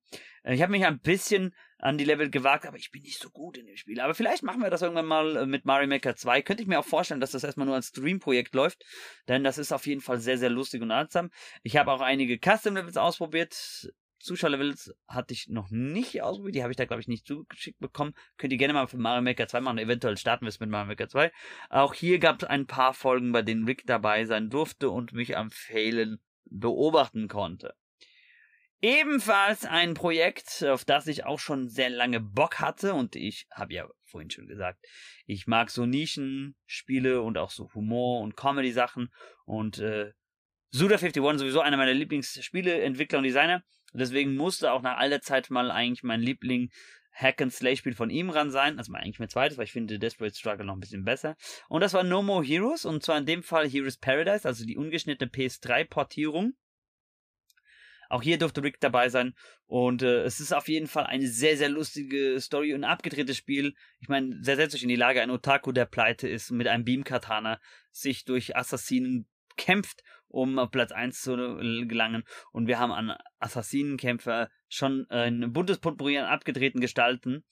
Äh, 0.42 0.54
ich 0.54 0.62
habe 0.62 0.72
mich 0.72 0.86
ein 0.86 1.00
bisschen 1.00 1.54
an 1.78 1.98
die 1.98 2.04
Level 2.04 2.30
gewagt, 2.30 2.66
aber 2.66 2.78
ich 2.78 2.90
bin 2.90 3.02
nicht 3.02 3.20
so 3.20 3.30
gut 3.30 3.58
in 3.58 3.66
dem 3.66 3.76
Spiel. 3.76 4.00
Aber 4.00 4.14
vielleicht 4.14 4.42
machen 4.42 4.62
wir 4.62 4.70
das 4.70 4.82
irgendwann 4.82 5.06
mal 5.06 5.36
äh, 5.36 5.46
mit 5.46 5.64
Mario 5.64 5.88
Maker 5.88 6.16
2. 6.16 6.42
Könnte 6.42 6.62
ich 6.62 6.68
mir 6.68 6.78
auch 6.78 6.84
vorstellen, 6.84 7.20
dass 7.20 7.32
das 7.32 7.44
erstmal 7.44 7.66
nur 7.66 7.74
als 7.74 7.88
Stream-Projekt 7.88 8.54
läuft, 8.54 8.84
denn 9.28 9.44
das 9.44 9.58
ist 9.58 9.72
auf 9.72 9.86
jeden 9.86 10.00
Fall 10.00 10.20
sehr, 10.20 10.38
sehr 10.38 10.50
lustig 10.50 10.82
und 10.82 10.90
artsam. 10.90 11.30
Ich 11.62 11.76
habe 11.76 11.92
auch 11.92 12.00
einige 12.00 12.38
Custom-Levels 12.38 12.96
ausprobiert. 12.96 13.92
Zuschauerlevels 14.18 14.94
hatte 15.08 15.34
ich 15.34 15.48
noch 15.48 15.70
nicht 15.70 16.22
ausprobiert. 16.22 16.54
Die 16.56 16.62
habe 16.62 16.72
ich 16.72 16.76
da, 16.76 16.84
glaube 16.84 17.00
ich, 17.00 17.08
nicht 17.08 17.26
zugeschickt 17.26 17.78
bekommen. 17.78 18.14
Könnt 18.36 18.52
ihr 18.52 18.58
gerne 18.58 18.74
mal 18.74 18.86
für 18.86 18.98
Mario 18.98 19.22
Maker 19.22 19.48
2 19.48 19.60
machen. 19.60 19.78
Eventuell 19.78 20.16
starten 20.16 20.44
wir 20.44 20.48
es 20.48 20.60
mit 20.60 20.70
Mario 20.70 20.88
Maker 20.88 21.08
2. 21.08 21.32
Auch 21.70 21.94
hier 21.94 22.18
gab 22.18 22.42
es 22.42 22.48
ein 22.48 22.66
paar 22.66 22.94
Folgen, 22.94 23.32
bei 23.32 23.42
denen 23.42 23.64
Rick 23.64 23.84
dabei 23.86 24.24
sein 24.24 24.50
durfte 24.50 24.90
und 24.90 25.12
mich 25.12 25.36
am 25.36 25.50
Failen 25.50 26.20
beobachten 26.44 27.28
konnte. 27.28 27.74
Ebenfalls 28.82 29.64
ein 29.64 29.94
Projekt, 29.94 30.62
auf 30.62 30.84
das 30.84 31.06
ich 31.06 31.24
auch 31.24 31.40
schon 31.40 31.68
sehr 31.68 31.88
lange 31.88 32.20
Bock 32.20 32.60
hatte 32.60 32.92
und 32.92 33.16
ich 33.16 33.46
habe 33.50 33.72
ja 33.72 33.88
vorhin 34.04 34.30
schon 34.30 34.46
gesagt, 34.46 34.84
ich 35.24 35.46
mag 35.46 35.70
so 35.70 35.86
Nischenspiele 35.86 37.22
und 37.22 37.38
auch 37.38 37.50
so 37.50 37.72
Humor 37.74 38.20
und 38.20 38.36
Comedy 38.36 38.72
Sachen 38.72 39.10
und 39.46 39.78
äh, 39.78 40.12
Suda51 40.74 41.38
sowieso 41.38 41.60
einer 41.60 41.78
meiner 41.78 41.94
Lieblingsspiele, 41.94 42.82
Entwickler 42.82 43.18
und 43.18 43.24
Designer. 43.24 43.64
Deswegen 43.92 44.36
musste 44.36 44.72
auch 44.72 44.82
nach 44.82 44.98
all 44.98 45.10
der 45.10 45.22
Zeit 45.22 45.50
mal 45.50 45.70
eigentlich 45.70 46.02
mein 46.02 46.20
Liebling 46.20 46.70
Hack 47.12 47.40
and 47.40 47.52
Slay 47.52 47.76
Spiel 47.76 47.94
von 47.94 48.10
ihm 48.10 48.30
ran 48.30 48.50
sein. 48.50 48.78
Also 48.78 48.92
eigentlich 48.92 49.18
mein 49.18 49.28
zweites, 49.28 49.56
weil 49.56 49.64
ich 49.64 49.72
finde 49.72 49.98
Desperate 49.98 50.36
Struggle 50.36 50.66
noch 50.66 50.74
ein 50.74 50.80
bisschen 50.80 51.04
besser. 51.04 51.36
Und 51.68 51.80
das 51.80 51.94
war 51.94 52.04
No 52.04 52.22
More 52.22 52.44
Heroes 52.44 52.84
und 52.84 53.02
zwar 53.02 53.18
in 53.18 53.26
dem 53.26 53.42
Fall 53.42 53.68
Heroes 53.68 53.96
Paradise, 53.96 54.46
also 54.46 54.66
die 54.66 54.76
ungeschnittene 54.76 55.30
PS3 55.30 55.84
Portierung. 55.84 56.54
Auch 58.08 58.22
hier 58.22 58.38
durfte 58.38 58.62
Rick 58.62 58.78
dabei 58.80 59.08
sein. 59.08 59.34
Und 59.66 60.02
äh, 60.02 60.22
es 60.22 60.38
ist 60.38 60.52
auf 60.52 60.68
jeden 60.68 60.86
Fall 60.86 61.06
eine 61.06 61.26
sehr, 61.26 61.56
sehr 61.56 61.68
lustige 61.68 62.40
Story 62.40 62.72
und 62.72 62.84
ein 62.84 62.90
abgedrehtes 62.90 63.36
Spiel. 63.36 63.74
Ich 63.98 64.08
meine, 64.08 64.36
setzt 64.42 64.76
euch 64.76 64.82
in 64.82 64.88
die 64.88 64.96
Lage, 64.96 65.20
ein 65.22 65.30
Otaku, 65.30 65.72
der 65.72 65.86
pleite 65.86 66.28
ist, 66.28 66.52
mit 66.52 66.68
einem 66.68 66.84
Beam-Katana 66.84 67.60
sich 67.90 68.24
durch 68.24 68.56
Assassinen 68.56 69.26
kämpft, 69.56 70.02
um 70.28 70.58
auf 70.58 70.70
Platz 70.70 70.92
1 70.92 71.20
zu 71.20 71.36
gelangen. 71.86 72.24
Und 72.52 72.66
wir 72.66 72.78
haben 72.78 72.92
an 72.92 73.16
Assassinenkämpfer 73.38 74.50
schon 74.68 75.06
ein 75.10 75.52
buntes 75.52 75.78
Potpourri 75.78 76.18
an 76.18 76.26
abgedrehten 76.26 76.80
Gestalten. 76.80 77.44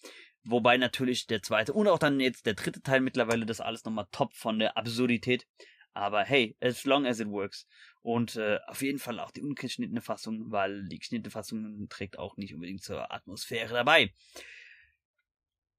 Wobei 0.46 0.76
natürlich 0.76 1.26
der 1.26 1.42
zweite 1.42 1.72
und 1.72 1.88
auch 1.88 1.98
dann 1.98 2.20
jetzt 2.20 2.44
der 2.44 2.52
dritte 2.52 2.82
Teil 2.82 3.00
mittlerweile 3.00 3.46
das 3.46 3.62
alles 3.62 3.84
nochmal 3.84 4.06
top 4.12 4.34
von 4.34 4.58
der 4.58 4.76
Absurdität. 4.76 5.46
Aber 5.94 6.24
hey, 6.24 6.56
as 6.60 6.84
long 6.84 7.06
as 7.06 7.20
it 7.20 7.28
works. 7.28 7.66
Und 8.02 8.36
äh, 8.36 8.58
auf 8.66 8.82
jeden 8.82 8.98
Fall 8.98 9.20
auch 9.20 9.30
die 9.30 9.40
ungeschnittene 9.40 10.02
Fassung, 10.02 10.50
weil 10.50 10.84
die 10.88 10.98
geschnittene 10.98 11.30
Fassung 11.30 11.86
trägt 11.88 12.18
auch 12.18 12.36
nicht 12.36 12.52
unbedingt 12.52 12.82
zur 12.82 13.10
Atmosphäre 13.10 13.72
dabei. 13.72 14.12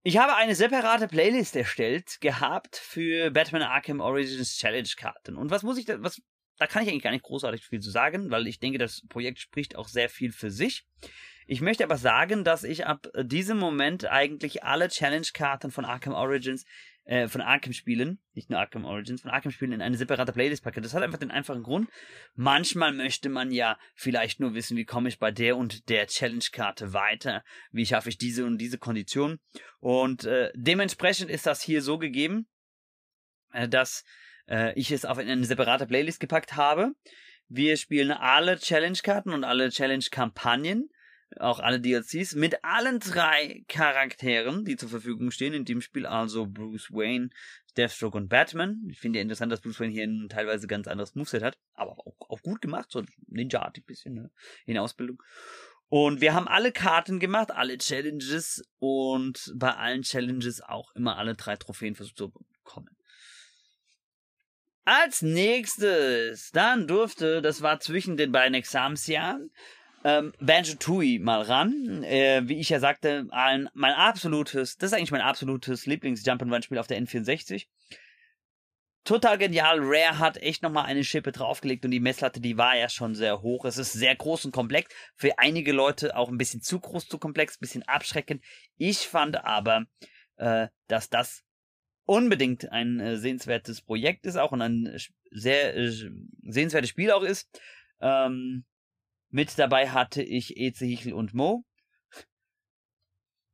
Ich 0.08 0.20
habe 0.20 0.36
eine 0.36 0.54
separate 0.54 1.08
Playlist 1.08 1.56
erstellt 1.56 2.22
gehabt 2.22 2.76
für 2.76 3.32
Batman 3.32 3.64
Arkham 3.64 4.02
Origins 4.02 4.56
Challenge 4.56 4.88
Karten. 4.96 5.36
Und 5.36 5.50
was 5.50 5.64
muss 5.64 5.80
ich 5.80 5.86
da, 5.86 6.00
was, 6.00 6.22
da 6.60 6.68
kann 6.68 6.84
ich 6.84 6.90
eigentlich 6.90 7.02
gar 7.02 7.10
nicht 7.10 7.24
großartig 7.24 7.66
viel 7.66 7.80
zu 7.80 7.90
sagen, 7.90 8.30
weil 8.30 8.46
ich 8.46 8.60
denke, 8.60 8.78
das 8.78 9.02
Projekt 9.10 9.40
spricht 9.40 9.76
auch 9.76 9.88
sehr 9.88 10.08
viel 10.08 10.32
für 10.32 10.52
sich. 10.52 10.86
Ich 11.48 11.60
möchte 11.60 11.84
aber 11.84 11.98
sagen, 11.98 12.44
dass 12.44 12.64
ich 12.64 12.86
ab 12.86 13.08
diesem 13.20 13.58
Moment 13.58 14.06
eigentlich 14.06 14.64
alle 14.64 14.90
Challenge-Karten 14.90 15.72
von 15.72 15.86
Arkham 15.86 16.14
Origins, 16.14 16.66
äh, 17.06 17.28
von 17.28 17.42
Arkham-Spielen, 17.42 18.20
nicht 18.34 18.50
nur 18.50 18.60
Arkham 18.60 18.86
Origins, 18.86 19.22
von 19.22 19.32
Arkham-Spielen 19.32 19.74
in 19.74 19.82
eine 19.82 19.98
separate 19.98 20.34
Playlist 20.34 20.64
packe. 20.64 20.82
Das 20.82 20.94
hat 20.94 21.04
einfach 21.04 21.20
den 21.20 21.32
einfachen 21.32 21.64
Grund. 21.64 21.90
Manchmal 22.34 22.94
möchte 22.94 23.30
man 23.30 23.52
ja 23.52 23.78
vielleicht 23.94 24.40
nur 24.40 24.54
wissen, 24.54 24.76
wie 24.76 24.86
komme 24.86 25.10
ich 25.10 25.20
bei 25.20 25.32
der 25.32 25.56
und 25.56 25.90
der 25.90 26.08
Challenge-Karte 26.08 26.94
weiter, 26.94 27.44
wie 27.72 27.86
schaffe 27.86 28.10
ich 28.10 28.18
diese 28.18 28.46
und 28.46 28.58
diese 28.58 28.78
Kondition. 28.78 29.40
Und 29.80 30.26
äh, 30.26 30.52
dementsprechend 30.56 31.30
ist 31.30 31.46
das 31.46 31.62
hier 31.62 31.82
so 31.82 31.98
gegeben, 31.98 32.48
äh, 33.54 33.70
dass 33.70 34.04
äh, 34.48 34.74
ich 34.74 34.92
es 34.92 35.06
auf 35.06 35.18
eine 35.18 35.46
separate 35.46 35.86
Playlist 35.86 36.20
gepackt 36.20 36.56
habe. 36.56 36.94
Wir 37.48 37.78
spielen 37.78 38.12
alle 38.12 38.58
Challenge-Karten 38.58 39.32
und 39.32 39.44
alle 39.44 39.70
Challenge-Kampagnen 39.70 40.90
auch 41.40 41.60
alle 41.60 41.80
DLCs 41.80 42.36
mit 42.36 42.64
allen 42.64 43.00
drei 43.00 43.64
Charakteren, 43.68 44.64
die 44.66 44.78
zur 44.78 44.90
Verfügung 44.90 45.32
stehen 45.32 45.54
in 45.54 45.66
dem 45.66 45.82
Spiel, 45.82 46.06
also 46.06 46.46
Bruce 46.46 46.92
Wayne, 46.92 47.30
Deathstroke 47.78 48.18
und 48.18 48.30
Batman. 48.30 48.88
Ich 48.90 49.00
finde 49.00 49.20
ja 49.20 49.24
interessant, 49.24 49.52
dass 49.52 49.62
Bruce 49.62 49.80
Wayne 49.80 49.92
hier 49.92 50.06
ein 50.06 50.30
teilweise 50.30 50.68
ganz 50.68 50.88
anderes 50.88 51.16
Moveset 51.16 51.44
hat, 51.44 51.58
aber 51.74 51.98
auch, 52.00 52.16
auch 52.30 52.42
gut 52.42 52.62
gemacht, 52.62 52.90
so 52.90 53.04
Ninja-artig 53.28 53.86
bisschen 53.86 54.14
ne? 54.14 54.32
in 54.66 54.78
Ausbildung. 54.78 55.22
Und 55.90 56.20
wir 56.20 56.34
haben 56.34 56.48
alle 56.48 56.72
Karten 56.72 57.20
gemacht, 57.20 57.52
alle 57.52 57.78
Challenges 57.78 58.64
und 58.80 59.54
bei 59.56 59.76
allen 59.76 60.02
Challenges 60.02 60.62
auch 60.62 60.94
immer 60.96 61.18
alle 61.18 61.36
drei 61.36 61.56
Trophäen 61.58 61.96
versucht 61.96 62.18
zu 62.18 62.34
bekommen. 62.64 62.90
Als 64.84 65.22
nächstes, 65.22 66.52
dann 66.52 66.88
durfte, 66.88 67.42
das 67.42 67.62
war 67.62 67.80
zwischen 67.80 68.18
den 68.18 68.32
beiden 68.32 68.54
Examensjahren, 68.54 69.52
ähm, 70.06 70.34
Banjo 70.40 70.76
Tooie 70.76 71.18
mal 71.18 71.42
ran. 71.42 72.04
Äh, 72.04 72.44
wie 72.46 72.60
ich 72.60 72.70
ja 72.70 72.80
sagte, 72.80 73.28
ein, 73.32 73.70
mein 73.74 73.94
absolutes, 73.94 74.78
das 74.78 74.92
ist 74.92 74.94
eigentlich 74.94 75.12
mein 75.12 75.22
absolutes 75.22 75.88
Lieblings-Jump-and-Run-Spiel 75.88 76.78
auf 76.78 76.86
der 76.86 77.02
N64. 77.02 77.66
Total 79.04 79.40
genial. 79.40 79.80
Rare 79.82 80.20
hat 80.20 80.38
echt 80.38 80.62
nochmal 80.62 80.86
eine 80.86 81.04
Schippe 81.04 81.32
draufgelegt 81.32 81.86
und 81.86 81.92
die 81.92 82.00
Messlatte, 82.00 82.40
die 82.40 82.56
war 82.56 82.78
ja 82.78 82.88
schon 82.88 83.16
sehr 83.16 83.42
hoch. 83.42 83.66
Es 83.66 83.80
ist 83.80 83.94
sehr 83.94 84.16
groß 84.16 84.46
und 84.46 84.52
komplex. 84.52 84.94
Für 85.16 85.40
einige 85.40 85.74
Leute 85.74 86.16
auch 86.16 86.30
ein 86.30 86.38
bisschen 86.38 86.62
zu 86.62 86.80
groß, 86.80 87.08
zu 87.08 87.18
komplex, 87.18 87.58
bisschen 87.58 87.84
abschreckend. 87.84 88.44
Ich 88.78 89.08
fand 89.08 89.44
aber, 89.44 89.86
äh, 90.38 90.68
dass 90.88 91.10
das 91.10 91.44
unbedingt 92.06 92.72
ein 92.72 93.00
äh, 93.00 93.18
sehenswertes 93.18 93.82
Projekt 93.82 94.28
ist 94.28 94.38
auch 94.38 94.52
und 94.52 94.62
ein 94.62 94.96
sehr 95.32 95.76
äh, 95.76 95.92
sehenswertes 96.44 96.92
Spiel 96.92 97.12
auch 97.12 97.24
ist. 97.24 97.50
Ähm, 98.02 98.66
mit 99.36 99.60
dabei 99.60 99.90
hatte 99.90 100.24
ich 100.24 100.56
Eze 100.56 100.86
Hichel 100.86 101.12
und 101.12 101.34
Mo. 101.34 101.66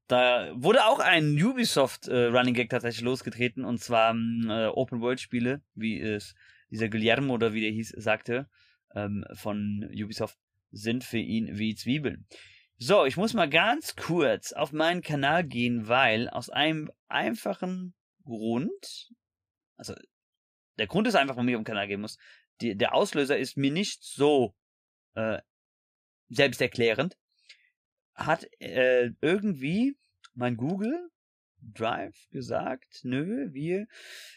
Da 0.07 0.51
wurde 0.53 0.85
auch 0.85 0.99
ein 0.99 1.41
Ubisoft 1.41 2.07
äh, 2.07 2.25
Running 2.25 2.53
Gag 2.53 2.69
tatsächlich 2.69 3.01
losgetreten 3.01 3.65
und 3.65 3.79
zwar 3.79 4.11
ähm, 4.11 4.45
äh, 4.47 4.67
Open 4.67 5.01
World 5.01 5.19
Spiele, 5.19 5.63
wie 5.73 5.99
es 5.99 6.35
dieser 6.69 6.87
Guillermo 6.87 7.33
oder 7.33 7.53
wie 7.53 7.61
der 7.61 7.71
hieß 7.71 7.95
sagte 7.97 8.47
ähm, 8.93 9.25
von 9.33 9.89
Ubisoft 9.91 10.37
sind 10.69 11.03
für 11.03 11.17
ihn 11.17 11.57
wie 11.57 11.73
Zwiebeln. 11.73 12.27
So, 12.77 13.05
ich 13.05 13.17
muss 13.17 13.33
mal 13.33 13.49
ganz 13.49 13.95
kurz 13.95 14.53
auf 14.53 14.73
meinen 14.73 15.01
Kanal 15.01 15.43
gehen, 15.43 15.87
weil 15.87 16.29
aus 16.29 16.51
einem 16.51 16.91
einfachen 17.07 17.95
Grund, 18.23 19.09
also 19.77 19.95
der 20.77 20.85
Grund 20.85 21.07
ist 21.07 21.15
einfach, 21.15 21.37
warum 21.37 21.49
ich 21.49 21.55
auf 21.55 21.61
den 21.61 21.65
Kanal 21.65 21.87
gehen 21.87 22.01
muss. 22.01 22.19
Die, 22.61 22.77
der 22.77 22.93
Auslöser 22.93 23.39
ist 23.39 23.57
mir 23.57 23.71
nicht 23.71 24.03
so 24.03 24.53
äh, 25.15 25.39
selbsterklärend, 26.31 27.17
hat 28.15 28.47
äh, 28.59 29.11
irgendwie 29.21 29.95
mein 30.33 30.57
Google 30.57 31.09
Drive 31.61 32.27
gesagt, 32.31 33.01
nö, 33.03 33.49
wir 33.51 33.87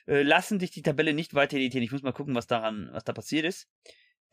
äh, 0.07 0.23
lassen 0.23 0.59
dich 0.59 0.71
die 0.71 0.83
Tabelle 0.83 1.15
nicht 1.15 1.35
weiter 1.35 1.57
editieren. 1.57 1.85
Ich 1.85 1.93
muss 1.93 2.03
mal 2.03 2.13
gucken, 2.13 2.35
was 2.35 2.47
daran, 2.47 2.91
was 2.93 3.05
da 3.05 3.13
passiert 3.13 3.47
ist. 3.47 3.69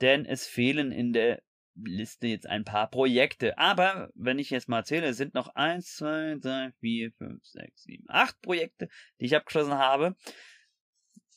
Denn 0.01 0.25
es 0.25 0.45
fehlen 0.45 0.91
in 0.91 1.13
der 1.13 1.41
liste 1.75 2.27
jetzt 2.27 2.47
ein 2.47 2.65
paar 2.65 2.89
Projekte. 2.89 3.57
Aber 3.57 4.09
wenn 4.15 4.39
ich 4.39 4.49
jetzt 4.49 4.67
mal 4.67 4.83
zähle, 4.83 5.07
es 5.07 5.17
sind 5.17 5.33
noch 5.33 5.55
1, 5.55 5.95
2, 5.95 6.37
3, 6.41 6.71
4, 6.79 7.11
5, 7.13 7.45
6, 7.45 7.83
7, 7.83 8.05
8 8.07 8.41
Projekte, 8.41 8.89
die 9.19 9.25
ich 9.25 9.35
abgeschlossen 9.35 9.75
habe. 9.75 10.15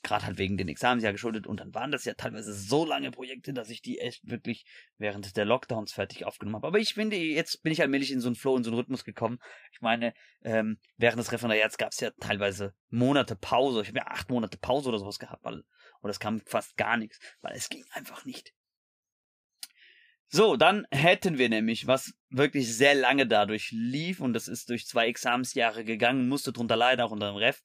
Gerade 0.04 0.26
halt 0.26 0.38
wegen 0.38 0.56
den 0.56 0.68
Examensjahr 0.68 1.12
geschuldet. 1.12 1.46
Und 1.46 1.58
dann 1.58 1.74
waren 1.74 1.90
das 1.90 2.04
ja 2.04 2.14
teilweise 2.14 2.52
so 2.52 2.84
lange 2.84 3.10
Projekte, 3.10 3.52
dass 3.52 3.70
ich 3.70 3.82
die 3.82 3.98
echt 3.98 4.20
wirklich 4.30 4.64
während 4.98 5.36
der 5.36 5.46
Lockdowns 5.46 5.92
fertig 5.92 6.24
aufgenommen 6.24 6.56
habe. 6.56 6.66
Aber 6.68 6.78
ich 6.78 6.94
finde, 6.94 7.16
jetzt 7.16 7.62
bin 7.62 7.72
ich 7.72 7.80
allmählich 7.80 8.12
in 8.12 8.20
so 8.20 8.28
einen 8.28 8.36
Flow, 8.36 8.56
in 8.56 8.62
so 8.62 8.70
einen 8.70 8.78
Rhythmus 8.78 9.04
gekommen. 9.04 9.38
Ich 9.72 9.80
meine, 9.80 10.14
ähm, 10.42 10.78
während 10.98 11.18
des 11.18 11.32
Referendariats 11.32 11.78
gab 11.78 11.90
es 11.92 12.00
ja 12.00 12.10
teilweise 12.20 12.74
Monate 12.90 13.34
Pause. 13.34 13.82
Ich 13.82 13.88
habe 13.88 13.98
ja 13.98 14.06
acht 14.06 14.28
Monate 14.30 14.58
Pause 14.58 14.90
oder 14.90 14.98
sowas 14.98 15.18
gehabt, 15.18 15.42
weil, 15.42 15.64
und 16.00 16.10
es 16.10 16.20
kam 16.20 16.40
fast 16.46 16.76
gar 16.76 16.96
nichts, 16.96 17.18
weil 17.40 17.56
es 17.56 17.68
ging 17.68 17.84
einfach 17.92 18.24
nicht. 18.24 18.52
So, 20.28 20.56
dann 20.56 20.86
hätten 20.90 21.38
wir 21.38 21.48
nämlich, 21.48 21.86
was 21.86 22.12
wirklich 22.28 22.76
sehr 22.76 22.94
lange 22.94 23.26
dadurch 23.26 23.70
lief, 23.70 24.20
und 24.20 24.32
das 24.32 24.48
ist 24.48 24.68
durch 24.68 24.86
zwei 24.86 25.06
Examensjahre 25.06 25.84
gegangen, 25.84 26.28
musste 26.28 26.52
drunter 26.52 26.76
leiden, 26.76 27.02
auch 27.02 27.12
unter 27.12 27.30
dem 27.30 27.36
Ref, 27.36 27.62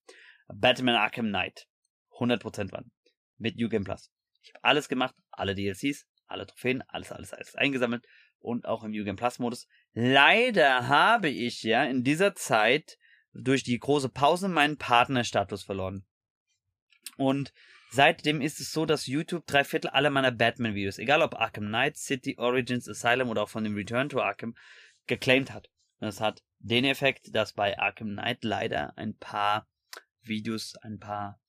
Batman 0.48 0.96
Arkham 0.96 1.28
Knight. 1.28 1.68
100% 2.20 2.72
waren. 2.72 2.92
Mit 3.38 3.58
New 3.58 3.70
Game 3.70 3.84
Plus. 3.84 4.12
Ich 4.44 4.54
habe 4.54 4.64
alles 4.64 4.90
gemacht, 4.90 5.16
alle 5.32 5.56
DLCs, 5.56 6.06
alle 6.28 6.46
Trophäen, 6.46 6.82
alles, 6.88 7.12
alles, 7.12 7.34
alles 7.34 7.56
eingesammelt 7.56 8.06
und 8.40 8.66
auch 8.66 8.84
im 8.84 8.92
New 8.92 9.04
Game 9.04 9.16
Plus 9.16 9.40
Modus. 9.40 9.68
Leider 9.94 10.88
habe 10.88 11.30
ich 11.30 11.64
ja 11.64 11.84
in 11.84 12.04
dieser 12.04 12.36
Zeit 12.36 12.98
durch 13.34 13.64
die 13.64 13.80
große 13.80 14.10
Pause 14.10 14.50
meinen 14.50 14.78
Partnerstatus 14.78 15.64
verloren. 15.64 16.06
Und 17.18 17.54
Seitdem 17.92 18.40
ist 18.40 18.60
es 18.60 18.72
so, 18.72 18.86
dass 18.86 19.08
YouTube 19.08 19.48
drei 19.48 19.64
Viertel 19.64 19.90
aller 19.90 20.12
meiner 20.12 20.32
Batman-Videos, 20.32 21.00
egal 21.00 21.24
ob 21.24 21.34
Arkham 21.34 21.66
Knight, 21.66 21.98
City, 21.98 22.36
Origins, 22.38 22.88
Asylum 22.88 23.30
oder 23.30 23.42
auch 23.42 23.50
von 23.50 23.64
dem 23.64 23.74
Return 23.74 24.10
to 24.10 24.22
Arkham, 24.22 24.56
geclaimed 25.08 25.52
hat. 25.52 25.72
Das 26.00 26.22
hat 26.22 26.44
den 26.60 26.86
Effekt, 26.86 27.34
dass 27.34 27.54
bei 27.54 27.80
Arkham 27.80 28.10
Knight 28.10 28.44
leider 28.44 28.96
ein 28.96 29.18
paar 29.18 29.68
Videos, 30.22 30.76
ein 30.76 31.00
paar 31.00 31.42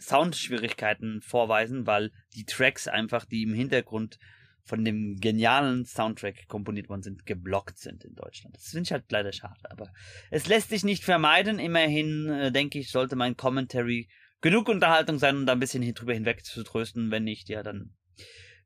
Soundschwierigkeiten 0.00 1.20
vorweisen, 1.20 1.86
weil 1.86 2.10
die 2.34 2.44
Tracks 2.44 2.88
einfach, 2.88 3.24
die 3.24 3.42
im 3.42 3.54
Hintergrund 3.54 4.18
von 4.64 4.84
dem 4.84 5.20
genialen 5.20 5.84
Soundtrack 5.84 6.48
komponiert 6.48 6.88
worden 6.88 7.02
sind, 7.02 7.26
geblockt 7.26 7.78
sind 7.78 8.02
in 8.04 8.14
Deutschland. 8.14 8.56
Das 8.56 8.70
finde 8.70 8.84
ich 8.84 8.92
halt 8.92 9.04
leider 9.10 9.32
schade, 9.32 9.70
aber 9.70 9.92
es 10.30 10.48
lässt 10.48 10.70
sich 10.70 10.84
nicht 10.84 11.04
vermeiden. 11.04 11.58
Immerhin, 11.58 12.30
äh, 12.30 12.50
denke 12.50 12.78
ich, 12.78 12.90
sollte 12.90 13.14
mein 13.14 13.36
Commentary 13.36 14.08
genug 14.40 14.68
Unterhaltung 14.68 15.18
sein, 15.18 15.36
um 15.36 15.46
da 15.46 15.52
ein 15.52 15.60
bisschen 15.60 15.94
drüber 15.94 16.14
hinweg 16.14 16.44
zu 16.44 16.62
trösten. 16.64 17.10
Wenn 17.10 17.24
nicht, 17.24 17.50
ja, 17.50 17.62
dann 17.62 17.94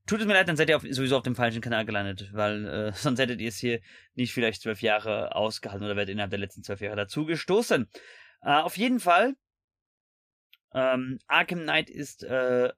tut 0.06 0.20
es 0.20 0.26
mir 0.26 0.34
leid, 0.34 0.48
dann 0.48 0.56
seid 0.56 0.68
ihr 0.68 0.76
auf, 0.76 0.84
sowieso 0.88 1.16
auf 1.16 1.24
dem 1.24 1.34
falschen 1.34 1.60
Kanal 1.60 1.84
gelandet, 1.84 2.30
weil 2.32 2.66
äh, 2.66 2.92
sonst 2.94 3.18
hättet 3.18 3.40
ihr 3.40 3.48
es 3.48 3.58
hier 3.58 3.80
nicht 4.14 4.32
vielleicht 4.32 4.62
zwölf 4.62 4.82
Jahre 4.82 5.34
ausgehalten 5.34 5.84
oder 5.84 5.96
werdet 5.96 6.12
innerhalb 6.12 6.30
der 6.30 6.40
letzten 6.40 6.62
zwölf 6.62 6.80
Jahre 6.80 6.96
dazu 6.96 7.26
gestoßen. 7.26 7.88
Äh, 8.42 8.50
auf 8.50 8.76
jeden 8.76 9.00
Fall, 9.00 9.34
ähm, 10.74 11.18
Arkham 11.26 11.60
Knight 11.60 11.90
ist 11.90 12.24
äh, 12.24 12.70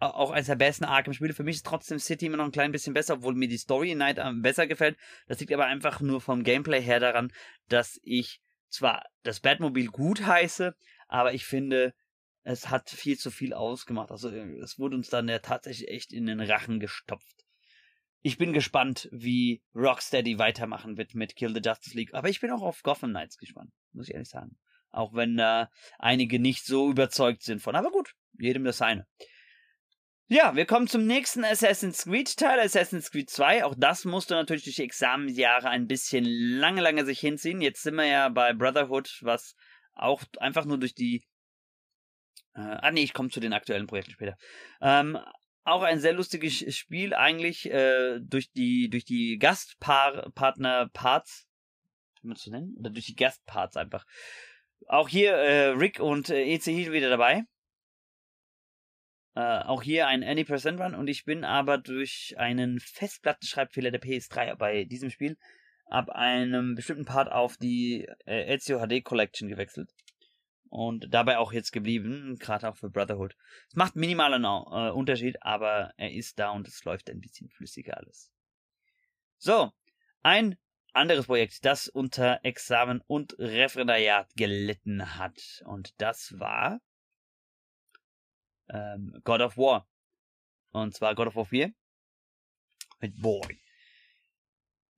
auch 0.00 0.30
eines 0.30 0.46
der 0.46 0.56
besten 0.56 0.84
Arkham-Spiele. 0.84 1.34
Für 1.34 1.42
mich 1.42 1.56
ist 1.56 1.66
trotzdem 1.66 1.98
City 1.98 2.26
immer 2.26 2.36
noch 2.36 2.44
ein 2.44 2.52
klein 2.52 2.72
bisschen 2.72 2.94
besser, 2.94 3.14
obwohl 3.14 3.34
mir 3.34 3.48
die 3.48 3.58
Story 3.58 3.92
in 3.92 3.98
Night 3.98 4.20
besser 4.42 4.66
gefällt. 4.66 4.96
Das 5.26 5.40
liegt 5.40 5.52
aber 5.52 5.66
einfach 5.66 6.00
nur 6.00 6.20
vom 6.20 6.44
Gameplay 6.44 6.80
her 6.80 7.00
daran, 7.00 7.32
dass 7.68 8.00
ich 8.02 8.40
zwar 8.68 9.04
das 9.22 9.40
Batmobil 9.40 9.88
gut 9.88 10.24
heiße, 10.24 10.74
aber 11.08 11.34
ich 11.34 11.46
finde, 11.46 11.94
es 12.42 12.70
hat 12.70 12.90
viel 12.90 13.18
zu 13.18 13.30
viel 13.30 13.52
ausgemacht. 13.52 14.10
Also 14.10 14.30
äh, 14.30 14.58
es 14.60 14.78
wurde 14.78 14.96
uns 14.96 15.10
dann 15.10 15.28
ja 15.28 15.38
tatsächlich 15.38 15.88
echt 15.88 16.12
in 16.12 16.26
den 16.26 16.40
Rachen 16.40 16.80
gestopft. 16.80 17.44
Ich 18.20 18.38
bin 18.38 18.52
gespannt, 18.52 19.08
wie 19.12 19.62
Rocksteady 19.74 20.38
weitermachen 20.38 20.96
wird 20.96 21.14
mit 21.14 21.36
Kill 21.36 21.54
the 21.54 21.60
Justice 21.64 21.96
League. 21.96 22.14
Aber 22.14 22.28
ich 22.28 22.40
bin 22.40 22.50
auch 22.50 22.62
auf 22.62 22.82
Gotham 22.82 23.10
Knights 23.10 23.38
gespannt, 23.38 23.72
muss 23.92 24.08
ich 24.08 24.14
ehrlich 24.14 24.28
sagen. 24.28 24.56
Auch 24.98 25.14
wenn 25.14 25.36
da 25.36 25.70
einige 25.98 26.40
nicht 26.40 26.66
so 26.66 26.90
überzeugt 26.90 27.42
sind 27.42 27.62
von. 27.62 27.76
Aber 27.76 27.90
gut, 27.90 28.14
jedem 28.38 28.64
das 28.64 28.78
seine. 28.78 29.06
Ja, 30.26 30.56
wir 30.56 30.66
kommen 30.66 30.88
zum 30.88 31.06
nächsten 31.06 31.44
Assassin's 31.44 32.04
Creed 32.04 32.36
Teil, 32.36 32.58
Assassin's 32.60 33.10
Creed 33.10 33.30
2. 33.30 33.64
Auch 33.64 33.74
das 33.78 34.04
musste 34.04 34.34
natürlich 34.34 34.64
durch 34.64 34.76
die 34.76 34.82
Examenjahre 34.82 35.68
ein 35.68 35.86
bisschen 35.86 36.24
lange, 36.24 36.82
lange 36.82 37.06
sich 37.06 37.20
hinziehen. 37.20 37.60
Jetzt 37.60 37.82
sind 37.82 37.94
wir 37.94 38.06
ja 38.06 38.28
bei 38.28 38.52
Brotherhood, 38.52 39.18
was 39.22 39.54
auch 39.94 40.22
einfach 40.38 40.64
nur 40.64 40.78
durch 40.78 40.94
die 40.94 41.24
äh, 42.54 42.60
ah 42.60 42.90
nee, 42.90 43.04
ich 43.04 43.14
komme 43.14 43.30
zu 43.30 43.38
den 43.38 43.52
aktuellen 43.52 43.86
Projekten 43.86 44.12
später. 44.12 44.36
Ähm, 44.80 45.16
auch 45.64 45.82
ein 45.82 46.00
sehr 46.00 46.12
lustiges 46.12 46.74
Spiel 46.74 47.14
eigentlich 47.14 47.70
äh, 47.70 48.18
durch 48.20 48.50
die 48.50 48.90
durch 48.90 49.04
die 49.04 49.38
Gastpartner 49.38 50.88
Parts, 50.92 51.46
wie 52.20 52.28
man 52.28 52.36
zu 52.36 52.50
nennen, 52.50 52.74
oder 52.78 52.90
durch 52.90 53.06
die 53.06 53.16
Gastparts 53.16 53.76
einfach. 53.76 54.04
Auch 54.86 55.08
hier 55.08 55.32
äh, 55.32 55.68
Rick 55.70 56.00
und 56.00 56.30
äh, 56.30 56.44
EC 56.54 56.66
wieder 56.92 57.10
dabei. 57.10 57.44
Äh, 59.34 59.62
auch 59.64 59.82
hier 59.82 60.06
ein 60.06 60.24
Any 60.24 60.44
Percent 60.44 60.80
Run 60.80 60.94
und 60.94 61.08
ich 61.08 61.24
bin 61.24 61.44
aber 61.44 61.78
durch 61.78 62.34
einen 62.38 62.80
Festplattenschreibfehler 62.80 63.90
der 63.90 64.00
PS3 64.00 64.56
bei 64.56 64.84
diesem 64.84 65.10
Spiel 65.10 65.36
ab 65.86 66.10
einem 66.10 66.74
bestimmten 66.74 67.04
Part 67.04 67.30
auf 67.30 67.56
die 67.56 68.08
äh, 68.26 68.54
Ezio 68.54 68.78
HD 68.78 69.04
Collection 69.04 69.48
gewechselt 69.48 69.90
und 70.70 71.12
dabei 71.12 71.38
auch 71.38 71.52
jetzt 71.52 71.72
geblieben, 71.72 72.36
gerade 72.38 72.68
auch 72.68 72.76
für 72.76 72.90
Brotherhood. 72.90 73.36
Es 73.68 73.74
macht 73.74 73.96
minimalen 73.96 74.44
äh, 74.44 74.90
Unterschied, 74.90 75.42
aber 75.42 75.92
er 75.96 76.12
ist 76.12 76.38
da 76.38 76.50
und 76.50 76.68
es 76.68 76.84
läuft 76.84 77.10
ein 77.10 77.20
bisschen 77.20 77.48
flüssiger 77.48 77.96
alles. 77.96 78.32
So, 79.38 79.72
ein 80.22 80.58
anderes 80.98 81.26
Projekt, 81.26 81.64
das 81.64 81.88
unter 81.88 82.40
Examen 82.44 83.02
und 83.06 83.38
Referendariat 83.38 84.28
gelitten 84.36 85.16
hat. 85.16 85.62
Und 85.64 86.00
das 86.00 86.38
war 86.38 86.80
ähm, 88.68 89.20
God 89.24 89.40
of 89.40 89.56
War. 89.56 89.88
Und 90.70 90.94
zwar 90.94 91.14
God 91.14 91.28
of 91.28 91.36
War 91.36 91.46
4 91.46 91.72
mit 93.00 93.20
Boy. 93.20 93.62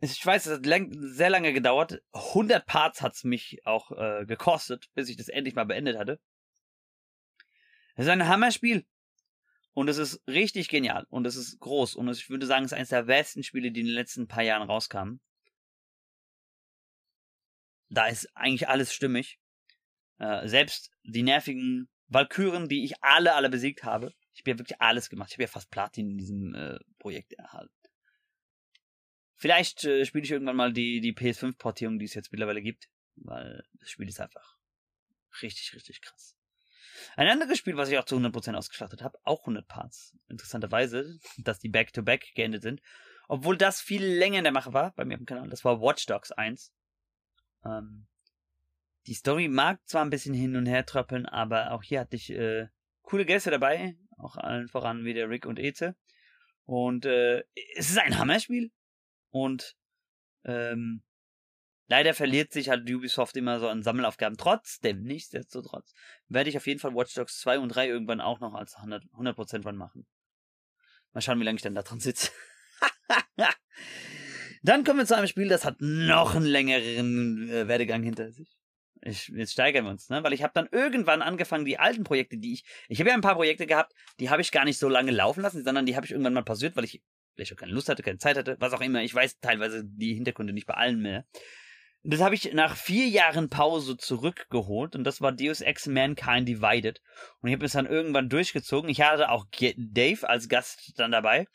Ich 0.00 0.24
weiß, 0.24 0.46
es 0.46 0.58
hat 0.58 0.66
lang, 0.66 0.90
sehr 0.92 1.28
lange 1.28 1.52
gedauert. 1.52 2.02
100 2.12 2.64
Parts 2.64 3.02
hat's 3.02 3.22
mich 3.22 3.60
auch 3.66 3.92
äh, 3.92 4.24
gekostet, 4.24 4.88
bis 4.94 5.10
ich 5.10 5.16
das 5.16 5.28
endlich 5.28 5.54
mal 5.54 5.64
beendet 5.64 5.98
hatte. 5.98 6.18
Es 7.96 8.06
ist 8.06 8.10
ein 8.10 8.26
Hammerspiel. 8.26 8.86
Und 9.72 9.88
es 9.88 9.98
ist 9.98 10.22
richtig 10.26 10.68
genial. 10.68 11.06
Und 11.10 11.26
es 11.26 11.36
ist 11.36 11.60
groß. 11.60 11.94
Und 11.94 12.08
ich 12.08 12.28
würde 12.30 12.46
sagen, 12.46 12.64
es 12.64 12.72
ist 12.72 12.76
eines 12.76 12.88
der 12.88 13.04
besten 13.04 13.42
Spiele, 13.42 13.70
die 13.70 13.80
in 13.80 13.86
den 13.86 13.94
letzten 13.94 14.26
paar 14.26 14.42
Jahren 14.42 14.68
rauskamen. 14.68 15.20
Da 17.90 18.06
ist 18.06 18.34
eigentlich 18.34 18.68
alles 18.68 18.94
stimmig. 18.94 19.38
Äh, 20.18 20.46
selbst 20.48 20.90
die 21.02 21.22
nervigen 21.22 21.88
Valkyren, 22.06 22.68
die 22.68 22.84
ich 22.84 23.02
alle, 23.02 23.34
alle 23.34 23.50
besiegt 23.50 23.84
habe. 23.84 24.14
Ich 24.32 24.40
habe 24.42 24.52
ja 24.52 24.58
wirklich 24.58 24.80
alles 24.80 25.10
gemacht. 25.10 25.30
Ich 25.30 25.34
habe 25.34 25.44
ja 25.44 25.48
fast 25.48 25.70
Platin 25.70 26.10
in 26.10 26.18
diesem 26.18 26.54
äh, 26.54 26.78
Projekt 26.98 27.32
erhalten. 27.34 27.74
Vielleicht 29.34 29.84
äh, 29.84 30.04
spiele 30.04 30.24
ich 30.24 30.30
irgendwann 30.30 30.56
mal 30.56 30.72
die, 30.72 31.00
die 31.00 31.14
PS5-Portierung, 31.14 31.98
die 31.98 32.04
es 32.04 32.14
jetzt 32.14 32.30
mittlerweile 32.30 32.60
gibt, 32.60 32.88
weil 33.16 33.64
das 33.78 33.90
Spiel 33.90 34.08
ist 34.08 34.20
einfach 34.20 34.58
richtig, 35.42 35.74
richtig 35.74 36.02
krass. 36.02 36.36
Ein 37.16 37.28
anderes 37.28 37.58
Spiel, 37.58 37.76
was 37.76 37.88
ich 37.88 37.98
auch 37.98 38.04
zu 38.04 38.16
100% 38.16 38.54
ausgeschlachtet 38.54 39.02
habe, 39.02 39.18
auch 39.24 39.40
100 39.40 39.66
Parts. 39.66 40.16
Interessanterweise, 40.28 41.18
dass 41.38 41.58
die 41.58 41.68
Back-to-Back 41.68 42.24
-back 42.24 42.34
geendet 42.34 42.62
sind. 42.62 42.82
Obwohl 43.28 43.56
das 43.56 43.80
viel 43.80 44.04
länger 44.04 44.38
in 44.38 44.44
der 44.44 44.52
Mache 44.52 44.72
war, 44.72 44.92
bei 44.94 45.04
mir 45.04 45.16
im 45.16 45.24
Kanal. 45.24 45.48
Das 45.48 45.64
war 45.64 45.80
Watch 45.80 46.04
Dogs 46.06 46.32
1. 46.32 46.72
Ähm, 47.64 48.06
die 49.06 49.14
Story 49.14 49.48
mag 49.48 49.80
zwar 49.88 50.04
ein 50.04 50.10
bisschen 50.10 50.34
hin 50.34 50.56
und 50.56 50.66
her 50.66 50.86
tröppeln, 50.86 51.26
aber 51.26 51.72
auch 51.72 51.82
hier 51.82 52.00
hatte 52.00 52.16
ich 52.16 52.30
äh, 52.30 52.68
coole 53.02 53.24
Gäste 53.24 53.50
dabei. 53.50 53.96
Auch 54.18 54.36
allen 54.36 54.68
voran 54.68 55.04
wie 55.04 55.14
der 55.14 55.30
Rick 55.30 55.46
und 55.46 55.58
Eze. 55.58 55.96
Und 56.64 57.06
äh, 57.06 57.40
es 57.76 57.90
ist 57.90 57.98
ein 57.98 58.18
Hammerspiel. 58.18 58.70
Und 59.30 59.76
ähm, 60.44 61.02
leider 61.88 62.14
verliert 62.14 62.52
sich 62.52 62.68
halt 62.68 62.88
Ubisoft 62.88 63.36
immer 63.36 63.58
so 63.58 63.68
an 63.68 63.82
Sammelaufgaben. 63.82 64.36
Trotzdem, 64.36 65.02
nichtsdestotrotz, 65.02 65.94
werde 66.28 66.50
ich 66.50 66.56
auf 66.56 66.66
jeden 66.66 66.80
Fall 66.80 66.94
Watch 66.94 67.14
Dogs 67.14 67.40
2 67.40 67.58
und 67.58 67.70
3 67.70 67.88
irgendwann 67.88 68.20
auch 68.20 68.40
noch 68.40 68.54
als 68.54 68.76
100%, 68.76 69.10
100 69.12 69.66
Run 69.66 69.76
machen. 69.76 70.06
Mal 71.12 71.20
schauen, 71.20 71.40
wie 71.40 71.44
lange 71.44 71.56
ich 71.56 71.62
denn 71.62 71.74
da 71.74 71.82
dran 71.82 72.00
sitze. 72.00 72.30
Dann 74.62 74.84
kommen 74.84 74.98
wir 74.98 75.06
zu 75.06 75.16
einem 75.16 75.26
Spiel, 75.26 75.48
das 75.48 75.64
hat 75.64 75.76
noch 75.80 76.34
einen 76.34 76.44
längeren 76.44 77.48
äh, 77.48 77.68
Werdegang 77.68 78.02
hinter 78.02 78.30
sich. 78.30 78.56
Ich, 79.02 79.28
jetzt 79.28 79.52
steigern 79.52 79.84
wir 79.84 79.90
uns, 79.90 80.10
ne? 80.10 80.22
Weil 80.22 80.34
ich 80.34 80.42
habe 80.42 80.52
dann 80.54 80.68
irgendwann 80.70 81.22
angefangen, 81.22 81.64
die 81.64 81.78
alten 81.78 82.04
Projekte, 82.04 82.36
die 82.36 82.52
ich. 82.52 82.64
Ich 82.88 83.00
habe 83.00 83.08
ja 83.08 83.14
ein 83.14 83.22
paar 83.22 83.36
Projekte 83.36 83.66
gehabt, 83.66 83.94
die 84.18 84.28
habe 84.28 84.42
ich 84.42 84.52
gar 84.52 84.66
nicht 84.66 84.78
so 84.78 84.90
lange 84.90 85.10
laufen 85.10 85.40
lassen, 85.40 85.64
sondern 85.64 85.86
die 85.86 85.96
habe 85.96 86.04
ich 86.04 86.12
irgendwann 86.12 86.34
mal 86.34 86.44
pausiert, 86.44 86.76
weil 86.76 86.84
ich 86.84 87.02
vielleicht 87.34 87.54
auch 87.54 87.56
keine 87.56 87.72
Lust 87.72 87.88
hatte, 87.88 88.02
keine 88.02 88.18
Zeit 88.18 88.36
hatte, 88.36 88.56
was 88.60 88.74
auch 88.74 88.82
immer. 88.82 89.02
Ich 89.02 89.14
weiß 89.14 89.38
teilweise 89.40 89.84
die 89.86 90.12
Hintergründe 90.14 90.52
nicht 90.52 90.66
bei 90.66 90.74
allen 90.74 91.00
mehr. 91.00 91.24
Das 92.02 92.20
habe 92.20 92.34
ich 92.34 92.52
nach 92.54 92.76
vier 92.76 93.08
Jahren 93.08 93.50
Pause 93.50 93.96
zurückgeholt 93.96 94.96
und 94.96 95.04
das 95.04 95.20
war 95.20 95.32
Deus 95.32 95.60
Ex 95.60 95.86
Mankind 95.86 96.48
Divided. 96.48 97.00
Und 97.40 97.48
ich 97.48 97.54
habe 97.54 97.64
es 97.64 97.72
dann 97.72 97.86
irgendwann 97.86 98.28
durchgezogen. 98.28 98.90
Ich 98.90 99.02
hatte 99.02 99.30
auch 99.30 99.46
Dave 99.76 100.28
als 100.28 100.48
Gast 100.48 100.92
dann 100.96 101.12
dabei, 101.12 101.46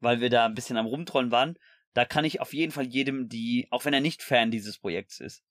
weil 0.00 0.20
wir 0.20 0.30
da 0.30 0.46
ein 0.46 0.54
bisschen 0.54 0.78
am 0.78 0.86
Rumtrollen 0.86 1.30
waren. 1.30 1.56
Da 1.92 2.04
kann 2.04 2.24
ich 2.24 2.40
auf 2.40 2.52
jeden 2.52 2.72
Fall 2.72 2.86
jedem, 2.86 3.28
die, 3.28 3.66
auch 3.70 3.84
wenn 3.84 3.94
er 3.94 4.00
nicht 4.00 4.22
Fan 4.22 4.50
dieses 4.50 4.78
Projekts 4.78 5.20
ist, 5.20 5.42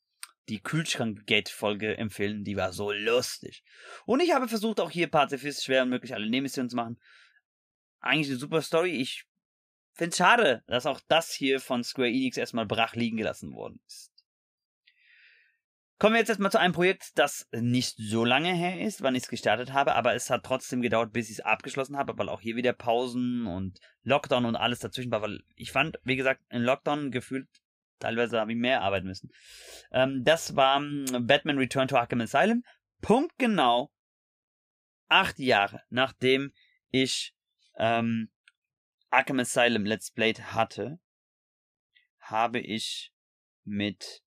die 0.48 0.62
Kühlschrank-Gate-Folge 0.62 1.98
empfehlen. 1.98 2.44
Die 2.44 2.56
war 2.56 2.74
so 2.74 2.92
lustig. 2.92 3.64
Und 4.06 4.22
ich 4.22 4.34
habe 4.34 4.48
versucht, 4.48 4.80
auch 4.80 4.90
hier 4.90 5.08
Pazifist 5.08 5.64
schwer 5.64 5.84
und 5.84 5.90
möglich 5.90 6.14
alle 6.14 6.30
Nebenmissionen 6.30 6.70
zu 6.70 6.76
machen. 6.76 7.00
Eigentlich 8.00 8.30
eine 8.30 8.38
super 8.38 8.62
Story. 8.62 8.92
Ich 8.92 9.26
finde 9.94 10.12
es 10.12 10.18
schade, 10.18 10.64
dass 10.68 10.86
auch 10.86 11.02
das 11.08 11.32
hier 11.32 11.60
von 11.60 11.84
Square 11.84 12.10
Enix 12.10 12.38
erstmal 12.38 12.66
brach 12.66 12.96
liegen 12.96 13.18
gelassen 13.18 13.54
worden 13.54 13.80
ist. 13.86 14.12
Kommen 16.00 16.14
wir 16.14 16.20
jetzt 16.20 16.30
erstmal 16.30 16.52
zu 16.52 16.62
einem 16.62 16.74
Projekt, 16.74 17.20
das 17.20 17.50
nicht 17.52 17.98
so 17.98 18.24
lange 18.24 18.54
her 18.54 18.80
ist, 18.80 19.02
wann 19.02 19.16
ich 19.16 19.24
es 19.24 19.30
gestartet 19.30 19.74
habe, 19.74 19.96
aber 19.96 20.16
es 20.16 20.30
hat 20.30 20.46
trotzdem 20.46 20.82
gedauert, 20.82 21.12
bis 21.12 21.30
ich 21.30 21.40
es 21.40 21.46
abgeschlossen 21.46 21.98
habe, 21.98 22.18
weil 22.18 22.30
auch 22.30 22.40
hier 22.40 22.56
wieder 22.56 22.72
Pausen 22.72 23.46
und 23.46 23.82
Lockdown 24.04 24.46
und 24.46 24.56
alles 24.56 24.80
dazwischen 24.80 25.12
war, 25.12 25.22
weil 25.22 25.42
ich 25.58 25.74
fand, 25.74 26.00
wie 26.06 26.16
gesagt, 26.16 26.42
in 26.50 26.62
Lockdown 26.62 27.12
gefühlt, 27.12 27.50
teilweise 28.00 28.40
habe 28.40 28.54
ich 28.54 28.58
mehr 28.58 28.82
arbeiten 28.82 29.08
müssen. 29.08 29.30
Ähm, 29.92 30.24
das 30.24 30.56
war 30.56 30.78
ähm, 30.78 31.06
Batman 31.28 31.58
Return 31.58 31.90
to 31.90 31.98
Arkham 31.98 32.22
Asylum. 32.22 32.64
Punkt 33.02 33.38
genau 33.38 33.92
acht 35.10 35.38
Jahre, 35.38 35.82
nachdem 35.90 36.54
ich 36.92 37.34
ähm, 37.78 38.32
Arkham 39.10 39.40
Asylum 39.40 39.84
Let's 39.84 40.12
Played 40.12 40.54
hatte, 40.54 40.98
habe 42.20 42.60
ich 42.62 43.12
mit 43.66 44.24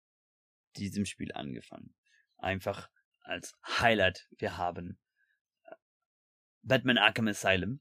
diesem 0.77 1.05
Spiel 1.05 1.33
angefangen. 1.33 1.95
Einfach 2.37 2.89
als 3.21 3.55
Highlight. 3.65 4.29
Wir 4.39 4.57
haben 4.57 4.99
äh, 5.65 5.75
Batman 6.63 6.99
Arkham 6.99 7.29
Asylum 7.29 7.81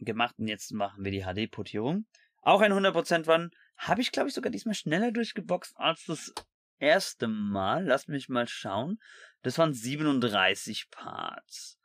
gemacht 0.00 0.38
und 0.38 0.48
jetzt 0.48 0.72
machen 0.72 1.04
wir 1.04 1.12
die 1.12 1.24
HD-Portierung. 1.24 2.06
Auch 2.42 2.60
ein 2.60 2.72
100% 2.72 3.26
Run. 3.30 3.50
Habe 3.76 4.00
ich, 4.00 4.12
glaube 4.12 4.28
ich, 4.28 4.34
sogar 4.34 4.50
diesmal 4.50 4.74
schneller 4.74 5.12
durchgeboxt 5.12 5.76
als 5.76 6.04
das 6.04 6.32
erste 6.78 7.28
Mal. 7.28 7.84
Lasst 7.86 8.08
mich 8.08 8.28
mal 8.28 8.48
schauen. 8.48 8.98
Das 9.42 9.58
waren 9.58 9.74
37 9.74 10.90
Parts. 10.90 11.78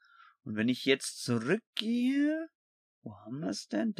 Und 0.43 0.55
wenn 0.55 0.69
ich 0.69 0.85
jetzt 0.85 1.23
zurückgehe, 1.23 2.49
wo 3.01 3.15
haben 3.17 3.39
wir 3.39 3.49
es 3.49 3.67
denn? 3.67 3.93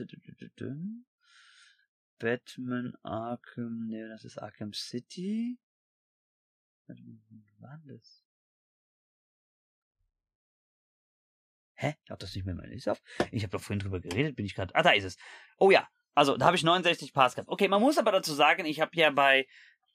Batman 2.20 2.96
Arkham, 3.04 3.88
ne, 3.88 4.08
das 4.10 4.24
ist 4.24 4.38
Arkham 4.38 4.74
City. 4.74 5.60
Denn 6.88 7.22
das? 7.86 8.24
Hä? 11.76 11.96
Hab 12.10 12.20
das 12.20 12.34
nicht 12.36 12.46
mehr 12.46 12.54
in 12.54 12.58
meiner 12.58 12.70
Liste 12.70 12.92
auf. 12.92 13.02
Ich 13.32 13.44
habe 13.44 13.52
doch 13.52 13.62
vorhin 13.62 13.80
drüber 13.80 14.00
geredet, 14.00 14.36
bin 14.36 14.46
ich 14.46 14.56
gerade. 14.56 14.74
Ah, 14.76 14.84
da 14.84 14.92
ist 14.92 15.04
es. 15.04 15.18
Oh 15.58 15.72
ja. 15.72 15.88
Also, 16.16 16.38
da 16.38 16.46
habe 16.46 16.56
ich 16.56 16.64
69 16.64 17.14
Parts 17.14 17.36
gehabt. 17.36 17.50
Okay, 17.50 17.68
man 17.68 17.82
muss 17.82 17.98
aber 17.98 18.12
dazu 18.12 18.34
sagen, 18.34 18.66
ich 18.66 18.80
habe 18.80 18.92
ja 18.96 19.10
bei 19.10 19.48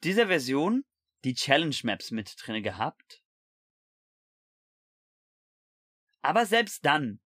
dieser 0.02 0.26
Version 0.26 0.84
die 1.24 1.34
Challenge 1.34 1.76
Maps 1.84 2.10
mit 2.10 2.34
drin 2.38 2.62
gehabt. 2.62 3.22
Aber 6.22 6.44
selbst 6.44 6.84
dann, 6.84 7.20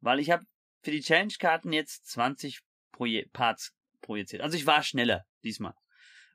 weil 0.00 0.20
ich 0.20 0.30
habe 0.30 0.44
für 0.82 0.92
die 0.92 1.00
Challenge-Karten 1.00 1.72
jetzt 1.72 2.06
20 2.06 2.60
Proje 2.92 3.28
Parts 3.32 3.72
projiziert. 4.00 4.42
Also 4.42 4.56
ich 4.56 4.66
war 4.66 4.82
schneller 4.82 5.24
diesmal. 5.42 5.74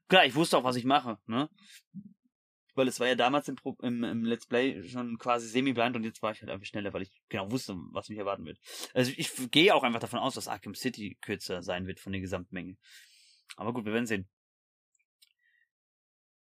Klar, 0.10 0.26
ich 0.26 0.36
wusste 0.36 0.58
auch, 0.58 0.64
was 0.64 0.76
ich 0.76 0.84
mache, 0.84 1.18
ne? 1.26 1.50
Weil 2.76 2.88
es 2.88 3.00
war 3.00 3.08
ja 3.08 3.16
damals 3.16 3.48
im, 3.48 3.56
Pro 3.56 3.78
im, 3.82 4.04
im 4.04 4.24
Let's 4.24 4.46
Play 4.46 4.84
schon 4.88 5.18
quasi 5.18 5.48
semi-blind 5.48 5.96
und 5.96 6.04
jetzt 6.04 6.22
war 6.22 6.32
ich 6.32 6.42
halt 6.42 6.52
einfach 6.52 6.66
schneller, 6.66 6.94
weil 6.94 7.04
ich 7.04 7.12
genau 7.30 7.52
wusste, 7.52 7.76
was 7.92 8.10
mich 8.10 8.18
erwarten 8.18 8.46
wird. 8.46 8.60
Also 8.94 9.12
ich 9.16 9.32
gehe 9.52 9.74
auch 9.74 9.84
einfach 9.84 10.00
davon 10.00 10.20
aus, 10.20 10.36
dass 10.36 10.48
Arkham 10.48 10.76
City 10.76 11.18
kürzer 11.22 11.62
sein 11.62 11.88
wird 11.88 12.00
von 12.00 12.12
der 12.12 12.22
Gesamtmenge. 12.22 12.78
Aber 13.56 13.74
gut, 13.74 13.86
wir 13.86 13.94
werden 13.94 14.08
sehen. 14.08 14.28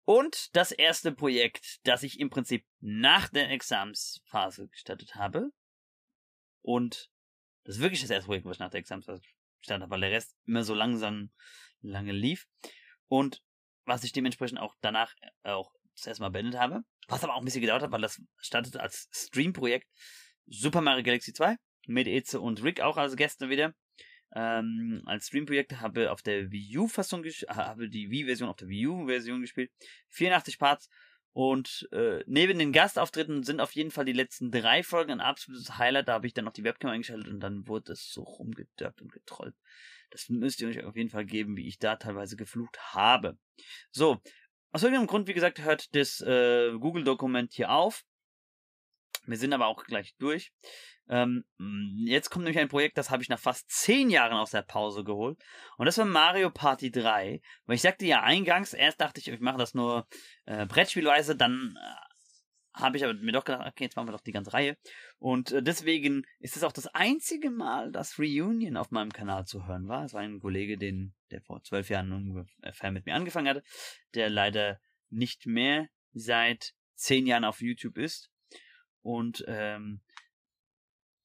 Und 0.05 0.57
das 0.57 0.73
erste 0.73 1.12
Projekt, 1.12 1.78
das 1.85 2.02
ich 2.02 2.19
im 2.19 2.31
Prinzip 2.31 2.66
nach 2.81 3.28
der 3.28 3.51
Examsphase 3.51 4.69
gestartet 4.69 5.15
habe. 5.15 5.51
Und 6.62 7.11
das 7.65 7.77
ist 7.77 7.82
wirklich 7.82 8.01
das 8.01 8.11
erste 8.11 8.27
Projekt, 8.27 8.44
was 8.44 8.57
ich 8.57 8.61
nach 8.61 8.70
der 8.70 8.81
Examsphase 8.81 9.23
gestartet 9.61 9.82
habe, 9.82 9.90
weil 9.90 10.01
der 10.01 10.11
Rest 10.11 10.36
immer 10.47 10.65
so 10.65 10.74
langsam 10.74 11.31
lange 11.81 12.12
lief. 12.12 12.48
Und 13.07 13.43
was 13.85 14.05
ich 14.05 14.12
dementsprechend 14.12 14.59
auch 14.59 14.74
danach 14.81 15.15
auch 15.43 15.73
zuerst 16.01 16.20
mal 16.20 16.31
beendet 16.31 16.59
habe. 16.59 16.82
Was 17.09 17.24
aber 17.24 17.35
auch 17.35 17.40
ein 17.40 17.44
bisschen 17.44 17.60
gedauert 17.60 17.82
hat, 17.82 17.93
weil 17.93 18.01
das 18.01 18.20
startete 18.39 18.81
als 18.81 19.09
Stream-Projekt 19.12 19.89
Super 20.47 20.81
Mario 20.81 21.02
Galaxy 21.02 21.32
2 21.32 21.56
mit 21.86 22.06
Eze 22.06 22.40
und 22.40 22.62
Rick 22.62 22.81
auch 22.81 22.97
als 22.97 23.16
Gäste 23.16 23.48
wieder. 23.48 23.74
Ähm, 24.32 25.02
als 25.06 25.27
Stream-Projekt 25.27 25.81
habe 25.81 26.12
auf 26.12 26.22
der 26.22 26.51
Wii 26.52 26.78
U-Fassung 26.78 27.24
habe 27.48 27.89
die 27.89 28.10
Wii-Version 28.10 28.48
auf 28.48 28.56
der 28.56 28.68
Wii 28.68 28.86
U-Version 28.86 29.40
gespielt. 29.40 29.70
84 30.09 30.59
Parts. 30.59 30.89
Und 31.32 31.89
äh, 31.93 32.24
neben 32.27 32.59
den 32.59 32.72
Gastauftritten 32.72 33.44
sind 33.44 33.60
auf 33.60 33.72
jeden 33.72 33.93
Fall 33.93 34.05
die 34.05 34.12
letzten 34.12 34.51
drei 34.51 34.82
Folgen 34.82 35.12
ein 35.12 35.20
absolutes 35.20 35.78
Highlight. 35.78 36.09
Da 36.09 36.14
habe 36.14 36.27
ich 36.27 36.35
dann 36.35 36.44
noch 36.44 36.52
die 36.52 36.64
Webcam 36.64 36.90
eingeschaltet 36.90 37.28
und 37.28 37.40
dann 37.40 37.68
wurde 37.68 37.93
es 37.93 38.12
so 38.12 38.22
rumgedörbt 38.22 39.01
und 39.01 39.12
getrollt. 39.12 39.55
Das 40.10 40.28
müsst 40.28 40.60
ihr 40.60 40.68
euch 40.68 40.82
auf 40.82 40.97
jeden 40.97 41.10
Fall 41.10 41.24
geben, 41.24 41.56
wie 41.56 41.68
ich 41.68 41.78
da 41.78 41.94
teilweise 41.94 42.36
geflucht 42.36 42.78
habe. 42.94 43.39
So, 43.93 44.20
aus 44.72 44.82
irgendeinem 44.82 45.06
Grund, 45.06 45.28
wie 45.28 45.34
gesagt, 45.34 45.62
hört 45.62 45.94
das 45.94 46.20
äh, 46.20 46.72
Google-Dokument 46.78 47.52
hier 47.52 47.70
auf. 47.70 48.05
Wir 49.26 49.36
sind 49.36 49.52
aber 49.52 49.66
auch 49.66 49.84
gleich 49.84 50.14
durch. 50.18 50.52
Ähm, 51.09 51.44
jetzt 52.06 52.30
kommt 52.30 52.44
nämlich 52.44 52.60
ein 52.60 52.68
Projekt, 52.68 52.97
das 52.97 53.10
habe 53.10 53.22
ich 53.22 53.28
nach 53.28 53.38
fast 53.38 53.68
zehn 53.68 54.10
Jahren 54.10 54.36
aus 54.36 54.52
der 54.52 54.62
Pause 54.62 55.02
geholt. 55.02 55.42
Und 55.76 55.86
das 55.86 55.98
war 55.98 56.05
Mario 56.05 56.51
Party 56.51 56.90
3. 56.90 57.40
Weil 57.66 57.74
ich 57.74 57.82
sagte 57.82 58.06
ja 58.06 58.22
eingangs, 58.22 58.72
erst 58.74 59.01
dachte 59.01 59.20
ich, 59.20 59.28
ich 59.28 59.40
mache 59.40 59.59
das 59.59 59.74
nur 59.74 60.06
äh, 60.47 60.66
Brettspielweise, 60.66 61.36
dann 61.36 61.76
äh, 61.76 62.10
habe 62.74 62.97
ich 62.97 63.05
aber 63.05 63.14
mir 63.14 63.32
doch 63.32 63.44
gedacht, 63.44 63.66
okay, 63.66 63.84
jetzt 63.84 63.97
machen 63.97 64.09
wir 64.09 64.12
doch 64.12 64.20
die 64.20 64.32
ganze 64.32 64.52
Reihe. 64.52 64.76
Und 65.18 65.52
äh, 65.52 65.62
deswegen 65.62 66.24
ist 66.38 66.56
es 66.56 66.62
auch 66.62 66.72
das 66.72 66.86
einzige 66.88 67.51
Mal, 67.51 67.90
dass 67.90 68.18
Reunion 68.18 68.76
auf 68.76 68.90
meinem 68.90 69.12
Kanal 69.12 69.47
zu 69.47 69.66
hören 69.66 69.88
war. 69.88 70.05
Es 70.05 70.14
war 70.14 70.20
ein 70.20 70.40
Kollege, 70.40 70.78
den, 70.78 71.14
der 71.30 71.42
vor 71.42 71.62
zwölf 71.62 71.90
Jahren 71.90 72.12
ungefähr 72.12 72.92
mit 72.92 73.06
mir 73.06 73.14
angefangen 73.14 73.48
hatte, 73.48 73.62
der 74.14 74.30
leider 74.30 74.80
nicht 75.09 75.47
mehr 75.47 75.88
seit 76.12 76.74
zehn 76.94 77.26
Jahren 77.26 77.44
auf 77.44 77.60
YouTube 77.60 77.98
ist. 77.98 78.30
Und 79.02 79.44
ähm, 79.48 80.01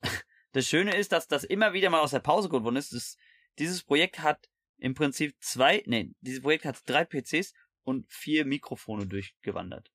das 0.52 0.68
Schöne 0.68 0.96
ist, 0.96 1.12
dass 1.12 1.28
das 1.28 1.44
immer 1.44 1.74
wieder 1.74 1.90
mal 1.90 2.02
aus 2.02 2.12
der 2.12 2.20
Pause 2.20 2.50
geholt 2.50 2.64
worden 2.64 2.78
ist. 2.78 2.94
Das, 2.94 3.18
dieses 3.60 3.84
Projekt 3.84 4.20
hat 4.20 4.50
im 4.78 4.94
Prinzip 4.94 5.36
zwei, 5.40 5.84
nee, 5.86 6.12
dieses 6.22 6.42
Projekt 6.42 6.66
hat 6.66 6.82
drei 6.86 7.06
PCs 7.06 7.54
und 7.84 8.12
vier 8.12 8.46
Mikrofone 8.46 9.06
durchgewandert. 9.06 9.92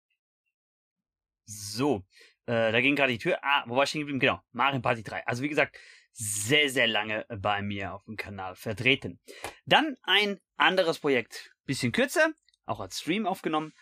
So, 1.50 2.04
äh, 2.46 2.70
da 2.70 2.80
ging 2.80 2.94
gerade 2.94 3.12
die 3.12 3.18
Tür. 3.18 3.38
Ah, 3.42 3.64
wo 3.66 3.76
war 3.76 3.82
ich 3.82 3.90
stehen 3.90 4.00
geblieben? 4.00 4.20
Genau, 4.20 4.40
Mario 4.52 4.80
Party 4.80 5.02
3. 5.02 5.26
Also 5.26 5.42
wie 5.42 5.48
gesagt, 5.48 5.76
sehr, 6.12 6.70
sehr 6.70 6.86
lange 6.86 7.26
bei 7.28 7.60
mir 7.62 7.94
auf 7.94 8.04
dem 8.04 8.16
Kanal 8.16 8.54
vertreten. 8.54 9.18
Dann 9.66 9.96
ein 10.02 10.40
anderes 10.56 10.98
Projekt, 11.00 11.52
bisschen 11.64 11.92
kürzer, 11.92 12.32
auch 12.66 12.80
als 12.80 13.00
Stream 13.00 13.26
aufgenommen. 13.26 13.72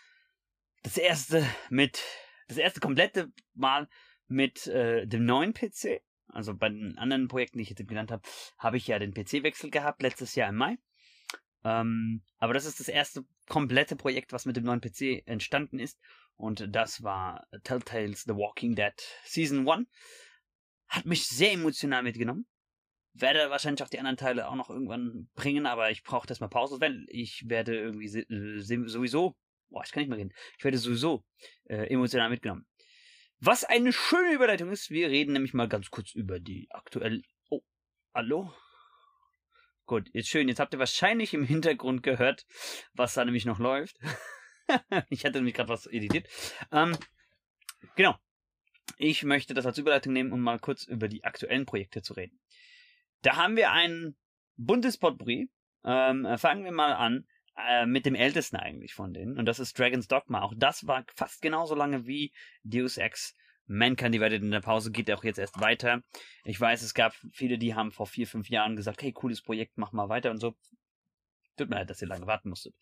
Das 0.83 0.97
erste 0.97 1.45
mit, 1.69 2.03
das 2.47 2.57
erste 2.57 2.79
komplette 2.79 3.31
Mal 3.53 3.87
mit 4.27 4.67
äh, 4.67 5.05
dem 5.05 5.25
neuen 5.25 5.53
PC. 5.53 6.01
Also 6.27 6.55
bei 6.55 6.69
den 6.69 6.97
anderen 6.97 7.27
Projekten, 7.27 7.57
die 7.57 7.63
ich 7.63 7.69
jetzt 7.69 7.87
genannt 7.87 8.11
habe, 8.11 8.27
habe 8.57 8.77
ich 8.77 8.87
ja 8.87 8.99
den 8.99 9.13
PC-Wechsel 9.13 9.69
gehabt, 9.69 10.01
letztes 10.01 10.35
Jahr 10.35 10.49
im 10.49 10.55
Mai. 10.55 10.77
Ähm, 11.63 12.21
aber 12.37 12.53
das 12.53 12.65
ist 12.65 12.79
das 12.79 12.87
erste 12.87 13.25
komplette 13.47 13.95
Projekt, 13.95 14.31
was 14.31 14.45
mit 14.45 14.55
dem 14.55 14.63
neuen 14.63 14.81
PC 14.81 15.23
entstanden 15.27 15.79
ist. 15.79 15.99
Und 16.39 16.73
das 16.73 17.03
war 17.03 17.45
Telltales 17.63 18.23
The 18.23 18.33
Walking 18.33 18.73
Dead 18.73 18.93
Season 19.25 19.67
1. 19.67 19.87
Hat 20.87 21.05
mich 21.05 21.27
sehr 21.27 21.51
emotional 21.51 22.01
mitgenommen. 22.01 22.47
Werde 23.13 23.49
wahrscheinlich 23.49 23.83
auch 23.83 23.89
die 23.89 23.99
anderen 23.99 24.15
Teile 24.15 24.47
auch 24.47 24.55
noch 24.55 24.69
irgendwann 24.69 25.29
bringen, 25.35 25.65
aber 25.65 25.91
ich 25.91 26.01
brauche 26.01 26.27
das 26.27 26.39
mal 26.39 26.47
Pause, 26.47 26.79
weil 26.79 27.05
ich 27.09 27.43
werde 27.49 27.75
irgendwie 27.75 28.05
äh, 28.07 28.87
sowieso, 28.87 29.35
boah, 29.67 29.83
ich 29.83 29.91
kann 29.91 29.99
nicht 29.99 30.09
mehr 30.09 30.17
reden, 30.17 30.33
ich 30.57 30.63
werde 30.63 30.77
sowieso 30.77 31.25
äh, 31.65 31.91
emotional 31.93 32.29
mitgenommen. 32.29 32.65
Was 33.39 33.65
eine 33.65 33.91
schöne 33.91 34.33
Überleitung 34.33 34.71
ist, 34.71 34.91
wir 34.91 35.09
reden 35.09 35.33
nämlich 35.33 35.53
mal 35.53 35.67
ganz 35.67 35.89
kurz 35.91 36.15
über 36.15 36.39
die 36.39 36.69
aktuell. 36.71 37.21
Oh, 37.49 37.61
hallo? 38.13 38.53
Gut, 39.85 40.09
jetzt 40.13 40.29
schön. 40.29 40.47
Jetzt 40.47 40.61
habt 40.61 40.73
ihr 40.73 40.79
wahrscheinlich 40.79 41.33
im 41.33 41.43
Hintergrund 41.43 42.01
gehört, 42.01 42.45
was 42.93 43.13
da 43.13 43.25
nämlich 43.25 43.43
noch 43.43 43.59
läuft. 43.59 43.97
ich 45.09 45.25
hatte 45.25 45.37
nämlich 45.37 45.55
gerade 45.55 45.69
was 45.69 45.87
editiert. 45.87 46.27
Ähm, 46.71 46.97
genau. 47.95 48.15
Ich 48.97 49.23
möchte 49.23 49.53
das 49.53 49.65
als 49.65 49.77
Überleitung 49.77 50.13
nehmen, 50.13 50.31
um 50.31 50.41
mal 50.41 50.59
kurz 50.59 50.83
über 50.83 51.07
die 51.07 51.23
aktuellen 51.23 51.65
Projekte 51.65 52.01
zu 52.01 52.13
reden. 52.13 52.39
Da 53.21 53.35
haben 53.35 53.55
wir 53.55 53.71
ein 53.71 54.15
buntes 54.57 54.97
Potpourri. 54.97 55.49
Ähm, 55.85 56.27
fangen 56.37 56.65
wir 56.65 56.71
mal 56.71 56.93
an 56.93 57.27
äh, 57.55 57.85
mit 57.85 58.05
dem 58.05 58.15
ältesten 58.15 58.57
eigentlich 58.57 58.93
von 58.93 59.13
denen. 59.13 59.37
Und 59.37 59.45
das 59.45 59.59
ist 59.59 59.77
Dragon's 59.77 60.07
Dogma. 60.07 60.41
Auch 60.41 60.53
das 60.55 60.87
war 60.87 61.05
fast 61.15 61.41
genauso 61.41 61.75
lange 61.75 62.05
wie 62.05 62.33
Deus 62.63 62.97
Ex 62.97 63.35
Mankind 63.69 64.15
Divided 64.15 64.41
in 64.41 64.49
der 64.49 64.61
Pause 64.61 64.91
geht 64.91 65.11
auch 65.11 65.23
jetzt 65.23 65.37
erst 65.37 65.61
weiter. 65.61 66.01
Ich 66.43 66.59
weiß, 66.59 66.81
es 66.81 66.95
gab 66.95 67.13
viele, 67.31 67.59
die 67.59 67.75
haben 67.75 67.91
vor 67.91 68.07
vier, 68.07 68.25
fünf 68.25 68.49
Jahren 68.49 68.75
gesagt, 68.75 69.03
hey, 69.03 69.13
cooles 69.13 69.43
Projekt, 69.43 69.77
mach 69.77 69.91
mal 69.91 70.09
weiter 70.09 70.31
und 70.31 70.39
so. 70.39 70.55
Tut 71.59 71.69
mir 71.69 71.75
leid, 71.75 71.89
dass 71.89 72.01
ihr 72.01 72.07
lange 72.07 72.25
warten 72.25 72.49
musstet. 72.49 72.73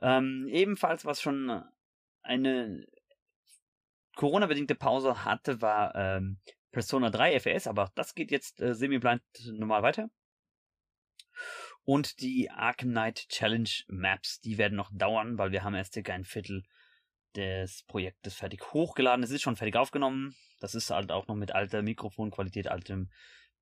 Ähm, 0.00 0.46
ebenfalls, 0.48 1.04
was 1.04 1.20
schon 1.20 1.62
eine 2.22 2.86
Corona-bedingte 4.14 4.76
Pause 4.76 5.24
hatte, 5.24 5.60
war 5.60 5.94
ähm, 5.96 6.38
Persona 6.70 7.10
3 7.10 7.34
FS, 7.40 7.66
aber 7.66 7.90
das 7.96 8.14
geht 8.14 8.30
jetzt 8.30 8.60
äh, 8.60 8.74
semi-blind 8.74 9.22
normal 9.58 9.82
weiter. 9.82 10.08
Und 11.82 12.20
die 12.20 12.48
Arkham 12.48 12.90
Knight 12.90 13.28
Challenge 13.28 13.70
Maps, 13.88 14.40
die 14.40 14.56
werden 14.56 14.76
noch 14.76 14.90
dauern, 14.92 15.36
weil 15.36 15.50
wir 15.50 15.64
haben 15.64 15.74
erst 15.74 15.94
circa 15.94 16.12
ein 16.12 16.24
Viertel 16.24 16.62
des 17.34 17.82
Projektes 17.84 18.34
fertig 18.34 18.72
hochgeladen. 18.72 19.24
Es 19.24 19.32
ist 19.32 19.42
schon 19.42 19.56
fertig 19.56 19.74
aufgenommen. 19.74 20.36
Das 20.60 20.76
ist 20.76 20.90
halt 20.90 21.10
auch 21.10 21.26
noch 21.26 21.34
mit 21.34 21.52
alter 21.52 21.82
Mikrofonqualität, 21.82 22.68
altem 22.68 23.10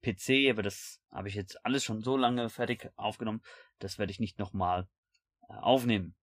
PC, 0.03 0.51
aber 0.51 0.62
das 0.62 1.01
habe 1.11 1.28
ich 1.28 1.35
jetzt 1.35 1.65
alles 1.65 1.85
schon 1.85 2.03
so 2.03 2.16
lange 2.16 2.49
fertig 2.51 2.91
aufgenommen. 2.97 3.43
Das 3.81 3.98
werde 3.98 4.12
ich 4.12 4.20
nicht 4.20 4.39
nochmal 4.39 4.89
äh, 5.48 5.55
aufnehmen. 5.55 6.15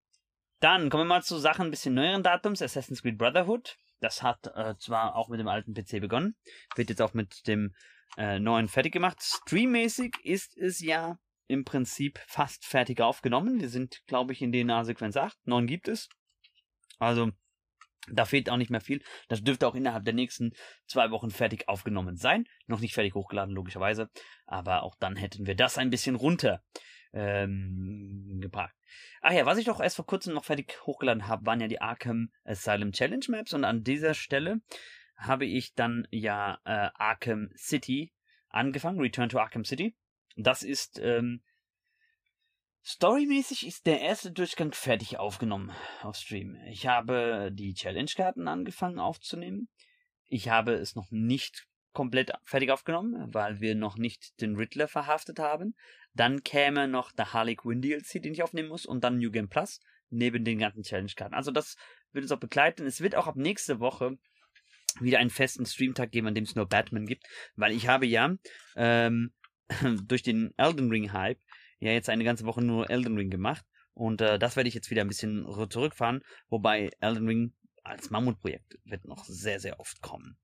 Dann 0.59 0.89
kommen 0.89 1.03
wir 1.03 1.15
mal 1.15 1.23
zu 1.23 1.38
Sachen 1.38 1.67
ein 1.67 1.71
bisschen 1.71 1.93
neueren 1.93 2.23
Datums. 2.23 2.61
Assassin's 2.61 3.01
Creed 3.01 3.17
Brotherhood. 3.17 3.77
Das 3.99 4.23
hat 4.23 4.47
äh, 4.55 4.75
zwar 4.79 5.15
auch 5.15 5.29
mit 5.29 5.39
dem 5.39 5.47
alten 5.47 5.73
PC 5.73 5.99
begonnen, 5.99 6.35
wird 6.75 6.89
jetzt 6.89 7.01
auch 7.01 7.13
mit 7.13 7.47
dem 7.47 7.73
äh, 8.17 8.39
neuen 8.39 8.67
fertig 8.67 8.93
gemacht. 8.93 9.17
Streammäßig 9.21 10.15
ist 10.23 10.55
es 10.57 10.79
ja 10.79 11.17
im 11.47 11.63
Prinzip 11.63 12.19
fast 12.27 12.65
fertig 12.65 13.01
aufgenommen. 13.01 13.59
Wir 13.59 13.69
sind, 13.69 14.01
glaube 14.05 14.34
ich, 14.34 14.41
in 14.41 14.51
DNA-Sequenz 14.51 15.17
8. 15.17 15.35
9 15.45 15.65
gibt 15.65 15.88
es. 15.88 16.09
Also, 16.99 17.31
da 18.09 18.25
fehlt 18.25 18.49
auch 18.49 18.57
nicht 18.57 18.69
mehr 18.69 18.81
viel. 18.81 19.01
Das 19.27 19.43
dürfte 19.43 19.67
auch 19.67 19.75
innerhalb 19.75 20.05
der 20.05 20.13
nächsten 20.13 20.53
zwei 20.88 21.11
Wochen 21.11 21.31
fertig 21.31 21.67
aufgenommen 21.67 22.15
sein. 22.15 22.45
Noch 22.67 22.79
nicht 22.79 22.93
fertig 22.93 23.15
hochgeladen, 23.15 23.53
logischerweise. 23.53 24.09
Aber 24.45 24.84
auch 24.84 24.95
dann 24.99 25.15
hätten 25.15 25.45
wir 25.45 25.55
das 25.55 25.77
ein 25.77 25.89
bisschen 25.89 26.15
runter 26.15 26.61
ähm, 27.18 28.38
gebracht. 28.39 28.76
Ach 29.22 29.31
ja, 29.31 29.45
was 29.45 29.57
ich 29.57 29.65
doch 29.65 29.80
erst 29.80 29.95
vor 29.95 30.06
kurzem 30.06 30.34
noch 30.34 30.45
fertig 30.45 30.77
hochgeladen 30.85 31.27
habe, 31.27 31.45
waren 31.45 31.60
ja 31.60 31.68
die 31.68 31.81
Arkham 31.81 32.31
Asylum 32.44 32.91
Challenge 32.91 33.26
Maps. 33.30 33.53
Und 33.53 33.64
an 33.64 33.84
dieser 33.84 34.14
Stelle 34.14 34.61
habe 35.15 35.45
ich 35.45 35.73
dann 35.73 36.07
ja 36.11 36.60
äh, 36.65 36.89
Arkham 36.94 37.49
City 37.56 38.14
angefangen, 38.49 38.99
Return 38.99 39.30
to 39.30 39.39
Arkham 39.39 39.65
City. 39.65 39.95
Das 40.35 40.61
ist 40.61 40.99
ähm, 40.99 41.41
Storymäßig 42.89 43.68
ist 43.68 43.85
der 43.85 43.99
erste 43.99 44.31
Durchgang 44.31 44.72
fertig 44.72 45.18
aufgenommen 45.18 45.73
auf 46.03 46.15
Stream. 46.15 46.56
Ich 46.69 46.88
habe 46.88 47.49
die 47.52 47.73
Challenge-Karten 47.73 48.48
angefangen 48.48 48.99
aufzunehmen. 48.99 49.68
Ich 50.26 50.48
habe 50.48 50.72
es 50.76 50.95
noch 50.95 51.11
nicht 51.11 51.68
komplett 51.97 52.31
fertig 52.43 52.69
aufgenommen, 52.69 53.33
weil 53.33 53.59
wir 53.59 53.73
noch 53.73 53.97
nicht 53.97 54.39
den 54.39 54.55
Riddler 54.55 54.87
verhaftet 54.87 55.39
haben. 55.39 55.73
Dann 56.13 56.43
käme 56.43 56.87
noch 56.87 57.11
der 57.11 57.33
Harley 57.33 57.55
Quinn 57.55 57.81
DLC, 57.81 58.21
den 58.21 58.33
ich 58.33 58.43
aufnehmen 58.43 58.69
muss, 58.69 58.85
und 58.85 59.03
dann 59.03 59.17
New 59.17 59.31
Game 59.31 59.49
Plus 59.49 59.79
neben 60.11 60.45
den 60.45 60.59
ganzen 60.59 60.83
Challenge-Karten. 60.83 61.33
Also 61.33 61.49
das 61.49 61.75
wird 62.11 62.23
uns 62.23 62.31
auch 62.31 62.39
begleiten. 62.39 62.85
Es 62.85 63.01
wird 63.01 63.15
auch 63.15 63.25
ab 63.25 63.35
nächste 63.35 63.79
Woche 63.79 64.19
wieder 64.99 65.17
einen 65.17 65.31
festen 65.31 65.65
Streamtag 65.65 66.11
geben, 66.11 66.27
an 66.27 66.35
dem 66.35 66.43
es 66.43 66.53
nur 66.53 66.69
Batman 66.69 67.07
gibt, 67.07 67.25
weil 67.55 67.71
ich 67.71 67.87
habe 67.87 68.05
ja 68.05 68.35
ähm, 68.75 69.33
durch 70.03 70.21
den 70.21 70.53
Elden 70.55 70.91
Ring 70.91 71.13
Hype 71.13 71.41
ja 71.79 71.93
jetzt 71.93 72.09
eine 72.09 72.23
ganze 72.23 72.45
Woche 72.45 72.63
nur 72.63 72.91
Elden 72.91 73.17
Ring 73.17 73.31
gemacht. 73.31 73.65
Und 73.95 74.21
äh, 74.21 74.37
das 74.37 74.55
werde 74.55 74.69
ich 74.69 74.75
jetzt 74.75 74.91
wieder 74.91 75.01
ein 75.01 75.07
bisschen 75.07 75.47
zurückfahren. 75.71 76.23
Wobei 76.49 76.91
Elden 76.99 77.27
Ring 77.27 77.53
als 77.83 78.11
Mammutprojekt 78.11 78.77
wird 78.85 79.05
noch 79.05 79.25
sehr, 79.25 79.59
sehr 79.59 79.79
oft 79.79 79.99
kommen. 80.03 80.37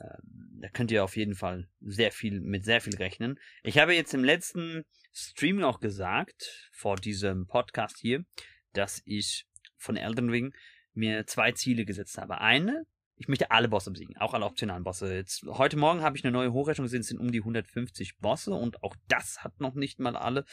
Ähm, 0.00 0.58
da 0.60 0.68
könnt 0.68 0.90
ihr 0.90 1.04
auf 1.04 1.16
jeden 1.16 1.34
Fall 1.34 1.68
sehr 1.80 2.12
viel, 2.12 2.40
mit 2.40 2.64
sehr 2.64 2.80
viel 2.80 2.96
rechnen. 2.96 3.38
Ich 3.62 3.78
habe 3.78 3.94
jetzt 3.94 4.14
im 4.14 4.24
letzten 4.24 4.84
Stream 5.12 5.62
auch 5.62 5.80
gesagt, 5.80 6.70
vor 6.72 6.96
diesem 6.96 7.46
Podcast 7.46 7.98
hier, 7.98 8.24
dass 8.72 9.02
ich 9.04 9.46
von 9.76 9.96
Elden 9.96 10.30
Ring 10.30 10.54
mir 10.94 11.26
zwei 11.26 11.52
Ziele 11.52 11.84
gesetzt 11.84 12.18
habe. 12.18 12.40
Eine 12.40 12.86
ich 13.22 13.28
möchte 13.28 13.52
alle 13.52 13.68
Bosse 13.68 13.90
besiegen, 13.92 14.16
auch 14.16 14.34
alle 14.34 14.44
optionalen 14.44 14.82
Bosse. 14.82 15.14
Jetzt, 15.14 15.44
heute 15.46 15.76
Morgen 15.76 16.02
habe 16.02 16.16
ich 16.16 16.24
eine 16.24 16.32
neue 16.32 16.52
Hochrechnung 16.52 16.86
gesehen, 16.86 17.02
es 17.02 17.06
sind 17.06 17.20
um 17.20 17.30
die 17.30 17.38
150 17.38 18.18
Bosse 18.18 18.52
und 18.52 18.82
auch 18.82 18.96
das 19.06 19.44
hat 19.44 19.60
noch 19.60 19.74
nicht 19.74 20.00
mal 20.00 20.16
alle 20.16 20.44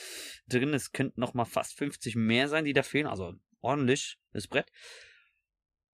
drin. 0.48 0.74
Es 0.76 0.92
könnten 0.92 1.20
noch 1.20 1.34
mal 1.34 1.46
fast 1.46 1.76
50 1.78 2.16
mehr 2.16 2.48
sein, 2.48 2.66
die 2.66 2.74
da 2.74 2.84
fehlen, 2.84 3.08
also 3.08 3.34
ordentlich 3.62 4.20
das 4.34 4.48
Brett. 4.48 4.72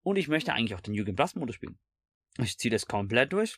Und 0.02 0.18
ich 0.18 0.28
möchte 0.28 0.54
eigentlich 0.54 0.76
auch 0.76 0.82
den 0.82 0.94
Jürgen 0.94 1.16
Blast 1.16 1.38
Modus 1.38 1.56
spielen. 1.56 1.80
Ich 2.38 2.58
ziehe 2.58 2.72
das 2.72 2.86
komplett 2.86 3.34
durch. 3.34 3.58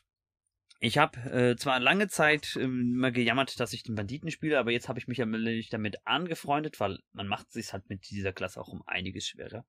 Ich 0.80 0.98
habe 0.98 1.18
äh, 1.30 1.56
zwar 1.56 1.80
lange 1.80 2.06
Zeit 2.08 2.54
äh, 2.54 2.62
immer 2.62 3.10
gejammert, 3.10 3.58
dass 3.58 3.72
ich 3.72 3.82
den 3.82 3.96
Banditen 3.96 4.30
spiele, 4.30 4.58
aber 4.58 4.70
jetzt 4.70 4.88
habe 4.88 4.98
ich 5.00 5.08
mich 5.08 5.18
ja 5.18 5.26
damit 5.70 5.96
angefreundet, 6.06 6.78
weil 6.78 6.98
man 7.12 7.26
macht 7.26 7.50
sich 7.50 7.72
halt 7.72 7.88
mit 7.88 8.08
dieser 8.10 8.32
Klasse 8.32 8.60
auch 8.60 8.68
um 8.68 8.82
einiges 8.86 9.26
schwerer. 9.26 9.64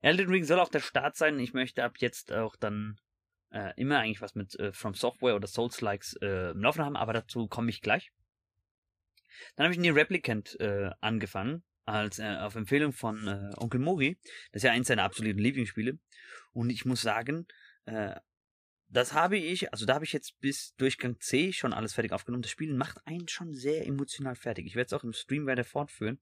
Elden 0.00 0.28
Ring 0.28 0.44
soll 0.44 0.58
auch 0.58 0.70
der 0.70 0.80
Start 0.80 1.16
sein. 1.16 1.38
Ich 1.38 1.52
möchte 1.52 1.84
ab 1.84 1.96
jetzt 1.98 2.32
auch 2.32 2.56
dann 2.56 2.98
äh, 3.50 3.72
immer 3.76 3.98
eigentlich 3.98 4.22
was 4.22 4.34
mit 4.34 4.58
äh, 4.58 4.72
From 4.72 4.94
Software 4.94 5.36
oder 5.36 5.46
Souls-Likes 5.46 6.16
äh, 6.20 6.50
im 6.50 6.62
Laufen 6.62 6.84
haben, 6.84 6.96
aber 6.96 7.12
dazu 7.12 7.46
komme 7.46 7.70
ich 7.70 7.80
gleich. 7.80 8.10
Dann 9.54 9.64
habe 9.64 9.74
ich 9.74 9.80
die 9.80 9.90
Replicant 9.90 10.58
äh, 10.58 10.90
angefangen, 11.00 11.62
als 11.84 12.18
äh, 12.18 12.36
auf 12.36 12.54
Empfehlung 12.54 12.92
von 12.92 13.26
äh, 13.26 13.50
Onkel 13.56 13.80
Mori. 13.80 14.18
Das 14.52 14.60
ist 14.60 14.64
ja 14.64 14.72
eins 14.72 14.88
seiner 14.88 15.04
absoluten 15.04 15.38
Lieblingsspiele. 15.38 15.98
Und 16.52 16.70
ich 16.70 16.84
muss 16.84 17.02
sagen, 17.02 17.46
äh, 17.84 18.14
das 18.88 19.12
habe 19.12 19.36
ich, 19.36 19.72
also 19.72 19.86
da 19.86 19.94
habe 19.94 20.04
ich 20.04 20.12
jetzt 20.12 20.40
bis 20.40 20.74
Durchgang 20.74 21.20
C 21.20 21.52
schon 21.52 21.72
alles 21.72 21.94
fertig 21.94 22.12
aufgenommen. 22.12 22.42
Das 22.42 22.50
Spiel 22.50 22.74
macht 22.74 22.98
einen 23.06 23.28
schon 23.28 23.54
sehr 23.54 23.86
emotional 23.86 24.34
fertig. 24.34 24.66
Ich 24.66 24.74
werde 24.74 24.86
es 24.86 24.92
auch 24.92 25.04
im 25.04 25.12
Stream 25.12 25.46
weiter 25.46 25.64
fortführen. 25.64 26.20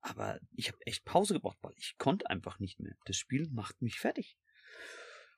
Aber 0.00 0.38
ich 0.54 0.68
habe 0.68 0.78
echt 0.84 1.06
Pause 1.06 1.32
gebraucht, 1.32 1.56
weil 1.62 1.72
ich 1.76 1.96
konnte 1.96 2.28
einfach 2.28 2.58
nicht 2.58 2.78
mehr. 2.78 2.92
Das 3.06 3.16
Spiel 3.16 3.48
macht 3.50 3.80
mich 3.80 3.98
fertig. 3.98 4.36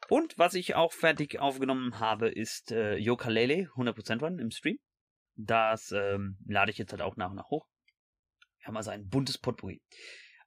Und 0.09 0.37
was 0.39 0.55
ich 0.55 0.75
auch 0.75 0.93
fertig 0.93 1.39
aufgenommen 1.39 2.01
habe, 2.01 2.29
ist 2.29 2.73
äh, 2.73 2.97
Yokalele 2.97 3.71
100% 3.77 4.21
Run 4.21 4.41
im 4.41 4.51
Stream. 4.51 4.79
Das 5.37 5.93
ähm, 5.93 6.39
lade 6.47 6.73
ich 6.73 6.79
jetzt 6.79 6.93
halt 6.93 7.03
auch 7.03 7.17
nach 7.17 7.31
und 7.31 7.37
nach 7.37 7.51
hoch. 7.51 7.69
Wir 8.67 8.71
haben 8.71 8.79
also 8.79 8.91
ein 8.91 9.09
buntes 9.09 9.39
Potpourri. 9.39 9.81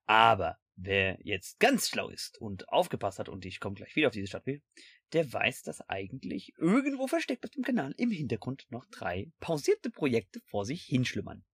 Aber 0.05 0.57
wer 0.75 1.17
jetzt 1.21 1.57
ganz 1.61 1.87
schlau 1.87 2.09
ist 2.09 2.37
und 2.41 2.67
aufgepasst 2.67 3.17
hat, 3.17 3.29
und 3.29 3.45
ich 3.45 3.61
komme 3.61 3.75
gleich 3.75 3.95
wieder 3.95 4.07
auf 4.07 4.13
diese 4.13 4.27
Stadtbild, 4.27 4.61
der 5.13 5.31
weiß, 5.31 5.63
dass 5.63 5.79
eigentlich 5.87 6.53
irgendwo 6.57 7.07
versteckt 7.07 7.45
auf 7.45 7.51
dem 7.51 7.63
Kanal 7.63 7.95
im 7.97 8.11
Hintergrund 8.11 8.67
noch 8.71 8.83
drei 8.91 9.31
pausierte 9.39 9.89
Projekte 9.89 10.41
vor 10.41 10.65
sich 10.65 10.83
hinschlummern. 10.83 11.45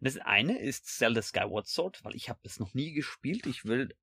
Das 0.00 0.16
eine 0.16 0.58
ist 0.58 0.86
Zelda 0.86 1.22
Skyward 1.22 1.68
Sword, 1.68 2.04
weil 2.04 2.16
ich 2.16 2.28
habe 2.28 2.40
es 2.42 2.58
noch 2.58 2.74
nie 2.74 2.94
gespielt. 2.94 3.46
Ich 3.46 3.64
will 3.64 3.94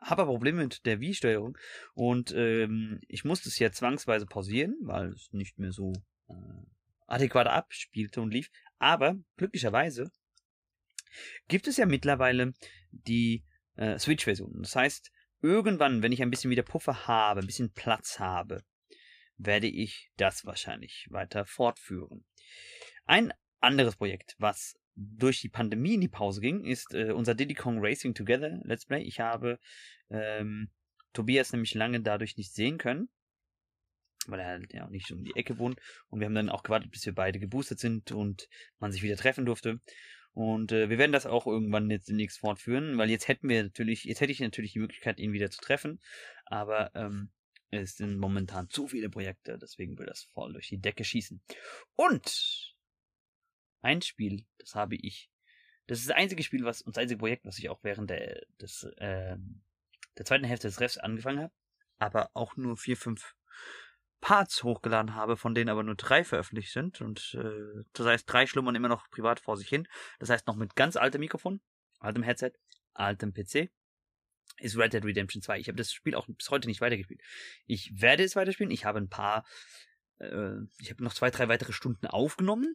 habe 0.00 0.22
aber 0.22 0.30
Probleme 0.30 0.62
mit 0.62 0.86
der 0.86 1.00
Wii-Steuerung 1.00 1.58
und 1.94 2.32
ähm, 2.36 3.00
ich 3.08 3.24
musste 3.24 3.48
es 3.48 3.58
ja 3.58 3.72
zwangsweise 3.72 4.26
pausieren, 4.26 4.76
weil 4.82 5.08
es 5.08 5.32
nicht 5.32 5.58
mehr 5.58 5.72
so 5.72 5.94
äh, 6.28 6.34
adäquat 7.08 7.48
abspielte 7.48 8.20
und 8.20 8.30
lief. 8.30 8.50
Aber 8.78 9.16
glücklicherweise 9.36 10.12
gibt 11.48 11.66
es 11.66 11.76
ja 11.76 11.86
mittlerweile 11.86 12.52
die 12.90 13.44
äh, 13.76 13.98
Switch-Version. 13.98 14.62
Das 14.62 14.76
heißt, 14.76 15.10
irgendwann, 15.42 16.02
wenn 16.02 16.12
ich 16.12 16.22
ein 16.22 16.30
bisschen 16.30 16.50
wieder 16.50 16.62
Puffer 16.62 17.06
habe, 17.06 17.40
ein 17.40 17.46
bisschen 17.46 17.72
Platz 17.72 18.18
habe, 18.18 18.62
werde 19.36 19.66
ich 19.66 20.10
das 20.16 20.44
wahrscheinlich 20.44 21.06
weiter 21.10 21.44
fortführen. 21.44 22.24
Ein 23.04 23.32
anderes 23.60 23.96
Projekt, 23.96 24.34
was 24.38 24.78
durch 24.94 25.40
die 25.40 25.50
Pandemie 25.50 25.94
in 25.94 26.00
die 26.00 26.08
Pause 26.08 26.40
ging, 26.40 26.64
ist 26.64 26.94
äh, 26.94 27.12
unser 27.12 27.34
Diddy 27.34 27.54
Kong 27.54 27.78
Racing 27.80 28.14
Together 28.14 28.60
Let's 28.64 28.86
Play. 28.86 29.02
Ich 29.02 29.20
habe 29.20 29.58
ähm, 30.08 30.70
Tobias 31.12 31.52
nämlich 31.52 31.74
lange 31.74 32.00
dadurch 32.00 32.36
nicht 32.36 32.54
sehen 32.54 32.78
können, 32.78 33.08
weil 34.26 34.40
er 34.40 34.46
halt 34.46 34.72
ja 34.72 34.86
auch 34.86 34.90
nicht 34.90 35.10
um 35.12 35.22
die 35.22 35.36
Ecke 35.36 35.58
wohnt. 35.58 35.78
Und 36.08 36.20
wir 36.20 36.26
haben 36.26 36.34
dann 36.34 36.48
auch 36.48 36.62
gewartet, 36.62 36.90
bis 36.90 37.04
wir 37.04 37.14
beide 37.14 37.38
geboostet 37.38 37.78
sind 37.78 38.12
und 38.12 38.48
man 38.78 38.90
sich 38.90 39.02
wieder 39.02 39.16
treffen 39.16 39.44
durfte. 39.44 39.80
Und 40.36 40.70
äh, 40.70 40.90
wir 40.90 40.98
werden 40.98 41.12
das 41.12 41.24
auch 41.24 41.46
irgendwann 41.46 41.90
jetzt 41.90 42.10
demnächst 42.10 42.40
fortführen, 42.40 42.98
weil 42.98 43.08
jetzt 43.08 43.26
hätten 43.26 43.48
wir 43.48 43.62
natürlich, 43.62 44.04
jetzt 44.04 44.20
hätte 44.20 44.32
ich 44.32 44.40
natürlich 44.40 44.74
die 44.74 44.80
Möglichkeit, 44.80 45.18
ihn 45.18 45.32
wieder 45.32 45.50
zu 45.50 45.62
treffen, 45.62 45.98
aber 46.44 46.94
ähm, 46.94 47.30
es 47.70 47.96
sind 47.96 48.18
momentan 48.18 48.68
zu 48.68 48.86
viele 48.86 49.08
Projekte, 49.08 49.56
deswegen 49.56 49.98
will 49.98 50.04
das 50.04 50.24
voll 50.34 50.52
durch 50.52 50.68
die 50.68 50.76
Decke 50.76 51.04
schießen. 51.04 51.40
Und 51.94 52.76
ein 53.80 54.02
Spiel, 54.02 54.44
das 54.58 54.74
habe 54.74 54.96
ich. 54.96 55.30
Das 55.86 56.00
ist 56.00 56.10
das 56.10 56.16
einzige 56.16 56.42
Spiel, 56.42 56.64
was, 56.64 56.82
und 56.82 56.98
das 56.98 57.00
einzige 57.00 57.18
Projekt, 57.18 57.46
was 57.46 57.58
ich 57.58 57.70
auch 57.70 57.82
während 57.82 58.10
der, 58.10 58.44
des, 58.60 58.82
äh, 58.98 59.38
der 60.18 60.24
zweiten 60.26 60.44
Hälfte 60.44 60.68
des 60.68 60.80
Refs 60.80 60.98
angefangen 60.98 61.44
habe, 61.44 61.54
aber 61.96 62.28
auch 62.34 62.58
nur 62.58 62.76
vier, 62.76 62.98
fünf 62.98 63.35
Parts 64.26 64.64
hochgeladen 64.64 65.14
habe, 65.14 65.36
von 65.36 65.54
denen 65.54 65.70
aber 65.70 65.84
nur 65.84 65.94
drei 65.94 66.24
veröffentlicht 66.24 66.72
sind. 66.72 67.00
Und 67.00 67.38
äh, 67.40 67.84
das 67.92 68.06
heißt, 68.06 68.32
drei 68.32 68.48
schlummern 68.48 68.74
immer 68.74 68.88
noch 68.88 69.08
privat 69.08 69.38
vor 69.38 69.56
sich 69.56 69.68
hin. 69.68 69.86
Das 70.18 70.30
heißt, 70.30 70.48
noch 70.48 70.56
mit 70.56 70.74
ganz 70.74 70.96
altem 70.96 71.20
Mikrofon, 71.20 71.60
altem 72.00 72.24
Headset, 72.24 72.50
altem 72.92 73.32
PC. 73.32 73.70
ist 74.58 74.76
Red 74.76 74.94
Dead 74.94 75.04
Redemption 75.04 75.42
2. 75.42 75.60
Ich 75.60 75.68
habe 75.68 75.76
das 75.76 75.92
Spiel 75.92 76.16
auch 76.16 76.26
bis 76.26 76.50
heute 76.50 76.66
nicht 76.66 76.80
weitergespielt. 76.80 77.20
Ich 77.66 78.00
werde 78.00 78.24
es 78.24 78.34
weiterspielen. 78.34 78.72
Ich 78.72 78.84
habe 78.84 78.98
ein 78.98 79.08
paar, 79.08 79.46
äh, 80.18 80.56
ich 80.80 80.90
habe 80.90 81.04
noch 81.04 81.14
zwei, 81.14 81.30
drei 81.30 81.46
weitere 81.46 81.72
Stunden 81.72 82.08
aufgenommen, 82.08 82.74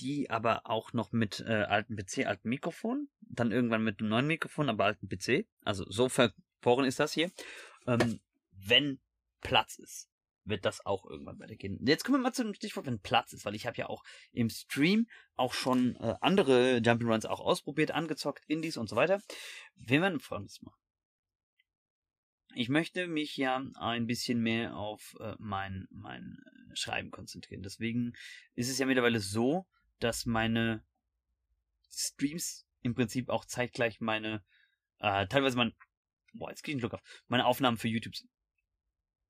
die 0.00 0.30
aber 0.30 0.62
auch 0.64 0.94
noch 0.94 1.12
mit 1.12 1.40
äh, 1.40 1.64
alten 1.64 1.94
PC, 1.94 2.24
alten 2.24 2.48
Mikrofon, 2.48 3.10
dann 3.20 3.52
irgendwann 3.52 3.84
mit 3.84 4.00
einem 4.00 4.08
neuen 4.08 4.26
Mikrofon, 4.28 4.70
aber 4.70 4.86
alten 4.86 5.10
PC. 5.10 5.46
Also 5.62 5.84
so 5.90 6.08
verboren 6.08 6.86
ist 6.86 7.00
das 7.00 7.12
hier. 7.12 7.30
Ähm, 7.86 8.18
wenn 8.50 8.98
Platz 9.42 9.78
ist, 9.78 10.08
wird 10.46 10.64
das 10.64 10.84
auch 10.86 11.04
irgendwann 11.04 11.38
weitergehen. 11.38 11.78
Jetzt 11.86 12.04
kommen 12.04 12.18
wir 12.18 12.22
mal 12.22 12.32
zu 12.32 12.44
dem 12.44 12.54
Stichwort, 12.54 12.86
wenn 12.86 13.00
Platz 13.00 13.32
ist, 13.32 13.44
weil 13.44 13.54
ich 13.54 13.66
habe 13.66 13.76
ja 13.76 13.88
auch 13.88 14.04
im 14.32 14.48
Stream 14.48 15.08
auch 15.34 15.52
schon 15.52 15.96
äh, 15.96 16.14
andere 16.20 16.78
Jump'n'Runs 16.78 17.26
auch 17.26 17.40
ausprobiert, 17.40 17.90
angezockt, 17.90 18.44
Indies 18.46 18.76
und 18.76 18.88
so 18.88 18.96
weiter. 18.96 19.20
Wir 19.74 20.00
werden 20.00 20.20
folgendes 20.20 20.62
machen. 20.62 20.80
Ich 22.54 22.68
möchte 22.68 23.06
mich 23.06 23.36
ja 23.36 23.62
ein 23.74 24.06
bisschen 24.06 24.40
mehr 24.40 24.76
auf 24.76 25.14
äh, 25.20 25.34
mein, 25.38 25.86
mein 25.90 26.38
Schreiben 26.72 27.10
konzentrieren. 27.10 27.62
Deswegen 27.62 28.14
ist 28.54 28.70
es 28.70 28.78
ja 28.78 28.86
mittlerweile 28.86 29.20
so, 29.20 29.66
dass 29.98 30.24
meine 30.24 30.84
Streams 31.90 32.66
im 32.82 32.94
Prinzip 32.94 33.28
auch 33.28 33.44
zeitgleich 33.44 34.00
meine, 34.00 34.44
äh, 35.00 35.26
teilweise 35.26 35.56
mein, 35.56 35.74
boah, 36.32 36.50
jetzt 36.50 36.62
krieg 36.62 36.72
ich 36.72 36.74
einen 36.76 36.80
Schluck 36.80 36.94
auf, 36.94 37.02
meine 37.26 37.44
Aufnahmen 37.44 37.76
für 37.76 37.88
YouTube 37.88 38.16
sind. 38.16 38.30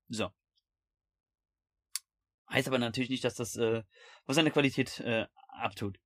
So. 0.08 0.30
Heißt 2.50 2.68
aber 2.68 2.78
natürlich 2.78 3.10
nicht, 3.10 3.24
dass 3.24 3.34
das, 3.34 3.56
äh, 3.56 3.82
was 4.24 4.36
seine 4.36 4.50
Qualität 4.50 5.00
äh, 5.00 5.26
abtut. 5.48 5.98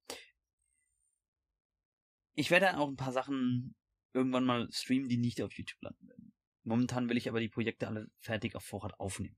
Ich 2.35 2.51
werde 2.51 2.79
auch 2.79 2.89
ein 2.89 2.97
paar 2.97 3.12
Sachen 3.12 3.75
irgendwann 4.12 4.45
mal 4.45 4.69
streamen, 4.73 5.09
die 5.09 5.19
nicht 5.19 5.43
auf 5.43 5.53
YouTube 5.53 5.83
landen 5.83 6.09
werden. 6.09 6.33
Momentan 6.65 7.09
will 7.09 7.17
ich 7.17 7.29
aber 7.29 7.41
die 7.41 7.49
Projekte 7.49 7.89
alle 7.89 8.11
fertig 8.19 8.55
auf 8.55 8.65
Vorrat 8.65 8.99
aufnehmen. 8.99 9.37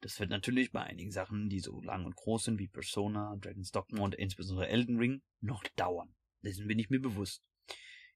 Das 0.00 0.18
wird 0.18 0.30
natürlich 0.30 0.72
bei 0.72 0.82
einigen 0.82 1.12
Sachen, 1.12 1.48
die 1.48 1.60
so 1.60 1.80
lang 1.80 2.04
und 2.04 2.16
groß 2.16 2.44
sind 2.44 2.58
wie 2.58 2.68
Persona, 2.68 3.36
Dragon's 3.40 3.70
Dogma 3.70 4.02
und 4.02 4.14
insbesondere 4.16 4.68
Elden 4.68 4.98
Ring, 4.98 5.22
noch 5.40 5.62
dauern. 5.76 6.14
Dessen 6.42 6.66
bin 6.66 6.78
ich 6.78 6.90
mir 6.90 7.00
bewusst. 7.00 7.44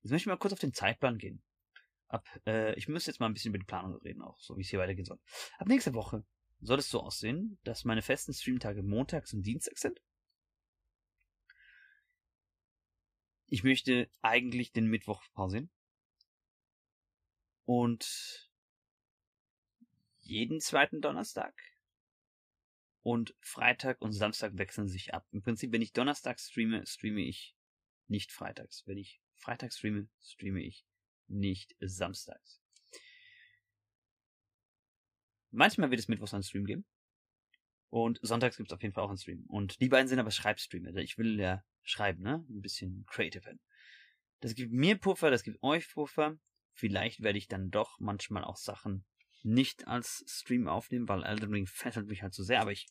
Jetzt 0.02 0.10
möchte 0.10 0.24
ich 0.24 0.26
mal 0.26 0.36
kurz 0.36 0.52
auf 0.52 0.58
den 0.58 0.72
Zeitplan 0.72 1.18
gehen. 1.18 1.42
Ab, 2.08 2.26
äh, 2.46 2.74
ich 2.74 2.88
muss 2.88 3.06
jetzt 3.06 3.20
mal 3.20 3.26
ein 3.26 3.34
bisschen 3.34 3.50
über 3.50 3.58
die 3.58 3.66
Planung 3.66 3.96
reden, 4.02 4.22
auch 4.22 4.38
so 4.40 4.56
wie 4.56 4.62
es 4.62 4.68
hier 4.68 4.78
weitergehen 4.78 5.04
soll. 5.04 5.20
Ab 5.58 5.68
nächster 5.68 5.94
Woche 5.94 6.24
soll 6.60 6.78
es 6.78 6.90
so 6.90 7.00
aussehen, 7.00 7.58
dass 7.64 7.84
meine 7.84 8.02
festen 8.02 8.32
Streamtage 8.32 8.82
montags 8.82 9.32
und 9.32 9.42
dienstags 9.42 9.80
sind. 9.80 10.00
Ich 13.48 13.62
möchte 13.62 14.10
eigentlich 14.22 14.72
den 14.72 14.86
Mittwoch 14.86 15.22
pausieren. 15.32 15.70
Und 17.64 18.50
jeden 20.20 20.60
zweiten 20.60 21.00
Donnerstag 21.00 21.54
und 23.02 23.36
Freitag 23.40 24.00
und 24.00 24.12
Samstag 24.12 24.58
wechseln 24.58 24.88
sich 24.88 25.14
ab. 25.14 25.26
Im 25.30 25.42
Prinzip, 25.42 25.72
wenn 25.72 25.82
ich 25.82 25.92
Donnerstag 25.92 26.40
streame, 26.40 26.84
streame 26.86 27.20
ich 27.20 27.56
nicht 28.08 28.32
freitags. 28.32 28.84
Wenn 28.86 28.98
ich 28.98 29.20
Freitag 29.34 29.72
streame, 29.72 30.08
streame 30.20 30.62
ich 30.62 30.84
nicht 31.28 31.76
samstags. 31.80 32.60
Manchmal 35.50 35.90
wird 35.90 36.00
es 36.00 36.08
Mittwochs 36.08 36.34
einen 36.34 36.42
Stream 36.42 36.64
geben. 36.64 36.84
Und 37.90 38.18
sonntags 38.22 38.56
gibt 38.56 38.70
es 38.70 38.74
auf 38.74 38.82
jeden 38.82 38.94
Fall 38.94 39.04
auch 39.04 39.08
einen 39.08 39.18
Stream. 39.18 39.44
Und 39.46 39.80
die 39.80 39.88
beiden 39.88 40.08
sind 40.08 40.18
aber 40.18 40.30
Schreibstreamer. 40.30 40.94
Ich 40.96 41.18
will 41.18 41.38
ja 41.38 41.64
schreiben, 41.82 42.22
ne? 42.22 42.44
Ein 42.48 42.60
bisschen 42.60 43.06
creative 43.06 43.44
werden. 43.44 43.60
Das 44.40 44.54
gibt 44.54 44.72
mir 44.72 44.98
Puffer, 44.98 45.30
das 45.30 45.44
gibt 45.44 45.62
euch 45.62 45.88
Puffer. 45.88 46.38
Vielleicht 46.74 47.22
werde 47.22 47.38
ich 47.38 47.48
dann 47.48 47.70
doch 47.70 47.98
manchmal 48.00 48.44
auch 48.44 48.56
Sachen 48.56 49.06
nicht 49.42 49.86
als 49.86 50.24
Stream 50.26 50.68
aufnehmen, 50.68 51.08
weil 51.08 51.22
Elden 51.22 51.52
Ring 51.52 51.66
fesselt 51.66 52.08
mich 52.08 52.22
halt 52.22 52.34
so 52.34 52.42
sehr, 52.42 52.60
aber 52.60 52.72
ich 52.72 52.88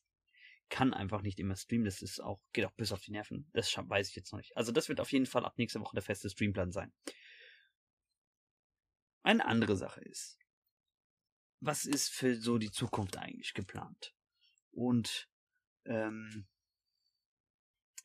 kann 0.70 0.94
einfach 0.94 1.22
nicht 1.22 1.40
immer 1.40 1.56
streamen. 1.56 1.86
Das 1.86 2.02
ist 2.02 2.20
auch, 2.20 2.42
geht 2.54 2.66
auch 2.66 2.74
bis 2.74 2.92
auf 2.92 3.02
die 3.02 3.12
Nerven. 3.12 3.50
Das 3.54 3.72
weiß 3.78 4.10
ich 4.10 4.16
jetzt 4.16 4.32
noch 4.32 4.40
nicht. 4.40 4.56
Also 4.58 4.72
das 4.72 4.90
wird 4.90 5.00
auf 5.00 5.12
jeden 5.12 5.26
Fall 5.26 5.46
ab 5.46 5.58
nächster 5.58 5.82
Woche 5.82 5.96
der 5.96 6.04
feste 6.04 6.30
Streamplan 6.30 6.72
sein. 6.72 6.92
Eine 9.22 9.46
andere 9.46 9.76
Sache 9.76 10.02
ist, 10.02 10.40
was 11.60 11.86
ist 11.86 12.10
für 12.10 12.36
so 12.36 12.58
die 12.58 12.72
Zukunft 12.72 13.18
eigentlich 13.18 13.54
geplant? 13.54 14.14
Und 14.72 15.28
ähm, 15.86 16.48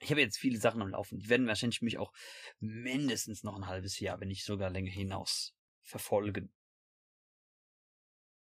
ich 0.00 0.10
habe 0.10 0.20
jetzt 0.20 0.38
viele 0.38 0.58
Sachen 0.58 0.80
am 0.80 0.88
Laufen. 0.88 1.18
Die 1.18 1.28
werden 1.28 1.46
wahrscheinlich 1.46 1.82
mich 1.82 1.98
auch 1.98 2.12
mindestens 2.58 3.42
noch 3.42 3.56
ein 3.56 3.66
halbes 3.66 4.00
Jahr, 4.00 4.20
wenn 4.20 4.28
nicht 4.28 4.44
sogar 4.44 4.70
länger 4.70 4.90
hinaus 4.90 5.54
verfolgen. 5.82 6.52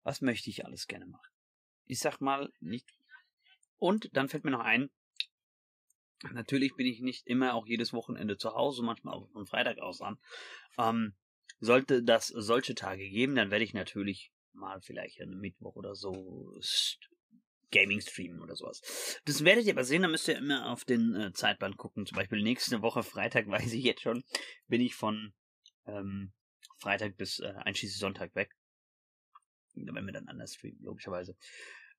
Was 0.03 0.21
möchte 0.21 0.51
ich 0.51 0.65
alles 0.65 0.87
gerne 0.87 1.07
machen? 1.07 1.31
Ich 1.85 1.99
sag 1.99 2.21
mal 2.21 2.53
nicht 2.61 2.89
und 3.83 4.17
dann 4.17 4.29
fällt 4.29 4.45
mir 4.45 4.53
noch 4.53 4.61
ein, 4.61 4.91
natürlich 6.31 6.75
bin 6.77 6.87
ich 6.87 7.01
nicht 7.01 7.27
immer 7.27 7.55
auch 7.55 7.67
jedes 7.67 7.93
Wochenende 7.93 8.37
zu 8.37 8.55
Hause, 8.55 8.83
manchmal 8.83 9.15
auch 9.15 9.29
von 9.33 9.47
Freitag 9.47 9.79
aus 9.79 10.01
an. 10.01 10.19
Ähm, 10.79 11.15
sollte 11.59 12.03
das 12.03 12.29
solche 12.29 12.75
Tage 12.75 13.09
geben, 13.09 13.35
dann 13.35 13.51
werde 13.51 13.65
ich 13.65 13.75
natürlich 13.75 14.32
mal 14.55 14.81
vielleicht 14.81 15.21
einen 15.21 15.39
Mittwoch 15.39 15.77
oder 15.77 15.95
so 15.95 16.59
Gaming 17.73 18.01
streamen 18.01 18.41
oder 18.41 18.55
sowas. 18.55 19.21
Das 19.25 19.45
werdet 19.45 19.65
ihr 19.65 19.73
aber 19.73 19.85
sehen, 19.85 20.03
da 20.03 20.09
müsst 20.09 20.29
ihr 20.29 20.37
immer 20.37 20.71
auf 20.71 20.85
den 20.85 21.15
äh, 21.17 21.33
Zeitplan 21.33 21.77
gucken. 21.77 22.07
Zum 22.07 22.17
Beispiel 22.17 22.43
nächste 22.43 22.83
Woche 22.83 23.03
Freitag, 23.03 23.47
weiß 23.49 23.73
ich 23.73 23.83
jetzt 23.83 24.03
schon, 24.03 24.23
bin 24.69 24.81
ich 24.81 24.95
von 24.95 25.33
ähm, 25.87 26.33
Freitag 26.79 27.17
bis 27.17 27.41
äh, 27.41 27.55
einschließlich 27.57 27.99
Sonntag 27.99 28.35
weg. 28.37 28.55
Da 29.75 29.95
werden 29.95 30.07
wir 30.07 30.13
dann 30.13 30.29
anders 30.29 30.55
streamen, 30.55 30.83
logischerweise. 30.83 31.35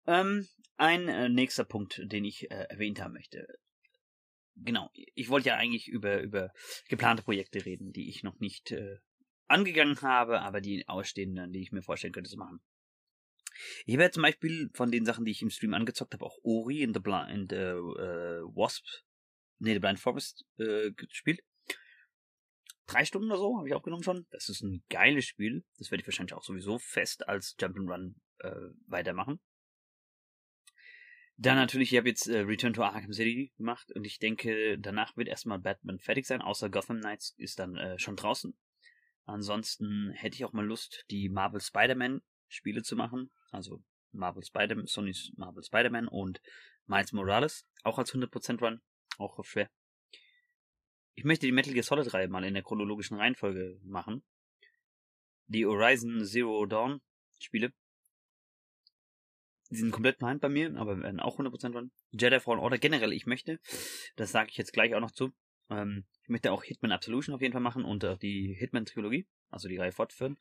Ähm, 0.05 0.47
ein 0.77 1.07
äh, 1.07 1.29
nächster 1.29 1.63
Punkt, 1.63 2.01
den 2.03 2.23
ich 2.23 2.49
äh, 2.51 2.67
erwähnt 2.69 3.01
haben 3.01 3.13
möchte. 3.13 3.47
Genau, 4.55 4.91
ich 4.93 5.29
wollte 5.29 5.49
ja 5.49 5.55
eigentlich 5.55 5.87
über, 5.87 6.21
über 6.21 6.51
geplante 6.87 7.23
Projekte 7.23 7.65
reden, 7.65 7.91
die 7.91 8.09
ich 8.09 8.21
noch 8.21 8.39
nicht 8.39 8.71
äh, 8.71 8.97
angegangen 9.53 10.01
habe, 10.01 10.41
aber 10.41 10.61
die 10.61 10.87
ausstehenden, 10.87 11.51
die 11.53 11.61
ich 11.61 11.71
mir 11.71 11.81
vorstellen 11.81 12.13
könnte 12.13 12.29
zu 12.29 12.37
machen. 12.37 12.61
Ich 13.85 13.93
habe 13.93 14.03
ja 14.03 14.11
zum 14.11 14.23
Beispiel 14.23 14.69
von 14.73 14.91
den 14.91 15.05
Sachen, 15.05 15.25
die 15.25 15.31
ich 15.31 15.41
im 15.41 15.49
Stream 15.49 15.73
angezockt 15.73 16.13
habe, 16.13 16.25
auch 16.25 16.37
Ori 16.43 16.81
in 16.81 16.93
the, 16.93 16.99
Blind, 16.99 17.53
uh, 17.53 18.49
Wasp, 18.55 18.85
nee, 19.59 19.73
The 19.73 19.79
Blind 19.79 19.99
Forest 19.99 20.45
äh, 20.57 20.91
gespielt. 20.91 21.41
Drei 22.87 23.05
Stunden 23.05 23.29
oder 23.29 23.39
so 23.39 23.57
habe 23.57 23.67
ich 23.67 23.73
aufgenommen 23.73 24.03
schon. 24.03 24.27
Das 24.31 24.49
ist 24.49 24.61
ein 24.61 24.83
geiles 24.89 25.25
Spiel. 25.25 25.63
Das 25.77 25.89
werde 25.89 26.01
ich 26.01 26.07
wahrscheinlich 26.07 26.33
auch 26.33 26.43
sowieso 26.43 26.79
fest 26.79 27.27
als 27.29 27.55
Jump'n'Run 27.57 28.15
äh, 28.39 28.69
weitermachen. 28.87 29.39
Dann 31.37 31.55
natürlich, 31.55 31.91
ich 31.91 31.97
habe 31.97 32.09
jetzt 32.09 32.27
äh, 32.27 32.39
Return 32.39 32.73
to 32.73 32.83
Arkham 32.83 33.13
City 33.13 33.53
gemacht 33.57 33.91
und 33.95 34.05
ich 34.05 34.19
denke, 34.19 34.77
danach 34.77 35.17
wird 35.17 35.27
erstmal 35.27 35.59
Batman 35.59 35.99
fertig 35.99 36.27
sein, 36.27 36.41
außer 36.41 36.69
Gotham 36.69 36.99
Knights 36.99 37.33
ist 37.37 37.57
dann 37.59 37.75
äh, 37.75 37.97
schon 37.97 38.15
draußen. 38.15 38.55
Ansonsten 39.25 40.11
hätte 40.11 40.35
ich 40.35 40.45
auch 40.45 40.53
mal 40.53 40.65
Lust, 40.65 41.05
die 41.09 41.29
Marvel 41.29 41.61
Spider-Man 41.61 42.21
Spiele 42.47 42.83
zu 42.83 42.95
machen. 42.95 43.31
Also 43.51 43.83
Marvel 44.11 44.43
Spider-Man, 44.43 44.87
Sony's 44.87 45.31
Marvel 45.35 45.63
Spider-Man 45.63 46.07
und 46.07 46.41
Miles 46.85 47.13
Morales, 47.13 47.65
auch 47.83 47.97
als 47.97 48.13
100% 48.13 48.59
Run, 48.59 48.81
auch 49.17 49.43
schwer. 49.45 49.69
Ich 51.15 51.23
möchte 51.23 51.45
die 51.45 51.51
Metal 51.51 51.73
Gear 51.73 51.83
Solid 51.83 52.13
Reihe 52.13 52.27
mal 52.27 52.43
in 52.43 52.53
der 52.53 52.63
chronologischen 52.63 53.17
Reihenfolge 53.17 53.79
machen. 53.83 54.23
Die 55.47 55.65
Horizon 55.65 56.25
Zero 56.25 56.65
Dawn 56.65 57.01
Spiele 57.39 57.73
die 59.73 59.79
sind 59.79 59.91
komplett 59.91 60.19
behind 60.19 60.39
bei 60.39 60.49
mir, 60.49 60.75
aber 60.77 61.01
werden 61.01 61.19
auch 61.19 61.39
100% 61.39 61.73
run. 61.73 61.91
Jedi 62.11 62.39
Fallen 62.39 62.59
Order 62.59 62.77
generell, 62.77 63.11
ich 63.11 63.25
möchte, 63.25 63.59
das 64.15 64.31
sage 64.31 64.49
ich 64.51 64.57
jetzt 64.57 64.71
gleich 64.71 64.93
auch 64.93 64.99
noch 64.99 65.09
zu, 65.09 65.33
ähm, 65.69 66.05
ich 66.23 66.29
möchte 66.29 66.51
auch 66.51 66.63
Hitman 66.63 66.91
Absolution 66.91 67.35
auf 67.35 67.41
jeden 67.41 67.53
Fall 67.53 67.61
machen 67.61 67.85
und 67.85 68.03
äh, 68.03 68.17
die 68.17 68.53
Hitman-Trilogie, 68.53 69.27
also 69.49 69.67
die 69.67 69.77
Reihe 69.77 69.91
fortführen. 69.91 70.37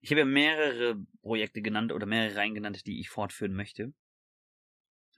Ich 0.00 0.10
habe 0.10 0.20
ja 0.20 0.26
mehrere 0.26 1.04
Projekte 1.22 1.62
genannt 1.62 1.92
oder 1.92 2.06
mehrere 2.06 2.36
Reihen 2.36 2.54
genannt, 2.54 2.86
die 2.86 3.00
ich 3.00 3.08
fortführen 3.08 3.54
möchte. 3.54 3.94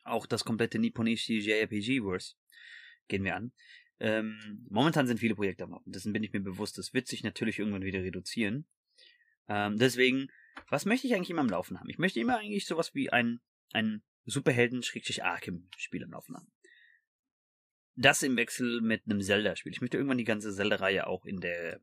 Auch 0.05 0.27
das 0.27 0.45
komplette 0.45 0.79
Nipponishi 0.79 1.39
JRPG-Verse 1.39 2.35
gehen 3.09 3.25
wir 3.25 3.35
an. 3.35 3.53
Ähm, 3.99 4.67
momentan 4.69 5.07
sind 5.07 5.19
viele 5.19 5.35
Projekte 5.35 5.65
am 5.65 5.71
Laufen, 5.71 5.91
dessen 5.91 6.13
bin 6.13 6.23
ich 6.23 6.33
mir 6.33 6.41
bewusst. 6.41 6.79
Das 6.79 6.95
wird 6.95 7.09
sich 7.09 7.25
natürlich 7.25 7.59
irgendwann 7.59 7.83
wieder 7.83 8.03
reduzieren. 8.03 8.67
Ähm, 9.49 9.79
deswegen 9.79 10.29
was 10.69 10.85
möchte 10.85 11.07
ich 11.07 11.15
eigentlich 11.15 11.31
immer 11.31 11.43
am 11.43 11.49
Laufen 11.49 11.79
haben? 11.79 11.89
Ich 11.89 11.99
möchte 11.99 12.21
immer 12.21 12.39
eigentlich 12.39 12.67
sowas 12.67 12.95
wie 12.95 13.11
ein, 13.11 13.41
ein 13.73 14.03
Superhelden-Arkham-Spiel 14.25 16.05
am 16.05 16.11
Laufen 16.11 16.37
haben. 16.37 16.51
Das 17.97 18.23
im 18.23 18.37
Wechsel 18.37 18.81
mit 18.83 19.03
einem 19.07 19.23
Zelda-Spiel. 19.23 19.73
Ich 19.73 19.81
möchte 19.81 19.97
irgendwann 19.97 20.19
die 20.19 20.25
ganze 20.25 20.55
Zelda-Reihe 20.55 21.07
auch 21.07 21.25
in 21.25 21.41
der, 21.41 21.81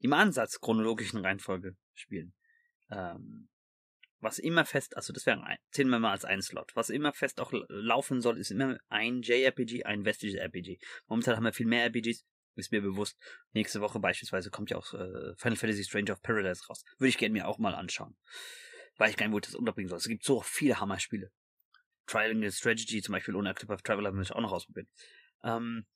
im 0.00 0.12
Ansatz 0.12 0.60
chronologischen 0.60 1.20
Reihenfolge 1.20 1.76
spielen. 1.94 2.32
Ähm, 2.90 3.48
was 4.20 4.38
immer 4.38 4.64
fest, 4.64 4.96
also 4.96 5.12
das 5.12 5.26
wäre 5.26 5.44
zählen 5.70 5.90
wir 5.90 5.98
mal 5.98 6.12
als 6.12 6.24
ein 6.24 6.40
Slot. 6.40 6.74
Was 6.74 6.88
immer 6.88 7.12
fest 7.12 7.38
auch 7.38 7.52
laufen 7.68 8.22
soll, 8.22 8.38
ist 8.38 8.50
immer 8.50 8.78
ein 8.88 9.20
JRPG, 9.20 9.84
ein 9.84 10.04
westliches 10.06 10.40
RPG. 10.40 10.78
Momentan 11.06 11.36
haben 11.36 11.44
wir 11.44 11.52
viel 11.52 11.66
mehr 11.66 11.84
RPGs. 11.84 12.24
Ist 12.54 12.72
mir 12.72 12.80
bewusst. 12.80 13.18
Nächste 13.52 13.82
Woche 13.82 14.00
beispielsweise 14.00 14.50
kommt 14.50 14.70
ja 14.70 14.78
auch 14.78 14.94
äh, 14.94 15.34
Final 15.36 15.56
Fantasy 15.56 15.84
Stranger 15.84 16.14
of 16.14 16.22
Paradise 16.22 16.66
raus. 16.66 16.82
Würde 16.96 17.10
ich 17.10 17.18
gerne 17.18 17.34
mir 17.34 17.46
auch 17.46 17.58
mal 17.58 17.74
anschauen. 17.74 18.16
Weiß 18.96 19.10
ich 19.10 19.16
gar 19.18 19.26
nicht, 19.26 19.34
wo 19.34 19.38
ich 19.38 19.44
das 19.44 19.54
unterbringen 19.54 19.90
soll. 19.90 19.98
Es 19.98 20.08
gibt 20.08 20.24
so 20.24 20.40
viele 20.40 20.80
Hammerspiele. 20.80 21.30
Triangle 22.06 22.50
Strategy 22.50 23.02
zum 23.02 23.12
Beispiel 23.12 23.34
ohne 23.34 23.50
Octopath 23.50 23.84
Traveler 23.84 24.14
will 24.14 24.22
ich 24.22 24.32
auch 24.32 24.40
noch 24.40 24.52
ausprobieren. 24.52 24.88
Ähm, 25.42 25.86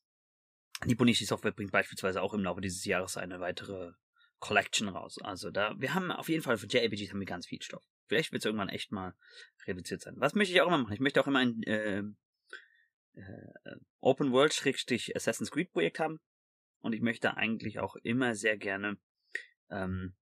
die 0.86 0.94
Bonichi 0.94 1.24
Software 1.24 1.52
bringt 1.52 1.72
beispielsweise 1.72 2.22
auch 2.22 2.34
im 2.34 2.42
Laufe 2.42 2.60
dieses 2.60 2.84
Jahres 2.84 3.16
eine 3.16 3.40
weitere 3.40 3.92
Collection 4.38 4.88
raus. 4.88 5.18
Also 5.22 5.50
da, 5.50 5.74
wir 5.78 5.94
haben 5.94 6.10
auf 6.10 6.28
jeden 6.28 6.42
Fall 6.42 6.56
für 6.56 6.66
JRPGs 6.66 7.10
haben 7.10 7.20
wir 7.20 7.26
ganz 7.26 7.46
viel 7.46 7.60
Stoff. 7.62 7.84
Vielleicht 8.06 8.32
wird 8.32 8.40
es 8.40 8.46
irgendwann 8.46 8.70
echt 8.70 8.90
mal 8.90 9.14
reduziert 9.66 10.00
sein. 10.00 10.14
Was 10.16 10.34
möchte 10.34 10.54
ich 10.54 10.60
auch 10.62 10.66
immer 10.66 10.78
machen? 10.78 10.94
Ich 10.94 11.00
möchte 11.00 11.20
auch 11.20 11.26
immer 11.26 11.40
ein 11.40 11.62
äh, 11.64 12.02
äh, 13.12 13.76
Open 14.00 14.32
World 14.32 14.52
Assassin's 15.14 15.50
Creed 15.50 15.70
Projekt 15.70 15.98
haben. 15.98 16.18
Und 16.80 16.94
ich 16.94 17.02
möchte 17.02 17.36
eigentlich 17.36 17.78
auch 17.78 17.96
immer 17.96 18.34
sehr 18.34 18.56
gerne 18.56 18.96
ähm, 19.68 20.16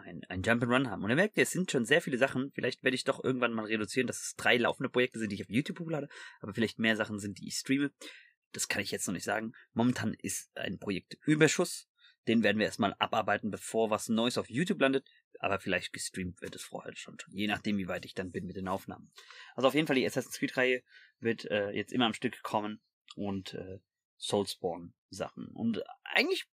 ein, 0.00 0.22
ein 0.28 0.42
Jump'n'Run 0.42 0.88
haben. 0.88 1.02
Und 1.04 1.10
ihr 1.10 1.16
merkt, 1.16 1.38
es 1.38 1.50
sind 1.50 1.70
schon 1.70 1.84
sehr 1.84 2.02
viele 2.02 2.18
Sachen. 2.18 2.50
Vielleicht 2.52 2.82
werde 2.82 2.94
ich 2.94 3.04
doch 3.04 3.22
irgendwann 3.22 3.52
mal 3.52 3.66
reduzieren, 3.66 4.06
dass 4.06 4.20
es 4.20 4.36
drei 4.36 4.56
laufende 4.56 4.88
Projekte 4.88 5.18
sind, 5.18 5.30
die 5.30 5.36
ich 5.36 5.42
auf 5.42 5.50
YouTube 5.50 5.80
hochlade, 5.80 6.08
aber 6.40 6.54
vielleicht 6.54 6.78
mehr 6.78 6.96
Sachen 6.96 7.18
sind, 7.18 7.38
die 7.38 7.48
ich 7.48 7.56
streame. 7.56 7.92
Das 8.52 8.68
kann 8.68 8.82
ich 8.82 8.90
jetzt 8.90 9.06
noch 9.06 9.14
nicht 9.14 9.24
sagen. 9.24 9.52
Momentan 9.72 10.14
ist 10.14 10.56
ein 10.56 10.78
Projekt 10.78 11.18
Überschuss. 11.26 11.88
Den 12.26 12.42
werden 12.42 12.58
wir 12.58 12.66
erstmal 12.66 12.94
abarbeiten, 12.98 13.50
bevor 13.50 13.90
was 13.90 14.08
Neues 14.08 14.38
auf 14.38 14.50
YouTube 14.50 14.80
landet. 14.80 15.06
Aber 15.38 15.60
vielleicht 15.60 15.92
gestreamt 15.92 16.40
wird 16.40 16.56
es 16.56 16.62
vorher 16.62 16.94
schon, 16.96 17.18
schon. 17.20 17.34
Je 17.34 17.46
nachdem, 17.46 17.78
wie 17.78 17.88
weit 17.88 18.04
ich 18.04 18.14
dann 18.14 18.32
bin 18.32 18.46
mit 18.46 18.56
den 18.56 18.68
Aufnahmen. 18.68 19.12
Also 19.54 19.68
auf 19.68 19.74
jeden 19.74 19.86
Fall 19.86 19.96
die 19.96 20.06
Assassin's 20.06 20.38
Creed-Reihe 20.38 20.82
wird 21.20 21.44
äh, 21.44 21.70
jetzt 21.70 21.92
immer 21.92 22.06
am 22.06 22.14
Stück 22.14 22.42
kommen. 22.42 22.80
Und 23.14 23.54
äh, 23.54 23.78
Soulspawn-Sachen. 24.18 25.48
Und 25.48 25.82
eigentlich 26.04 26.46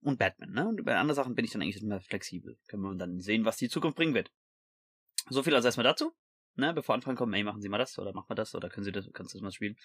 und 0.00 0.18
Batman, 0.18 0.50
ne? 0.52 0.68
Und 0.68 0.84
bei 0.84 0.96
anderen 0.96 1.16
Sachen 1.16 1.34
bin 1.34 1.44
ich 1.44 1.50
dann 1.50 1.62
eigentlich 1.62 1.82
immer 1.82 2.00
flexibel. 2.00 2.58
Können 2.68 2.82
wir 2.82 2.94
dann 2.94 3.20
sehen, 3.20 3.44
was 3.44 3.56
die 3.56 3.68
Zukunft 3.68 3.96
bringen 3.96 4.14
wird. 4.14 4.30
So 5.28 5.42
viel 5.42 5.54
also 5.54 5.66
erstmal 5.66 5.84
dazu. 5.84 6.12
Ne, 6.54 6.74
bevor 6.74 6.96
Anfang 6.96 7.14
kommt, 7.14 7.34
ey, 7.36 7.44
machen 7.44 7.62
Sie 7.62 7.68
mal 7.68 7.78
das 7.78 7.96
oder 8.00 8.12
machen 8.12 8.30
wir 8.30 8.34
das 8.34 8.52
oder 8.54 8.68
können 8.68 8.84
Sie 8.84 8.90
das, 8.90 9.08
kannst 9.12 9.32
du 9.32 9.38
das 9.38 9.42
mal 9.42 9.52
spielen. 9.52 9.76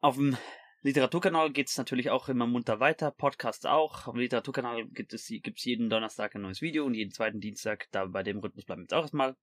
Auf 0.00 0.16
dem 0.16 0.36
Literaturkanal 0.82 1.50
geht 1.50 1.68
es 1.68 1.78
natürlich 1.78 2.10
auch 2.10 2.28
immer 2.28 2.46
munter 2.46 2.78
weiter, 2.78 3.10
Podcasts 3.10 3.64
auch. 3.64 4.06
Auf 4.06 4.14
dem 4.14 4.20
Literaturkanal 4.20 4.86
gibt 4.88 5.14
es 5.14 5.26
gibt's 5.26 5.64
jeden 5.64 5.88
Donnerstag 5.88 6.34
ein 6.34 6.42
neues 6.42 6.60
Video 6.60 6.84
und 6.84 6.94
jeden 6.94 7.10
zweiten 7.10 7.40
Dienstag, 7.40 7.88
da 7.90 8.04
bei 8.04 8.22
dem 8.22 8.38
Rhythmus 8.38 8.64
bleiben 8.64 8.82
wir 8.82 8.84
jetzt 8.84 8.94
auch 8.94 9.02
erstmal. 9.02 9.34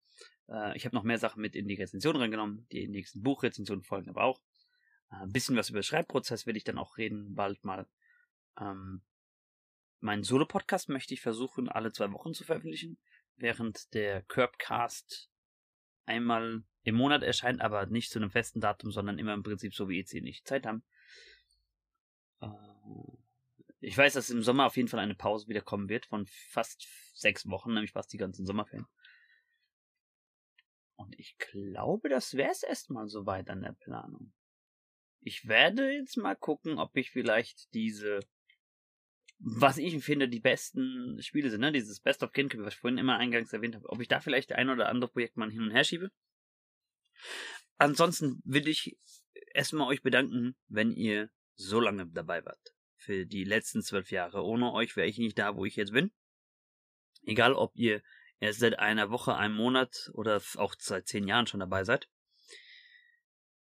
Äh, 0.47 0.77
ich 0.77 0.85
habe 0.85 0.95
noch 0.95 1.03
mehr 1.03 1.17
Sachen 1.17 1.41
mit 1.41 1.55
in 1.55 1.67
die 1.67 1.75
Rezension 1.75 2.15
reingenommen, 2.15 2.67
die 2.71 2.87
nächsten 2.87 3.21
Buchrezensionen 3.21 3.83
folgen 3.83 4.09
aber 4.09 4.23
auch. 4.23 4.39
Äh, 5.11 5.23
ein 5.23 5.31
bisschen 5.31 5.57
was 5.57 5.69
über 5.69 5.83
Schreibprozess 5.83 6.45
will 6.45 6.57
ich 6.57 6.63
dann 6.63 6.77
auch 6.77 6.97
reden, 6.97 7.33
bald 7.33 7.65
mal. 7.65 7.87
Ähm, 8.59 9.01
meinen 9.99 10.23
Solo-Podcast 10.23 10.89
möchte 10.89 11.13
ich 11.13 11.21
versuchen, 11.21 11.69
alle 11.69 11.91
zwei 11.91 12.11
Wochen 12.11 12.33
zu 12.33 12.43
veröffentlichen, 12.43 12.97
während 13.35 13.93
der 13.93 14.21
Curbcast 14.23 15.29
einmal 16.05 16.63
im 16.83 16.95
Monat 16.95 17.23
erscheint, 17.23 17.61
aber 17.61 17.85
nicht 17.87 18.11
zu 18.11 18.19
einem 18.19 18.31
festen 18.31 18.61
Datum, 18.61 18.91
sondern 18.91 19.17
immer 19.17 19.33
im 19.33 19.43
Prinzip 19.43 19.73
so 19.73 19.89
wie 19.89 19.99
EC 19.99 20.21
nicht 20.21 20.47
Zeit 20.47 20.65
haben. 20.65 20.83
Äh, 22.41 22.47
ich 23.81 23.97
weiß, 23.97 24.13
dass 24.13 24.29
im 24.29 24.41
Sommer 24.41 24.67
auf 24.67 24.77
jeden 24.77 24.87
Fall 24.87 24.99
eine 24.99 25.15
Pause 25.15 25.47
wieder 25.47 25.61
kommen 25.61 25.89
wird 25.89 26.05
von 26.05 26.27
fast 26.49 26.87
sechs 27.13 27.49
Wochen, 27.49 27.73
nämlich 27.73 27.91
fast 27.91 28.13
die 28.13 28.17
ganzen 28.17 28.45
Sommerferien. 28.45 28.87
Und 30.95 31.17
ich 31.19 31.37
glaube, 31.37 32.09
das 32.09 32.35
wäre 32.35 32.51
es 32.51 32.63
erstmal 32.63 33.07
soweit 33.07 33.49
an 33.49 33.61
der 33.61 33.73
Planung. 33.73 34.33
Ich 35.19 35.47
werde 35.47 35.91
jetzt 35.91 36.17
mal 36.17 36.35
gucken, 36.35 36.77
ob 36.77 36.95
ich 36.95 37.11
vielleicht 37.11 37.73
diese 37.73 38.19
was 39.39 39.77
ich 39.77 40.03
finde, 40.03 40.29
die 40.29 40.39
besten 40.39 41.21
Spiele 41.21 41.49
sind, 41.49 41.61
ne? 41.61 41.71
Dieses 41.71 41.99
Best 41.99 42.23
of 42.23 42.31
Kindcube, 42.31 42.65
was 42.65 42.75
ich 42.75 42.79
vorhin 42.79 42.97
immer 42.97 43.17
eingangs 43.17 43.53
erwähnt 43.53 43.75
habe, 43.75 43.89
ob 43.89 44.01
ich 44.01 44.07
da 44.07 44.19
vielleicht 44.19 44.53
ein 44.53 44.69
oder 44.69 44.89
andere 44.89 45.11
Projekt 45.11 45.37
mal 45.37 45.51
hin 45.51 45.63
und 45.63 45.71
her 45.71 45.83
schiebe. 45.83 46.11
Ansonsten 47.77 48.41
will 48.45 48.67
ich 48.67 48.97
erstmal 49.53 49.87
euch 49.87 50.01
bedanken, 50.01 50.55
wenn 50.67 50.91
ihr 50.91 51.29
so 51.55 51.79
lange 51.79 52.07
dabei 52.07 52.45
wart. 52.45 52.73
Für 52.95 53.25
die 53.25 53.43
letzten 53.43 53.81
zwölf 53.81 54.11
Jahre. 54.11 54.43
Ohne 54.43 54.71
euch 54.73 54.95
wäre 54.95 55.07
ich 55.07 55.17
nicht 55.17 55.37
da, 55.37 55.55
wo 55.55 55.65
ich 55.65 55.75
jetzt 55.75 55.91
bin. 55.91 56.11
Egal, 57.23 57.53
ob 57.53 57.75
ihr 57.75 58.01
erst 58.39 58.59
seit 58.59 58.79
einer 58.79 59.09
Woche, 59.09 59.35
einem 59.35 59.55
Monat 59.55 60.09
oder 60.13 60.41
auch 60.55 60.75
seit 60.79 61.07
zehn 61.07 61.27
Jahren 61.27 61.47
schon 61.47 61.59
dabei 61.59 61.83
seid. 61.83 62.09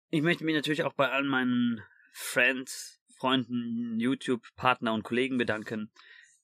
Ich 0.10 0.22
möchte 0.22 0.44
mich 0.44 0.56
natürlich 0.56 0.84
auch 0.84 0.94
bei 0.94 1.10
all 1.10 1.24
meinen 1.24 1.84
Friends 2.12 2.99
Freunden, 3.20 4.00
YouTube-Partner 4.00 4.94
und 4.94 5.04
Kollegen 5.04 5.38
bedanken, 5.38 5.92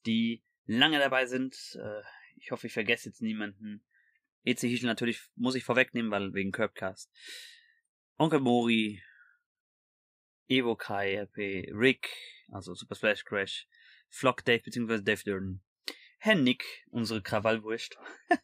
die 0.04 0.42
lange 0.66 0.98
dabei 0.98 1.26
sind. 1.26 1.56
Äh, 1.80 2.02
ich 2.36 2.50
hoffe, 2.50 2.66
ich 2.66 2.72
vergesse 2.74 3.08
jetzt 3.08 3.22
niemanden. 3.22 3.82
EC 4.44 4.60
Hischel 4.60 4.86
natürlich 4.86 5.22
muss 5.34 5.54
ich 5.54 5.64
vorwegnehmen, 5.64 6.10
weil 6.10 6.34
wegen 6.34 6.52
Curbcast. 6.52 7.10
Onkel 8.18 8.40
Mori, 8.40 9.02
Evo 10.48 10.76
Kai, 10.76 11.16
RP, 11.16 11.72
Rick, 11.72 12.10
also 12.50 12.74
Super 12.74 12.94
Splash 12.94 13.24
Crash, 13.24 13.66
Flock 14.08 14.44
Dave 14.44 14.62
bzw. 14.62 15.02
Dave 15.02 15.22
Durden, 15.24 15.62
Herr 16.18 16.34
Nick, 16.36 16.84
unsere 16.90 17.22
Krawallwurst. 17.22 17.96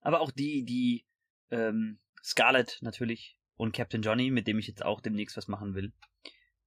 Aber 0.00 0.20
auch 0.20 0.32
die, 0.32 0.64
die 0.64 1.06
ähm, 1.50 2.00
Scarlett 2.22 2.78
natürlich 2.80 3.38
und 3.56 3.72
Captain 3.72 4.02
Johnny, 4.02 4.30
mit 4.30 4.46
dem 4.46 4.58
ich 4.58 4.66
jetzt 4.66 4.84
auch 4.84 5.00
demnächst 5.00 5.36
was 5.36 5.48
machen 5.48 5.74
will. 5.74 5.92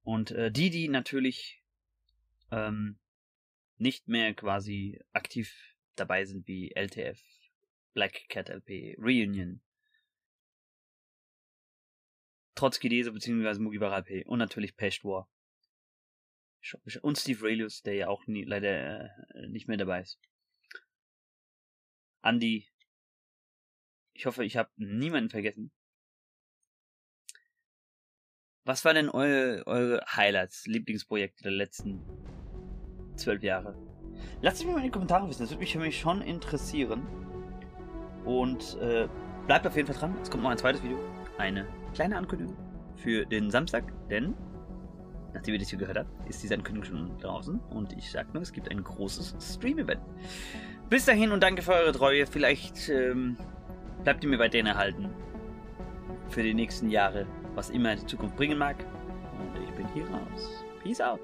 Und 0.06 0.30
äh, 0.30 0.52
die, 0.52 0.70
die 0.70 0.86
natürlich 0.86 1.64
ähm, 2.52 2.96
nicht 3.76 4.06
mehr 4.06 4.34
quasi 4.34 5.00
aktiv 5.12 5.52
dabei 5.96 6.24
sind, 6.24 6.46
wie 6.46 6.70
LTF, 6.76 7.20
Black 7.92 8.28
Cat 8.28 8.48
LP, 8.48 8.94
Reunion, 9.00 9.60
Trotzki 12.54 12.88
Dese 12.88 13.10
bzw. 13.10 13.58
Mugiwara 13.58 13.98
LP 13.98 14.24
und 14.28 14.38
natürlich 14.38 14.76
Pest 14.76 15.02
War. 15.02 15.28
Und 17.02 17.18
Steve 17.18 17.42
Relius, 17.42 17.82
der 17.82 17.94
ja 17.94 18.08
auch 18.08 18.28
nie, 18.28 18.44
leider 18.44 19.10
äh, 19.34 19.48
nicht 19.48 19.66
mehr 19.66 19.76
dabei 19.76 20.02
ist. 20.02 20.20
Andy, 22.22 22.68
ich 24.12 24.24
hoffe, 24.24 24.44
ich 24.44 24.56
habe 24.56 24.70
niemanden 24.76 25.30
vergessen. 25.30 25.72
Was 28.66 28.84
waren 28.84 28.96
denn 28.96 29.10
eure, 29.10 29.64
eure 29.66 30.00
Highlights, 30.08 30.66
Lieblingsprojekte 30.66 31.44
der 31.44 31.52
letzten 31.52 32.02
zwölf 33.14 33.40
Jahre? 33.44 33.76
Lasst 34.42 34.56
es 34.56 34.64
mich 34.64 34.72
mal 34.74 34.78
in 34.78 34.86
die 34.86 34.90
Kommentare 34.90 35.28
wissen, 35.28 35.42
das 35.42 35.50
würde 35.50 35.60
mich 35.60 35.72
für 35.72 35.78
mich 35.78 36.00
schon 36.00 36.20
interessieren. 36.20 37.06
Und 38.24 38.76
äh, 38.80 39.06
bleibt 39.46 39.68
auf 39.68 39.76
jeden 39.76 39.86
Fall 39.86 39.96
dran, 39.96 40.16
es 40.20 40.28
kommt 40.28 40.42
noch 40.42 40.50
ein 40.50 40.58
zweites 40.58 40.82
Video. 40.82 40.98
Eine 41.38 41.68
kleine 41.94 42.16
Ankündigung 42.16 42.56
für 42.96 43.24
den 43.24 43.52
Samstag, 43.52 43.84
denn 44.08 44.34
nachdem 45.32 45.54
ihr 45.54 45.60
das 45.60 45.68
hier 45.68 45.78
gehört 45.78 45.98
habt, 45.98 46.28
ist 46.28 46.42
diese 46.42 46.54
Ankündigung 46.54 46.88
schon 46.88 47.18
draußen. 47.18 47.60
Und 47.70 47.92
ich 47.92 48.10
sag 48.10 48.34
nur, 48.34 48.42
es 48.42 48.52
gibt 48.52 48.68
ein 48.68 48.82
großes 48.82 49.36
Stream-Event. 49.38 50.00
Bis 50.90 51.04
dahin 51.04 51.30
und 51.30 51.40
danke 51.40 51.62
für 51.62 51.74
eure 51.74 51.92
Treue. 51.92 52.26
Vielleicht 52.26 52.88
ähm, 52.88 53.36
bleibt 54.02 54.24
ihr 54.24 54.30
mir 54.30 54.40
weiterhin 54.40 54.66
erhalten 54.66 55.08
für 56.30 56.42
die 56.42 56.54
nächsten 56.54 56.90
Jahre 56.90 57.28
was 57.56 57.70
immer 57.70 57.96
die 57.96 58.06
Zukunft 58.06 58.36
bringen 58.36 58.58
mag. 58.58 58.76
Und 59.38 59.62
ich 59.62 59.70
bin 59.74 59.88
hier 59.94 60.08
raus. 60.08 60.64
Peace 60.82 61.00
out. 61.00 61.20